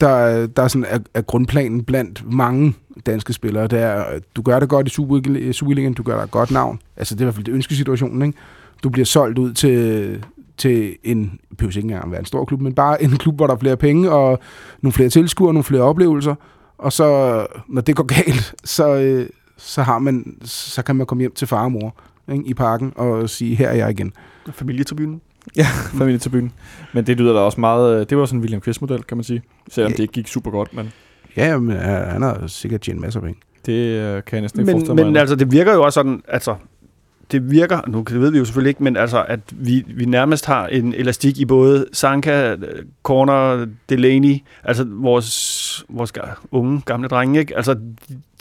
der, 0.00 0.46
der 0.46 0.68
sådan, 0.68 0.86
er, 0.88 0.98
er 1.14 1.22
grundplanen 1.22 1.84
blandt 1.84 2.32
mange 2.32 2.74
danske 3.06 3.32
spillere. 3.32 3.66
Det 3.66 3.78
er, 3.78 4.04
du 4.36 4.42
gør 4.42 4.60
det 4.60 4.68
godt 4.68 4.86
i 4.86 4.90
Superligaen, 4.90 5.52
Superligaen, 5.52 5.94
du 5.94 6.02
gør 6.02 6.16
dig 6.16 6.24
et 6.24 6.30
godt 6.30 6.50
navn. 6.50 6.80
Altså, 6.96 7.14
det 7.14 7.20
er 7.20 7.24
i 7.24 7.26
hvert 7.26 7.34
fald 7.34 7.44
det 7.44 7.52
ønskesituationen, 7.52 8.22
ikke? 8.22 8.38
Du 8.82 8.88
bliver 8.88 9.06
solgt 9.06 9.38
ud 9.38 9.52
til, 9.52 10.24
til 10.58 10.96
en, 11.04 11.22
det 11.50 11.56
behøver 11.58 11.76
ikke 11.76 11.80
engang 11.80 12.10
være 12.10 12.20
en 12.20 12.26
stor 12.26 12.44
klub, 12.44 12.60
men 12.60 12.72
bare 12.74 13.02
en 13.02 13.10
klub, 13.10 13.36
hvor 13.36 13.46
der 13.46 13.54
er 13.54 13.58
flere 13.58 13.76
penge, 13.76 14.10
og 14.10 14.38
nogle 14.82 14.92
flere 14.92 15.08
tilskuere, 15.08 15.52
nogle 15.52 15.64
flere 15.64 15.82
oplevelser. 15.82 16.34
Og 16.78 16.92
så, 16.92 17.06
når 17.68 17.80
det 17.82 17.96
går 17.96 18.04
galt, 18.04 18.54
så, 18.64 18.94
øh, 18.96 19.26
så, 19.56 19.82
har 19.82 19.98
man, 19.98 20.36
så 20.44 20.82
kan 20.82 20.96
man 20.96 21.06
komme 21.06 21.22
hjem 21.22 21.32
til 21.34 21.46
far 21.48 21.64
og 21.64 21.72
mor 21.72 21.94
ikke, 22.32 22.44
i 22.46 22.54
parken 22.54 22.92
og 22.96 23.30
sige, 23.30 23.54
her 23.54 23.68
er 23.68 23.74
jeg 23.74 23.90
igen. 23.90 24.12
Familietribunen. 24.52 25.20
Familie 25.98 26.18
til 26.18 26.28
byen. 26.30 26.52
Men 26.92 27.06
det 27.06 27.16
lyder 27.16 27.32
da 27.32 27.38
også 27.38 27.60
meget... 27.60 28.00
øh, 28.00 28.06
Det 28.10 28.18
var 28.18 28.24
sådan 28.24 28.38
en 28.38 28.42
William 28.42 28.60
Quist-model, 28.60 29.02
kan 29.02 29.16
man 29.16 29.24
sige. 29.24 29.42
Selvom 29.70 29.90
Ja. 29.90 29.96
det 29.96 30.02
ikke 30.02 30.12
gik 30.12 30.28
super 30.28 30.50
godt, 30.50 30.74
men 30.74 30.92
Ja, 31.36 31.58
men 31.58 31.76
øh, 31.76 31.82
han 31.82 32.22
har 32.22 32.46
sikkert 32.46 32.80
tjent 32.80 33.00
masser 33.00 33.20
af 33.20 33.24
penge. 33.24 33.40
det 33.66 33.72
øh, 33.72 34.22
kan 34.24 34.36
jeg 34.36 34.40
næsten 34.40 34.60
ikke 34.60 34.66
Men, 34.66 34.74
forestille 34.74 34.94
mig. 34.94 35.04
men 35.06 35.16
altså, 35.16 35.36
det 35.36 35.52
virker 35.52 35.74
jo 35.74 35.82
også 35.82 35.94
sådan, 35.94 36.22
altså, 36.28 36.54
det 37.32 37.50
virker, 37.50 37.80
nu 37.88 38.04
det 38.08 38.20
ved 38.20 38.30
vi 38.30 38.38
jo 38.38 38.44
selvfølgelig 38.44 38.68
ikke, 38.68 38.82
men 38.82 38.96
altså, 38.96 39.24
at 39.28 39.40
vi, 39.52 39.84
vi 39.86 40.04
nærmest 40.04 40.46
har 40.46 40.66
en 40.66 40.94
elastik 40.94 41.38
i 41.38 41.44
både 41.44 41.86
Sanka, 41.92 42.56
Corner, 43.02 43.66
Delaney, 43.88 44.38
altså 44.64 44.84
vores, 44.88 45.84
vores 45.88 46.12
unge, 46.50 46.82
gamle 46.84 47.08
drenge, 47.08 47.40
ikke? 47.40 47.56
Altså, 47.56 47.74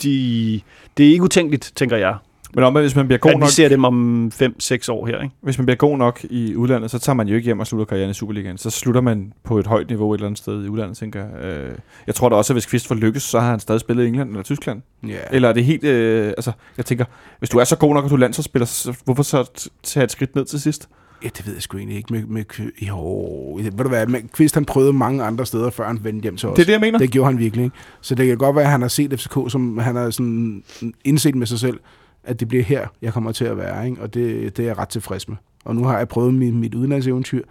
de, 0.03 0.61
det 0.97 1.05
er 1.05 1.11
ikke 1.11 1.23
utænkeligt, 1.23 1.71
tænker 1.75 1.97
jeg, 1.97 2.15
men 2.55 2.63
om, 2.63 2.73
hvis 2.73 2.95
man 2.95 3.07
bliver 3.07 3.19
god 3.19 3.31
at 3.31 3.35
vi 3.35 3.39
nok, 3.39 3.49
ser 3.49 3.69
dem 3.69 3.83
om 3.83 4.31
5-6 4.35 4.91
år 4.91 5.05
her, 5.05 5.21
ikke? 5.21 5.35
hvis 5.41 5.57
man 5.57 5.65
bliver 5.65 5.77
god 5.77 5.97
nok 5.97 6.25
i 6.29 6.55
udlandet, 6.55 6.91
så 6.91 6.99
tager 6.99 7.15
man 7.15 7.27
jo 7.27 7.35
ikke 7.35 7.45
hjem 7.45 7.59
og 7.59 7.67
slutter 7.67 7.85
karrieren 7.85 8.11
i 8.11 8.13
Superligaen. 8.13 8.57
Så 8.57 8.69
slutter 8.69 9.01
man 9.01 9.33
på 9.43 9.59
et 9.59 9.67
højt 9.67 9.87
niveau 9.89 10.13
et 10.13 10.17
eller 10.17 10.27
andet 10.27 10.37
sted 10.37 10.65
i 10.65 10.69
udlandet, 10.69 10.97
tænker 10.97 11.25
jeg. 11.25 11.45
Øh, 11.45 11.75
Jeg 12.07 12.15
tror 12.15 12.29
da 12.29 12.35
også, 12.35 12.53
at 12.53 12.55
hvis 12.55 12.65
Kvist 12.65 12.87
får 12.87 12.95
lykkes, 12.95 13.23
så 13.23 13.39
har 13.39 13.49
han 13.49 13.59
stadig 13.59 13.81
spillet 13.81 14.03
i 14.03 14.07
England 14.07 14.29
eller 14.29 14.43
Tyskland. 14.43 14.81
Ja. 15.07 15.17
Eller 15.31 15.49
er 15.49 15.53
det 15.53 15.65
helt... 15.65 15.83
Øh, 15.83 16.27
altså, 16.27 16.51
jeg 16.77 16.85
tænker, 16.85 17.05
hvis 17.39 17.49
du 17.49 17.57
er 17.57 17.63
så 17.63 17.77
god 17.77 17.93
nok, 17.93 18.03
at 18.05 18.09
du 18.09 18.15
er 18.15 18.19
landsholdsspiller, 18.19 18.65
så 18.65 18.97
hvorfor 19.05 19.23
så 19.23 19.67
tage 19.83 20.03
et 20.03 20.11
skridt 20.11 20.35
ned 20.35 20.45
til 20.45 20.61
sidst? 20.61 20.89
ja, 21.23 21.29
det 21.37 21.45
ved 21.45 21.53
jeg 21.53 21.61
sgu 21.61 21.77
egentlig 21.77 21.97
ikke. 21.97 22.13
Med, 22.13 22.23
med, 22.25 22.43
jo, 22.81 23.55
ved 23.55 23.71
du 23.71 23.87
hvad, 23.87 24.07
med, 24.07 24.21
Kvist 24.33 24.55
han 24.55 24.65
prøvede 24.65 24.93
mange 24.93 25.23
andre 25.23 25.45
steder, 25.45 25.69
før 25.69 25.87
han 25.87 25.99
vendte 26.03 26.23
hjem 26.23 26.37
til 26.37 26.49
os. 26.49 26.55
Det 26.55 26.61
er 26.61 26.65
det, 26.65 26.73
jeg 26.73 26.81
mener. 26.81 26.99
Det 26.99 27.11
gjorde 27.11 27.31
han 27.31 27.39
virkelig. 27.39 27.63
Ikke? 27.63 27.75
Så 28.01 28.15
det 28.15 28.27
kan 28.27 28.37
godt 28.37 28.55
være, 28.55 28.65
at 28.65 28.71
han 28.71 28.81
har 28.81 28.87
set 28.87 29.19
FCK, 29.19 29.33
som 29.47 29.77
han 29.77 29.95
har 29.95 30.09
sådan 30.09 30.63
indset 31.03 31.35
med 31.35 31.47
sig 31.47 31.59
selv, 31.59 31.79
at 32.25 32.39
det 32.39 32.47
bliver 32.47 32.63
her, 32.63 32.87
jeg 33.01 33.13
kommer 33.13 33.31
til 33.31 33.45
at 33.45 33.57
være. 33.57 33.89
Ikke? 33.89 34.01
Og 34.01 34.13
det, 34.13 34.57
det 34.57 34.63
er 34.63 34.67
jeg 34.67 34.77
ret 34.77 34.89
tilfreds 34.89 35.27
med. 35.27 35.37
Og 35.65 35.75
nu 35.75 35.83
har 35.83 35.97
jeg 35.97 36.07
prøvet 36.07 36.33
mit, 36.33 36.53
mit 36.53 36.75
udenlandseventyr, 36.75 37.43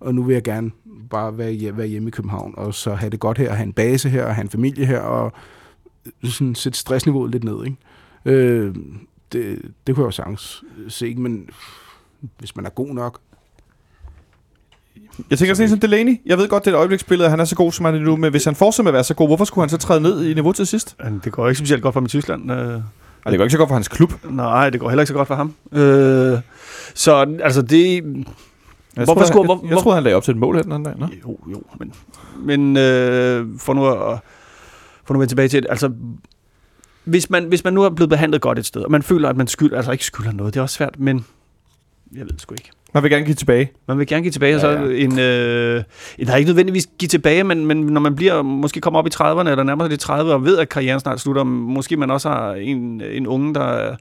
og 0.00 0.14
nu 0.14 0.22
vil 0.22 0.32
jeg 0.32 0.42
gerne 0.42 0.70
bare 1.10 1.38
være, 1.38 1.76
være 1.76 1.86
hjemme 1.86 2.08
i 2.08 2.10
København, 2.10 2.54
og 2.56 2.74
så 2.74 2.94
have 2.94 3.10
det 3.10 3.20
godt 3.20 3.38
her, 3.38 3.50
og 3.50 3.56
have 3.56 3.66
en 3.66 3.72
base 3.72 4.08
her, 4.08 4.24
og 4.24 4.34
have 4.34 4.42
en 4.42 4.50
familie 4.50 4.86
her, 4.86 5.00
og 5.00 5.32
sådan 6.24 6.54
sætte 6.54 6.78
stressniveauet 6.78 7.30
lidt 7.30 7.44
ned. 7.44 7.64
Ikke? 7.64 7.76
Øh, 8.24 8.74
det, 9.32 9.72
det 9.86 9.94
kunne 9.94 10.02
jeg 10.02 10.06
jo 10.06 10.10
sagtens 10.10 10.64
se, 10.88 11.08
ikke? 11.08 11.20
men 11.20 11.48
hvis 12.38 12.56
man 12.56 12.66
er 12.66 12.70
god 12.70 12.94
nok, 12.94 13.20
Jeg 15.30 15.38
tænker 15.38 15.54
sådan 15.54 15.64
en 15.64 15.70
som 15.70 15.80
Delaney. 15.80 16.20
Jeg 16.26 16.38
ved 16.38 16.48
godt, 16.48 16.64
det 16.64 16.70
er 16.70 16.74
et 16.74 16.78
øjebliksbillede, 16.78 17.26
at 17.26 17.30
han 17.30 17.40
er 17.40 17.44
så 17.44 17.56
god, 17.56 17.72
som 17.72 17.84
han 17.84 17.94
er 17.94 17.98
nu, 17.98 18.16
men 18.16 18.30
hvis 18.30 18.44
han 18.44 18.54
fortsætter 18.54 18.82
med 18.84 18.90
at 18.90 18.94
være 18.94 19.04
så 19.04 19.14
god, 19.14 19.28
hvorfor 19.28 19.44
skulle 19.44 19.62
han 19.62 19.68
så 19.68 19.78
træde 19.78 20.00
ned 20.00 20.24
i 20.24 20.34
niveau 20.34 20.52
til 20.52 20.66
sidst? 20.66 20.96
Det 21.24 21.32
går 21.32 21.48
ikke 21.48 21.58
specielt 21.58 21.82
godt 21.82 21.92
for 21.92 22.00
ham 22.00 22.04
i 22.04 22.08
Tyskland. 22.08 22.50
Og 23.24 23.32
det 23.32 23.38
går 23.38 23.44
ikke 23.44 23.52
så 23.52 23.58
godt 23.58 23.68
for 23.68 23.74
hans 23.74 23.88
klub. 23.88 24.12
nej, 24.30 24.70
det 24.70 24.80
går 24.80 24.88
heller 24.88 25.02
ikke 25.02 25.08
så 25.08 25.14
godt 25.14 25.28
for 25.28 25.34
ham. 25.34 25.54
Øh, 25.72 26.38
så 26.94 27.36
altså 27.42 27.62
det... 27.62 27.94
Jeg 28.96 29.04
Hvorfor 29.04 29.12
troede, 29.14 29.28
skulle- 29.28 29.48
han, 29.48 29.56
hvor- 29.56 29.60
jeg, 29.66 29.70
jeg 29.74 29.78
troede, 29.82 29.94
han 29.94 30.04
lagde 30.04 30.16
op 30.16 30.22
til 30.22 30.30
et 30.32 30.36
mål 30.38 30.54
her 30.56 30.62
den 30.62 30.72
anden 30.72 30.84
dag. 30.84 30.98
Nå? 31.00 31.06
Jo, 31.24 31.38
jo, 31.52 31.62
men, 31.78 31.92
men 32.38 32.76
øh, 32.76 33.46
for 33.58 33.74
nu 33.74 33.86
at 33.86 34.18
for 35.04 35.14
nu 35.14 35.22
at 35.22 35.28
tilbage 35.28 35.48
til 35.48 35.62
det, 35.62 35.70
altså 35.70 35.92
hvis 37.04 37.30
man, 37.30 37.44
hvis 37.44 37.64
man 37.64 37.72
nu 37.72 37.82
er 37.82 37.90
blevet 37.90 38.10
behandlet 38.10 38.40
godt 38.40 38.58
et 38.58 38.66
sted, 38.66 38.82
og 38.82 38.90
man 38.90 39.02
føler, 39.02 39.28
at 39.28 39.36
man 39.36 39.46
skyld, 39.46 39.72
altså 39.74 39.92
ikke 39.92 40.04
skylder 40.04 40.32
noget, 40.32 40.54
det 40.54 40.58
er 40.60 40.62
også 40.62 40.74
svært, 40.74 40.98
men 40.98 41.24
jeg 42.16 42.24
ved 42.24 42.38
sgu 42.38 42.54
ikke. 42.54 42.70
Man 42.94 43.02
vil 43.02 43.10
gerne 43.10 43.24
give 43.24 43.34
tilbage. 43.34 43.72
Man 43.88 43.98
vil 43.98 44.06
gerne 44.06 44.22
give 44.22 44.32
tilbage, 44.32 44.54
ja, 44.54 44.60
så 44.60 44.68
ja. 44.68 44.76
en, 44.76 45.18
øh, 45.18 45.82
en, 46.18 46.26
der 46.26 46.32
er 46.32 46.36
ikke 46.36 46.48
nødvendigvis 46.48 46.88
give 46.98 47.08
tilbage, 47.08 47.44
men, 47.44 47.66
men 47.66 47.76
når 47.76 48.00
man 48.00 48.14
bliver, 48.14 48.42
måske 48.42 48.80
kommer 48.80 49.00
op 49.00 49.06
i 49.06 49.10
30'erne, 49.14 49.48
eller 49.48 49.62
nærmere 49.62 49.88
de 49.88 49.96
30, 49.96 50.32
og 50.32 50.44
ved, 50.44 50.58
at 50.58 50.68
karrieren 50.68 51.00
snart 51.00 51.20
slutter, 51.20 51.42
måske 51.42 51.96
man 51.96 52.10
også 52.10 52.28
har 52.28 52.52
en, 52.52 53.00
en 53.00 53.26
unge, 53.26 53.54
der 53.54 53.96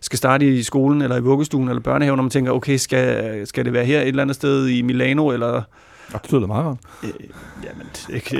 skal 0.00 0.16
starte 0.16 0.46
i 0.46 0.62
skolen, 0.62 1.02
eller 1.02 1.16
i 1.16 1.20
vuggestuen, 1.20 1.68
eller 1.68 1.82
børnehaven, 1.82 2.20
og 2.20 2.24
man 2.24 2.30
tænker, 2.30 2.52
okay, 2.52 2.76
skal, 2.76 3.46
skal 3.46 3.64
det 3.64 3.72
være 3.72 3.84
her 3.84 4.00
et 4.00 4.08
eller 4.08 4.22
andet 4.22 4.36
sted 4.36 4.68
i 4.68 4.82
Milano, 4.82 5.28
eller 5.28 5.62
Og 6.14 6.22
det 6.22 6.32
lyder 6.32 6.46
meget 6.46 6.64
godt. 6.64 6.78
Øh, 7.02 7.10
jamen, 7.64 7.86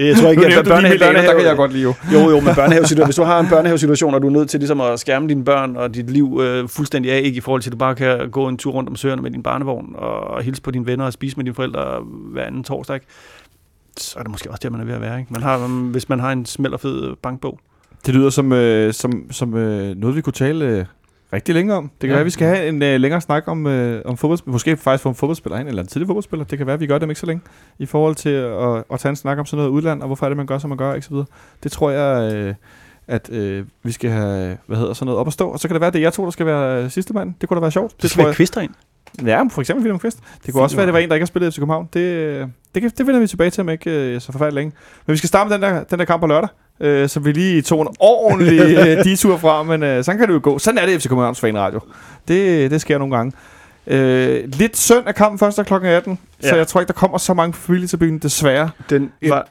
jeg 0.09 0.17
tror 0.17 0.31
ikke, 0.31 0.47
at 0.47 0.83
lige 0.83 0.91
Milano, 0.91 1.19
der 1.19 1.35
kan 1.35 1.47
jeg 1.47 1.57
godt 1.57 1.73
lide 1.73 1.83
jo. 1.83 1.95
Jo, 2.13 2.31
jo, 2.31 2.41
men 2.41 2.55
børnehavesituation. 2.55 3.07
Hvis 3.07 3.17
du 3.17 3.23
har 3.23 3.41
en 3.41 3.49
børnehavesituation, 3.49 4.15
og 4.15 4.23
du 4.23 4.27
er 4.27 4.31
nødt 4.31 4.51
til 4.51 4.61
ligesom 4.61 4.81
at 4.81 5.01
skærme 5.01 5.29
dine 5.29 5.45
børn 5.45 5.77
og 5.77 5.95
dit 5.95 6.11
liv 6.11 6.41
øh, 6.43 6.69
fuldstændig 6.69 7.13
af, 7.13 7.21
ikke 7.25 7.37
i 7.37 7.41
forhold 7.41 7.63
til, 7.63 7.71
at 7.71 7.73
du 7.73 7.79
bare 7.79 7.95
kan 7.95 8.31
gå 8.31 8.49
en 8.49 8.57
tur 8.57 8.73
rundt 8.73 8.89
om 8.89 8.97
søerne 8.97 9.23
med 9.23 9.31
din 9.31 9.43
barnevogn 9.43 9.95
og 9.99 10.43
hilse 10.43 10.63
på 10.63 10.71
dine 10.71 10.87
venner 10.87 11.05
og 11.05 11.13
spise 11.13 11.37
med 11.37 11.45
dine 11.45 11.55
forældre 11.55 12.01
hver 12.33 12.45
anden 12.45 12.65
torsdag, 12.65 12.95
ikke? 12.95 13.07
så 13.97 14.19
er 14.19 14.23
det 14.23 14.31
måske 14.31 14.51
også 14.51 14.61
der, 14.63 14.71
man 14.71 14.81
er 14.81 14.85
ved 14.85 14.95
at 14.95 15.01
være. 15.01 15.19
Ikke? 15.19 15.33
Man 15.33 15.43
har, 15.43 15.65
um, 15.65 15.91
hvis 15.91 16.09
man 16.09 16.21
har 16.21 16.33
en 16.33 16.47
smeld 16.47 16.73
og 16.73 16.81
fed 16.81 17.17
bankbog. 17.23 17.59
Det 18.07 18.15
lyder 18.15 18.31
som, 18.31 18.53
øh, 18.53 18.93
som, 18.93 19.31
som 19.31 19.57
øh, 19.57 19.97
noget, 19.97 20.17
vi 20.17 20.21
kunne 20.21 20.33
tale 20.33 20.65
øh, 20.65 20.85
rigtig 21.33 21.55
længe 21.55 21.75
om. 21.75 21.83
Det 21.89 22.01
kan 22.01 22.09
Ja. 22.09 22.13
være, 22.15 22.21
at 22.21 22.27
vi 22.27 22.31
skal 22.31 22.47
have 22.49 22.69
en 22.69 22.83
øh, 22.83 23.01
længere 23.01 23.21
snak 23.21 23.49
om, 23.49 23.67
øh, 23.67 24.03
om 24.05 24.17
fodbold. 24.17 24.39
Måske 24.47 24.77
faktisk 24.77 25.03
få 25.03 25.09
en 25.09 25.15
fodboldspiller 25.15 25.59
ind, 25.59 25.69
eller 25.69 25.83
en 25.83 25.89
tidlig 25.89 26.07
fodboldspiller. 26.07 26.45
Det 26.45 26.59
kan 26.59 26.67
være, 26.67 26.75
at 26.75 26.81
vi 26.81 26.87
gør 26.87 26.95
det 26.95 27.03
om 27.03 27.11
ikke 27.11 27.21
så 27.21 27.27
længe. 27.27 27.43
I 27.79 27.87
forhold 27.87 28.15
til 28.15 28.29
at, 28.31 28.85
at 28.93 29.01
tage 29.01 29.11
en 29.11 29.17
snak 29.17 29.39
om 29.39 29.47
sådan 29.47 29.59
noget 29.59 29.71
udland, 29.71 30.01
og 30.01 30.07
hvorfor 30.07 30.27
er 30.27 30.31
det, 30.31 30.37
man 30.37 30.47
gør, 30.47 30.59
som 30.59 30.69
man 30.69 30.79
gør, 30.79 30.95
ikke 30.95 31.05
så 31.07 31.11
videre. 31.11 31.27
Det 31.63 31.73
tror 31.73 31.91
jeg, 31.91 32.35
øh, 32.35 32.55
at 33.09 33.31
øh, 33.33 33.65
vi 33.83 33.93
skal 33.93 34.11
have, 34.11 34.57
hvad 34.67 34.77
hedder 34.79 34.93
sådan 34.93 35.07
noget, 35.07 35.19
op 35.21 35.27
at 35.27 35.33
stå. 35.33 35.49
Og 35.49 35.59
så 35.61 35.69
kan 35.69 35.75
det 35.75 35.81
være, 35.81 35.89
at 35.89 35.93
det 35.95 35.99
er 35.99 36.05
jeg 36.05 36.13
to, 36.13 36.25
der 36.25 36.31
skal 36.31 36.47
være 36.47 36.85
øh, 36.85 36.91
sidste 36.91 37.15
mand. 37.15 37.35
Det 37.41 37.49
kunne 37.49 37.57
da 37.57 37.61
være 37.61 37.71
sjovt. 37.71 37.93
Det 37.93 38.03
Det 38.03 38.11
skal 38.11 38.25
være 38.25 38.35
quister 38.35 38.61
ind. 38.61 38.71
Ja, 39.27 39.43
for 39.51 39.61
eksempel 39.61 39.83
William 39.83 39.99
Kvist. 39.99 40.19
Det 40.47 40.55
kunne 40.55 40.63
også 40.63 40.77
være, 40.77 40.83
at 40.85 40.87
det 40.87 40.93
var 40.95 40.99
en, 40.99 41.09
der 41.09 41.15
ikke 41.15 41.23
har 41.23 41.27
spillet 41.27 41.49
i 41.49 41.51
FC 41.51 41.57
København. 41.59 41.89
Det, 41.93 42.01
øh, 42.01 42.47
det, 42.75 42.99
det 42.99 43.07
vender 43.07 43.21
vi 43.21 43.27
tilbage 43.27 43.51
til 43.51 43.61
om 43.61 43.69
ikke 43.69 43.91
øh, 44.15 44.21
så 44.21 44.33
forfærdeligt 44.33 44.55
længe. 44.55 44.73
Men 45.07 45.13
vi 45.13 45.17
skal 45.17 45.29
starte 45.29 45.49
med 45.49 45.55
den 45.59 45.63
der, 45.63 45.85
den 45.85 45.99
der 45.99 46.05
kamp 46.05 46.21
på 46.21 46.27
lørdag. 46.27 46.49
Øh, 46.81 47.09
så 47.09 47.21
vi 47.21 47.33
lige 47.33 47.63
tog 47.63 47.83
en 47.83 47.89
ordentlig 48.01 48.61
øh, 48.79 49.05
detur 49.05 49.37
fra, 49.37 49.63
men 49.63 49.83
øh, 49.83 50.05
sådan 50.05 50.19
kan 50.19 50.29
det 50.29 50.35
jo 50.35 50.41
gå. 50.43 50.59
Sådan 50.59 50.79
er 50.79 50.87
det 50.87 51.03
FC 51.03 51.09
Københavns 51.09 51.41
fanradio. 51.41 51.81
Det, 52.29 52.71
det 52.71 52.81
sker 52.81 52.99
nogle 52.99 53.17
gange. 53.17 53.33
Øh, 53.87 54.45
lidt 54.47 54.77
synd 54.77 55.07
af 55.09 55.15
kampen 55.15 55.39
først 55.39 55.61
kl. 55.67 55.75
18, 55.75 56.19
ja. 56.43 56.49
så 56.49 56.57
jeg 56.57 56.67
tror 56.67 56.81
ikke, 56.81 56.89
der 56.89 56.99
kommer 56.99 57.19
så 57.19 57.35
mange 57.35 57.53
familie 57.53 57.87
til 57.87 57.97
byen, 57.97 58.19
desværre. 58.19 58.71
Den, 58.91 59.13
var, 59.29 59.49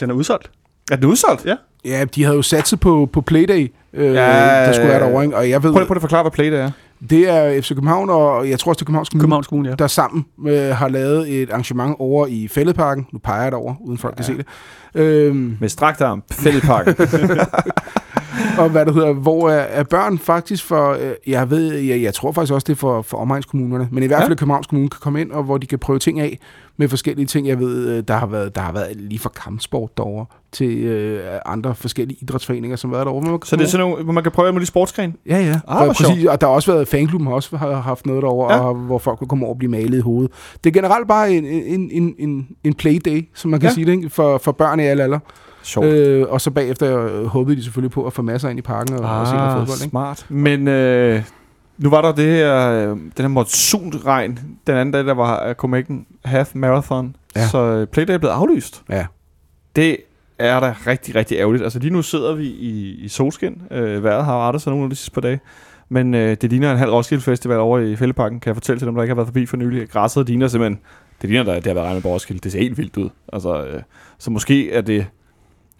den 0.00 0.10
er 0.10 0.14
udsolgt. 0.14 0.50
Er 0.90 0.96
den 0.96 1.04
udsolgt? 1.04 1.46
Ja. 1.46 1.54
Ja, 1.84 2.04
de 2.14 2.22
havde 2.24 2.36
jo 2.36 2.42
satset 2.42 2.80
på, 2.80 3.08
på 3.12 3.20
Playday, 3.20 3.72
øh, 3.94 4.14
Ja, 4.14 4.66
der 4.66 4.72
skulle 4.72 4.88
være 4.88 5.00
derovre, 5.00 5.24
ikke? 5.24 5.36
og 5.36 5.50
jeg 5.50 5.62
ved, 5.62 5.72
Prøv 5.72 5.80
lige 5.80 5.86
prøv 5.86 5.96
at 5.96 6.00
forklare, 6.00 6.22
hvad 6.22 6.30
play 6.32 6.52
det 6.52 6.60
er. 6.60 6.70
det 7.10 7.28
er 7.28 7.62
FC 7.62 7.68
København, 7.68 8.10
og 8.10 8.50
jeg 8.50 8.58
tror 8.58 8.70
også, 8.70 8.78
det 8.78 8.82
er 8.82 8.86
Københavns 8.86 9.08
Kommune, 9.08 9.22
Københavns 9.22 9.46
Kommune, 9.46 9.68
ja. 9.68 9.74
der 9.74 9.86
sammen 9.86 10.24
øh, 10.48 10.76
har 10.76 10.88
lavet 10.88 11.42
et 11.42 11.50
arrangement 11.50 11.96
over 11.98 12.26
i 12.26 12.48
Fælledparken. 12.48 13.06
Nu 13.12 13.18
peger 13.18 13.42
jeg 13.42 13.52
derover, 13.52 13.74
uden 13.80 13.98
folk 13.98 14.12
ja. 14.12 14.16
kan 14.16 14.24
se 14.24 14.36
det. 14.36 14.46
Øhm, 14.94 15.56
Med 15.60 15.68
strakt 15.68 16.00
arm. 16.00 16.22
Fældeparken. 16.32 16.94
og 18.62 18.70
hvad 18.70 18.86
det 18.86 18.94
hedder, 18.94 19.12
hvor 19.12 19.50
er, 19.50 19.54
er 19.58 19.82
børn 19.82 20.18
faktisk 20.18 20.64
for, 20.64 20.90
øh, 20.92 21.12
jeg 21.26 21.50
ved, 21.50 21.72
jeg, 21.74 22.02
jeg 22.02 22.14
tror 22.14 22.32
faktisk 22.32 22.52
også, 22.52 22.64
det 22.64 22.72
er 22.72 22.76
for, 22.76 23.02
for 23.02 23.16
omegnskommunerne, 23.18 23.88
men 23.92 24.02
i 24.02 24.06
hvert 24.06 24.18
Ja. 24.18 24.22
fald, 24.24 24.32
at 24.32 24.38
Københavns 24.38 24.66
Kommune 24.66 24.88
kan 24.88 24.98
komme 25.00 25.20
ind, 25.20 25.30
og 25.32 25.42
hvor 25.42 25.58
de 25.58 25.66
kan 25.66 25.78
prøve 25.78 25.98
ting 25.98 26.20
af 26.20 26.38
med 26.76 26.88
forskellige 26.88 27.26
ting. 27.26 27.46
Jeg 27.48 27.58
ved, 27.60 27.88
øh, 27.88 28.02
der 28.08 28.14
har 28.14 28.26
været, 28.26 28.54
der 28.54 28.60
har 28.60 28.72
været 28.72 28.96
lige 28.96 29.18
fra 29.18 29.30
kampsport 29.44 29.96
derovre 29.96 30.26
til 30.52 30.78
øh, 30.78 31.20
andre 31.46 31.74
forskellige 31.74 32.18
idrætsforeninger, 32.20 32.76
som 32.76 32.90
har 32.90 32.96
været 32.96 33.06
derovre. 33.06 33.30
Man 33.30 33.38
så 33.44 33.56
det 33.56 33.64
er 33.64 33.68
sådan 33.68 33.86
nogle, 33.86 34.04
hvor 34.04 34.12
man 34.12 34.22
kan 34.22 34.32
prøve 34.32 34.52
med 34.52 34.60
de 34.60 34.66
sportsgren. 34.66 35.14
Ja, 35.26 35.38
ja. 35.38 35.60
Ah, 35.68 35.76
og, 35.76 35.84
hvor 35.84 35.92
præcis, 35.94 36.24
og 36.24 36.40
der 36.40 36.46
har 36.46 36.54
også 36.54 36.72
været, 36.72 36.88
fanklubben 36.88 37.26
har 37.26 37.34
også 37.34 37.56
har 37.56 37.74
haft 37.80 38.06
noget 38.06 38.22
derovre, 38.22 38.52
Ja. 38.54 38.60
ja. 38.62 38.68
og, 38.68 38.74
hvor 38.74 38.98
folk 38.98 39.18
kunne 39.18 39.28
komme 39.28 39.44
over 39.46 39.54
og 39.54 39.58
blive 39.58 39.70
malet 39.70 39.98
i 39.98 40.00
hovedet. 40.00 40.32
Det 40.64 40.70
er 40.70 40.74
generelt 40.74 41.08
bare 41.08 41.32
en, 41.32 41.44
en, 41.46 41.90
en, 41.92 42.14
en, 42.18 42.48
en 42.64 42.74
playday, 42.74 43.28
som 43.34 43.50
man 43.50 43.60
kan 43.60 43.64
Ja. 43.66 43.70
ja. 43.70 43.74
sige 43.74 43.84
det, 43.86 43.92
ikke? 43.92 44.10
For, 44.10 44.38
for 44.38 44.52
børn 44.52 44.80
i 44.80 44.82
alle 44.82 45.02
alder. 45.02 45.18
Sjovt. 45.62 45.86
Øh, 45.86 46.26
og 46.28 46.40
så 46.40 46.50
bagefter 46.50 47.28
håbede 47.28 47.56
de 47.56 47.62
selvfølgelig 47.62 47.90
på 47.90 48.06
at 48.06 48.12
få 48.12 48.22
masser 48.22 48.48
ind 48.48 48.58
i 48.58 48.62
parken 48.62 48.94
og, 48.94 49.20
og 49.20 49.26
se 49.26 49.34
noget 49.34 49.52
fodbold. 49.52 49.76
Ikke? 49.76 49.84
Ah, 49.84 49.90
smart. 49.90 50.26
Men 50.28 50.68
øh, 50.68 51.22
nu 51.78 51.90
var 51.90 52.02
der 52.02 52.12
det 52.12 52.24
her, 52.24 52.70
øh, 52.70 52.88
den 52.88 53.10
her 53.18 53.28
monsunregn, 53.28 54.38
den 54.66 54.76
anden 54.76 54.92
dag, 54.92 55.04
der 55.04 55.14
var 55.14 55.48
øh, 55.48 55.54
Copenhagen 55.54 56.06
Half 56.24 56.50
Marathon. 56.54 57.16
Ja. 57.36 57.48
Så 57.48 57.58
øh, 57.58 57.86
Playday 57.86 58.14
er 58.14 58.18
blevet 58.18 58.34
aflyst. 58.34 58.82
Ja. 58.88 59.06
Det 59.76 59.96
er 60.38 60.60
da 60.60 60.74
rigtig, 60.86 61.14
rigtig 61.14 61.38
ærgerligt. 61.38 61.64
Altså 61.64 61.78
lige 61.78 61.92
nu 61.92 62.02
sidder 62.02 62.34
vi 62.34 62.44
i, 62.46 62.94
i 63.04 63.08
solskin. 63.08 63.62
Øh, 63.70 64.04
vejret 64.04 64.24
har 64.24 64.46
rettet 64.46 64.62
sig 64.62 64.70
nogle 64.70 64.84
af 64.84 64.90
de 64.90 64.96
sidste 64.96 65.10
par 65.10 65.20
dage. 65.20 65.40
Men 65.88 66.14
øh, 66.14 66.36
det 66.40 66.50
ligner 66.50 66.72
en 66.72 66.78
halv 66.78 66.90
Roskilde 66.90 67.22
Festival 67.22 67.58
over 67.58 67.78
i 67.78 67.96
Fælleparken, 67.96 68.40
kan 68.40 68.48
jeg 68.48 68.56
fortælle 68.56 68.78
til 68.78 68.86
dem, 68.86 68.94
der 68.94 69.02
ikke 69.02 69.10
har 69.10 69.16
været 69.16 69.28
forbi 69.28 69.46
for 69.46 69.56
nylig. 69.56 69.88
Græsset 69.88 70.26
ligner 70.26 70.48
simpelthen, 70.48 70.80
det 71.22 71.30
ligner, 71.30 71.44
der, 71.44 71.54
det 71.54 71.66
har 71.66 71.74
været 71.74 71.86
regnet 71.86 72.02
på 72.02 72.08
Roskilde. 72.08 72.40
Det 72.40 72.52
ser 72.52 72.58
helt 72.58 72.78
vildt 72.78 72.96
ud. 72.96 73.08
Altså, 73.32 73.64
øh, 73.64 73.82
så 74.18 74.30
måske 74.30 74.72
er 74.72 74.80
det 74.80 75.06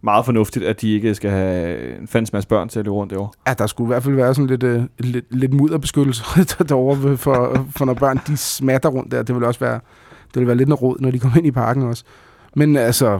meget 0.02 0.24
fornuftigt, 0.24 0.64
at 0.64 0.80
de 0.80 0.92
ikke 0.92 1.14
skal 1.14 1.30
have 1.30 1.98
en 1.98 2.08
fandens 2.08 2.32
masse 2.32 2.48
børn 2.48 2.68
til 2.68 2.78
at 2.78 2.84
løbe 2.84 2.94
rundt 2.94 3.12
derovre. 3.12 3.30
Ja, 3.46 3.54
der 3.54 3.66
skulle 3.66 3.88
i 3.88 3.90
hvert 3.92 4.02
fald 4.02 4.14
være 4.14 4.34
sådan 4.34 4.46
lidt, 4.46 4.62
øh, 4.62 4.82
lidt, 4.98 5.24
lidt 5.30 5.54
mudderbeskyttelse 5.54 6.24
derovre, 6.68 7.16
for, 7.16 7.66
for 7.76 7.84
når 7.84 7.94
børn 7.94 8.20
de 8.26 8.36
smatter 8.36 8.88
rundt 8.88 9.12
der. 9.12 9.22
Det 9.22 9.34
vil 9.34 9.44
også 9.44 9.60
være, 9.60 9.80
det 10.34 10.40
vil 10.40 10.46
være 10.46 10.56
lidt 10.56 10.68
noget 10.68 10.82
råd, 10.82 10.96
når 11.00 11.10
de 11.10 11.18
kommer 11.18 11.38
ind 11.38 11.46
i 11.46 11.50
parken 11.50 11.82
også. 11.82 12.04
Men 12.56 12.76
altså, 12.76 13.12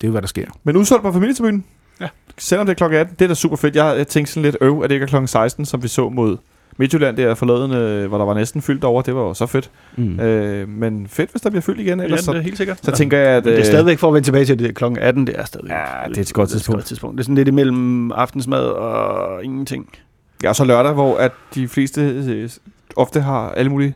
det 0.00 0.04
er 0.04 0.08
jo, 0.08 0.10
hvad 0.10 0.22
der 0.22 0.28
sker. 0.28 0.46
Men 0.64 0.76
udsolgt 0.76 1.02
på 1.02 1.12
familietribunen? 1.12 1.64
Ja. 2.00 2.08
Selvom 2.38 2.66
det 2.66 2.72
er 2.72 2.76
klokken 2.76 3.00
18, 3.00 3.16
det 3.18 3.24
er 3.24 3.28
da 3.28 3.34
super 3.34 3.56
fedt. 3.56 3.76
Jeg, 3.76 3.94
jeg 3.98 4.08
tænkte 4.08 4.32
sådan 4.32 4.42
lidt 4.42 4.56
øv, 4.60 4.80
at 4.84 4.90
det 4.90 4.94
ikke 4.94 5.04
er 5.04 5.08
klokken 5.08 5.28
16, 5.28 5.64
som 5.64 5.82
vi 5.82 5.88
så 5.88 6.08
mod 6.08 6.36
Midtjylland 6.78 7.16
der 7.16 7.34
forleden, 7.34 7.72
øh, 7.72 8.08
hvor 8.08 8.18
der 8.18 8.24
var 8.24 8.34
næsten 8.34 8.62
fyldt 8.62 8.84
over. 8.84 9.02
Det 9.02 9.14
var 9.14 9.20
jo 9.20 9.34
så 9.34 9.46
fedt. 9.46 9.70
Mm. 9.96 10.20
Øh, 10.20 10.68
men 10.68 11.06
fedt, 11.08 11.30
hvis 11.30 11.42
der 11.42 11.50
bliver 11.50 11.62
fyldt 11.62 11.80
igen. 11.80 11.98
Ja, 11.98 12.04
Ellers 12.04 12.20
det 12.20 12.28
er 12.28 12.32
så, 12.32 12.40
helt 12.40 12.56
sikkert. 12.58 12.78
så 12.82 12.90
tænker 12.90 13.18
jeg, 13.18 13.26
at... 13.28 13.44
Men 13.44 13.52
det 13.52 13.58
er 13.58 13.58
øh, 13.60 13.66
stadigvæk 13.66 13.98
for 13.98 14.08
at 14.08 14.14
vende 14.14 14.26
tilbage 14.26 14.44
til 14.44 14.58
det 14.58 14.74
klokken 14.74 14.98
18, 14.98 15.26
det 15.26 15.34
er 15.38 15.44
stadigvæk. 15.44 15.72
Ja, 15.72 16.08
det 16.08 16.18
er 16.18 16.22
et 16.22 16.32
godt 16.32 16.48
tidspunkt. 16.48 16.84
tidspunkt. 16.84 17.14
Det 17.16 17.20
er 17.20 17.24
sådan 17.24 17.34
lidt 17.34 17.48
imellem 17.48 18.12
aftensmad 18.12 18.60
og 18.64 19.44
ingenting. 19.44 19.88
Ja, 20.42 20.48
og 20.48 20.56
så 20.56 20.64
lørdag, 20.64 20.92
hvor 20.92 21.16
at 21.16 21.32
de 21.54 21.68
fleste 21.68 22.00
øh, 22.02 22.48
ofte 22.96 23.20
har 23.20 23.50
alle 23.50 23.70
mulige 23.70 23.94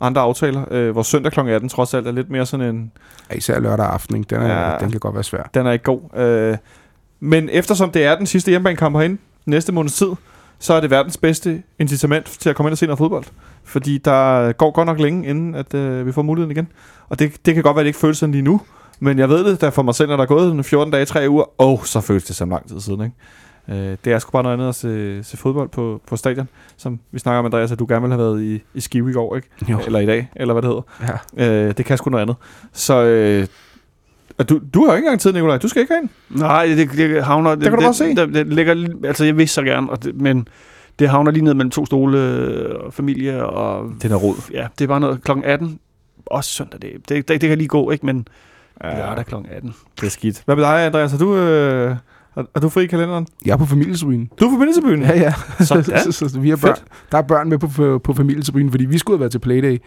andre 0.00 0.20
aftaler, 0.20 0.64
øh, 0.70 0.90
hvor 0.90 1.02
søndag 1.02 1.32
kl. 1.32 1.40
18 1.40 1.68
trods 1.68 1.94
alt 1.94 2.06
er 2.06 2.12
lidt 2.12 2.30
mere 2.30 2.46
sådan 2.46 2.74
en... 2.74 2.92
Ja, 3.30 3.36
især 3.36 3.60
lørdag 3.60 3.86
aften, 3.86 4.16
ikke? 4.16 4.34
Den, 4.34 4.42
er, 4.42 4.48
Ja. 4.48 4.70
ja. 4.72 4.78
den 4.78 4.90
kan 4.90 5.00
godt 5.00 5.14
være 5.14 5.24
svær. 5.24 5.42
Den 5.54 5.66
er 5.66 5.72
ikke 5.72 5.84
god. 5.84 6.18
Øh, 6.20 6.56
men 7.20 7.48
eftersom 7.52 7.90
det 7.90 8.04
er 8.04 8.16
den 8.16 8.26
sidste 8.26 8.48
hjemmebanekamp 8.50 8.96
herinde, 8.96 9.16
næste 9.46 9.72
måneds 9.72 9.94
tid, 9.96 10.08
så 10.58 10.74
er 10.74 10.80
det 10.80 10.90
verdens 10.90 11.16
bedste 11.16 11.62
incitament 11.78 12.26
til 12.26 12.50
at 12.50 12.56
komme 12.56 12.68
ind 12.68 12.72
og 12.72 12.78
se 12.78 12.86
noget 12.86 12.98
fodbold. 12.98 13.24
Fordi 13.64 13.98
der 13.98 14.52
går 14.52 14.70
godt 14.70 14.86
nok 14.86 15.00
længe, 15.00 15.28
inden 15.28 15.54
at 15.54 15.74
øh, 15.74 16.06
vi 16.06 16.12
får 16.12 16.22
muligheden 16.22 16.50
igen. 16.50 16.68
Og 17.08 17.18
det, 17.18 17.46
det 17.46 17.54
kan 17.54 17.62
godt 17.62 17.76
være, 17.76 17.80
at 17.80 17.84
det 17.84 17.88
ikke 17.88 17.98
føles 17.98 18.18
sådan 18.18 18.32
lige 18.32 18.42
nu. 18.42 18.60
Men 19.00 19.18
jeg 19.18 19.28
ved 19.28 19.44
det, 19.44 19.60
der 19.60 19.70
for 19.70 19.82
mig 19.82 19.94
selv, 19.94 20.08
når 20.08 20.16
der 20.16 20.22
er 20.22 20.28
gået 20.28 20.52
en 20.52 20.64
14 20.64 20.92
dage, 20.92 21.04
3 21.04 21.30
uger, 21.30 21.60
og 21.60 21.86
så 21.86 22.00
føles 22.00 22.24
det 22.24 22.36
som 22.36 22.50
lang 22.50 22.68
tid 22.68 22.80
siden. 22.80 23.00
Ikke? 23.00 23.14
Øh, 23.68 23.96
det 24.04 24.12
er 24.12 24.18
sgu 24.18 24.30
bare 24.30 24.42
noget 24.42 24.56
andet 24.56 24.68
at 24.68 24.74
se, 24.74 25.24
se 25.24 25.36
fodbold 25.36 25.68
på, 25.68 26.00
på 26.06 26.16
stadion. 26.16 26.48
Som 26.76 27.00
vi 27.10 27.18
snakker 27.18 27.38
om, 27.38 27.44
Andreas, 27.44 27.72
at 27.72 27.78
du 27.78 27.86
gerne 27.88 28.00
ville 28.00 28.14
have 28.14 28.24
været 28.24 28.42
i, 28.42 28.62
i 28.74 28.80
Skive 28.80 29.10
i 29.10 29.12
går, 29.12 29.36
ikke? 29.36 29.48
Jo. 29.68 29.80
Eller 29.86 29.98
i 29.98 30.06
dag, 30.06 30.30
eller 30.36 30.54
hvad 30.54 30.62
det 30.62 30.70
hedder. 30.70 31.18
Ja. 31.38 31.66
Øh, 31.66 31.76
det 31.76 31.84
kan 31.84 31.98
sgu 31.98 32.10
noget 32.10 32.22
andet. 32.22 32.36
Så 32.72 33.02
øh, 33.02 33.46
og 34.38 34.48
du, 34.48 34.60
du 34.74 34.84
har 34.84 34.92
jo 34.92 34.96
ikke 34.96 35.06
engang 35.06 35.20
tid, 35.20 35.32
Nikolaj. 35.32 35.58
Du 35.58 35.68
skal 35.68 35.82
ikke 35.82 35.94
herind. 35.94 36.08
Nej, 36.30 36.66
det, 36.66 36.90
det 36.92 37.24
havner... 37.24 37.54
Det, 37.54 37.62
kan 37.62 37.72
du 37.72 37.76
det, 37.76 37.84
bare 37.84 37.94
se. 37.94 38.14
Det, 38.14 38.34
det 38.34 38.46
ligger, 38.46 38.74
li- 38.74 39.06
altså, 39.06 39.24
jeg 39.24 39.36
vil 39.36 39.48
så 39.48 39.62
gerne, 39.62 39.90
og 39.90 40.04
det, 40.04 40.20
men 40.20 40.48
det 40.98 41.08
havner 41.08 41.30
lige 41.30 41.44
ned 41.44 41.54
mellem 41.54 41.70
to 41.70 41.86
stole 41.86 42.18
øh, 42.18 42.74
og 42.86 42.94
familie, 42.94 43.46
og 43.46 43.92
Den 44.02 44.12
er 44.12 44.16
rod. 44.16 44.34
ja, 44.52 44.66
det 44.78 44.84
er 44.84 44.88
bare 44.88 45.00
noget 45.00 45.22
klokken 45.24 45.44
18. 45.44 45.78
Også 46.26 46.50
søndag, 46.50 46.80
det, 46.82 47.08
det, 47.08 47.28
det, 47.28 47.40
det 47.40 47.48
kan 47.48 47.58
lige 47.58 47.68
gå, 47.68 47.90
ikke? 47.90 48.06
Men 48.06 48.28
ja. 48.84 48.96
lørdag 49.08 49.26
klokken 49.26 49.52
18. 49.52 49.74
det 50.00 50.06
er 50.06 50.10
skidt. 50.10 50.42
Hvad 50.44 50.56
med 50.56 50.64
dig, 50.64 50.86
Andreas? 50.86 51.12
Er 51.12 51.18
du, 51.18 51.36
øh, 51.36 51.96
er, 52.36 52.42
er 52.54 52.60
du 52.60 52.68
fri 52.68 52.84
i 52.84 52.86
kalenderen? 52.86 53.26
Jeg 53.46 53.52
er 53.52 53.56
på 53.56 53.66
familietribunen. 53.66 54.30
Du 54.40 54.44
er 54.44 54.50
på 54.50 54.56
Bindelsebyen. 54.56 55.02
Ja, 55.02 55.18
ja. 55.20 55.34
Sådan. 55.64 55.84
så, 55.84 56.12
så, 56.18 56.28
så, 56.28 56.40
vi 56.40 56.48
har 56.50 56.56
børn, 56.56 56.76
der 57.12 57.18
er 57.18 57.22
børn 57.22 57.48
med 57.48 57.58
på, 57.58 57.68
på, 57.68 57.98
på 57.98 58.12
familietribunen, 58.14 58.70
fordi 58.70 58.84
vi 58.84 58.98
skulle 58.98 59.16
have 59.16 59.20
været 59.20 59.32
til 59.32 59.38
Playday. 59.38 59.78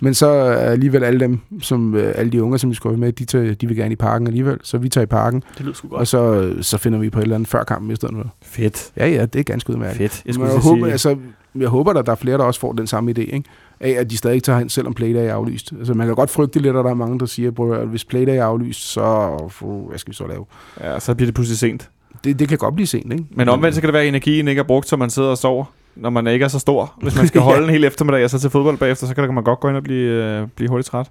Men 0.00 0.14
så 0.14 0.26
er 0.26 0.54
alligevel 0.70 1.04
alle 1.04 1.20
dem, 1.20 1.38
som, 1.60 1.94
øh, 1.94 2.12
alle 2.14 2.32
de 2.32 2.42
unger, 2.42 2.58
som 2.58 2.70
vi 2.70 2.74
skulle 2.74 2.96
have 2.96 3.00
med, 3.00 3.12
de, 3.12 3.24
tager, 3.24 3.54
de 3.54 3.66
vil 3.66 3.76
gerne 3.76 3.92
i 3.92 3.96
parken 3.96 4.26
alligevel. 4.26 4.58
Så 4.62 4.78
vi 4.78 4.88
tager 4.88 5.02
i 5.02 5.06
parken, 5.06 5.42
Det 5.58 5.64
lyder 5.64 5.74
sgu 5.74 5.88
og 5.88 5.96
godt. 5.98 6.08
så, 6.08 6.32
øh, 6.34 6.62
så 6.62 6.78
finder 6.78 6.98
vi 6.98 7.10
på 7.10 7.18
et 7.18 7.22
eller 7.22 7.34
andet 7.34 7.48
før 7.48 7.64
kampen 7.64 7.90
i 7.90 7.96
stedet 7.96 8.14
for. 8.16 8.34
Fedt. 8.42 8.92
Ja, 8.96 9.08
ja, 9.08 9.26
det 9.26 9.38
er 9.38 9.42
ganske 9.44 9.70
udmærket. 9.70 9.96
Fedt. 9.96 10.12
Jeg 10.12 10.26
Jeg, 10.26 10.34
skulle 10.34 10.52
jeg, 10.52 10.60
til 10.62 10.70
håber, 10.70 10.84
sige, 10.84 10.92
altså, 10.92 11.16
jeg 11.54 11.68
håber, 11.68 11.92
at 11.92 12.06
der 12.06 12.12
er 12.12 12.16
flere, 12.16 12.38
der 12.38 12.44
også 12.44 12.60
får 12.60 12.72
den 12.72 12.86
samme 12.86 13.10
idé, 13.10 13.20
ikke? 13.20 13.42
af 13.80 13.90
at 13.90 14.10
de 14.10 14.16
stadig 14.16 14.42
tager 14.42 14.58
hen, 14.58 14.68
selvom 14.68 14.94
Playday 14.94 15.26
er 15.28 15.34
aflyst. 15.34 15.72
Altså, 15.78 15.94
man 15.94 16.06
kan 16.06 16.16
godt 16.16 16.30
frygte 16.30 16.58
lidt, 16.60 16.76
at 16.76 16.84
der 16.84 16.90
er 16.90 16.94
mange, 16.94 17.18
der 17.18 17.26
siger, 17.26 17.50
"Prøv 17.50 17.72
at 17.72 17.88
hvis 17.88 18.04
Playday 18.04 18.36
er 18.36 18.44
aflyst, 18.44 18.80
så 18.80 19.36
uh, 19.62 19.88
hvad 19.88 19.98
skal 19.98 20.10
vi 20.10 20.14
så 20.16 20.26
lave? 20.26 20.44
ja, 20.80 21.00
så 21.00 21.14
bliver 21.14 21.26
det 21.26 21.34
pludselig 21.34 21.58
sent. 21.58 21.90
Det, 22.24 22.38
det 22.38 22.48
kan 22.48 22.58
godt 22.58 22.74
blive 22.74 22.86
sent, 22.86 23.12
ikke? 23.12 23.24
Men 23.30 23.48
omvendt 23.48 23.74
så 23.74 23.80
kan 23.80 23.88
det 23.88 23.92
være, 23.92 24.02
at 24.02 24.08
energien 24.08 24.48
ikke 24.48 24.58
er 24.58 24.64
brugt, 24.64 24.88
så 24.88 24.96
man 24.96 25.10
sidder 25.10 25.28
og 25.28 25.38
sover, 25.38 25.64
når 25.96 26.10
man 26.10 26.26
ikke 26.26 26.44
er 26.44 26.48
så 26.48 26.58
stor. 26.58 26.94
Hvis 27.02 27.16
man 27.16 27.26
skal 27.28 27.40
holde 27.50 27.64
en 27.64 27.70
hel 27.70 27.84
eftermiddag 27.84 28.24
og 28.24 28.30
så 28.30 28.38
til 28.38 28.50
fodbold 28.50 28.78
bagefter, 28.78 29.06
så 29.06 29.14
kan 29.14 29.34
man 29.34 29.44
godt 29.44 29.60
gå 29.60 29.68
ind 29.68 29.76
og 29.76 29.82
blive, 29.82 30.24
øh, 30.24 30.46
blive 30.56 30.68
hurtigt 30.68 30.90
træt. 30.90 31.10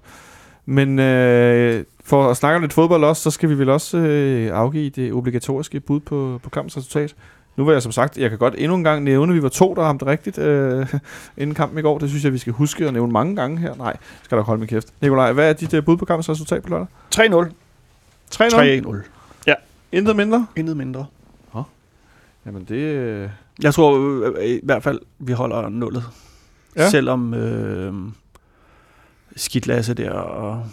Men 0.66 0.98
øh, 0.98 1.84
for 2.04 2.30
at 2.30 2.36
snakke 2.36 2.56
om 2.56 2.62
lidt 2.62 2.72
fodbold 2.72 3.04
også, 3.04 3.22
så 3.22 3.30
skal 3.30 3.48
vi 3.48 3.58
vel 3.58 3.68
også 3.68 3.98
øh, 3.98 4.50
afgive 4.52 4.90
det 4.90 5.12
obligatoriske 5.12 5.80
bud 5.80 6.00
på, 6.00 6.40
på 6.42 6.50
kampens 6.50 6.76
resultat. 6.76 7.14
Nu 7.56 7.64
var 7.64 7.72
jeg 7.72 7.82
som 7.82 7.92
sagt, 7.92 8.18
jeg 8.18 8.30
kan 8.30 8.38
godt 8.38 8.54
endnu 8.58 8.76
en 8.76 8.84
gang 8.84 9.04
nævne, 9.04 9.32
at 9.32 9.36
vi 9.36 9.42
var 9.42 9.48
to, 9.48 9.74
der 9.74 9.82
ramte 9.82 10.06
rigtigt 10.06 10.38
øh, 10.38 10.86
inden 11.38 11.54
kampen 11.54 11.78
i 11.78 11.82
går. 11.82 11.98
Det 11.98 12.08
synes 12.08 12.24
jeg, 12.24 12.32
vi 12.32 12.38
skal 12.38 12.52
huske 12.52 12.86
at 12.86 12.92
nævne 12.92 13.12
mange 13.12 13.36
gange 13.36 13.58
her. 13.58 13.74
Nej, 13.74 13.96
skal 14.22 14.38
der 14.38 14.44
holde 14.44 14.58
min 14.60 14.68
kæft. 14.68 14.88
Nikolaj, 15.00 15.32
hvad 15.32 15.48
er 15.48 15.52
dit 15.52 15.74
øh, 15.74 15.84
bud 15.84 15.96
på 15.96 16.04
kampens 16.04 16.28
resultat 16.28 16.62
på 16.62 16.68
lørdag? 16.68 16.86
3-0. 17.14 17.52
3-0. 18.34 18.42
3-0. 18.44 19.17
Intet 19.92 20.16
mindre? 20.16 20.46
Intet 20.56 20.76
mindre. 20.76 21.06
Jamen 22.46 22.64
det... 22.64 22.74
Øh... 22.74 23.30
Jeg 23.62 23.74
tror 23.74 23.98
øh, 24.38 24.44
i 24.44 24.60
hvert 24.62 24.82
fald, 24.82 25.00
vi 25.18 25.32
holder 25.32 25.68
nullet. 25.68 26.04
Ja. 26.76 26.90
Selvom 26.90 27.34
øh, 27.34 27.94
skidt 29.36 29.66
Lasse 29.66 29.94
der 29.94 30.10
og 30.10 30.66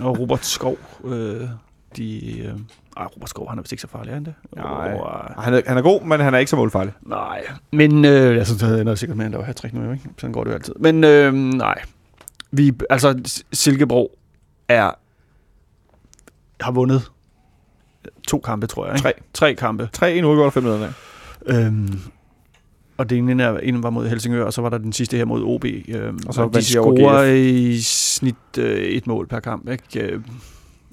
og 0.00 0.18
Robert 0.18 0.44
Skov, 0.44 0.76
øh, 1.04 1.48
de... 1.96 2.38
Øh, 2.40 2.54
ej, 2.96 3.04
Robert 3.04 3.28
Skov, 3.30 3.48
han 3.48 3.58
er 3.58 3.62
vist 3.62 3.72
ikke 3.72 3.82
så 3.82 3.88
farlig, 3.88 4.10
er 4.10 4.14
han 4.14 4.24
det? 4.24 4.34
Nej. 4.56 4.64
Og, 4.94 5.24
øh, 5.30 5.42
Han 5.44 5.54
er, 5.54 5.60
han 5.66 5.78
er 5.78 5.82
god, 5.82 6.02
men 6.02 6.20
han 6.20 6.34
er 6.34 6.38
ikke 6.38 6.50
så 6.50 6.56
målfarlig. 6.56 6.92
nej, 7.02 7.46
men 7.72 8.04
øh, 8.04 8.36
jeg 8.36 8.46
synes, 8.46 8.62
det 8.62 8.80
ender 8.80 8.94
sikkert 8.94 9.16
med, 9.18 9.26
at 9.26 9.32
der 9.32 9.38
var 9.38 9.44
hat 9.44 9.70
nu, 9.72 9.92
ikke? 9.92 10.08
Sådan 10.18 10.32
går 10.32 10.44
det 10.44 10.50
jo 10.50 10.54
altid. 10.54 10.74
Men 10.80 11.04
øh, 11.04 11.34
nej, 11.34 11.82
vi, 12.50 12.72
altså 12.90 13.40
Silkeborg 13.52 14.10
er, 14.68 14.90
har 16.60 16.72
vundet 16.72 17.10
to 18.28 18.38
kampe, 18.38 18.66
tror 18.66 18.86
jeg. 18.86 18.94
Ikke? 18.94 19.02
Tre. 19.02 19.12
Tre 19.34 19.54
kampe. 19.54 19.88
3 19.92 20.14
1 20.14 20.24
udgår 20.24 20.50
5 20.50 20.62
nederlag. 20.62 20.90
Øhm, 21.46 21.98
og 22.96 23.10
det 23.10 23.18
ene 23.18 23.42
er, 23.42 23.58
en 23.58 23.82
var 23.82 23.90
mod 23.90 24.08
Helsingør, 24.08 24.44
og 24.44 24.52
så 24.52 24.62
var 24.62 24.68
der 24.68 24.78
den 24.78 24.92
sidste 24.92 25.16
her 25.16 25.24
mod 25.24 25.42
OB. 25.44 25.64
Øhm, 25.88 26.18
Og 26.26 26.34
så 26.34 26.42
og 26.42 26.54
de 26.54 26.64
scorer 26.64 27.24
i 27.32 27.78
snit 27.80 28.34
øh, 28.58 28.78
et 28.78 29.06
mål 29.06 29.26
per 29.26 29.40
kamp. 29.40 29.68
Ikke? 29.68 30.20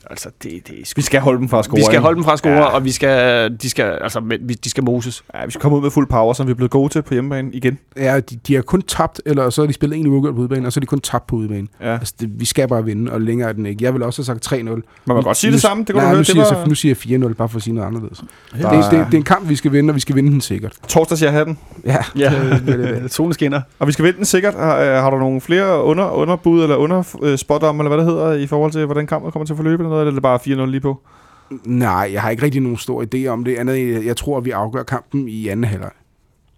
Altså, 0.09 0.29
det, 0.43 0.51
det 0.67 0.79
er 0.81 0.85
sgu... 0.85 0.97
Vi 0.97 1.01
skal 1.01 1.19
holde 1.21 1.39
dem 1.39 1.49
fra 1.49 1.59
at 1.59 1.65
score. 1.65 1.77
Vi 1.77 1.83
skal 1.83 1.99
holde 1.99 2.15
dem 2.15 2.23
fra 2.23 2.33
at 2.33 2.39
score, 2.39 2.51
Ja. 2.53 2.59
ja. 2.59 2.65
og 2.65 2.85
vi 2.85 2.91
skal, 2.91 3.51
de 3.61 3.69
skal, 3.69 3.85
altså, 4.01 4.19
de 4.63 4.69
skal 4.69 4.83
moses. 4.83 5.23
Ja, 5.35 5.45
vi 5.45 5.51
skal 5.51 5.61
komme 5.61 5.77
ud 5.77 5.81
med 5.81 5.91
fuld 5.91 6.07
power, 6.07 6.33
som 6.33 6.47
vi 6.47 6.51
er 6.51 6.55
blevet 6.55 6.71
gode 6.71 6.89
til 6.93 7.01
på 7.01 7.13
hjemmebane 7.13 7.49
igen. 7.53 7.77
Ja, 7.97 8.19
de, 8.19 8.35
de 8.47 8.55
har 8.55 8.61
kun 8.61 8.81
tabt, 8.81 9.21
eller 9.25 9.49
så 9.49 9.61
har 9.61 9.67
de 9.67 9.73
spillet 9.73 9.99
en 9.99 10.07
uafgjort 10.07 10.35
på 10.35 10.41
udebane, 10.41 10.67
og 10.67 10.73
så 10.73 10.79
har 10.79 10.81
de 10.81 10.85
kun 10.87 10.99
tabt 10.99 11.27
på 11.27 11.35
udebane. 11.35 11.67
Ja. 11.81 11.93
Altså, 11.93 12.13
det, 12.19 12.29
vi 12.39 12.45
skal 12.45 12.67
bare 12.67 12.85
vinde, 12.85 13.11
og 13.11 13.21
længere 13.21 13.49
er 13.49 13.53
den 13.53 13.65
ikke. 13.65 13.83
Jeg 13.85 13.93
vil 13.93 14.03
også 14.03 14.19
have 14.31 14.39
sagt 14.39 14.53
3-0. 14.53 14.63
Man 14.63 14.81
må 15.07 15.21
godt 15.21 15.37
sige 15.37 15.51
Nu- 15.51 15.53
det 15.53 15.61
samme. 15.61 15.83
Det 15.83 15.89
kunne 15.95 15.97
Nej, 16.03 16.03
du 16.03 16.07
høre. 16.09 16.15
nu 16.15 16.19
Det 16.19 16.27
siger, 16.27 16.37
var 16.43 16.47
jeg, 16.55 16.63
så, 16.63 16.69
nu 16.69 16.75
siger 16.75 16.95
jeg 17.23 17.29
4-0, 17.29 17.33
bare 17.33 17.49
for 17.49 17.57
at 17.57 17.63
sige 17.63 17.73
noget 17.73 17.87
anderledes. 17.87 18.17
Der 18.17 18.23
Det, 18.57 18.83
det, 18.83 18.91
det, 18.91 18.99
er- 18.99 19.05
det, 19.05 19.13
er 19.13 19.17
en 19.17 19.23
kamp, 19.23 19.49
vi 19.49 19.55
skal 19.55 19.71
vinde, 19.71 19.91
og 19.91 19.95
vi 19.95 19.99
skal 19.99 20.15
vinde 20.15 20.31
den 20.31 20.41
sikkert. 20.41 20.73
torsdags 20.87 21.21
jeg 21.21 21.31
hatten. 21.31 21.57
Ja, 21.85 21.97
Ja, 22.15 22.31
det. 22.67 23.13
solen 23.13 23.33
skinner. 23.33 23.61
Og 23.79 23.87
vi 23.87 23.91
skal 23.91 24.05
vinde 24.05 24.17
den 24.17 24.25
sikkert. 24.25 24.53
Har, 24.53 24.77
øh, 24.79 24.87
har 24.87 25.09
du 25.09 25.17
nogle 25.17 25.41
flere 25.41 25.83
under, 25.83 26.09
underbud 26.09 26.61
eller 26.63 26.75
under 26.75 27.03
øh, 27.23 27.37
spot 27.37 27.63
om, 27.63 27.79
eller 27.79 27.89
hvad 27.95 27.97
det 27.97 28.05
hedder, 28.13 28.33
i 28.33 28.47
forhold 28.47 28.71
til, 28.71 28.85
hvordan 28.85 29.07
kampen 29.07 29.31
kommer 29.31 29.45
til 29.45 29.53
at 29.53 29.57
forløbe, 29.57 29.83
eller 29.83 29.92
noget, 29.93 30.07
eller 30.07 30.11
er 30.11 30.39
det 30.39 30.47
bare 30.55 30.65
4-0 30.65 30.69
lige 30.69 30.81
på? 30.81 30.99
Nej, 31.65 32.09
jeg 32.13 32.21
har 32.21 32.29
ikke 32.29 32.43
rigtig 32.43 32.61
nogen 32.61 32.77
stor 32.77 33.03
idé 33.03 33.27
om 33.27 33.43
det. 33.43 33.55
Andet, 33.55 33.95
end, 33.95 34.05
jeg 34.05 34.17
tror, 34.17 34.37
at 34.37 34.45
vi 34.45 34.51
afgør 34.51 34.83
kampen 34.83 35.27
i 35.27 35.47
anden 35.47 35.63
halvleg. 35.63 35.91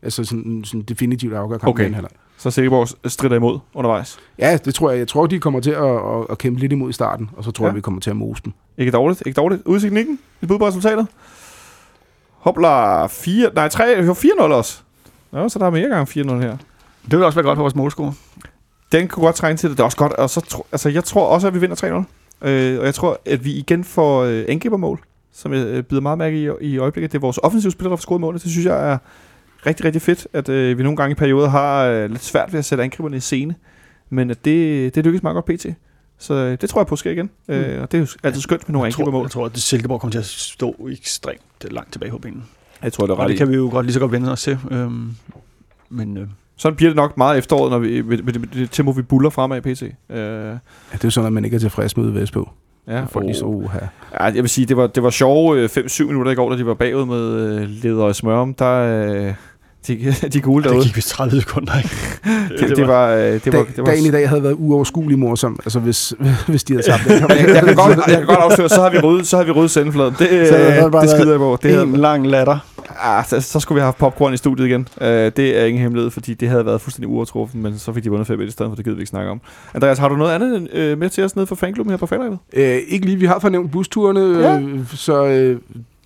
Altså 0.01 0.23
sådan, 0.23 0.61
sådan 0.65 0.81
definitivt 0.81 1.33
afgør 1.33 1.57
kampen 1.57 1.69
Okay. 1.69 1.83
i 1.83 1.85
anden 1.85 1.93
halvleg. 1.95 2.11
Så 2.37 2.51
Silkeborg 2.51 2.87
strider 3.11 3.35
imod 3.35 3.59
undervejs. 3.73 4.17
Ja, 4.39 4.57
det 4.65 4.75
tror 4.75 4.89
jeg. 4.91 4.99
Jeg 4.99 5.07
tror, 5.07 5.25
de 5.27 5.39
kommer 5.39 5.59
til 5.59 5.71
at, 5.71 5.83
at, 5.83 6.25
at 6.29 6.37
kæmpe 6.37 6.59
lidt 6.59 6.71
imod 6.71 6.89
i 6.89 6.93
starten, 6.93 7.29
og 7.37 7.43
så 7.43 7.51
tror 7.51 7.65
Ja. 7.65 7.69
jeg, 7.69 7.75
vi 7.75 7.81
kommer 7.81 8.01
til 8.01 8.09
at 8.09 8.15
mose 8.15 8.43
dem. 8.45 8.53
Ikke 8.77 8.91
dårligt, 8.91 9.23
ikke 9.25 9.35
dårligt. 9.37 9.61
Udsigten 9.65 9.97
ikke? 9.97 10.17
Et 10.41 10.47
bud 10.47 10.59
på 10.59 10.67
resultatet? 10.67 11.07
Hopla 12.39 13.05
4, 13.07 13.49
nej 13.55 13.67
3, 13.67 13.83
jo 14.05 14.13
4-0 14.13 14.41
også. 14.41 14.81
Ja, 15.33 15.49
så 15.49 15.59
der 15.59 15.65
er 15.65 15.69
mere 15.69 15.89
gang 15.89 16.07
4-0 16.09 16.13
her. 16.33 16.57
Det 17.05 17.17
vil 17.19 17.23
også 17.23 17.35
være 17.35 17.43
godt 17.45 17.57
for 17.57 17.63
vores 17.63 17.75
målscore. 17.75 18.13
Den 18.91 19.07
kunne 19.07 19.23
godt 19.25 19.35
trænge 19.35 19.57
til 19.57 19.69
det. 19.69 19.77
Det 19.77 19.81
er 19.81 19.85
også 19.85 19.97
godt. 19.97 20.13
Og 20.13 20.29
så 20.29 20.41
tro, 20.41 20.65
altså, 20.71 20.89
jeg 20.89 21.03
tror 21.03 21.27
også, 21.27 21.47
at 21.47 21.53
vi 21.53 21.59
vinder 21.59 21.75
3-0. 22.01 22.03
Øh, 22.45 22.79
og 22.79 22.85
jeg 22.85 22.93
tror, 22.93 23.21
at 23.25 23.45
vi 23.45 23.53
igen 23.53 23.83
får 23.83 24.23
øh, 24.23 24.45
angribermål, 24.47 24.99
som 25.33 25.53
jeg 25.53 25.67
øh, 25.67 25.83
bider 25.83 26.01
meget 26.01 26.17
mærke 26.17 26.37
i, 26.43 26.49
i 26.61 26.77
øjeblikket. 26.77 27.11
Det 27.11 27.17
er 27.17 27.21
vores 27.21 27.39
offensive 27.43 27.71
spillere, 27.71 27.89
der 27.91 27.95
får 27.97 28.01
scoret 28.01 28.21
målet. 28.21 28.43
Det 28.43 28.51
synes 28.51 28.65
jeg 28.65 28.91
er 28.91 28.97
rigtig, 29.65 29.85
rigtig 29.85 30.01
fedt, 30.01 30.27
at 30.33 30.49
øh, 30.49 30.77
vi 30.77 30.83
nogle 30.83 30.97
gange 30.97 31.11
i 31.11 31.15
perioder 31.15 31.49
har 31.49 31.85
øh, 31.85 32.09
lidt 32.09 32.23
svært 32.23 32.51
ved 32.53 32.59
at 32.59 32.65
sætte 32.65 32.83
angriberne 32.83 33.17
i 33.17 33.19
scene. 33.19 33.55
Men 34.09 34.29
at 34.31 34.45
det, 34.45 34.95
det 34.95 35.05
lykkes 35.05 35.23
meget 35.23 35.33
godt 35.35 35.45
pt. 35.45 35.65
Så 36.17 36.33
øh, 36.33 36.57
det 36.61 36.69
tror 36.69 36.81
jeg 36.81 36.87
på 36.87 36.95
sker 36.95 37.11
igen. 37.11 37.29
Mm. 37.47 37.53
Øh, 37.53 37.81
og 37.81 37.91
det 37.91 37.97
er 37.97 38.01
jo 38.01 38.07
altid 38.23 38.41
skønt 38.41 38.67
med 38.69 38.73
nogle 38.73 38.85
Jeg 38.85 38.93
tror, 38.93 39.01
angribermål. 39.03 39.25
jeg 39.25 39.31
tror, 39.31 39.45
at 39.45 39.57
Silkeborg 39.57 40.01
kommer 40.01 40.11
til 40.11 40.19
at 40.19 40.25
stå 40.25 40.87
ekstremt 40.91 41.41
langt 41.71 41.91
tilbage 41.91 42.11
på 42.11 42.17
benene. 42.17 42.43
Jeg 42.83 42.93
tror, 42.93 43.05
det 43.05 43.11
er 43.11 43.15
Og 43.15 43.21
ret 43.23 43.27
det 43.29 43.33
i. 43.35 43.37
kan 43.37 43.49
vi 43.49 43.55
jo 43.55 43.69
godt 43.71 43.85
lige 43.85 43.93
så 43.93 43.99
godt 43.99 44.11
vende 44.11 44.31
os 44.31 44.41
til. 44.43 44.57
Øhm, 44.71 45.11
men 45.89 46.17
øh, 46.17 46.27
Sådan 46.57 46.75
bliver 46.75 46.89
det 46.89 46.95
nok 46.95 47.17
meget 47.17 47.37
efteråret, 47.37 47.71
når 47.71 47.79
vi, 47.79 48.01
med, 48.01 48.17
med, 48.23 48.33
det, 48.33 48.41
med 48.41 48.47
det 48.53 48.71
tempo, 48.71 48.91
vi 48.91 49.01
buller 49.01 49.29
fremad 49.29 49.57
i 49.57 49.61
PC. 49.61 49.81
Øh, 50.09 50.17
Ja, 50.17 50.51
det 50.91 51.03
er 51.03 51.09
sådan, 51.09 51.27
at 51.27 51.33
man 51.33 51.45
ikke 51.45 51.55
er 51.55 51.59
tilfreds 51.59 51.97
med 51.97 52.27
på. 52.33 52.49
ja, 52.87 53.03
Folk 53.11 53.25
lige 53.25 53.35
så, 53.35 53.45
uha. 53.45 53.79
Ja, 54.19 54.23
jeg 54.23 54.33
vil 54.35 54.49
sige, 54.49 54.65
det 54.65 54.77
var, 54.77 54.87
det 54.87 55.03
var 55.03 55.09
sjove 55.09 55.59
øh, 55.59 55.69
5-7 55.77 56.03
minutter 56.03 56.31
i 56.31 56.35
går, 56.35 56.49
da 56.51 56.57
de 56.57 56.65
var 56.65 56.73
bagud 56.73 57.05
med 57.05 57.19
øh, 57.61 57.69
leder 57.69 58.03
og 58.03 58.15
smørum. 58.15 58.53
Der, 58.53 58.73
øh, 59.27 59.33
de, 59.87 60.13
de 60.33 60.41
gule 60.41 60.63
det 60.63 60.71
derude. 60.71 60.85
gik 60.85 60.95
vist 60.95 61.09
30 61.09 61.41
sekunder, 61.41 61.77
ikke? 61.77 61.89
Det, 62.67 62.77
det, 62.77 62.87
var, 62.87 63.09
øh, 63.09 63.19
det, 63.21 63.31
var, 63.53 63.63
det 63.63 63.77
var, 63.77 63.83
dagen 63.85 64.05
i 64.05 64.11
dag 64.11 64.29
havde 64.29 64.43
været 64.43 64.55
uoverskuelig 64.59 65.19
morsom, 65.19 65.59
altså 65.65 65.79
hvis, 65.79 66.13
hvis 66.47 66.63
de 66.63 66.73
havde 66.73 66.85
tabt 66.91 67.03
den. 67.03 67.11
jeg, 67.11 67.47
jeg, 67.55 67.63
kan 67.63 67.75
godt, 67.75 67.97
jeg 68.07 68.17
kan 68.17 68.25
godt 68.25 68.39
afsløre, 68.39 68.69
så 68.69 68.81
har 68.81 68.89
vi 68.89 68.99
ryddet, 68.99 69.27
så 69.27 69.37
har 69.37 69.43
vi 69.43 69.51
ryddet 69.51 69.71
sendefladen. 69.71 70.15
Det, 70.19 70.29
øh, 70.31 70.47
Så 70.47 70.57
det 70.57 70.91
bare 70.91 71.01
det 71.01 71.09
skider 71.09 71.31
jeg 71.31 71.39
på. 71.39 71.51
Det 71.53 71.63
Det 71.63 71.71
havde, 71.71 71.83
en 71.85 71.95
lang 71.97 72.27
latter. 72.27 72.57
Ah, 72.99 73.25
så, 73.25 73.41
så, 73.41 73.59
skulle 73.59 73.75
vi 73.75 73.79
have 73.79 73.85
haft 73.87 73.97
popcorn 73.97 74.33
i 74.33 74.37
studiet 74.37 74.67
igen. 74.67 74.87
Uh, 75.01 75.07
det 75.07 75.39
er 75.39 75.65
ingen 75.65 75.81
hemmelighed, 75.81 76.11
fordi 76.11 76.33
det 76.33 76.49
havde 76.49 76.65
været 76.65 76.81
fuldstændig 76.81 77.09
uovertruffen, 77.09 77.61
men 77.63 77.77
så 77.77 77.93
fik 77.93 78.03
de 78.03 78.09
vundet 78.09 78.27
5 78.27 78.41
i 78.41 78.51
stedet 78.51 78.69
for, 78.69 78.75
det 78.75 78.85
gider 78.85 78.95
vi 78.95 79.01
ikke 79.01 79.09
snakke 79.09 79.31
om. 79.31 79.41
Andreas, 79.73 79.97
har 79.97 80.09
du 80.09 80.15
noget 80.15 80.31
andet 80.31 80.69
øh, 80.73 80.97
med 80.97 81.09
til 81.09 81.23
os 81.23 81.35
nede 81.35 81.47
for 81.47 81.55
fanklubben 81.55 81.91
her 81.91 81.97
på 81.97 82.05
fanlivet? 82.05 82.37
Øh, 82.53 82.79
ikke 82.87 83.05
lige, 83.05 83.17
vi 83.17 83.25
har 83.25 83.39
fornævnt 83.39 83.71
busturene, 83.71 84.39
Ja. 84.39 84.59
øh, 84.59 84.87
så 84.87 85.25
øh, 85.25 85.59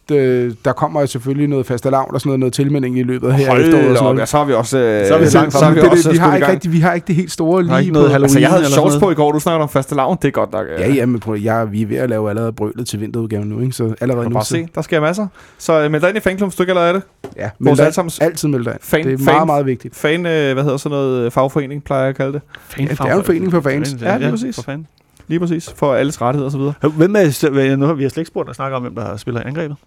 det, 0.10 0.66
der 0.66 0.72
kommer 0.74 1.06
selvfølgelig 1.06 1.48
noget 1.48 1.66
fastelavn 1.66 2.14
og 2.14 2.20
sådan 2.22 2.30
noget, 2.30 2.40
noget 2.40 2.54
tilmelding 2.54 3.00
i 3.00 3.04
løbet 3.04 3.28
af 3.28 3.34
her 3.34 3.50
Hold 3.50 3.62
efteråret. 3.62 3.84
og 3.86 3.90
da 3.90 3.96
sådan 3.96 4.04
noget. 4.06 4.20
ja, 4.20 4.26
så 4.26 4.38
har 4.38 4.46
vi 4.46 4.54
også... 4.54 4.78
Øh, 4.78 5.08
Så 5.08 5.14
er 5.16 5.20
vi 5.20 5.28
så, 5.28 5.38
langt 5.38 5.54
så 5.54 5.66
har 5.66 5.72
vi 5.72 5.76
det, 5.76 5.84
det, 5.84 5.92
også 5.92 6.12
vi, 6.12 6.18
har 6.18 6.28
skudt 6.28 6.34
i 6.34 6.38
ikke 6.38 6.52
rigtig, 6.52 6.72
vi 6.72 6.80
har 6.80 6.94
ikke 6.94 7.08
det 7.08 7.16
helt 7.16 7.32
store 7.32 7.64
lige 7.64 7.80
ikke 7.80 7.92
noget 7.92 8.06
på- 8.08 8.12
Halloween 8.12 8.24
Altså, 8.24 8.40
jeg 8.40 8.50
havde 8.50 8.64
eller 8.64 8.76
shorts 8.76 8.98
på 8.98 9.12
i 9.12 9.14
går, 9.14 9.32
du 9.32 9.40
snakker 9.40 9.64
om 9.64 9.70
faste 9.70 9.96
lavn, 9.96 10.18
det 10.22 10.28
er 10.28 10.32
godt 10.32 10.52
nok. 10.52 10.66
øh, 10.76 10.80
Ja, 10.82 10.94
ja, 10.94 11.06
men 11.06 11.20
prøv, 11.20 11.36
jeg, 11.36 11.72
vi 11.72 11.82
er 11.82 11.86
ved 11.86 11.98
at 11.98 12.10
lave 12.10 12.30
allerede 12.30 12.52
brølet 12.54 12.88
til 12.88 13.02
vinterudgaven 13.02 13.48
nu, 13.48 13.60
ikke? 13.60 13.72
så 13.74 13.94
allerede 14.02 14.30
nu. 14.30 14.34
bare 14.34 14.44
så, 14.46 14.50
se, 14.50 14.68
der 14.76 14.82
sker 14.82 15.02
masser. 15.02 15.28
Så 15.58 15.82
øh, 15.84 15.92
meld 15.92 16.02
dig 16.02 16.10
ind 16.10 16.18
i 16.18 16.22
fanklubben, 16.22 16.50
hvis 16.50 16.56
du 16.56 16.64
ikke 16.64 16.72
allerede 16.72 16.90
er 16.90 16.94
det. 16.94 17.04
Ja, 17.38 17.50
men 17.60 17.68
allesammens 17.80 18.20
altid 18.20 18.48
meld 18.48 18.66
dig 18.66 18.72
ind. 18.74 18.80
fan, 18.82 19.04
Det 19.06 19.14
er 19.14 19.18
fan, 19.18 19.26
meget, 19.26 19.46
meget 19.48 19.66
vigtigt. 19.66 19.96
fan 19.96 20.26
øh, 20.26 20.54
hvad 20.54 20.64
hedder 20.64 20.78
sådan 20.78 20.96
noget, 20.98 21.26
øh, 21.26 21.32
fagforening, 21.32 21.84
plejer 21.84 22.02
jeg 22.02 22.10
at 22.10 22.16
kalde 22.16 22.34
det. 22.34 22.42
Fan, 22.70 22.86
Ja, 22.86 22.92
det 22.92 23.00
er 23.00 23.12
jo 23.14 23.20
en 23.20 23.26
forening 23.26 23.52
for 23.52 23.62
fans. 23.62 23.96
Ja, 24.02 24.18
lige 24.18 24.30
præcis. 24.32 24.56
For 24.56 24.62
fanden. 24.64 24.88
Lige 25.28 25.40
præcis, 25.40 25.74
for 25.76 25.94
alles 25.94 26.22
rettigheder 26.22 26.46
og 26.46 26.52
så 26.52 26.58
videre. 26.58 26.74
Hvem 26.98 27.16
er, 27.16 27.76
nu 27.76 27.86
har 27.86 27.94
vi 27.94 28.04
har 28.04 28.10
slet 28.10 28.18
ikke 28.22 28.28
spurgt 28.28 28.50
at 28.50 28.56
snakke 28.56 28.76
om, 28.76 28.82
hvem 28.82 28.96
der 28.96 29.18
spiller 29.18 29.42
angrebet. 29.44 29.78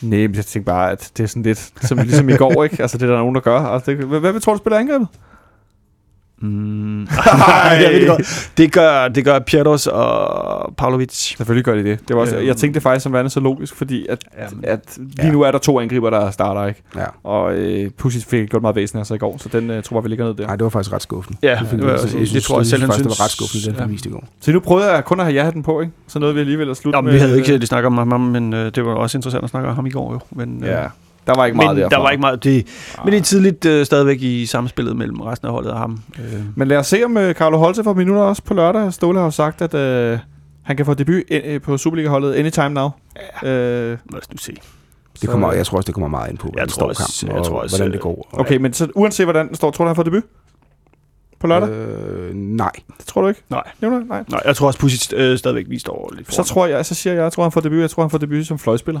Nej, 0.00 0.18
men 0.18 0.34
jeg 0.34 0.46
tænkte 0.46 0.66
bare, 0.66 0.90
at 0.90 1.10
det 1.16 1.22
er 1.22 1.26
sådan 1.26 1.42
lidt, 1.42 1.72
som, 1.82 1.98
ligesom 1.98 2.28
i 2.28 2.36
går, 2.36 2.64
ikke? 2.64 2.82
Altså, 2.82 2.98
det 2.98 3.04
er 3.04 3.10
der 3.10 3.18
nogen, 3.18 3.34
der 3.34 3.40
gør. 3.40 3.58
Altså, 3.58 3.90
det, 3.90 4.04
hvad, 4.04 4.20
hvad 4.20 4.40
tror 4.40 4.52
du 4.52 4.58
spiller 4.58 4.78
angrebet? 4.78 5.08
Mm. 6.42 7.00
jeg 7.80 7.88
ved 7.92 8.00
det, 8.00 8.08
godt. 8.08 8.50
det 8.56 8.72
gør, 8.72 9.08
det 9.08 9.24
gør 9.24 9.38
Pjatos 9.38 9.86
og 9.86 10.74
Pavlovic. 10.76 11.34
Selvfølgelig 11.36 11.64
gør 11.64 11.74
de 11.74 11.84
det. 11.84 11.98
det 12.08 12.16
var 12.16 12.22
også, 12.22 12.36
Øhm. 12.36 12.46
jeg 12.46 12.56
tænkte 12.56 12.74
det 12.74 12.82
faktisk 12.82 13.02
som 13.02 13.12
værende 13.12 13.30
så 13.30 13.40
logisk, 13.40 13.74
fordi 13.76 14.06
at, 14.08 14.24
Jamen, 14.38 14.64
at 14.64 14.98
lige 14.98 15.32
nu 15.32 15.42
er 15.42 15.50
der 15.50 15.58
to 15.58 15.80
angriber, 15.80 16.10
der 16.10 16.30
starter, 16.30 16.66
ikke? 16.66 16.82
Ja. 16.96 17.04
Og 17.24 17.54
øh, 17.54 17.90
Pussy 17.90 18.18
fik 18.28 18.48
gjort 18.50 18.62
meget 18.62 18.76
væsen 18.76 18.98
af 18.98 19.06
sig 19.06 19.14
i 19.14 19.18
går, 19.18 19.36
så 19.38 19.48
den 19.48 19.70
øh, 19.70 19.82
tror 19.82 19.96
jeg, 19.96 20.04
vi 20.04 20.08
ligger 20.08 20.24
ned 20.26 20.34
der. 20.34 20.46
Nej, 20.46 20.56
det 20.56 20.64
var 20.64 20.70
faktisk 20.70 20.92
ret 20.94 21.02
skuffende. 21.02 21.38
Ja, 21.42 21.58
det, 21.62 21.70
det 21.70 21.82
var- 21.82 21.90
jeg 21.90 22.00
det 22.02 22.10
synes- 22.10 22.44
tror 22.44 22.54
jeg 22.56 22.58
jeg 22.58 22.66
selv, 22.66 22.66
synes 22.66 22.80
han 22.80 22.88
faktisk, 22.88 22.98
det 22.98 23.08
var 23.08 23.14
synes. 23.14 23.20
ret 23.20 23.30
skuffende, 23.30 23.66
den 23.66 23.74
Ja. 23.74 23.82
ja. 23.82 23.86
viste 23.88 24.08
i 24.08 24.12
går. 24.12 24.24
Så 24.40 24.52
nu 24.52 24.60
prøvede 24.60 24.92
jeg 24.92 25.04
kun 25.04 25.20
at 25.20 25.26
have 25.26 25.34
ja-hatten 25.34 25.62
på, 25.62 25.80
ikke? 25.80 25.92
Så 26.08 26.18
nåede 26.18 26.34
vi 26.34 26.40
alligevel 26.40 26.70
at 26.70 26.76
slutte 26.76 26.96
Nå, 26.96 27.00
men 27.00 27.04
med... 27.06 27.12
vi 27.12 27.18
havde 27.18 27.36
ikke 27.36 27.48
lige 27.56 27.66
snakket 27.66 27.86
om 27.86 27.98
ham, 28.10 28.20
men 28.20 28.52
øh, 28.54 28.72
det 28.74 28.84
var 28.84 28.94
også 28.94 29.18
interessant 29.18 29.44
at 29.44 29.50
snakke 29.50 29.68
om 29.68 29.74
ham 29.74 29.86
i 29.86 29.90
går 29.90 30.12
jo. 30.12 30.20
Men, 30.30 30.64
øh, 30.64 30.68
Ja, 30.70 30.84
der 31.26 31.34
var 31.36 31.44
ikke 31.46 31.56
meget 31.56 31.76
men 31.76 31.82
derfra. 31.82 31.96
der 31.96 32.02
var 32.02 32.10
ikke 32.10 32.20
meget. 32.20 32.44
Det, 32.44 32.66
men 33.04 33.12
det 33.12 33.18
er 33.18 33.22
tidligt 33.22 33.64
øh, 33.64 33.86
stadigvæk 33.86 34.22
i 34.22 34.46
samspillet 34.46 34.96
mellem 34.96 35.20
resten 35.20 35.46
af 35.48 35.52
holdet 35.52 35.72
og 35.72 35.78
ham. 35.78 36.00
Øh, 36.18 36.40
Men 36.56 36.68
lad 36.68 36.76
os 36.76 36.86
se, 36.86 37.04
om 37.04 37.16
uh, 37.16 37.30
Carlo 37.32 37.58
Holte 37.58 37.84
får 37.84 37.94
minutter 37.94 38.22
også 38.22 38.42
på 38.42 38.54
lørdag. 38.54 38.92
Ståle 38.92 39.18
har 39.18 39.24
jo 39.24 39.30
sagt, 39.30 39.62
at 39.62 39.74
uh, 40.14 40.18
han 40.62 40.76
kan 40.76 40.86
få 40.86 40.94
debut 40.94 41.22
uh, 41.54 41.62
på 41.62 41.76
Superliga-holdet 41.78 42.34
anytime 42.34 42.68
now. 42.68 42.88
Ja. 43.42 43.48
Uh, 43.92 43.98
lad 44.12 44.20
os 44.20 44.30
nu 44.30 44.36
se. 44.38 44.52
Det 45.22 45.28
kommer, 45.30 45.52
jeg 45.52 45.66
tror 45.66 45.76
også, 45.76 45.86
det 45.86 45.94
kommer 45.94 46.08
meget 46.08 46.30
ind 46.30 46.38
på, 46.38 46.46
hvordan 46.46 46.58
Jeg 46.60 46.66
det 46.66 46.74
tror 46.74 46.92
står 46.92 47.04
også- 47.04 47.20
kampen, 47.26 47.34
jeg 47.36 47.40
og 47.40 47.46
tror 47.46 47.62
også, 47.62 47.76
hvordan 47.76 47.90
det 47.92 47.96
øh, 47.98 48.02
går. 48.02 48.28
okay, 48.32 48.56
men 48.56 48.72
så 48.72 48.88
uanset 48.94 49.26
hvordan 49.26 49.46
den 49.48 49.54
står, 49.54 49.70
tror 49.70 49.84
du, 49.84 49.88
han 49.88 49.96
får 49.96 50.02
debut? 50.02 50.22
På 51.40 51.46
lørdag? 51.46 51.68
Øh. 51.68 52.28
Øh, 52.28 52.34
nej. 52.34 52.70
Det 52.98 53.06
tror 53.06 53.22
du 53.22 53.28
ikke? 53.28 53.42
Nej. 53.50 53.62
Jo, 53.82 53.90
nej, 53.90 54.00
nej. 54.08 54.24
Nej, 54.28 54.40
jeg 54.44 54.56
tror 54.56 54.66
også, 54.66 54.78
Pussy 54.78 54.96
øh, 55.14 55.38
stadigvæk 55.38 55.64
vi 55.68 55.78
står 55.78 56.12
lidt 56.16 56.28
Så 56.28 56.36
foran. 56.36 56.46
tror 56.46 56.66
jeg, 56.66 56.86
så 56.86 56.94
siger 56.94 57.14
jeg, 57.14 57.22
jeg 57.22 57.32
tror, 57.32 57.42
han 57.42 57.52
får 57.52 57.60
debut. 57.60 57.80
Jeg 57.80 57.90
tror, 57.90 58.02
han 58.02 58.10
får 58.10 58.18
debut 58.18 58.46
som 58.46 58.58
fløjspiller. 58.58 59.00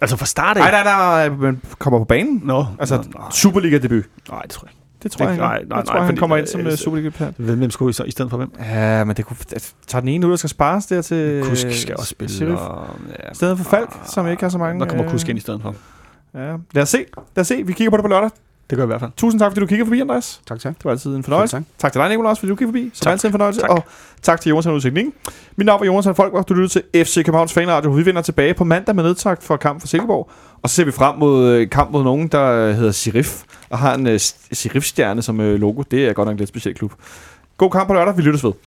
Altså 0.00 0.16
fra 0.16 0.26
start 0.26 0.56
af? 0.56 0.62
Nej, 0.62 0.70
nej, 0.70 0.82
nej, 0.84 1.28
nej, 1.28 1.36
men 1.36 1.62
kommer 1.78 1.98
på 1.98 2.04
banen. 2.04 2.40
Nå, 2.44 2.66
Altså, 2.78 2.96
nej, 2.96 3.30
Superliga-debut. 3.30 4.04
nej, 4.30 4.42
det 4.42 4.50
tror 4.50 4.66
jeg 4.66 4.70
ikke. 4.72 4.80
Det 5.02 5.12
tror 5.12 5.24
jeg, 5.24 5.32
Det- 5.32 5.40
han 5.42 5.48
nej, 5.50 5.58
gør. 5.58 5.66
nej, 5.68 5.78
Jeg 5.78 5.84
tror, 5.86 5.94
nej, 5.94 6.02
han 6.02 6.08
fordi, 6.08 6.18
kommer 6.18 6.36
ind 6.36 6.44
øh, 6.46 6.52
som 6.52 6.60
uh, 6.60 6.70
så- 6.70 6.76
Superliga-plan. 6.76 7.34
Hvem, 7.38 7.58
hvem 7.58 7.70
skulle 7.70 7.90
I 7.90 7.92
så 7.92 8.04
i 8.04 8.10
stedet 8.10 8.30
for 8.30 8.36
hvem? 8.36 8.52
Ja, 8.60 9.04
men 9.04 9.16
det 9.16 9.24
kunne... 9.26 9.36
det 9.50 9.74
Tager 9.86 10.00
den 10.00 10.08
ene 10.08 10.26
ud, 10.26 10.30
der 10.30 10.36
skal 10.36 10.50
spares 10.50 10.86
der 10.86 11.02
til... 11.02 11.42
Kusk 11.44 11.66
skal 11.72 11.96
også 11.96 12.08
spille. 12.10 12.58
Og, 12.58 12.86
ja, 13.24 13.30
I 13.30 13.34
stedet 13.34 13.58
for 13.58 13.64
Falk, 13.64 13.90
som 14.06 14.28
ikke 14.28 14.42
har 14.42 14.50
så 14.50 14.58
mange... 14.58 14.80
Der 14.80 14.86
kommer 14.88 15.04
øh, 15.04 15.10
Kusk 15.10 15.28
ind 15.28 15.38
i 15.38 15.40
stedet 15.40 15.62
for. 15.62 15.74
Ja. 16.34 16.56
Lad 16.72 16.82
os 16.82 16.88
se. 16.88 17.04
Lad 17.36 17.40
os 17.40 17.46
se. 17.46 17.62
Vi 17.66 17.72
kigger 17.72 17.90
på 17.90 17.96
det 17.96 18.02
på 18.04 18.08
lørdag. 18.08 18.30
Det 18.70 18.76
gør 18.76 18.82
jeg 18.82 18.86
i 18.86 18.92
hvert 18.92 19.00
fald. 19.00 19.10
Tusind 19.16 19.40
tak, 19.40 19.50
fordi 19.52 19.60
du 19.60 19.66
kigger 19.66 19.84
forbi, 19.84 20.00
Andreas. 20.00 20.40
Tak, 20.48 20.60
tak. 20.60 20.76
Det 20.78 20.84
var 20.84 20.90
altid 20.90 21.16
en 21.16 21.22
fornøjelse. 21.22 21.56
Tak. 21.56 21.62
Tak 21.78 21.92
til 21.92 22.00
dig, 22.00 22.10
Nicolás, 22.10 22.34
fordi 22.38 22.46
du 22.48 22.54
kiggede 22.56 22.68
forbi. 22.68 22.90
Som 22.94 23.04
Tak. 23.04 23.12
altid 23.12 23.28
en 23.28 23.32
fornøjelse. 23.32 23.60
Tak. 23.60 23.70
Og 23.70 23.84
tak 24.22 24.40
til 24.40 24.50
Jonas 24.50 24.66
Udsigning. 24.66 25.14
Mit 25.56 25.66
navn 25.66 25.82
er 25.82 25.86
Jonas 25.86 26.06
Folk, 26.16 26.32
og 26.34 26.48
du 26.48 26.54
lytter 26.54 26.68
til 26.92 27.04
FC 27.04 27.14
Københavns 27.24 27.52
Fanradio. 27.52 27.90
Vi 27.90 28.06
vender 28.06 28.22
tilbage 28.22 28.54
på 28.54 28.64
mandag 28.64 28.94
med 28.94 29.04
nedtakt 29.04 29.42
for 29.44 29.56
kamp 29.56 29.80
for 29.80 29.86
Silkeborg. 29.88 30.30
Og 30.62 30.70
så 30.70 30.74
ser 30.76 30.84
vi 30.84 30.90
frem 30.92 31.18
mod 31.18 31.48
øh, 31.48 31.70
kamp 31.70 31.90
mod 31.90 32.04
nogen, 32.04 32.28
der 32.28 32.50
øh, 32.68 32.74
hedder 32.74 32.92
Sirif, 32.92 33.42
og 33.70 33.78
har 33.78 33.94
en 33.94 34.06
uh, 34.06 34.12
Sirif-stjerne 34.52 35.22
som 35.22 35.40
øh, 35.40 35.60
logo. 35.60 35.82
Det 35.90 36.08
er 36.08 36.12
godt 36.12 36.26
nok 36.26 36.32
en 36.32 36.38
lidt 36.38 36.48
speciel 36.48 36.74
klub. 36.74 36.92
God 37.56 37.70
kamp 37.70 37.86
på 37.88 37.94
lørdag. 37.94 38.16
Vi 38.16 38.22
lyttes 38.22 38.44
ved. 38.44 38.52